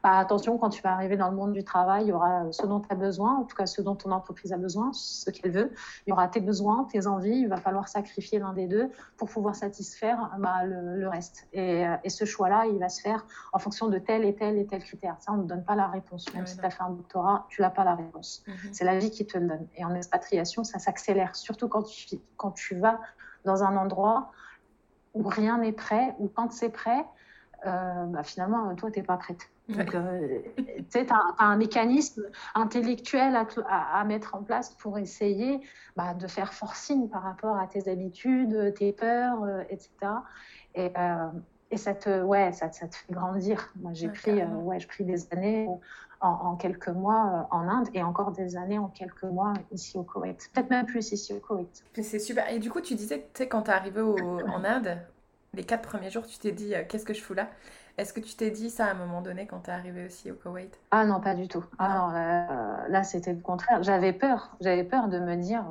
bah, 0.02 0.18
attention, 0.18 0.58
quand 0.58 0.70
tu 0.70 0.82
vas 0.82 0.94
arriver 0.94 1.18
dans 1.18 1.30
le 1.30 1.36
monde 1.36 1.52
du 1.52 1.64
travail, 1.64 2.06
il 2.06 2.08
y 2.10 2.14
aura 2.14 2.52
ce 2.52 2.66
dont 2.66 2.80
tu 2.80 2.88
as 2.90 2.96
besoin, 2.96 3.38
en 3.38 3.44
tout 3.44 3.56
cas 3.56 3.66
ce 3.66 3.82
dont 3.82 3.96
ton 3.96 4.12
entreprise 4.12 4.54
a 4.54 4.58
besoin, 4.58 4.92
ce 4.94 5.30
qu'elle 5.30 5.52
veut. 5.52 5.72
Il 6.08 6.12
y 6.12 6.14
aura 6.14 6.28
tes 6.30 6.40
besoins, 6.40 6.86
tes 6.86 7.06
envies, 7.06 7.42
il 7.42 7.48
va 7.48 7.58
falloir 7.58 7.90
sacrifier 7.90 8.40
l'un 8.40 8.54
des 8.54 8.68
deux 8.68 8.90
pour 9.18 9.30
pouvoir 9.30 9.56
satisfaire 9.56 10.32
bah, 10.40 10.64
le, 10.64 11.08
reste. 11.10 11.48
Et 11.54 11.86
ce 12.08 12.26
choix-là, 12.26 12.66
il 12.68 12.80
va 12.80 12.88
se 12.88 13.02
faire 13.02 13.19
en 13.54 13.60
fonction 13.60 13.88
de 13.88 13.98
tel 13.98 14.26
et 14.26 14.36
tel 14.36 14.58
et 14.58 14.66
tel 14.66 14.84
critère. 14.84 15.16
Ça, 15.20 15.32
on 15.34 15.38
ne 15.38 15.48
donne 15.48 15.64
pas 15.64 15.76
la 15.76 15.88
réponse. 15.88 16.34
Même 16.34 16.48
si 16.48 16.58
tu 16.58 16.66
as 16.66 16.70
fait 16.70 16.84
un 16.84 16.92
doctorat, 16.92 17.46
tu 17.50 17.62
n'as 17.62 17.70
pas 17.70 17.84
la 17.84 17.96
réponse. 17.96 18.44
Mhm. 18.48 18.74
C'est 18.74 18.86
la 18.86 18.98
vie 18.98 19.12
qui 19.12 19.26
te 19.26 19.38
le 19.38 19.48
donne. 19.48 19.68
Et 19.76 19.86
en 19.86 19.94
expatriation, 19.96 20.64
ça 20.64 20.80
s'accélère, 20.80 21.36
surtout 21.36 21.68
quand 21.68 21.84
tu, 21.84 22.18
quand 22.38 22.52
tu 22.52 22.76
vas 22.76 23.00
dans 23.46 23.64
un 23.64 23.78
endroit 23.78 24.32
où 25.14 25.24
rien 25.24 25.58
n'est 25.58 25.72
prêt, 25.72 26.16
ou 26.20 26.28
quand 26.28 26.52
c'est 26.52 26.70
prêt, 26.70 27.06
euh, 27.66 28.06
bah, 28.06 28.24
finalement, 28.24 28.74
toi, 28.76 28.92
tu 28.92 29.00
n'es 29.00 29.06
pas 29.06 29.18
prête. 29.18 29.50
Donc, 29.68 29.94
euh, 29.94 30.40
tu 30.92 30.98
as, 30.98 31.36
un 31.38 31.56
mécanisme 31.58 32.24
intellectuel 32.56 33.36
à, 33.36 34.00
à, 34.00 34.04
mettre 34.04 34.36
en 34.36 34.44
place 34.44 34.74
pour 34.76 34.98
essayer 34.98 35.62
bah, 35.96 36.14
de 36.14 36.28
faire 36.28 36.54
forcing 36.54 37.10
par 37.10 37.22
rapport 37.22 37.58
à 37.58 37.68
tes 37.68 37.90
habitudes, 37.90 38.74
tes 38.76 38.94
peurs, 38.94 39.44
euh, 39.44 39.64
etc. 39.70 39.90
Et, 40.76 40.92
et 41.72 41.78
ça 41.78 41.94
te, 41.94 42.22
ouais, 42.24 42.52
ça, 42.52 42.72
ça 42.72 42.88
te 42.88 42.96
fait 42.96 43.14
grandir. 43.14 43.72
Moi, 43.76 43.92
j'ai 43.94 44.10
pris, 44.10 44.42
euh, 44.42 44.48
ouais, 44.48 44.80
pris 44.88 45.04
des 45.04 45.32
années 45.32 45.68
en, 46.20 46.30
en 46.30 46.56
quelques 46.56 46.90
mois 46.90 47.48
euh, 47.52 47.56
en 47.56 47.68
Inde 47.68 47.90
et 47.94 48.02
encore 48.02 48.32
des 48.32 48.58
années 48.58 48.80
en 48.80 48.88
quelques 48.88 49.24
mois 49.24 49.54
ici 49.72 49.98
au 49.98 50.04
Koweït. 50.04 50.50
Peut-être 50.54 50.70
même 50.70 50.86
plus 50.88 51.12
ici 51.12 51.34
au 51.34 51.40
Koweït. 51.40 51.84
C'est 52.02 52.20
super. 52.20 52.50
Et 52.50 52.60
du 52.60 52.72
coup, 52.72 52.82
tu 52.82 52.96
disais, 52.96 53.20
tu 53.34 53.44
sais, 53.44 53.48
quand 53.48 53.64
tu 53.64 53.70
es 53.72 53.74
arrivé 53.74 54.02
en 54.02 54.64
Inde, 54.64 54.98
les 55.54 55.64
quatre 55.64 55.88
premiers 55.88 56.10
jours, 56.10 56.26
tu 56.26 56.40
t'es 56.40 56.52
dit, 56.52 56.74
euh, 56.74 56.84
qu'est-ce 56.88 57.06
que 57.06 57.14
je 57.14 57.22
fous 57.22 57.36
là? 57.36 57.48
Est-ce 58.00 58.14
que 58.14 58.22
tu 58.22 58.34
t'es 58.34 58.50
dit 58.50 58.70
ça 58.70 58.86
à 58.86 58.92
un 58.92 58.94
moment 58.94 59.22
donné 59.22 59.46
quand 59.46 59.60
tu 59.60 59.70
es 59.70 59.74
arrivé 59.74 60.06
aussi 60.06 60.32
au 60.32 60.36
Koweït? 60.36 60.80
Ah 60.90 61.06
non, 61.06 61.20
pas 61.20 61.36
du 61.36 61.50
tout. 61.50 61.66
Ah 61.80 61.98
non, 61.98 62.88
là, 62.88 63.04
c'était 63.04 63.34
le 63.34 63.42
contraire. 63.42 63.84
J'avais 63.84 64.14
peur. 64.14 64.56
J'avais 64.62 64.86
peur 64.86 65.10
de 65.10 65.20
me 65.20 65.36
dire. 65.36 65.66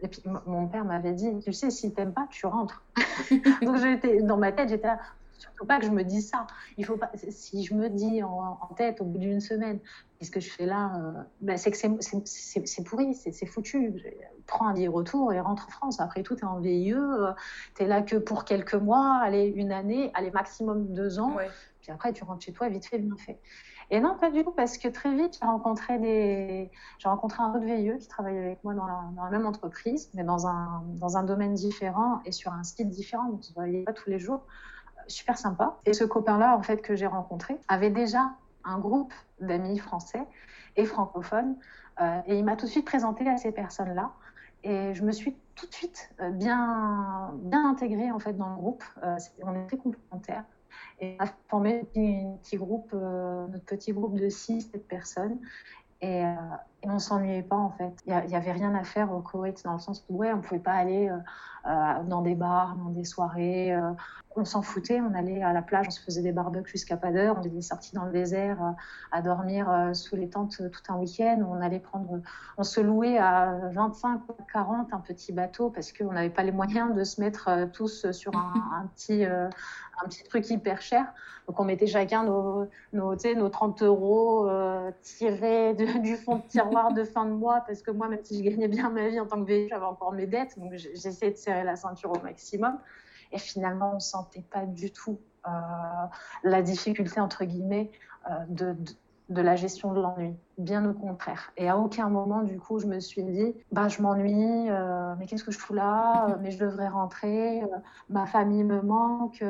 Et 0.00 0.08
puis 0.08 0.22
mon 0.46 0.68
père 0.68 0.86
m'avait 0.86 1.12
dit, 1.12 1.38
tu 1.44 1.52
sais, 1.52 1.68
si 1.68 1.92
t'aimes 1.92 2.14
pas, 2.14 2.26
tu 2.30 2.46
rentres. 2.46 2.82
Donc 3.60 3.76
dans 4.22 4.38
ma 4.38 4.52
tête, 4.52 4.70
j'étais 4.70 4.86
là 4.86 4.98
surtout 5.46 5.66
pas 5.66 5.78
que 5.78 5.86
je 5.86 5.90
me 5.90 6.04
dise 6.04 6.28
ça. 6.28 6.46
Il 6.76 6.84
faut 6.84 6.96
pas. 6.96 7.10
Si 7.14 7.64
je 7.64 7.74
me 7.74 7.88
dis 7.88 8.22
en, 8.22 8.56
tête 8.76 9.00
au 9.00 9.04
bout 9.04 9.18
d'une 9.18 9.40
semaine, 9.40 9.78
qu'est-ce 10.18 10.30
que 10.30 10.40
je 10.40 10.50
fais 10.50 10.66
là 10.66 10.92
euh, 10.96 11.12
ben 11.40 11.56
C'est 11.56 11.70
que 11.70 11.76
c'est 11.76 12.84
pourri, 12.84 13.14
c'est 13.14 13.46
foutu. 13.46 13.94
Prends 14.46 14.68
un 14.68 14.74
billet 14.74 14.88
retour 14.88 15.32
et 15.32 15.40
rentre 15.40 15.66
en 15.66 15.70
France. 15.70 16.00
Après 16.00 16.22
tout, 16.22 16.36
tu 16.36 16.42
es 16.42 16.46
en 16.46 16.60
VIE, 16.60 16.92
euh, 16.92 17.32
tu 17.74 17.82
es 17.82 17.86
là 17.86 18.02
que 18.02 18.16
pour 18.16 18.44
quelques 18.44 18.74
mois, 18.74 19.20
allez, 19.22 19.46
une 19.46 19.72
année, 19.72 20.10
allez, 20.14 20.30
maximum 20.30 20.92
deux 20.92 21.18
ans. 21.18 21.36
Puis 21.80 21.92
après, 21.92 22.12
tu 22.12 22.24
rentres 22.24 22.44
chez 22.44 22.52
toi, 22.52 22.68
vite 22.68 22.86
fait, 22.86 22.98
bien 22.98 23.16
fait. 23.16 23.40
Et 23.90 24.00
non, 24.00 24.16
pas 24.18 24.30
du 24.30 24.42
tout, 24.42 24.50
parce 24.50 24.78
que 24.78 24.88
très 24.88 25.14
vite, 25.14 25.38
j'ai 25.40 25.46
rencontré, 25.46 25.98
des... 26.00 26.70
rencontré 27.04 27.42
un 27.42 27.50
autre 27.50 27.64
VIE 27.64 27.96
qui 27.98 28.08
travaillait 28.08 28.44
avec 28.44 28.64
moi 28.64 28.74
dans 28.74 28.86
la, 28.86 29.30
même 29.30 29.46
entreprise, 29.46 30.10
mais 30.14 30.24
dans 30.24 30.48
un, 30.48 30.82
dans 30.96 31.16
un 31.16 31.22
domaine 31.22 31.54
différent 31.54 32.20
et 32.24 32.32
sur 32.32 32.52
un 32.52 32.64
site 32.64 32.88
différent, 32.88 33.26
donc 33.26 33.34
on 33.34 33.38
ne 33.38 33.42
se 33.42 33.54
voyait 33.54 33.84
pas 33.84 33.92
tous 33.92 34.10
les 34.10 34.18
jours. 34.18 34.44
Euh, 35.06 35.08
super 35.08 35.38
sympa. 35.38 35.78
Et 35.86 35.92
ce 35.92 36.04
copain-là, 36.04 36.56
en 36.56 36.62
fait, 36.62 36.82
que 36.82 36.94
j'ai 36.96 37.06
rencontré, 37.06 37.56
avait 37.68 37.90
déjà 37.90 38.32
un 38.64 38.78
groupe 38.78 39.12
d'amis 39.40 39.78
français 39.78 40.22
et 40.76 40.84
francophones, 40.84 41.56
euh, 42.00 42.20
et 42.26 42.38
il 42.38 42.44
m'a 42.44 42.56
tout 42.56 42.66
de 42.66 42.70
suite 42.70 42.84
présenté 42.84 43.28
à 43.28 43.36
ces 43.36 43.52
personnes-là. 43.52 44.12
Et 44.64 44.94
je 44.94 45.02
me 45.04 45.12
suis 45.12 45.36
tout 45.54 45.66
de 45.66 45.72
suite 45.72 46.10
euh, 46.20 46.30
bien, 46.30 47.32
bien 47.34 47.68
intégrée 47.70 48.10
en 48.10 48.18
fait 48.18 48.32
dans 48.32 48.50
le 48.50 48.56
groupe. 48.56 48.84
on 49.42 49.54
est 49.54 49.66
très 49.66 49.76
complémentaires. 49.76 50.44
Et 51.00 51.16
on 51.20 51.24
a 51.24 51.28
formé 51.48 51.80
un 51.96 52.36
petit 52.42 52.56
groupe, 52.56 52.90
euh, 52.94 53.46
notre 53.48 53.64
petit 53.64 53.92
groupe 53.92 54.18
de 54.18 54.28
6-7 54.28 54.78
personnes. 54.80 55.38
Et, 56.00 56.24
euh, 56.24 56.34
et 56.82 56.90
on 56.90 56.98
s'ennuyait 56.98 57.42
pas 57.42 57.56
en 57.56 57.70
fait. 57.70 57.94
Il 58.06 58.14
n'y 58.26 58.36
avait 58.36 58.52
rien 58.52 58.74
à 58.74 58.84
faire 58.84 59.12
au 59.12 59.20
Koweït 59.20 59.62
dans 59.64 59.72
le 59.72 59.78
sens 59.78 60.04
où 60.08 60.18
ouais, 60.18 60.32
on 60.32 60.40
pouvait 60.40 60.60
pas 60.60 60.74
aller 60.74 61.08
euh, 61.08 61.16
euh, 61.66 62.02
dans 62.04 62.22
des 62.22 62.34
bars, 62.34 62.76
dans 62.76 62.90
des 62.90 63.04
soirées. 63.04 63.74
Euh, 63.74 63.92
on 64.38 64.44
s'en 64.44 64.60
foutait, 64.60 65.00
on 65.00 65.14
allait 65.14 65.42
à 65.42 65.54
la 65.54 65.62
plage, 65.62 65.86
on 65.88 65.90
se 65.90 66.02
faisait 66.02 66.20
des 66.20 66.32
barbecues 66.32 66.72
jusqu'à 66.72 66.98
pas 66.98 67.10
d'heure, 67.10 67.38
on 67.40 67.42
était 67.42 67.62
sortis 67.62 67.94
dans 67.94 68.04
le 68.04 68.12
désert 68.12 68.58
à 69.10 69.22
dormir 69.22 69.90
sous 69.94 70.14
les 70.14 70.28
tentes 70.28 70.58
tout 70.58 70.92
un 70.92 70.98
week-end. 70.98 71.42
On 71.48 71.58
allait 71.62 71.80
prendre, 71.80 72.20
on 72.58 72.62
se 72.62 72.82
louait 72.82 73.16
à 73.16 73.58
25 73.72 74.20
ou 74.28 74.34
40 74.52 74.92
un 74.92 74.98
petit 75.00 75.32
bateau 75.32 75.70
parce 75.70 75.90
qu'on 75.90 76.12
n'avait 76.12 76.28
pas 76.28 76.42
les 76.42 76.52
moyens 76.52 76.94
de 76.94 77.02
se 77.02 77.18
mettre 77.18 77.70
tous 77.72 78.10
sur 78.10 78.36
un, 78.36 78.86
petit, 78.94 79.24
un 79.24 79.48
petit 80.04 80.22
truc 80.24 80.50
hyper 80.50 80.82
cher. 80.82 81.06
Donc 81.46 81.58
on 81.58 81.64
mettait 81.64 81.86
chacun 81.86 82.24
nos, 82.24 82.68
nos, 82.92 83.14
nos 83.14 83.48
30 83.48 83.82
euros 83.84 84.50
tirés 85.00 85.72
du 85.74 86.16
fond 86.16 86.36
de 86.36 86.42
de 86.94 87.04
fin 87.04 87.24
de 87.24 87.32
mois 87.32 87.62
parce 87.66 87.82
que 87.82 87.90
moi, 87.90 88.08
même 88.08 88.22
si 88.22 88.38
je 88.38 88.48
gagnais 88.48 88.68
bien 88.68 88.90
ma 88.90 89.08
vie 89.08 89.20
en 89.20 89.26
tant 89.26 89.42
que 89.42 89.46
VIE, 89.50 89.68
j'avais 89.68 89.84
encore 89.84 90.12
mes 90.12 90.26
dettes. 90.26 90.58
Donc, 90.58 90.72
j'essayais 90.74 91.32
de 91.32 91.36
serrer 91.36 91.64
la 91.64 91.76
ceinture 91.76 92.10
au 92.12 92.20
maximum. 92.22 92.78
Et 93.32 93.38
finalement, 93.38 93.92
on 93.92 93.94
ne 93.96 94.00
sentait 94.00 94.44
pas 94.50 94.66
du 94.66 94.92
tout 94.92 95.18
euh, 95.46 95.50
la 96.44 96.62
difficulté, 96.62 97.20
entre 97.20 97.44
guillemets, 97.44 97.90
euh, 98.30 98.34
de, 98.48 98.76
de, 99.28 99.42
la 99.42 99.56
gestion 99.56 99.92
de 99.92 100.00
l'ennui. 100.00 100.36
Bien 100.58 100.88
au 100.88 100.94
contraire. 100.94 101.52
Et 101.56 101.68
à 101.68 101.76
aucun 101.78 102.08
moment, 102.08 102.42
du 102.42 102.58
coup, 102.58 102.78
je 102.78 102.86
me 102.86 103.00
suis 103.00 103.24
dit, 103.24 103.54
bah, 103.72 103.88
je 103.88 104.00
m'ennuie, 104.00 104.70
euh, 104.70 105.14
mais 105.18 105.26
qu'est-ce 105.26 105.44
que 105.44 105.52
je 105.52 105.58
fous 105.58 105.74
là 105.74 106.38
Mais 106.40 106.50
je 106.50 106.58
devrais 106.58 106.88
rentrer, 106.88 107.62
ma 108.08 108.26
famille 108.26 108.64
me 108.64 108.80
manque. 108.80 109.44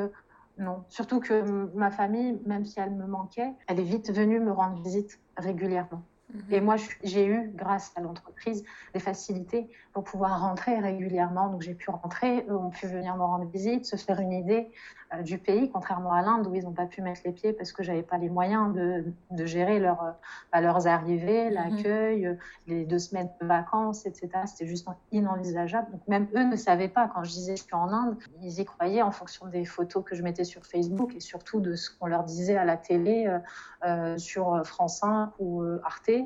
Non, 0.57 0.83
surtout 0.89 1.19
que 1.19 1.69
ma 1.75 1.91
famille, 1.91 2.39
même 2.45 2.65
si 2.65 2.79
elle 2.79 2.95
me 2.95 3.05
manquait, 3.05 3.53
elle 3.67 3.79
est 3.79 3.83
vite 3.83 4.11
venue 4.11 4.39
me 4.39 4.51
rendre 4.51 4.81
visite 4.81 5.19
régulièrement. 5.37 6.01
Mhm. 6.33 6.41
Et 6.53 6.61
moi, 6.61 6.75
j'ai 7.03 7.25
eu, 7.25 7.51
grâce 7.55 7.93
à 7.95 8.01
l'entreprise, 8.01 8.63
des 8.93 8.99
facilités 8.99 9.69
pour 9.93 10.03
pouvoir 10.03 10.41
rentrer 10.41 10.77
régulièrement. 10.79 11.47
Donc, 11.49 11.61
j'ai 11.61 11.73
pu 11.73 11.89
rentrer, 11.89 12.45
eux 12.49 12.57
ont 12.57 12.69
pu 12.69 12.87
venir 12.87 13.15
me 13.15 13.23
rendre 13.23 13.45
visite, 13.45 13.85
se 13.85 13.95
faire 13.95 14.19
une 14.19 14.33
idée 14.33 14.69
euh, 15.13 15.21
du 15.21 15.37
pays, 15.37 15.71
contrairement 15.71 16.11
à 16.11 16.21
l'Inde 16.21 16.47
où 16.47 16.55
ils 16.55 16.63
n'ont 16.63 16.73
pas 16.73 16.85
pu 16.85 17.01
mettre 17.01 17.21
les 17.23 17.31
pieds 17.31 17.53
parce 17.53 17.71
que 17.71 17.81
j'avais 17.81 18.03
pas 18.03 18.17
les 18.17 18.29
moyens 18.29 18.73
de, 18.73 19.05
de 19.31 19.45
gérer 19.45 19.79
leur, 19.79 20.03
euh, 20.03 20.59
leurs 20.59 20.85
arrivées, 20.87 21.45
mhm. 21.45 21.53
l'accueil, 21.53 22.37
les 22.67 22.83
deux 22.83 22.99
semaines 22.99 23.29
de 23.39 23.47
vacances, 23.47 24.05
etc. 24.05 24.29
C'était 24.45 24.67
juste 24.67 24.87
inenvisageable. 25.13 25.89
Donc, 25.91 26.01
même 26.09 26.27
eux 26.35 26.43
ne 26.43 26.57
savaient 26.57 26.89
pas. 26.89 27.07
Quand 27.07 27.23
je 27.23 27.31
disais 27.31 27.55
je 27.55 27.63
suis 27.63 27.73
en 27.73 27.87
Inde, 27.87 28.17
ils 28.41 28.59
y 28.59 28.65
croyaient 28.65 29.01
en 29.01 29.11
fonction 29.11 29.47
des 29.47 29.63
photos 29.63 30.03
que 30.03 30.13
je 30.13 30.23
mettais 30.23 30.43
sur 30.43 30.65
Facebook 30.65 31.15
et 31.15 31.21
surtout 31.21 31.61
de 31.61 31.75
ce 31.75 31.89
qu'on 31.89 32.07
leur 32.07 32.25
disait 32.25 32.57
à 32.57 32.65
la 32.65 32.75
télé 32.75 33.27
euh, 33.27 33.39
euh 33.85 34.17
sur 34.17 34.65
France 34.65 34.99
5 34.99 35.31
ou 35.39 35.63
Arte 35.83 36.16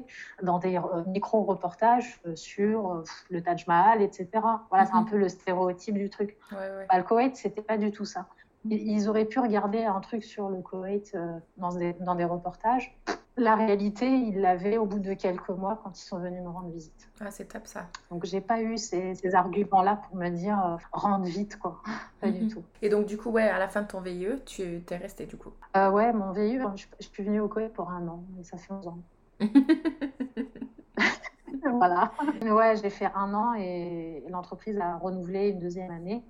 dans 0.42 0.60
des 0.60 0.78
euh, 0.78 1.04
micro-reportages 1.08 2.22
euh, 2.26 2.36
sur 2.36 2.92
euh, 2.92 3.04
le 3.30 3.42
Taj 3.42 3.68
Mahal, 3.68 4.02
etc. 4.02 4.28
Voilà, 4.70 4.86
c'est 4.86 4.94
un 4.94 5.02
mhm. 5.02 5.10
peu 5.10 5.18
le 5.18 5.30
stéréotype 5.30 5.96
du 5.96 6.10
truc. 6.10 6.38
Ouais, 6.52 6.58
ouais. 6.58 6.88
Bah, 6.90 6.98
le 6.98 7.04
Koweït, 7.04 7.36
c'était 7.36 7.62
pas 7.62 7.78
du 7.78 7.92
tout 7.92 8.06
ça. 8.06 8.28
Ils 8.66 9.10
auraient 9.10 9.26
pu 9.26 9.40
regarder 9.40 9.84
un 9.84 10.00
truc 10.02 10.24
sur 10.24 10.50
le 10.50 10.62
Koweït 10.62 11.18
dans, 11.58 11.74
des, 11.74 11.94
dans 11.94 12.14
des 12.14 12.26
reportages. 12.26 12.96
La 13.36 13.56
réalité, 13.56 14.08
ils 14.08 14.40
l'avaient 14.40 14.78
au 14.78 14.86
bout 14.86 15.00
de 15.00 15.14
quelques 15.14 15.50
mois 15.50 15.80
quand 15.84 15.98
ils 15.98 16.04
sont 16.04 16.20
venus 16.20 16.44
me 16.44 16.50
rendre 16.50 16.70
visite. 16.70 17.10
Ah, 17.22 17.32
c'est 17.32 17.46
top 17.46 17.66
ça. 17.66 17.88
Donc, 18.12 18.26
j'ai 18.26 18.42
pas 18.42 18.62
eu 18.62 18.78
ces, 18.78 19.16
ces 19.16 19.34
arguments-là 19.34 20.02
pour 20.06 20.16
me 20.16 20.30
dire 20.30 20.78
rentre 20.92 21.26
vite, 21.26 21.58
quoi. 21.58 21.82
Pas 22.22 22.30
du 22.30 22.44
mhm. 22.44 22.52
tout. 22.52 22.64
Et 22.84 22.90
donc, 22.90 23.08
du 23.08 23.18
coup, 23.18 23.32
ouais, 23.32 23.50
à 23.50 23.58
la 23.58 23.68
fin 23.68 23.82
de 23.82 23.88
ton 23.88 24.02
VIE, 24.02 24.44
tu 24.46 24.84
t'es 24.86 24.98
resté 24.98 25.26
du 25.26 25.38
coup? 25.38 25.54
Ouais, 25.74 26.14
mon 26.14 26.32
VIE, 26.34 26.60
je, 26.76 26.86
je, 27.00 27.08
suis 27.08 27.24
venue 27.24 27.40
au 27.40 27.48
Koweït 27.48 27.74
pour 27.74 27.90
un 27.90 28.08
an, 28.08 28.24
et 28.40 28.44
ça 28.44 28.58
fait 28.58 28.72
11 28.74 28.88
ans. 28.90 29.00
voilà. 31.72 32.12
Ouais, 32.44 32.76
j'ai 32.82 32.90
fait 32.90 33.10
un 33.16 33.34
an 33.34 33.54
et 33.56 34.24
l'entreprise 34.30 34.78
a 34.80 34.98
renouvelé 34.98 35.50
une 35.50 35.60
deuxième 35.60 35.92
année. 35.92 36.24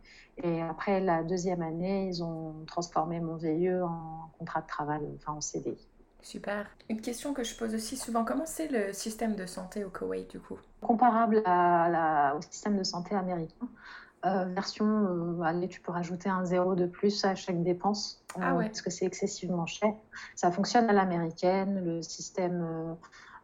Et 0.44 0.62
après 0.62 1.02
la 1.02 1.24
deuxième 1.24 1.62
année, 1.62 2.08
ils 2.08 2.24
ont 2.24 2.64
transformé 2.66 3.20
mon 3.20 3.36
VIE 3.36 3.82
en 3.82 4.32
contrat 4.40 4.62
de 4.62 4.68
travail, 4.68 5.02
enfin 5.18 5.34
en 5.34 5.42
CDI. 5.42 5.78
Super. 6.22 6.68
Une 6.90 7.02
question 7.02 7.34
que 7.34 7.44
je 7.44 7.56
pose 7.56 7.74
aussi 7.74 7.98
souvent, 7.98 8.24
comment 8.24 8.46
c'est 8.46 8.68
le 8.68 8.94
système 8.94 9.36
de 9.36 9.46
santé 9.46 9.84
au 9.84 9.90
Koweït 9.90 10.30
du 10.30 10.40
coup? 10.40 10.60
Comparable 10.80 11.42
à 11.46 12.36
au 12.38 12.42
système 12.42 12.78
de 12.78 12.84
santé 12.84 13.16
américain. 13.16 13.68
Euh, 14.24 14.46
version, 14.46 14.86
euh, 14.86 15.42
allez, 15.42 15.68
tu 15.68 15.82
peux 15.82 15.92
rajouter 15.92 16.30
un 16.30 16.46
zéro 16.46 16.76
de 16.76 16.86
plus 16.86 17.26
à 17.26 17.34
chaque 17.34 17.64
dépense 17.64 18.24
ah 18.40 18.56
ouais. 18.56 18.68
parce 18.68 18.84
que 18.84 18.92
c'est 18.92 19.06
excessivement 19.06 19.66
cher. 19.66 19.94
Ça 20.36 20.52
fonctionne 20.52 20.88
à 20.90 20.94
l'américaine, 20.94 21.84
le 21.84 22.02
système 22.04 22.62
euh, 22.62 22.94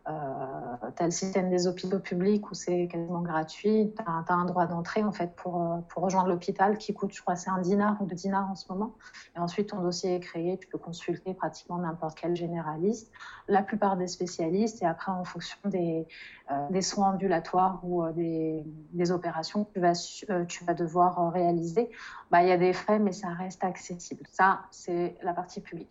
tu 0.07 1.03
as 1.03 1.05
le 1.05 1.11
système 1.11 1.49
des 1.49 1.67
hôpitaux 1.67 1.99
publics 1.99 2.49
où 2.49 2.53
c'est 2.53 2.87
quasiment 2.87 3.21
gratuit. 3.21 3.93
Tu 3.95 4.03
as, 4.05 4.33
un 4.33 4.45
droit 4.45 4.65
d'entrée 4.65 5.03
en 5.03 5.11
fait 5.11 5.35
pour, 5.35 5.61
euh, 5.61 5.77
pour 5.89 6.03
rejoindre 6.03 6.29
l'hôpital 6.29 6.77
qui 6.77 6.93
coûte, 6.93 7.13
je 7.13 7.21
crois, 7.21 7.35
c'est 7.35 7.49
un 7.49 7.59
dinar 7.59 8.01
ou 8.01 8.05
deux 8.05 8.15
dinars 8.15 8.49
en 8.49 8.55
ce 8.55 8.71
moment. 8.71 8.95
Et 9.35 9.39
ensuite, 9.39 9.69
ton 9.69 9.81
dossier 9.81 10.15
est 10.15 10.19
créé, 10.19 10.57
tu 10.57 10.67
peux 10.67 10.77
consulter 10.77 11.33
pratiquement 11.33 11.77
n'importe 11.77 12.17
quel 12.19 12.35
généraliste, 12.35 13.11
la 13.47 13.61
plupart 13.61 13.97
des 13.97 14.07
spécialistes. 14.07 14.81
Et 14.81 14.85
après, 14.85 15.11
en 15.11 15.25
fonction 15.25 15.57
des, 15.65 16.07
euh, 16.51 16.81
soins 16.81 17.13
ambulatoires 17.13 17.79
ou 17.83 18.03
euh, 18.03 18.13
des, 18.13 19.11
opérations 19.11 19.65
que 19.65 19.73
tu 19.73 19.79
vas, 19.79 20.45
tu 20.45 20.65
vas 20.65 20.73
devoir 20.73 21.31
réaliser, 21.31 21.89
bah, 22.31 22.43
il 22.43 22.49
y 22.49 22.51
a 22.51 22.57
des 22.57 22.73
frais, 22.73 22.99
mais 22.99 23.13
ça 23.13 23.29
reste 23.29 23.63
accessible. 23.63 24.23
Ça, 24.31 24.61
c'est 24.71 25.17
la 25.21 25.33
partie 25.33 25.61
publique. 25.61 25.89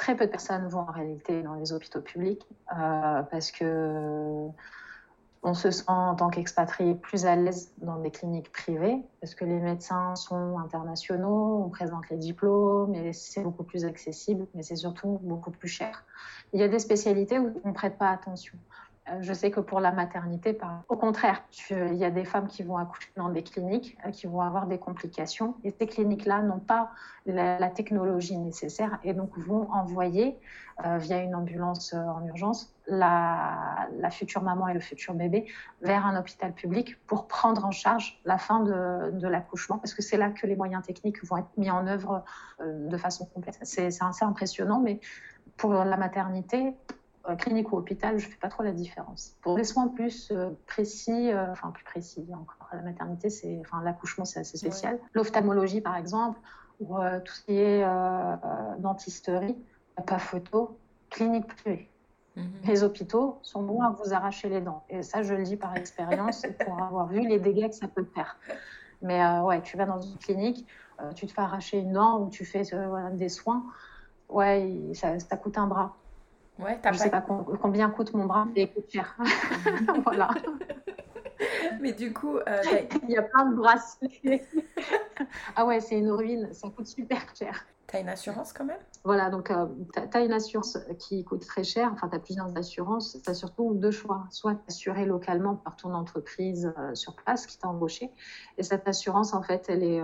Très 0.00 0.16
peu 0.16 0.24
de 0.24 0.30
personnes 0.30 0.66
vont 0.66 0.80
en 0.80 0.92
réalité 0.92 1.42
dans 1.42 1.52
les 1.56 1.74
hôpitaux 1.74 2.00
publics 2.00 2.46
euh, 2.72 3.22
parce 3.24 3.50
que 3.52 4.48
on 5.42 5.52
se 5.52 5.70
sent 5.70 5.84
en 5.88 6.14
tant 6.14 6.30
qu'expatrié 6.30 6.94
plus 6.94 7.26
à 7.26 7.36
l'aise 7.36 7.70
dans 7.82 7.98
des 7.98 8.10
cliniques 8.10 8.50
privées 8.50 8.96
parce 9.20 9.34
que 9.34 9.44
les 9.44 9.60
médecins 9.60 10.16
sont 10.16 10.58
internationaux, 10.58 11.64
on 11.66 11.68
présente 11.68 12.08
les 12.08 12.16
diplômes 12.16 12.94
et 12.94 13.12
c'est 13.12 13.42
beaucoup 13.42 13.62
plus 13.62 13.84
accessible, 13.84 14.46
mais 14.54 14.62
c'est 14.62 14.76
surtout 14.76 15.18
beaucoup 15.20 15.50
plus 15.50 15.68
cher. 15.68 16.06
Il 16.54 16.60
y 16.60 16.62
a 16.62 16.68
des 16.68 16.78
spécialités 16.78 17.38
où 17.38 17.60
on 17.62 17.68
ne 17.68 17.74
prête 17.74 17.98
pas 17.98 18.08
attention. 18.08 18.56
Euh, 19.10 19.18
je 19.20 19.32
sais 19.32 19.50
que 19.50 19.60
pour 19.60 19.80
la 19.80 19.92
maternité, 19.92 20.56
au 20.88 20.96
contraire, 20.96 21.42
il 21.70 21.94
y 21.94 22.04
a 22.04 22.10
des 22.10 22.24
femmes 22.24 22.46
qui 22.46 22.62
vont 22.62 22.76
accoucher 22.76 23.10
dans 23.16 23.28
des 23.28 23.42
cliniques 23.42 23.96
euh, 24.06 24.10
qui 24.10 24.26
vont 24.26 24.40
avoir 24.40 24.66
des 24.66 24.78
complications 24.78 25.54
et 25.64 25.74
ces 25.78 25.86
cliniques-là 25.86 26.42
n'ont 26.42 26.60
pas 26.60 26.90
la, 27.26 27.70
technologie 27.70 28.36
nécessaire 28.36 28.98
et 29.04 29.14
donc 29.14 29.36
vont 29.38 29.70
envoyer 29.72 30.38
euh, 30.84 30.98
via 30.98 31.22
une 31.22 31.34
ambulance 31.34 31.94
en 31.94 32.24
urgence 32.26 32.74
la, 32.86 33.88
future 34.10 34.42
maman 34.42 34.68
et 34.68 34.74
le 34.74 34.80
futur 34.80 35.14
bébé 35.14 35.46
vers 35.82 36.04
un 36.04 36.18
hôpital 36.18 36.52
public 36.52 36.98
pour 37.06 37.28
prendre 37.28 37.64
en 37.64 37.70
charge 37.70 38.20
la 38.24 38.38
fin 38.38 38.60
de, 38.60 39.26
l'accouchement 39.28 39.78
parce 39.78 39.94
que 39.94 40.02
c'est 40.02 40.16
là 40.16 40.30
que 40.30 40.46
les 40.46 40.56
moyens 40.56 40.82
techniques 40.82 41.24
vont 41.24 41.36
être 41.36 41.56
mis 41.56 41.70
en 41.70 41.86
œuvre 41.86 42.24
de 42.60 42.96
façon 42.96 43.26
complète. 43.26 43.58
C'est 43.62 43.86
assez 43.86 44.24
impressionnant, 44.24 44.80
mais 44.80 44.98
pour 45.56 45.72
la 45.72 45.96
maternité, 45.96 46.74
euh, 46.90 46.94
clinique 47.38 47.72
ou 47.72 47.76
hôpital, 47.76 48.18
je 48.18 48.26
ne 48.26 48.30
fais 48.30 48.38
pas 48.38 48.48
trop 48.48 48.62
la 48.62 48.72
différence. 48.72 49.36
Pour 49.42 49.56
des 49.56 49.64
soins 49.64 49.88
plus 49.88 50.30
euh, 50.30 50.50
précis, 50.66 51.32
euh, 51.32 51.50
enfin 51.50 51.70
plus 51.70 51.84
précis 51.84 52.26
encore, 52.32 52.68
la 52.72 52.82
maternité, 52.82 53.30
c'est, 53.30 53.58
enfin 53.60 53.82
l'accouchement, 53.82 54.24
c'est 54.24 54.40
assez 54.40 54.56
spécial. 54.56 54.98
L'ophtalmologie, 55.14 55.80
par 55.80 55.96
exemple, 55.96 56.38
ou 56.80 56.96
tout 57.24 57.34
ce 57.34 57.42
qui 57.44 57.58
est 57.58 57.84
dentisterie, 58.78 59.56
pas 60.06 60.18
photo, 60.18 60.78
clinique 61.10 61.46
privée. 61.46 61.90
Mhm. 62.36 62.52
Les 62.64 62.82
hôpitaux 62.82 63.38
sont 63.42 63.62
bons 63.62 63.82
à 63.82 63.90
vous 63.90 64.14
arracher 64.14 64.48
les 64.48 64.62
dents. 64.62 64.84
Et 64.88 65.02
ça, 65.02 65.22
je 65.22 65.34
le 65.34 65.42
dis 65.42 65.56
par 65.56 65.76
expérience 65.76 66.46
pour 66.64 66.82
avoir 66.82 67.08
vu 67.08 67.20
les 67.20 67.38
dégâts 67.38 67.68
que 67.68 67.74
ça 67.74 67.86
peut 67.86 68.06
faire. 68.14 68.38
Mais 69.02 69.22
ouais, 69.40 69.60
tu 69.60 69.76
vas 69.76 69.84
dans 69.84 70.00
une 70.00 70.16
clinique, 70.16 70.66
tu 71.14 71.26
te 71.26 71.32
fais 71.32 71.42
arracher 71.42 71.78
une 71.78 71.92
dent 71.92 72.20
ou 72.22 72.30
tu 72.30 72.46
fais 72.46 72.62
des 73.12 73.28
soins, 73.28 73.66
ouais, 74.30 74.90
ça, 74.94 75.18
ça 75.18 75.36
coûte 75.36 75.58
un 75.58 75.66
bras. 75.66 75.99
Ouais, 76.60 76.78
je 76.84 76.88
ne 76.88 76.94
sais 76.94 77.10
pas 77.10 77.22
combien 77.22 77.90
coûte 77.90 78.12
mon 78.14 78.26
bras, 78.26 78.46
mais 78.54 78.62
il 78.62 78.72
coûte 78.72 78.90
cher. 78.90 79.16
voilà. 80.04 80.30
Mais 81.80 81.92
du 81.92 82.12
coup, 82.12 82.36
euh, 82.36 82.62
il 83.08 83.10
y 83.10 83.16
a 83.16 83.22
plein 83.22 83.46
de 83.46 83.56
bracelets. 83.56 84.44
ah 85.56 85.64
ouais, 85.64 85.80
c'est 85.80 85.98
une 85.98 86.10
ruine, 86.10 86.52
ça 86.52 86.68
coûte 86.68 86.86
super 86.86 87.22
cher. 87.34 87.66
Tu 87.90 87.96
as 87.96 88.00
une 88.00 88.08
assurance 88.08 88.52
quand 88.52 88.64
même? 88.64 88.78
Voilà, 89.02 89.30
donc 89.30 89.50
euh, 89.50 89.66
tu 89.92 90.16
as, 90.16 90.20
une 90.20 90.32
assurance 90.32 90.78
qui 90.98 91.24
coûte 91.24 91.44
très 91.44 91.64
cher. 91.64 91.90
Enfin, 91.92 92.08
tu 92.08 92.14
as 92.14 92.20
plusieurs 92.20 92.56
assurances. 92.56 93.18
Tu 93.24 93.28
as 93.28 93.34
surtout 93.34 93.74
deux 93.74 93.90
choix. 93.90 94.26
Soit 94.30 94.56
assuré 94.68 95.06
localement 95.06 95.56
par 95.56 95.76
ton 95.76 95.92
entreprise 95.94 96.72
euh, 96.78 96.94
sur 96.94 97.16
place 97.16 97.46
qui 97.46 97.58
t'a 97.58 97.68
embauché. 97.68 98.12
Et 98.58 98.62
cette 98.62 98.86
assurance, 98.86 99.34
en 99.34 99.42
fait, 99.42 99.64
elle 99.68 99.82
est, 99.82 100.00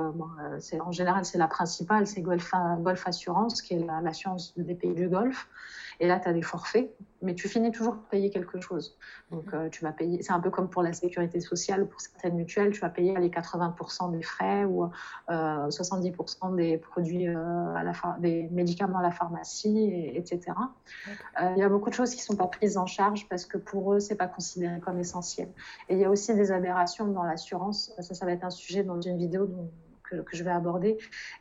c'est 0.58 0.80
en 0.80 0.90
général, 0.90 1.24
c'est 1.24 1.38
la 1.38 1.46
principale, 1.46 2.08
c'est 2.08 2.22
Golf, 2.22 2.50
Golf 2.80 3.06
Assurance, 3.06 3.62
qui 3.62 3.74
est 3.74 3.86
l'assurance 4.02 4.52
des 4.56 4.74
pays 4.74 4.94
du 4.94 5.08
Golfe. 5.08 5.48
Et 6.00 6.06
là, 6.06 6.20
tu 6.20 6.28
as 6.28 6.32
des 6.32 6.42
forfaits, 6.42 6.94
mais 7.22 7.34
tu 7.34 7.48
finis 7.48 7.72
toujours 7.72 7.94
par 7.94 8.08
payer 8.08 8.30
quelque 8.30 8.60
chose. 8.60 8.96
Donc, 9.30 9.52
euh, 9.54 9.68
tu 9.70 9.82
vas 9.82 9.92
payer, 9.92 10.22
c'est 10.22 10.32
un 10.32 10.40
peu 10.40 10.50
comme 10.50 10.68
pour 10.68 10.82
la 10.82 10.92
sécurité 10.92 11.40
sociale 11.40 11.82
ou 11.82 11.86
pour 11.86 12.00
certaines 12.00 12.34
mutuelles, 12.34 12.72
tu 12.72 12.80
vas 12.80 12.90
payer 12.90 13.16
les 13.18 13.30
80% 13.30 14.12
des 14.12 14.22
frais 14.22 14.64
ou 14.64 14.84
euh, 14.84 14.88
70% 15.68 16.54
des 16.54 16.76
produits, 16.76 17.28
euh, 17.28 17.75
à 17.76 17.84
la 17.84 17.92
des 18.18 18.48
médicaments 18.50 18.98
à 18.98 19.02
la 19.02 19.10
pharmacie, 19.10 20.10
etc. 20.14 20.40
Euh, 21.40 21.52
il 21.56 21.58
y 21.58 21.62
a 21.62 21.68
beaucoup 21.68 21.90
de 21.90 21.94
choses 21.94 22.10
qui 22.10 22.20
ne 22.20 22.24
sont 22.24 22.36
pas 22.36 22.46
prises 22.46 22.76
en 22.76 22.86
charge 22.86 23.28
parce 23.28 23.46
que 23.46 23.58
pour 23.58 23.94
eux, 23.94 24.00
c'est 24.00 24.16
pas 24.16 24.28
considéré 24.28 24.80
comme 24.80 24.98
essentiel. 24.98 25.48
Et 25.88 25.94
il 25.94 26.00
y 26.00 26.04
a 26.04 26.10
aussi 26.10 26.34
des 26.34 26.52
aberrations 26.52 27.06
dans 27.06 27.24
l'assurance. 27.24 27.92
Ça, 28.00 28.14
ça 28.14 28.26
va 28.26 28.32
être 28.32 28.44
un 28.44 28.50
sujet 28.50 28.82
dans 28.82 29.00
une 29.00 29.18
vidéo 29.18 29.46
dont 29.46 29.70
que, 30.10 30.36
je 30.36 30.44
vais 30.44 30.50
aborder. 30.50 30.98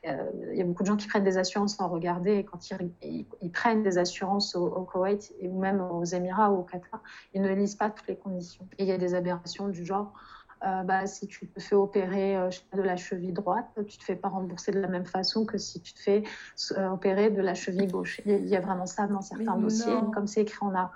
Euh, 0.07 0.31
il 0.51 0.57
y 0.57 0.61
a 0.61 0.65
beaucoup 0.65 0.83
de 0.83 0.87
gens 0.87 0.97
qui 0.97 1.07
prennent 1.07 1.23
des 1.23 1.37
assurances 1.37 1.75
sans 1.75 1.87
regarder. 1.87 2.37
Et 2.37 2.43
quand 2.43 2.69
ils, 2.69 3.25
ils, 3.41 3.51
prennent 3.51 3.83
des 3.83 3.97
assurances 3.97 4.55
au, 4.55 4.69
Koweït 4.83 5.33
ou 5.41 5.59
même 5.59 5.81
aux 5.81 6.03
Émirats 6.03 6.51
ou 6.51 6.59
au 6.59 6.63
Qatar, 6.63 7.01
ils 7.33 7.41
ne 7.41 7.53
lisent 7.53 7.75
pas 7.75 7.89
toutes 7.89 8.07
les 8.07 8.17
conditions. 8.17 8.67
Et 8.77 8.83
il 8.83 8.89
y 8.89 8.91
a 8.91 8.97
des 8.97 9.15
aberrations 9.15 9.69
du 9.69 9.85
genre. 9.85 10.13
Euh, 10.65 10.83
bah, 10.83 11.05
si 11.05 11.27
tu 11.27 11.47
te 11.47 11.59
fais 11.59 11.75
opérer 11.75 12.35
euh, 12.35 12.49
de 12.73 12.81
la 12.81 12.97
cheville 12.97 13.33
droite, 13.33 13.67
tu 13.87 13.97
te 13.97 14.03
fais 14.03 14.15
pas 14.15 14.29
rembourser 14.29 14.71
de 14.71 14.79
la 14.79 14.87
même 14.87 15.05
façon 15.05 15.45
que 15.45 15.57
si 15.57 15.79
tu 15.79 15.93
te 15.93 15.99
fais 15.99 16.23
opérer 16.91 17.29
de 17.29 17.41
la 17.41 17.53
cheville 17.53 17.87
gauche. 17.87 18.21
Il 18.25 18.47
y 18.47 18.55
a 18.55 18.61
vraiment 18.61 18.87
ça 18.87 19.05
dans 19.07 19.21
certains 19.21 19.57
dossiers, 19.57 19.93
comme 20.13 20.27
c'est 20.27 20.41
écrit 20.41 20.65
en 20.65 20.73
arabe. 20.73 20.91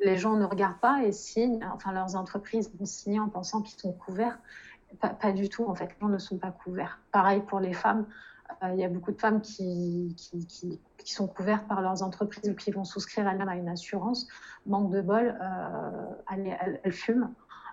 Les 0.00 0.16
gens 0.16 0.36
ne 0.36 0.44
regardent 0.44 0.80
pas 0.80 1.04
et 1.04 1.12
signent, 1.12 1.64
enfin 1.72 1.92
leurs 1.92 2.16
entreprises 2.16 2.70
vont 2.78 2.84
signer 2.84 3.20
en 3.20 3.28
pensant 3.28 3.62
qu'ils 3.62 3.80
sont 3.80 3.92
couverts. 3.92 4.38
Pas, 5.00 5.32
du 5.32 5.48
tout, 5.48 5.64
en 5.66 5.74
fait. 5.74 5.86
Les 5.86 5.96
gens 6.00 6.08
ne 6.08 6.18
sont 6.18 6.38
pas 6.38 6.50
couverts. 6.50 7.00
Pareil 7.12 7.42
pour 7.46 7.60
les 7.60 7.72
femmes. 7.72 8.06
Euh, 8.62 8.70
il 8.72 8.80
y 8.80 8.84
a 8.84 8.88
beaucoup 8.88 9.12
de 9.12 9.20
femmes 9.20 9.40
qui, 9.40 10.14
qui, 10.16 10.46
qui, 10.98 11.12
sont 11.12 11.26
couvertes 11.26 11.66
par 11.66 11.82
leurs 11.82 12.02
entreprises 12.02 12.48
ou 12.48 12.54
qui 12.54 12.70
vont 12.70 12.84
souscrire 12.84 13.26
elles-mêmes 13.28 13.48
à 13.48 13.56
une 13.56 13.68
assurance. 13.68 14.26
Manque 14.66 14.90
de 14.90 15.00
bol, 15.00 15.36
euh, 15.40 16.36
elles, 16.82 16.92
fument. 16.92 17.32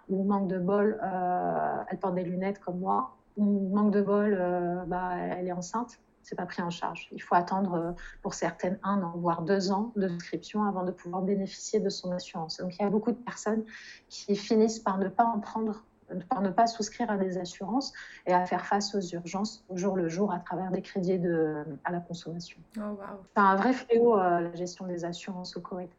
Ou 0.10 0.24
manque 0.24 0.48
de 0.48 0.60
bol, 0.60 1.00
euh, 1.04 1.84
elles 1.90 2.00
portent 2.00 2.16
des 2.16 2.24
lunettes 2.24 2.60
comme 2.60 2.80
moi. 2.80 3.16
Ou 3.38 3.70
manque 3.74 3.92
de 3.92 4.02
bol, 4.02 4.38
euh, 4.40 4.84
bah, 4.86 5.16
elle 5.16 5.48
est 5.48 5.54
enceinte. 5.54 6.00
C'est 6.22 6.36
pas 6.36 6.46
pris 6.46 6.62
en 6.62 6.70
charge. 6.70 7.10
Il 7.12 7.22
faut 7.22 7.36
attendre 7.36 7.96
pour 8.22 8.34
certaines 8.34 8.80
un 8.84 9.02
an, 9.02 9.14
voire 9.18 9.42
deux 9.42 9.72
ans 9.72 9.92
de 9.98 10.08
souscription 10.08 10.64
avant 10.64 10.84
de 10.84 10.92
pouvoir 10.92 11.22
bénéficier 11.22 11.82
de 11.82 11.90
son 11.90 12.14
assurance. 12.14 12.60
Donc 12.60 12.78
il 12.78 12.82
y 12.82 12.86
a 12.86 12.90
beaucoup 12.90 13.12
de 13.12 13.18
personnes 13.18 13.66
qui 14.08 14.38
finissent 14.38 14.80
par 14.80 15.00
ne 15.00 15.10
pas 15.10 15.26
en 15.26 15.42
prendre 15.42 15.84
par 16.30 16.42
ne 16.42 16.50
pas 16.50 16.68
souscrire 16.68 17.10
à 17.10 17.18
des 17.18 17.38
assurances 17.38 17.94
et 18.26 18.34
à 18.34 18.46
faire 18.46 18.66
face 18.66 18.96
aux 18.96 19.02
urgences 19.02 19.64
au 19.70 19.78
jour 19.78 19.96
le 19.96 20.10
jour 20.10 20.32
à 20.32 20.40
travers 20.40 20.72
des 20.72 20.82
crédits 20.82 21.20
de, 21.20 21.64
à 21.84 21.92
la 21.92 22.00
consommation. 22.00 22.60
Oh, 22.78 22.98
C'est 23.36 23.42
un 23.42 23.56
vrai 23.56 23.74
fléau, 23.74 24.18
euh, 24.18 24.42
la 24.42 24.56
gestion 24.56 24.86
des 24.86 25.06
assurances 25.06 25.58
au 25.58 25.62
Koweït. 25.62 25.92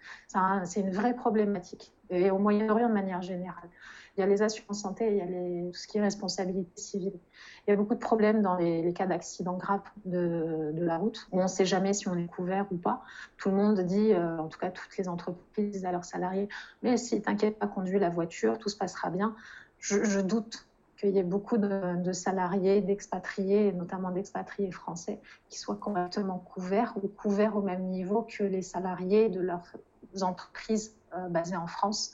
C'est 0.65 0.81
une 0.81 0.91
vraie 0.91 1.15
problématique, 1.15 1.93
et 2.11 2.31
au 2.31 2.39
Moyen-Orient 2.39 2.89
de 2.89 2.95
manière 2.95 3.23
générale. 3.23 3.69
Il 4.17 4.21
y 4.21 4.23
a 4.23 4.27
les 4.27 4.43
assurances 4.43 4.83
santé, 4.83 5.09
il 5.11 5.17
y 5.17 5.21
a 5.21 5.25
les, 5.25 5.71
tout 5.73 5.79
ce 5.79 5.89
qui 5.89 5.99
est 5.99 6.01
responsabilité 6.01 6.71
civile. 6.81 7.19
Il 7.67 7.71
y 7.71 7.73
a 7.73 7.77
beaucoup 7.77 7.95
de 7.95 8.01
problèmes 8.01 8.43
dans 8.43 8.55
les, 8.55 8.93
cas 8.93 9.07
d'accidents 9.07 9.57
graves 9.57 9.81
de, 10.05 10.71
de, 10.73 10.85
la 10.85 10.99
route, 10.99 11.27
où 11.33 11.41
on 11.41 11.45
ne 11.45 11.49
sait 11.49 11.65
jamais 11.65 11.93
si 11.95 12.07
on 12.07 12.17
est 12.17 12.27
couvert 12.27 12.67
ou 12.71 12.77
pas. 12.77 13.03
Tout 13.39 13.51
le 13.51 13.57
monde 13.57 13.81
dit, 13.81 14.13
euh, 14.13 14.39
en 14.39 14.47
tout 14.47 14.59
cas 14.59 14.71
toutes 14.71 14.97
les 14.97 15.09
entreprises 15.09 15.85
à 15.85 15.91
leurs 15.91 16.05
salariés, 16.05 16.49
mais 16.83 16.97
si 16.97 17.21
t'inquiète 17.23 17.59
pas, 17.59 17.67
conduis 17.67 17.99
la 17.99 18.11
voiture, 18.11 18.59
tout 18.59 18.69
se 18.69 18.77
passera 18.77 19.11
bien 19.11 19.35
je, 19.85 20.21
doute 20.21 20.67
qu'il 20.99 21.11
y 21.11 21.19
ait 21.19 21.23
beaucoup 21.23 21.59
de, 21.59 22.13
salariés, 22.13 22.81
d'expatriés, 22.81 23.73
notamment 23.73 24.11
d'expatriés 24.11 24.71
français, 24.71 25.21
qui 25.51 25.59
soient 25.59 25.77
correctement 25.77 26.39
couverts 26.39 26.95
ou 27.03 27.09
couverts 27.09 27.57
au 27.57 27.63
même 27.63 27.85
niveau 27.91 28.23
que 28.23 28.45
les 28.45 28.63
salariés 28.63 29.29
de 29.29 29.41
leurs 29.41 29.75
entreprises 30.23 30.95
euh, 31.15 31.29
basées 31.29 31.57
en 31.57 31.67
France. 31.67 32.13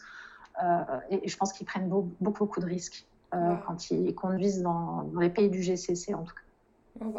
Euh, 0.62 0.82
et, 1.10 1.28
je 1.28 1.36
pense 1.36 1.52
qu'ils 1.52 1.66
prennent 1.66 1.88
beaucoup, 1.88 2.44
beaucoup, 2.44 2.60
de 2.60 2.66
risques 2.66 3.06
euh, 3.34 3.54
quand 3.66 3.90
ils 3.90 4.14
conduisent 4.14 4.62
dans, 4.62 5.04
dans, 5.04 5.20
les 5.20 5.30
pays 5.30 5.48
du 5.48 5.62
GCC, 5.62 6.14
en 6.14 6.24
tout 6.24 6.34
cas. 6.34 6.49
Oh, 7.00 7.14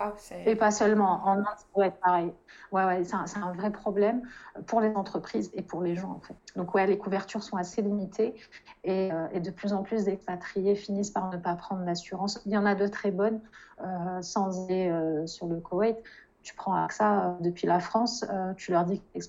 et 0.45 0.55
pas 0.55 0.71
seulement. 0.71 1.21
En 1.23 1.37
Inde, 1.37 1.45
ouais, 1.75 1.91
pareil. 2.03 2.33
Ouais, 2.71 2.85
ouais, 2.85 3.03
c'est 3.03 3.37
un, 3.37 3.53
vrai 3.53 3.71
problème 3.71 4.21
pour 4.67 4.81
les 4.81 4.93
entreprises 4.95 5.51
et 5.53 5.61
pour 5.61 5.81
les 5.81 5.95
gens, 5.95 6.11
en 6.11 6.19
fait. 6.19 6.35
Donc, 6.55 6.73
ouais, 6.75 6.85
les 6.87 6.97
couvertures 6.97 7.43
sont 7.43 7.57
assez 7.57 7.81
limitées 7.81 8.35
et, 8.83 9.11
euh, 9.11 9.39
de 9.39 9.51
plus 9.51 9.73
en 9.73 9.83
plus 9.83 10.05
d'expatriés 10.05 10.75
finissent 10.75 11.11
par 11.11 11.29
ne 11.31 11.37
pas 11.37 11.55
prendre 11.55 11.83
l'assurance. 11.83 12.41
Il 12.45 12.51
y 12.51 12.57
en 12.57 12.65
a 12.65 12.75
de 12.75 12.87
très 12.87 13.11
bonnes, 13.11 13.41
euh, 13.81 14.21
sans 14.21 14.65
aller 14.65 14.89
euh, 14.89 15.25
sur 15.25 15.47
le 15.47 15.59
Koweït. 15.59 15.97
Tu 16.43 16.55
prends 16.55 16.73
AXA 16.73 17.37
depuis 17.41 17.67
la 17.67 17.79
France, 17.79 18.25
tu 18.57 18.71
leur 18.71 18.85
dis 18.85 18.99
que 18.99 19.05
tu 19.13 19.21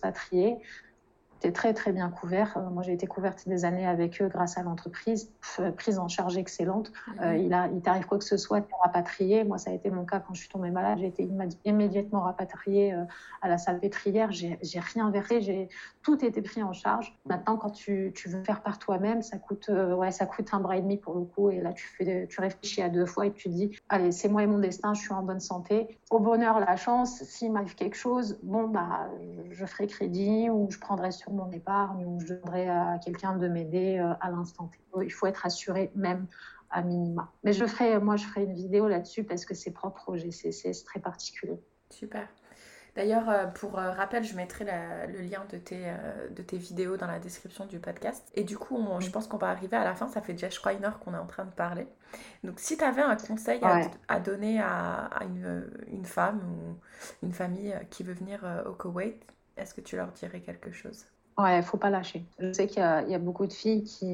es 1.47 1.53
très 1.53 1.75
très 1.75 1.93
bien 1.93 2.09
couvert. 2.11 2.57
Euh, 2.57 2.71
moi 2.71 2.83
j'ai 2.83 2.93
été 2.93 3.07
couverte 3.07 3.49
des 3.49 3.65
années 3.65 3.87
avec 3.87 4.21
eux 4.23 4.29
grâce 4.29 4.59
à 4.59 4.63
l'entreprise, 4.63 5.33
prise 5.77 5.99
en 5.99 6.09
charge 6.09 6.37
excellente. 6.37 6.93
Euh, 7.21 7.37
il, 7.37 7.53
a, 7.53 7.69
il 7.69 7.81
t'arrive 7.83 8.07
quoi 8.07 8.19
que 8.19 8.25
ce 8.25 8.37
soit, 8.37 8.61
tu 8.61 8.69
es 8.69 8.77
rapatrié. 8.83 9.45
Moi 9.45 9.59
ça 9.59 9.71
a 9.71 9.75
été 9.75 9.91
mon 9.91 10.05
cas 10.05 10.21
quand 10.21 10.35
je 10.35 10.41
suis 10.41 10.49
tombée 10.49 10.71
malade, 10.71 10.99
j'ai 10.99 11.07
été 11.07 11.29
immédiatement 11.65 12.21
rapatriée 12.21 12.95
euh, 12.95 13.05
à 13.41 13.49
la 13.49 13.59
salle 13.59 13.81
pétrière. 13.81 14.31
J'ai, 14.33 14.59
rien 14.95 15.11
versé, 15.11 15.41
j'ai 15.41 15.69
tout 16.03 16.25
été 16.25 16.43
pris 16.43 16.63
en 16.63 16.73
charge. 16.73 17.19
Maintenant 17.27 17.57
quand 17.57 17.71
tu, 17.71 18.13
tu 18.15 18.29
veux 18.29 18.43
faire 18.45 18.63
par 18.63 18.79
toi-même, 18.79 19.23
ça 19.23 19.39
coûte 19.39 19.71
ouais 19.71 20.11
ça 20.11 20.27
coûte 20.27 20.49
un 20.53 20.61
bras 20.61 20.77
et 20.77 20.83
demi 20.83 20.97
pour 20.97 21.15
le 21.15 21.25
coup. 21.25 21.51
Et 21.51 21.61
là 21.61 21.73
tu 21.73 21.87
fais 21.87 22.27
tu 22.27 22.41
réfléchis 22.41 22.83
à 22.83 22.89
deux 22.89 23.07
fois 23.07 23.27
et 23.27 23.33
tu 23.33 23.49
dis 23.49 23.77
allez 23.89 24.13
c'est 24.13 24.29
moi 24.29 24.43
et 24.43 24.47
mon 24.47 24.59
destin, 24.59 24.95
je 24.95 25.01
suis 25.01 25.13
en 25.13 25.23
bonne 25.23 25.41
santé. 25.41 25.99
Au 26.11 26.19
bonheur 26.19 26.61
la 26.61 26.77
chance, 26.77 27.23
s'il 27.25 27.53
m'arrive 27.53 27.75
quelque 27.75 27.97
chose, 27.97 28.39
bon 28.43 28.69
bah 28.69 29.09
je 29.51 29.67
ferai 29.67 29.87
crédit 29.87 30.51
ou 30.51 30.69
je 30.71 30.79
prendrai 30.79 31.11
sur 31.11 31.32
mon 31.33 31.51
épargne 31.51 32.05
ou 32.05 32.21
je 32.21 32.35
demanderai 32.35 32.69
à 32.69 32.99
quelqu'un 33.03 33.37
de 33.37 33.49
m'aider 33.49 33.99
euh, 33.99 34.13
à 34.21 34.31
l'instant 34.31 34.69
T. 34.69 34.79
Il 35.03 35.13
faut 35.13 35.27
être 35.27 35.47
assuré 35.47 35.91
même 35.95 36.27
à 36.71 36.83
minima. 36.83 37.31
Mais 37.45 37.53
je 37.53 37.67
ferai, 37.67 37.99
moi, 37.99 38.17
je 38.17 38.25
ferai 38.25 38.45
une 38.45 38.55
vidéo 38.55 38.89
là-dessus 38.89 39.25
parce 39.25 39.45
que 39.45 39.55
c'est 39.55 39.73
propre 39.73 40.09
au 40.09 40.17
GCC, 40.17 40.73
c'est 40.73 40.85
très 40.85 41.01
particulier. 41.01 41.61
Super. 41.91 42.29
D'ailleurs, 42.95 43.29
euh, 43.31 43.47
pour 43.47 43.79
euh, 43.79 43.91
rappel, 43.91 44.23
je 44.23 44.35
mettrai 44.37 44.67
le 45.09 45.21
lien 45.23 45.47
de 45.51 45.57
tes, 45.57 45.93
de 46.31 46.43
tes 46.43 46.59
vidéos 46.59 46.97
dans 46.97 47.07
la 47.07 47.19
description 47.19 47.65
du 47.65 47.79
podcast. 47.79 48.31
Et 48.35 48.45
du 48.45 48.59
coup, 48.59 48.79
je 49.01 49.11
pense 49.11 49.27
qu'on 49.27 49.39
va 49.39 49.49
arriver 49.49 49.77
à 49.77 49.85
la 49.85 49.95
fin. 49.95 50.09
Ça 50.09 50.21
fait 50.21 50.33
déjà, 50.33 50.51
je 50.51 50.59
crois, 50.59 50.73
une 50.73 50.85
heure 50.85 50.99
qu'on 50.99 51.15
est 51.15 51.19
en 51.19 51.27
train 51.27 51.45
de 51.45 51.51
parler. 51.51 51.87
Donc, 52.45 52.61
si 52.61 52.77
tu 52.77 52.85
avais 52.85 53.03
un 53.03 53.17
conseil 53.17 53.61
à, 54.09 54.21
donner 54.21 54.61
à, 54.61 55.09
une, 55.23 55.71
une, 55.87 56.05
femme 56.05 56.41
ou 56.43 57.27
une 57.27 57.33
famille 57.33 57.75
qui 57.91 58.03
veut 58.03 58.13
venir 58.13 58.45
au 58.67 58.73
Koweït, 58.73 59.23
est-ce 59.57 59.75
que 59.75 59.81
tu 59.81 59.97
leur 59.97 60.13
dirais 60.13 60.41
quelque 60.41 60.73
chose? 60.73 61.07
Ouais, 61.39 61.63
faut 61.63 61.79
pas 61.79 61.91
lâcher. 61.91 62.25
Je 62.39 62.53
sais 62.53 62.67
qu'il 62.67 62.83
y, 62.83 63.15
a 63.15 63.19
beaucoup 63.19 63.47
de 63.47 63.53
filles 63.53 63.85
qui. 63.85 64.05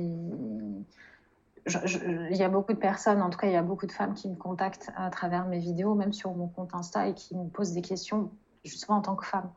il 1.66 2.36
y 2.36 2.42
a 2.42 2.48
beaucoup 2.48 2.72
de 2.72 2.78
personnes, 2.78 3.20
en 3.20 3.30
tout 3.30 3.38
cas, 3.38 3.48
il 3.48 3.52
y 3.52 3.56
a 3.56 3.62
beaucoup 3.62 3.86
de 3.86 3.92
femmes 3.92 4.14
qui 4.14 4.28
me 4.28 4.36
contactent 4.36 4.90
à 4.96 5.10
travers 5.10 5.46
mes 5.46 5.58
vidéos, 5.58 5.94
même 5.94 6.12
sur 6.12 6.34
mon 6.34 6.48
compte 6.48 6.74
Insta, 6.74 7.08
et 7.08 7.14
qui 7.14 7.36
me 7.36 7.48
posent 7.48 7.72
des 7.72 7.82
questions 7.82 8.30
justement 8.64 8.98
en 8.98 9.02
tant 9.02 9.16
que 9.16 9.26
femme. 9.26 9.50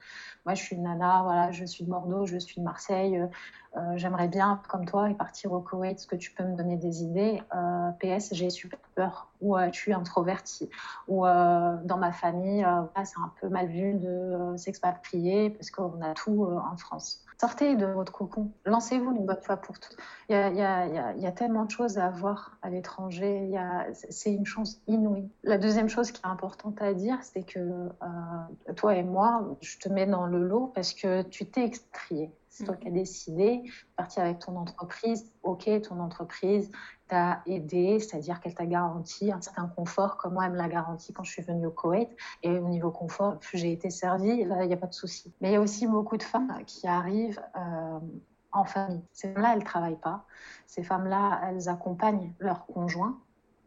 Moi, 0.45 0.55
je 0.55 0.64
suis 0.64 0.76
une 0.76 0.84
nana, 0.84 1.22
voilà, 1.24 1.51
je 1.51 1.66
suis 1.66 1.84
de 1.84 1.89
Bordeaux, 1.89 2.26
je 2.26 2.38
suis 2.38 2.59
de 2.59 2.66
Marseille. 2.66 3.18
Euh, 3.78 3.80
j'aimerais 3.95 4.28
bien, 4.28 4.62
comme 4.70 4.86
toi, 4.86 5.09
et 5.09 5.14
partir 5.14 5.53
au 5.53 5.62
Koweït. 5.62 5.97
Est-ce 5.97 6.07
que 6.07 6.16
tu 6.16 6.34
peux 6.34 6.43
me 6.43 6.55
donner 6.55 6.78
des 6.78 7.03
idées? 7.03 7.41
Euh, 7.55 7.91
PS, 7.99 8.34
j'ai 8.34 8.49
super 8.49 8.80
peur, 8.95 9.30
ou 9.39 9.57
euh, 9.57 9.70
je 9.72 9.78
suis 9.78 9.93
introvertie, 9.93 10.70
ou 11.07 11.22
dans 11.24 11.97
ma 11.97 12.12
famille, 12.12 12.66
c'est 13.03 13.20
un 13.20 13.32
peu 13.39 13.49
mal 13.49 13.68
vu 13.68 13.93
de 13.93 14.55
s'expatrier 14.57 15.51
parce 15.51 15.72
qu'on 15.72 16.01
a 16.01 16.14
tout 16.14 16.45
en 16.45 16.76
France. 16.78 17.26
Sortez 17.41 17.75
de 17.75 17.87
votre 17.87 18.11
cocon, 18.11 18.51
lancez-vous 18.67 19.15
une 19.15 19.25
bonne 19.25 19.41
fois 19.41 19.57
pour 19.57 19.79
toutes. 19.79 19.97
Il 20.29 20.33
y 20.33 20.35
a, 20.35 20.51
y, 20.51 20.61
a, 20.61 21.15
y 21.15 21.25
a, 21.25 21.31
tellement 21.31 21.65
de 21.65 21.71
choses 21.71 21.97
à 21.97 22.07
voir 22.11 22.59
à 22.61 22.69
l'étranger, 22.69 23.49
c'est 23.93 24.31
une 24.31 24.45
chance 24.45 24.79
inouïe. 24.85 25.27
La 25.43 25.57
deuxième 25.57 25.89
chose 25.89 26.11
qui 26.11 26.21
est 26.21 26.27
importante 26.27 26.79
à 26.83 26.93
dire, 26.93 27.17
c'est 27.23 27.41
que 27.41 27.89
toi 28.75 28.93
et 28.95 29.01
moi, 29.01 29.57
je 29.59 29.79
te 29.79 29.89
mets 29.89 30.05
dans 30.05 30.27
le 30.27 30.37
lot 30.37 30.71
parce 30.75 30.93
que 30.93 31.23
tu 31.23 31.47
t'es 31.47 31.65
expatrié. 31.65 32.31
C'est 32.51 32.65
toi 32.65 32.75
qui 32.75 32.89
as 32.89 32.91
décidé, 32.91 33.63
parti 33.95 34.19
avec 34.19 34.39
ton 34.39 34.57
entreprise. 34.57 35.31
Ok, 35.41 35.69
ton 35.83 36.01
entreprise 36.01 36.69
t'a 37.07 37.41
aidé, 37.45 37.97
c'est-à-dire 37.99 38.41
qu'elle 38.41 38.53
t'a 38.53 38.65
garanti 38.65 39.31
un 39.31 39.39
certain 39.39 39.67
confort, 39.67 40.17
comme 40.17 40.33
moi, 40.33 40.45
elle 40.45 40.51
me 40.51 40.57
l'a 40.57 40.67
garanti 40.67 41.13
quand 41.13 41.23
je 41.23 41.31
suis 41.31 41.41
venue 41.41 41.67
au 41.67 41.71
Koweït. 41.71 42.09
Et 42.43 42.59
au 42.59 42.67
niveau 42.67 42.91
confort, 42.91 43.37
j'ai 43.53 43.71
été 43.71 43.89
servie, 43.89 44.43
là, 44.43 44.63
il 44.63 44.67
n'y 44.67 44.73
a 44.73 44.77
pas 44.77 44.87
de 44.87 44.93
souci. 44.93 45.33
Mais 45.39 45.51
il 45.51 45.53
y 45.53 45.55
a 45.55 45.61
aussi 45.61 45.87
beaucoup 45.87 46.17
de 46.17 46.23
femmes 46.23 46.53
qui 46.67 46.87
arrivent 46.87 47.41
euh, 47.55 47.99
en 48.51 48.65
famille. 48.65 49.01
Ces 49.13 49.31
femmes-là, 49.31 49.53
elles 49.53 49.59
ne 49.59 49.65
travaillent 49.65 50.01
pas. 50.01 50.25
Ces 50.67 50.83
femmes-là, 50.83 51.41
elles 51.45 51.69
accompagnent 51.69 52.33
leurs 52.39 52.65
conjoints. 52.65 53.17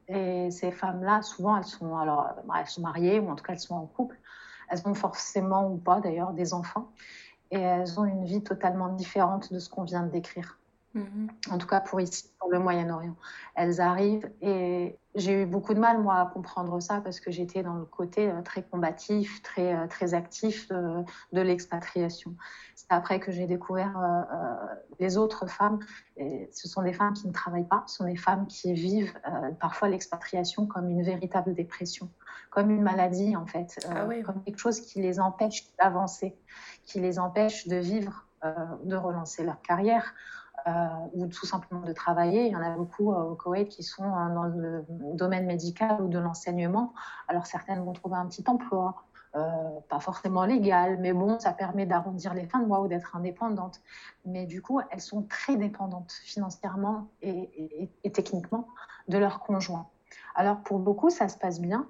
Et 0.09 0.51
ces 0.51 0.70
femmes-là, 0.70 1.22
souvent, 1.22 1.57
elles 1.57 1.64
sont, 1.64 1.97
alors, 1.97 2.35
elles 2.55 2.66
sont 2.66 2.82
mariées 2.82 3.18
ou 3.18 3.30
en 3.30 3.35
tout 3.35 3.45
cas, 3.45 3.55
elles 3.55 3.61
sont 3.61 3.76
en 3.76 3.87
couple. 3.87 4.20
Elles 4.68 4.87
ont 4.87 4.95
forcément 4.95 5.70
ou 5.70 5.78
pas 5.78 6.01
d'ailleurs 6.01 6.35
des 6.35 6.53
enfants 6.53 6.91
et 7.51 7.59
elles 7.59 7.99
ont 8.01 8.05
une 8.05 8.25
vie 8.25 8.43
totalement 8.43 8.89
différente 8.89 9.53
de 9.53 9.59
ce 9.59 9.69
qu'on 9.69 9.85
vient 9.85 10.03
de 10.03 10.11
décrire. 10.11 10.59
Mhm. 10.95 11.29
En 11.51 11.59
tout 11.59 11.67
cas 11.67 11.81
pour 11.81 12.01
ici, 12.01 12.31
pour 12.39 12.53
le 12.53 12.61
Moyen-Orient. 12.61 13.17
Elles 13.57 13.81
arrivent 13.81 14.31
et 14.41 14.97
j'ai 15.17 15.43
eu 15.43 15.47
beaucoup 15.47 15.75
de 15.75 15.81
mal, 15.81 16.01
moi, 16.01 16.21
à 16.21 16.27
comprendre 16.27 16.81
ça 16.81 17.01
parce 17.01 17.19
que 17.19 17.33
j'étais 17.33 17.65
dans 17.65 17.75
le 17.75 17.85
côté 17.85 18.31
euh, 18.31 18.43
très 18.43 18.63
combatif, 18.63 19.43
très, 19.43 19.75
euh, 19.75 19.87
très 19.89 20.15
actif 20.15 20.69
de, 20.69 21.41
l'expatriation. 21.41 22.37
C'est 22.77 22.91
après 22.91 23.19
que 23.19 23.33
j'ai 23.33 23.47
découvert 23.47 23.99
euh, 23.99 24.57
les 25.01 25.17
autres 25.17 25.49
femmes. 25.49 25.81
Et 26.17 26.49
ce 26.53 26.69
sont 26.69 26.83
des 26.83 26.93
femmes 26.93 27.13
qui 27.13 27.27
ne 27.27 27.33
travaillent 27.33 27.69
pas, 27.69 27.83
ce 27.89 27.97
sont 27.97 28.05
des 28.05 28.17
femmes 28.17 28.47
qui 28.47 28.73
vivent 28.73 29.19
parfois 29.61 29.89
l'expatriation 29.89 30.67
comme 30.67 30.89
une 30.89 31.03
véritable 31.03 31.55
dépression, 31.55 32.09
comme 32.51 32.71
une 32.71 32.83
maladie 32.83 33.35
en 33.37 33.47
fait, 33.47 33.85
ah 33.91 34.07
comme 34.25 34.43
quelque 34.45 34.59
chose 34.59 34.81
qui 34.81 35.03
les 35.03 35.19
empêche 35.19 35.67
d'avancer, 35.77 36.37
qui 36.85 37.01
les 37.01 37.19
empêche 37.19 37.67
de 37.67 37.77
vivre, 37.77 38.27
de 38.85 38.95
relancer 38.95 39.43
leur 39.43 39.61
carrière 39.61 40.15
euh, 40.15 40.44
ou 41.12 41.27
tout 41.27 41.47
simplement 41.47 41.83
de 41.83 41.93
travailler. 41.93 42.47
Il 42.47 42.53
y 42.53 42.57
en 42.57 42.62
a 42.62 42.71
beaucoup 42.71 43.12
euh, 43.12 43.23
au 43.23 43.35
Koweït 43.35 43.69
qui 43.69 43.83
sont 43.83 44.05
euh, 44.05 44.35
dans 44.35 44.45
le 44.45 44.85
domaine 45.15 45.47
médical 45.47 46.01
ou 46.01 46.09
de 46.09 46.19
l'enseignement. 46.19 46.95
Alors 47.29 47.47
certaines 47.47 47.85
vont 47.85 47.93
trouver 47.93 48.17
un 48.17 48.27
petit 48.27 48.45
emploi, 48.47 49.05
pas 49.89 49.99
forcément 49.99 50.45
légal, 50.45 50.99
mais 51.01 51.12
bon, 51.12 51.41
ça 51.41 51.53
permet 51.53 51.87
d'arrondir 51.87 52.35
les 52.35 52.47
fins 52.47 52.61
de 52.61 52.67
mois 52.67 52.81
ou 52.83 52.87
d'être 52.87 53.17
indépendante. 53.17 53.81
Mais 54.25 54.47
du 54.47 54.62
coup, 54.62 54.81
elles 54.93 55.01
sont 55.01 55.23
très 55.23 55.57
dépendantes 55.57 56.12
financièrement 56.23 57.09
et, 57.21 57.91
et, 58.05 58.12
techniquement 58.12 58.69
de 59.09 59.19
leur 59.19 59.41
conjoint. 59.41 59.89
Alors 60.37 60.61
pour 60.61 60.79
beaucoup, 60.79 61.11
ça 61.11 61.29
se 61.29 61.37
passe 61.37 61.61
bien, 61.61 61.89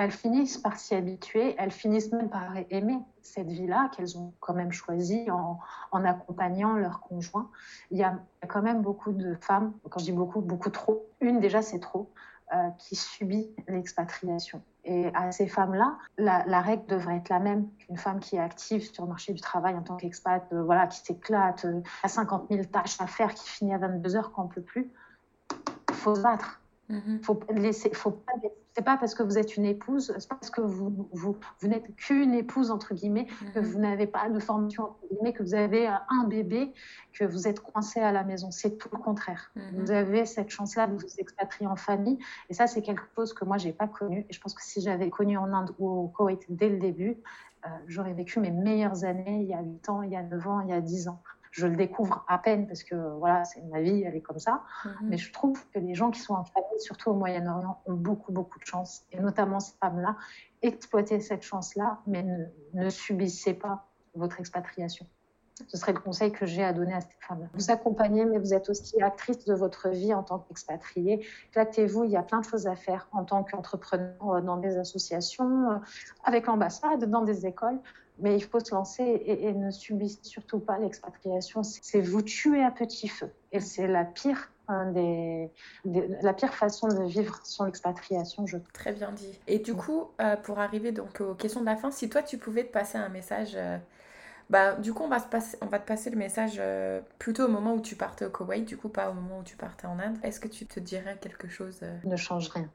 elles 0.00 0.10
finissent 0.10 0.56
par 0.56 0.78
s'y 0.78 0.94
habituer, 0.94 1.54
elles 1.58 1.70
finissent 1.70 2.10
même 2.10 2.30
par 2.30 2.54
aimer 2.70 2.98
cette 3.20 3.48
vie-là 3.48 3.90
qu'elles 3.94 4.16
ont 4.16 4.32
quand 4.40 4.54
même 4.54 4.72
choisie 4.72 5.26
en, 5.30 5.58
accompagnant 6.04 6.72
leur 6.72 7.00
conjoint. 7.00 7.50
Il 7.90 7.98
y 7.98 8.02
a 8.02 8.18
quand 8.48 8.62
même 8.62 8.80
beaucoup 8.80 9.12
de 9.12 9.34
femmes, 9.42 9.74
quand 9.90 10.00
je 10.00 10.06
dis 10.06 10.12
beaucoup, 10.12 10.40
beaucoup 10.40 10.70
trop, 10.70 11.06
une 11.20 11.38
déjà 11.38 11.60
c'est 11.60 11.80
trop, 11.80 12.10
euh, 12.54 12.70
qui 12.78 12.96
subit 12.96 13.54
l'expatriation. 13.68 14.62
Et 14.86 15.10
à 15.14 15.32
ces 15.32 15.46
femmes-là, 15.46 15.98
la, 16.16 16.60
règle 16.62 16.86
devrait 16.86 17.16
être 17.16 17.28
la 17.28 17.38
même 17.38 17.68
qu'une 17.76 17.98
femme 17.98 18.20
qui 18.20 18.36
est 18.36 18.40
active 18.40 18.90
sur 18.90 19.04
le 19.04 19.10
marché 19.10 19.34
du 19.34 19.42
travail 19.42 19.74
en 19.74 19.82
tant 19.82 19.98
qu'expat, 19.98 20.42
euh, 20.54 20.62
voilà, 20.62 20.86
qui 20.86 21.00
s'éclate, 21.00 21.66
euh, 21.66 21.82
a 22.02 22.08
50 22.08 22.46
000 22.50 22.64
tâches 22.64 22.98
à 23.02 23.06
faire, 23.06 23.34
qui 23.34 23.46
finit 23.46 23.74
à 23.74 23.78
22 23.78 24.16
heures 24.16 24.32
quand 24.32 24.44
on 24.44 24.48
peut 24.48 24.62
plus. 24.62 24.90
Il 25.90 25.94
faut 25.94 26.14
se 26.14 26.22
battre. 26.22 26.59
Il 26.90 27.24
faut 27.24 27.40
laisser, 27.54 27.90
faut 27.94 28.10
pas 28.10 28.32
c'est 28.74 28.84
pas 28.84 28.96
parce 28.96 29.14
que 29.14 29.22
vous 29.22 29.36
êtes 29.36 29.56
une 29.56 29.64
épouse, 29.64 30.12
c'est 30.16 30.28
pas 30.28 30.36
parce 30.36 30.50
que 30.50 30.60
vous, 30.60 31.08
vous, 31.12 31.36
vous 31.60 31.68
n'êtes 31.68 31.94
qu'une 31.96 32.34
épouse, 32.34 32.70
entre 32.70 32.94
guillemets, 32.94 33.26
que 33.52 33.58
mhm. 33.58 33.64
vous 33.64 33.78
n'avez 33.78 34.06
pas 34.06 34.28
de 34.28 34.38
formation, 34.38 34.84
entre 34.84 35.08
guillemets, 35.10 35.32
que 35.32 35.42
vous 35.42 35.54
avez 35.54 35.88
euh, 35.88 35.92
un 36.08 36.24
bébé, 36.24 36.72
que 37.12 37.24
vous 37.24 37.48
êtes 37.48 37.60
coincé 37.60 38.00
à 38.00 38.12
la 38.12 38.22
maison. 38.22 38.50
C'est 38.50 38.78
tout 38.78 38.88
le 38.92 38.98
contraire. 38.98 39.50
Mhm. 39.56 39.62
Vous 39.74 39.90
avez 39.90 40.24
cette 40.24 40.50
chance-là 40.50 40.86
de 40.86 40.94
vous 40.94 41.14
expatrier 41.18 41.66
en 41.66 41.76
famille. 41.76 42.18
Et 42.48 42.54
ça, 42.54 42.66
c'est 42.68 42.82
quelque 42.82 43.02
chose 43.16 43.32
que 43.32 43.44
moi, 43.44 43.58
j'ai 43.58 43.72
pas 43.72 43.88
connu. 43.88 44.24
Et 44.28 44.32
je 44.32 44.40
pense 44.40 44.54
que 44.54 44.62
si 44.62 44.80
j'avais 44.80 45.10
connu 45.10 45.36
en 45.36 45.52
Inde 45.52 45.74
ou 45.78 45.88
au 45.88 46.08
Koweït 46.08 46.46
dès 46.48 46.68
le 46.68 46.78
début, 46.78 47.16
euh, 47.66 47.68
j'aurais 47.88 48.14
vécu 48.14 48.40
mes 48.40 48.52
meilleures 48.52 49.04
années 49.04 49.42
il 49.42 49.48
y 49.48 49.54
a 49.54 49.62
8 49.62 49.88
ans, 49.88 50.02
il 50.02 50.12
y 50.12 50.16
a 50.16 50.22
9 50.22 50.46
ans, 50.46 50.60
il 50.60 50.70
y 50.70 50.72
a 50.72 50.80
10 50.80 51.08
ans 51.08 51.20
je 51.50 51.66
le 51.66 51.76
découvre 51.76 52.24
à 52.28 52.38
peine 52.38 52.66
parce 52.66 52.82
que 52.82 52.94
voilà, 53.18 53.44
c'est 53.44 53.62
ma 53.62 53.80
vie, 53.80 54.02
elle 54.02 54.14
est 54.14 54.20
comme 54.20 54.38
ça. 54.38 54.62
Mhm. 54.84 54.92
Mais 55.02 55.16
je 55.16 55.32
trouve 55.32 55.60
que 55.72 55.78
les 55.78 55.94
gens 55.94 56.10
qui 56.10 56.20
sont 56.20 56.34
en 56.34 56.44
famille, 56.44 56.80
surtout 56.80 57.10
au 57.10 57.14
Moyen-Orient, 57.14 57.80
ont 57.86 57.94
beaucoup, 57.94 58.32
beaucoup 58.32 58.58
de 58.58 58.64
chance. 58.64 59.02
Et 59.12 59.20
notamment 59.20 59.60
ces 59.60 59.74
femmes-là, 59.78 60.16
exploitez 60.62 61.20
cette 61.20 61.42
chance-là, 61.42 61.98
mais 62.06 62.22
ne, 62.22 62.44
ne, 62.74 62.90
subissez 62.90 63.54
pas 63.54 63.86
votre 64.14 64.38
expatriation. 64.38 65.06
Ce 65.68 65.76
serait 65.76 65.92
le 65.92 66.00
conseil 66.00 66.32
que 66.32 66.46
j'ai 66.46 66.64
à 66.64 66.72
donner 66.72 66.94
à 66.94 67.02
ces 67.02 67.16
femmes-là. 67.20 67.48
Vous 67.52 67.70
accompagnez, 67.70 68.24
mais 68.24 68.38
vous 68.38 68.54
êtes 68.54 68.70
aussi 68.70 69.00
actrice 69.02 69.44
de 69.44 69.52
votre 69.52 69.90
vie 69.90 70.14
en 70.14 70.22
tant 70.22 70.38
qu'expatriée. 70.38 71.26
Flattez-vous, 71.52 72.04
il 72.04 72.12
y 72.12 72.16
a 72.16 72.22
plein 72.22 72.40
de 72.40 72.46
choses 72.46 72.66
à 72.66 72.76
faire 72.76 73.08
en 73.12 73.24
tant 73.24 73.44
qu'entrepreneur 73.44 74.14
euh, 74.22 74.40
dans 74.40 74.56
des 74.56 74.78
associations, 74.78 75.70
euh, 75.70 75.76
avec 76.24 76.46
l'ambassade, 76.46 77.04
dans 77.10 77.22
des 77.22 77.44
écoles 77.44 77.78
mais 78.22 78.36
il 78.36 78.44
faut 78.44 78.60
se 78.60 78.74
lancer 78.74 79.22
et, 79.24 79.52
ne 79.52 79.70
subissez 79.70 80.20
surtout 80.22 80.58
pas 80.58 80.78
l'expatriation. 80.78 81.62
C'est 81.62 82.00
vous 82.00 82.22
tuer 82.22 82.62
à 82.62 82.70
petit 82.70 83.08
feu. 83.08 83.30
Et 83.52 83.60
c'est 83.60 83.86
la 83.86 84.04
pire 84.04 84.50
des, 84.92 85.50
la 85.84 86.32
pire 86.32 86.54
façon 86.54 86.88
de 86.88 87.04
vivre 87.04 87.40
son 87.44 87.66
expatriation, 87.66 88.46
je 88.46 88.56
trouve. 88.56 88.72
Très 88.72 88.92
bien 88.92 89.12
dit. 89.12 89.38
Et 89.46 89.58
du 89.58 89.74
coup, 89.74 90.10
euh, 90.20 90.36
pour 90.36 90.58
arriver 90.58 90.92
donc 90.92 91.20
aux 91.20 91.34
questions 91.34 91.60
de 91.60 91.66
la 91.66 91.76
fin, 91.76 91.90
si 91.90 92.08
toi 92.08 92.22
tu 92.22 92.38
pouvais 92.38 92.64
te 92.64 92.72
passer 92.72 92.98
un 92.98 93.08
message, 93.08 93.52
euh, 93.56 93.78
bah 94.48 94.74
du 94.74 94.92
coup 94.92 95.02
on 95.04 95.08
va, 95.08 95.18
se 95.18 95.26
passer, 95.26 95.56
on 95.60 95.66
va 95.66 95.78
te 95.78 95.86
passer 95.86 96.10
le 96.10 96.16
message 96.16 96.56
euh, 96.58 97.00
plutôt 97.18 97.44
au 97.44 97.48
moment 97.48 97.74
où 97.74 97.80
tu 97.80 97.96
partais 97.96 98.24
au 98.24 98.30
Koweït, 98.30 98.64
du 98.64 98.76
coup 98.76 98.88
pas 98.88 99.10
au 99.10 99.14
moment 99.14 99.40
où 99.40 99.42
tu 99.42 99.56
partais 99.56 99.86
en 99.86 99.98
Inde. 99.98 100.18
Est-ce 100.22 100.40
que 100.40 100.48
tu 100.48 100.66
te 100.66 100.80
dirais 100.80 101.18
quelque 101.20 101.48
chose 101.48 101.80
Ne 102.04 102.16
change 102.16 102.48
rien 102.50 102.70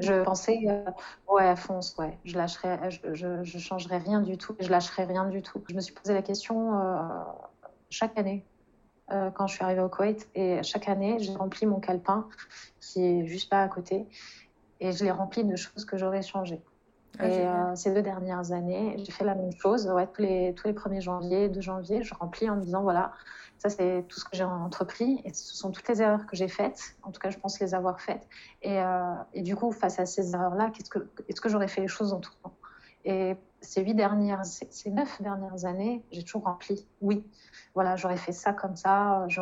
je 0.00 0.22
pensais, 0.22 0.60
euh, 0.66 0.90
ouais, 1.28 1.54
fonce, 1.56 1.96
ouais. 1.98 2.18
Je 2.24 2.36
lâcherai, 2.36 2.90
je, 2.90 3.42
je, 3.42 3.58
changerai 3.58 3.98
rien 3.98 4.20
du 4.20 4.38
tout. 4.38 4.56
Je 4.60 4.70
lâcherai 4.70 5.04
rien 5.04 5.26
du 5.26 5.42
tout. 5.42 5.62
Je 5.68 5.74
me 5.74 5.80
suis 5.80 5.94
posé 5.94 6.14
la 6.14 6.22
question 6.22 6.80
euh, 6.80 6.98
chaque 7.90 8.18
année 8.18 8.44
euh, 9.12 9.30
quand 9.30 9.46
je 9.46 9.54
suis 9.54 9.64
arrivée 9.64 9.82
au 9.82 9.88
Koweït 9.88 10.28
et 10.34 10.62
chaque 10.62 10.88
année, 10.88 11.18
j'ai 11.18 11.34
rempli 11.34 11.66
mon 11.66 11.80
calepin 11.80 12.28
qui 12.80 13.04
est 13.04 13.26
juste 13.26 13.50
pas 13.50 13.62
à 13.62 13.68
côté 13.68 14.06
et 14.80 14.92
je 14.92 15.04
l'ai 15.04 15.10
rempli 15.10 15.44
de 15.44 15.56
choses 15.56 15.84
que 15.84 15.96
j'aurais 15.98 16.22
changées. 16.22 16.62
Ah, 17.18 17.28
et 17.28 17.76
ces 17.76 17.94
deux 17.94 18.02
dernières 18.02 18.50
années, 18.50 18.96
j'ai 18.98 19.12
fait 19.12 19.24
la 19.24 19.36
même 19.36 19.52
chose. 19.52 19.86
Ouais, 19.88 20.08
tous 20.08 20.22
les 20.22 20.52
tous 20.54 20.66
les 20.66 20.74
1er 20.74 21.00
janvier, 21.00 21.48
2 21.48 21.60
janvier, 21.60 22.02
je 22.02 22.12
remplis 22.14 22.50
en 22.50 22.56
me 22.56 22.62
disant 22.62 22.82
voilà, 22.82 23.12
ça, 23.58 23.70
c'est 23.70 24.04
tout 24.08 24.20
ce 24.20 24.24
que 24.24 24.36
j'ai 24.36 24.44
entrepris 24.44 25.22
et 25.24 25.32
ce 25.32 25.54
sont 25.56 25.70
toutes 25.70 25.88
les 25.88 26.02
erreurs 26.02 26.26
que 26.26 26.36
j'ai 26.36 26.48
faites. 26.48 26.96
En 27.02 27.10
tout 27.10 27.20
cas, 27.20 27.30
je 27.30 27.38
pense 27.38 27.58
les 27.60 27.74
avoir 27.74 28.00
faites. 28.00 28.26
Et, 28.62 28.78
euh, 28.78 29.14
du 29.36 29.56
coup, 29.56 29.72
face 29.72 29.98
à 29.98 30.06
ces 30.06 30.34
erreurs-là, 30.34 30.70
qu'est-ce 30.70 30.90
que, 30.90 30.98
est-ce 31.28 31.40
que 31.40 31.48
j'aurais 31.48 31.68
fait 31.68 31.80
les 31.80 31.88
choses 31.88 32.12
autrement 32.12 32.54
Et 33.04 33.36
ces 33.60 33.82
huit 33.82 33.94
dernières, 33.94 34.44
ces 34.44 34.90
neuf 34.90 35.22
dernières 35.22 35.64
années, 35.64 36.04
j'ai 36.10 36.22
toujours 36.22 36.44
rempli. 36.44 36.86
Oui, 37.00 37.26
voilà, 37.74 37.96
j'aurais 37.96 38.18
fait 38.18 38.32
ça 38.32 38.52
comme 38.52 38.76
ça. 38.76 39.24
Je, 39.28 39.40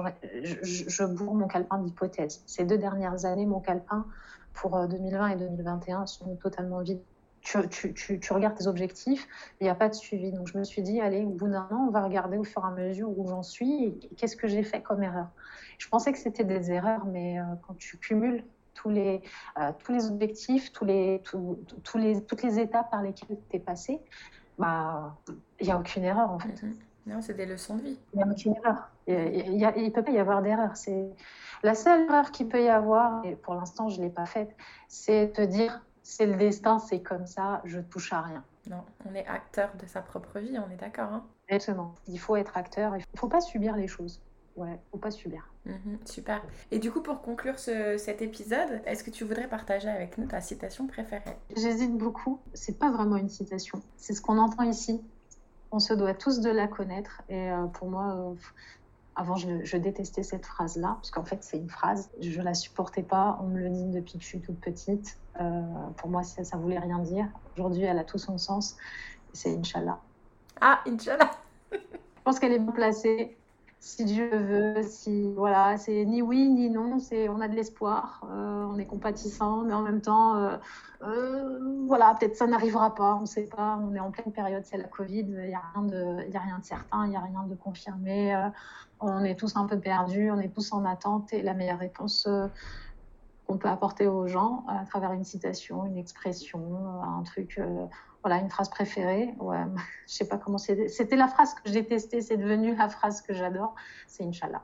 je 0.63 1.05
bourre 1.05 1.35
mon 1.35 1.49
calepin 1.49 1.79
d'hypothèses. 1.79 2.43
Ces 2.47 2.65
deux 2.65 2.79
dernières 2.79 3.25
années, 3.25 3.47
mon 3.47 3.61
calepin 3.61 4.07
pour 4.53 4.87
2020 4.87 5.31
euh, 5.31 5.35
et 5.35 5.37
2021 5.37 6.07
sont 6.07 6.37
totalement 6.37 6.81
vides 6.81 7.03
tu, 7.43 7.95
tu, 7.95 8.20
tu, 8.20 8.32
regardes 8.32 8.57
tes 8.57 8.66
objectifs, 8.66 9.28
il 9.61 9.64
n'y 9.64 9.70
a 9.70 9.74
pas 9.74 9.88
de 9.88 9.95
suivi. 9.95 10.30
Donc 10.32 10.47
je 10.47 10.57
me 10.57 10.64
suis 10.64 10.82
dit, 10.82 11.01
allez, 11.01 11.24
au 11.24 11.30
bout 11.30 11.49
d'un 11.49 11.68
an, 11.70 11.86
on 11.88 11.90
va 11.90 12.03
regarder 12.03 12.38
au 12.38 12.45
fur 12.45 12.62
et 12.64 12.68
à 12.68 12.70
mesure 12.70 13.16
où 13.18 13.28
j'en 13.28 13.43
suis 13.43 13.84
et 13.84 13.99
qu'est-ce 14.16 14.36
que 14.36 14.47
j'ai 14.47 14.62
fait 14.62 14.80
comme 14.80 15.03
erreur. 15.03 15.28
Je 15.78 15.88
pensais 15.88 16.12
que 16.12 16.18
c'était 16.18 16.45
des 16.45 16.70
erreurs, 16.70 17.05
mais 17.07 17.40
euh, 17.40 17.43
quand 17.66 17.76
tu 17.76 17.99
cumules 17.99 18.45
tous 18.74 18.90
les, 18.90 19.22
euh, 19.59 19.72
tous 19.78 19.93
les 19.93 20.07
objectifs, 20.07 20.72
tous 20.72 20.84
les, 20.84 21.20
tous 21.24 21.99
les, 21.99 22.22
toutes 22.22 22.43
les 22.43 22.59
étapes 22.61 22.90
par 22.90 23.03
lesquelles 23.03 23.36
tu 23.51 23.57
es 23.57 23.61
passé, 23.61 24.01
bah, 24.59 25.16
il 25.61 25.66
n'y 25.66 25.72
a 25.72 25.78
aucune 25.78 26.05
erreur 26.05 26.30
en 26.30 26.38
fait. 26.38 26.49
Mm-hmm. 26.49 26.74
Non, 27.07 27.20
c'est 27.20 27.34
des 27.34 27.47
leçons 27.47 27.76
de 27.76 27.82
vie. 27.82 27.99
Il 28.14 28.18
n'y 28.18 28.22
a 28.22 28.26
aucune 28.28 28.55
erreur. 28.55 28.90
Il 29.09 29.59
ne 29.59 29.90
peut 29.90 30.05
pas 30.05 30.12
y 30.12 30.18
avoir 30.18 30.40
d'erreur. 30.40 30.72
La 31.64 31.74
seule 31.74 32.03
erreur 32.03 32.30
qu'il 32.30 32.49
peut 32.49 32.62
y 32.62 32.68
avoir, 32.68 33.24
et 33.24 33.34
pour 33.34 33.55
l'instant 33.55 33.88
je 33.88 33.99
ne 33.99 34.05
l'ai 34.05 34.11
pas 34.11 34.26
faite, 34.26 34.55
c'est 34.88 35.26
de 35.26 35.32
te 35.32 35.43
dire 35.43 35.82
c'est 36.03 36.26
le 36.26 36.36
destin, 36.36 36.78
c'est 36.78 37.00
comme 37.00 37.26
ça, 37.26 37.61
je 37.64 37.80
touche 37.80 38.12
à 38.12 38.20
rien. 38.20 38.44
Non, 38.68 38.84
on 39.09 39.14
est 39.14 39.26
acteur 39.26 39.70
de 39.80 39.86
sa 39.86 40.03
propre 40.03 40.38
vie, 40.38 40.59
on 40.59 40.70
est 40.70 40.76
d'accord. 40.76 41.12
Hein 41.12 41.24
Exactement. 41.48 41.94
Il 42.09 42.18
faut 42.18 42.36
être 42.36 42.57
acteur, 42.57 42.96
il 42.96 43.00
ne 43.00 43.18
faut 43.18 43.28
pas 43.28 43.40
subir 43.40 43.76
les 43.76 43.88
choses. 43.88 44.20
Ouais, 44.57 44.78
faut 44.90 44.98
pas 44.98 45.11
subir. 45.11 45.48
Mhm, 45.64 45.98
super. 46.05 46.42
Et 46.70 46.78
du 46.78 46.90
coup, 46.90 47.00
pour 47.00 47.22
conclure 47.22 47.59
cet 47.59 48.20
épisode, 48.20 48.82
est-ce 48.84 49.03
que 49.03 49.11
tu 49.11 49.24
voudrais 49.24 49.48
partager 49.48 49.88
avec 49.88 50.18
nous 50.18 50.26
ta 50.26 50.40
citation 50.40 50.86
préférée? 50.86 51.36
J'hésite 51.57 51.96
beaucoup. 51.96 52.40
C'est 52.53 52.78
pas 52.78 52.90
vraiment 52.90 53.16
une 53.16 53.30
citation. 53.30 53.80
C'est 53.96 54.12
ce 54.12 54.20
qu'on 54.20 54.38
entend 54.38 54.64
ici. 54.64 55.00
On 55.70 55.78
se 55.78 55.94
doit 55.94 56.12
tous 56.12 56.40
de 56.40 56.50
la 56.50 56.68
connaître. 56.68 57.22
Et 57.30 57.50
euh, 57.50 57.64
pour 57.66 57.88
moi, 57.88 58.14
euh, 58.14 58.34
avant, 59.15 59.37
je, 59.37 59.77
détestais 59.77 60.23
cette 60.23 60.47
phrase-là, 60.47 60.95
parce 60.97 61.11
qu'en 61.11 61.25
fait, 61.25 61.43
c'est 61.43 61.59
une 61.59 61.69
phrase. 61.69 62.11
Je 62.21 62.39
ne 62.39 62.45
la 62.45 62.55
supportais 62.55 63.03
pas. 63.03 63.39
On 63.43 63.49
me 63.49 63.59
le 63.59 63.69
dit 63.69 63.89
depuis 63.89 64.19
que 64.19 64.25
je 64.25 64.29
suis 64.29 64.41
toute 64.41 64.59
petite. 64.61 65.19
Euh, 65.41 65.63
pour 65.97 66.09
moi, 66.09 66.23
ça 66.23 66.57
ne 66.57 66.63
voulait 66.63 66.79
rien 66.79 66.99
dire. 66.99 67.27
Aujourd'hui, 67.55 67.83
elle 67.83 67.99
a 67.99 68.05
tout 68.05 68.19
son 68.19 68.39
sens. 68.39 68.77
C'est 69.33 69.55
Inch'Allah. 69.55 69.99
Ah, 70.61 70.81
Inch'Allah 70.87 71.31
Je 71.73 71.79
pense 72.25 72.39
qu'elle 72.39 72.53
est 72.53 72.59
bien 72.59 72.73
placée 72.73 73.37
si 73.83 74.05
Dieu 74.05 74.30
veut, 74.30 74.80
si 74.84 75.33
voilà, 75.33 75.76
c'est 75.76 76.04
ni 76.04 76.22
oui 76.22 76.49
ni 76.49 76.71
non, 76.71 77.00
c'est 77.00 77.29
on 77.29 77.41
a 77.41 77.49
de 77.49 77.57
l'espoir, 77.57 78.25
euh, 78.30 78.64
on 78.71 78.79
est 78.79 78.87
compatissant, 78.87 79.64
mais 79.64 79.75
en 79.75 79.83
même 79.83 80.00
temps, 80.00 80.37
euh, 80.37 80.57
euh, 81.03 81.59
voilà, 81.88 82.14
peut-être 82.14 82.37
ça 82.37 82.46
n'arrivera 82.46 82.95
pas, 82.95 83.17
on 83.17 83.22
ne 83.22 83.26
sait 83.26 83.49
pas, 83.49 83.76
on 83.83 83.92
est 83.96 83.99
en 83.99 84.13
pleine 84.13 84.33
période, 84.33 84.63
c'est 84.64 84.76
la 84.76 84.87
Covid, 84.87 85.26
il 85.26 85.49
n'y 85.49 85.54
a 85.54 85.63
rien 85.75 85.83
de, 85.83 86.37
a 86.37 86.38
rien 86.38 86.61
de 86.61 86.64
certain, 86.64 87.07
il 87.07 87.11
n'y 87.11 87.17
a 87.17 87.21
rien 87.22 87.42
de 87.42 87.57
confirmé, 87.57 88.50
on 89.00 89.25
est 89.25 89.34
tous 89.34 89.57
un 89.57 89.67
peu 89.67 89.80
perdus, 89.80 90.30
on 90.30 90.38
est 90.38 90.54
tous 90.54 90.72
en 90.72 90.84
attente 90.84 91.33
et 91.33 91.42
la 91.42 91.53
meilleure 91.53 91.80
réponse 91.80 92.29
qu'on 93.49 93.59
peut 93.59 93.68
apporter 93.68 94.07
aux 94.07 94.29
gens 94.29 94.64
à 94.68 94.84
travers 94.84 95.13
une 95.13 95.25
citation, 95.25 95.87
une 95.87 95.96
expression, 95.96 97.03
un 97.03 97.25
truc 97.25 97.61
voilà, 98.22 98.40
une 98.40 98.50
phrase 98.50 98.68
préférée. 98.68 99.34
Ouais, 99.38 99.58
je 100.08 100.14
sais 100.14 100.28
pas 100.28 100.38
comment 100.38 100.58
c'était. 100.58 100.88
C'était 100.88 101.16
la 101.16 101.28
phrase 101.28 101.54
que 101.54 101.62
je 101.66 101.72
détestais, 101.72 102.20
c'est 102.20 102.36
devenu 102.36 102.74
la 102.76 102.88
phrase 102.88 103.22
que 103.22 103.34
j'adore. 103.34 103.74
C'est 104.07 104.24
Inch'Allah. 104.24 104.62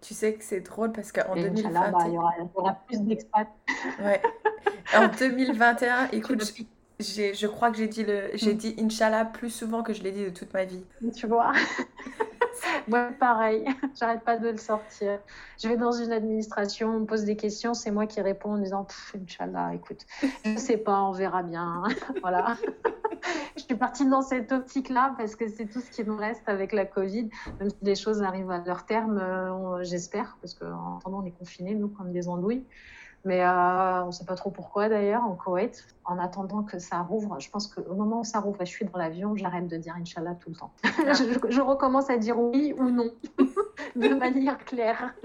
Tu 0.00 0.12
sais 0.12 0.34
que 0.34 0.44
c'est 0.44 0.60
drôle 0.60 0.92
parce 0.92 1.12
qu'en 1.12 1.34
2021. 1.34 1.90
Bah, 1.90 1.98
il, 2.06 2.14
y 2.14 2.18
aura, 2.18 2.74
plus 2.86 3.00
d'expats. 3.00 3.48
Ouais. 4.02 4.20
En 4.94 5.08
2021, 5.08 6.08
écoute, 6.12 6.42
je 7.00 7.46
crois 7.46 7.70
que 7.70 7.76
j'ai 7.76 7.88
dit, 7.88 8.04
le, 8.04 8.30
j'ai 8.34 8.54
mm. 8.54 8.56
dit 8.56 8.76
Inch'Allah 8.78 9.24
plus 9.24 9.50
souvent 9.50 9.82
que 9.82 9.92
je 9.92 10.02
l'ai 10.02 10.12
dit 10.12 10.24
de 10.24 10.30
toute 10.30 10.52
ma 10.52 10.64
vie. 10.64 10.84
Tu 11.14 11.26
vois 11.26 11.52
Moi, 12.88 13.10
pareil, 13.18 13.64
j'arrête 13.98 14.22
pas 14.22 14.36
de 14.36 14.48
le 14.48 14.56
sortir. 14.56 15.18
Je 15.62 15.68
vais 15.68 15.76
dans 15.76 15.92
une 15.92 16.12
administration, 16.12 16.90
on 16.90 17.00
me 17.00 17.06
pose 17.06 17.24
des 17.24 17.36
questions, 17.36 17.74
c'est 17.74 17.90
moi 17.90 18.06
qui 18.06 18.20
réponds 18.20 18.52
en 18.52 18.58
disant 18.58 18.86
Inch'Allah, 19.14 19.74
écoute, 19.74 20.04
je 20.44 20.56
sais 20.56 20.76
pas, 20.76 21.02
on 21.02 21.12
verra 21.12 21.42
bien. 21.42 21.82
voilà. 22.20 22.56
je 23.56 23.62
suis 23.62 23.74
partie 23.74 24.06
dans 24.06 24.22
cette 24.22 24.52
optique-là 24.52 25.14
parce 25.16 25.36
que 25.36 25.48
c'est 25.48 25.66
tout 25.66 25.80
ce 25.80 25.90
qui 25.90 26.04
nous 26.04 26.16
reste 26.16 26.48
avec 26.48 26.72
la 26.72 26.84
Covid. 26.84 27.30
Même 27.58 27.70
si 27.70 27.76
les 27.82 27.94
choses 27.94 28.22
arrivent 28.22 28.50
à 28.50 28.62
leur 28.64 28.84
terme, 28.84 29.18
euh, 29.18 29.82
j'espère, 29.82 30.36
parce 30.40 30.54
qu'en 30.54 30.98
attendant, 30.98 31.22
on 31.22 31.26
est 31.26 31.38
confinés, 31.38 31.74
nous, 31.74 31.88
comme 31.88 32.12
des 32.12 32.28
andouilles. 32.28 32.64
Mais 33.24 33.42
euh, 33.42 34.02
on 34.02 34.08
ne 34.08 34.12
sait 34.12 34.26
pas 34.26 34.34
trop 34.34 34.50
pourquoi 34.50 34.88
d'ailleurs 34.90 35.24
en 35.24 35.34
Koweït. 35.34 35.86
En 36.04 36.18
attendant 36.18 36.62
que 36.62 36.78
ça 36.78 37.00
rouvre, 37.00 37.40
je 37.40 37.48
pense 37.50 37.66
qu'au 37.68 37.94
moment 37.94 38.20
où 38.20 38.24
ça 38.24 38.40
rouvre 38.40 38.60
et 38.60 38.66
je 38.66 38.70
suis 38.70 38.84
dans 38.84 38.98
l'avion, 38.98 39.34
j'arrête 39.34 39.66
de 39.66 39.78
dire 39.78 39.94
Inch'Allah 39.98 40.34
tout 40.34 40.50
le 40.50 40.56
temps. 40.56 40.70
Ah. 40.84 40.90
je, 41.48 41.60
recommence 41.60 42.10
à 42.10 42.18
dire 42.18 42.38
oui 42.38 42.74
ou 42.76 42.90
non 42.90 43.10
de 43.96 44.14
manière 44.14 44.58
claire. 44.64 45.14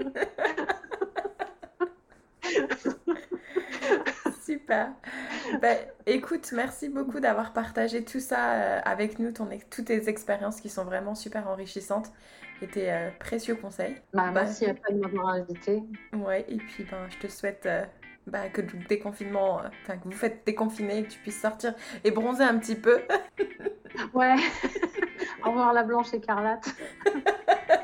Super. 4.42 4.92
Ben, 5.60 5.76
écoute, 6.06 6.50
merci 6.52 6.88
beaucoup 6.88 7.20
d'avoir 7.20 7.52
partagé 7.52 8.02
tout 8.04 8.20
ça 8.20 8.54
euh, 8.54 8.80
avec 8.84 9.18
nous, 9.18 9.30
ton, 9.30 9.46
toutes 9.70 9.84
tes 9.84 10.08
expériences 10.08 10.60
qui 10.60 10.70
sont 10.70 10.84
vraiment 10.84 11.14
super 11.14 11.48
enrichissantes 11.48 12.10
et 12.62 12.66
tes 12.66 12.92
euh, 12.92 13.10
précieux 13.18 13.54
conseils. 13.54 13.94
Bah, 14.12 14.26
bah, 14.26 14.42
merci 14.44 14.66
à 14.66 14.74
toi 14.74 14.94
de 14.94 15.00
m'avoir 15.00 15.28
invité. 15.28 15.82
Ouais, 16.12 16.44
et 16.48 16.56
puis 16.56 16.84
ben, 16.84 17.08
je 17.08 17.18
te 17.18 17.26
souhaite 17.30 17.66
euh, 17.66 17.84
bah, 18.26 18.48
que 18.48 18.60
le 18.60 18.68
déconfinement, 18.88 19.62
enfin 19.82 19.96
que 19.96 20.04
vous 20.04 20.12
faites 20.12 20.44
déconfiner, 20.46 21.04
que 21.04 21.10
tu 21.10 21.18
puisses 21.20 21.40
sortir 21.40 21.74
et 22.04 22.10
bronzer 22.10 22.44
un 22.44 22.58
petit 22.58 22.76
peu. 22.76 23.00
ouais. 24.14 24.36
Au 25.44 25.50
revoir 25.50 25.72
la 25.72 25.82
blanche 25.82 26.12
écarlate. 26.12 26.74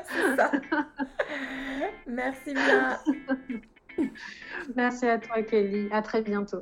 C'est 0.03 0.35
ça. 0.35 0.51
Merci 2.05 2.53
bien. 2.53 2.99
Merci 4.75 5.07
à 5.07 5.17
toi, 5.17 5.41
Kelly. 5.41 5.89
À 5.91 6.01
très 6.01 6.21
bientôt. 6.21 6.61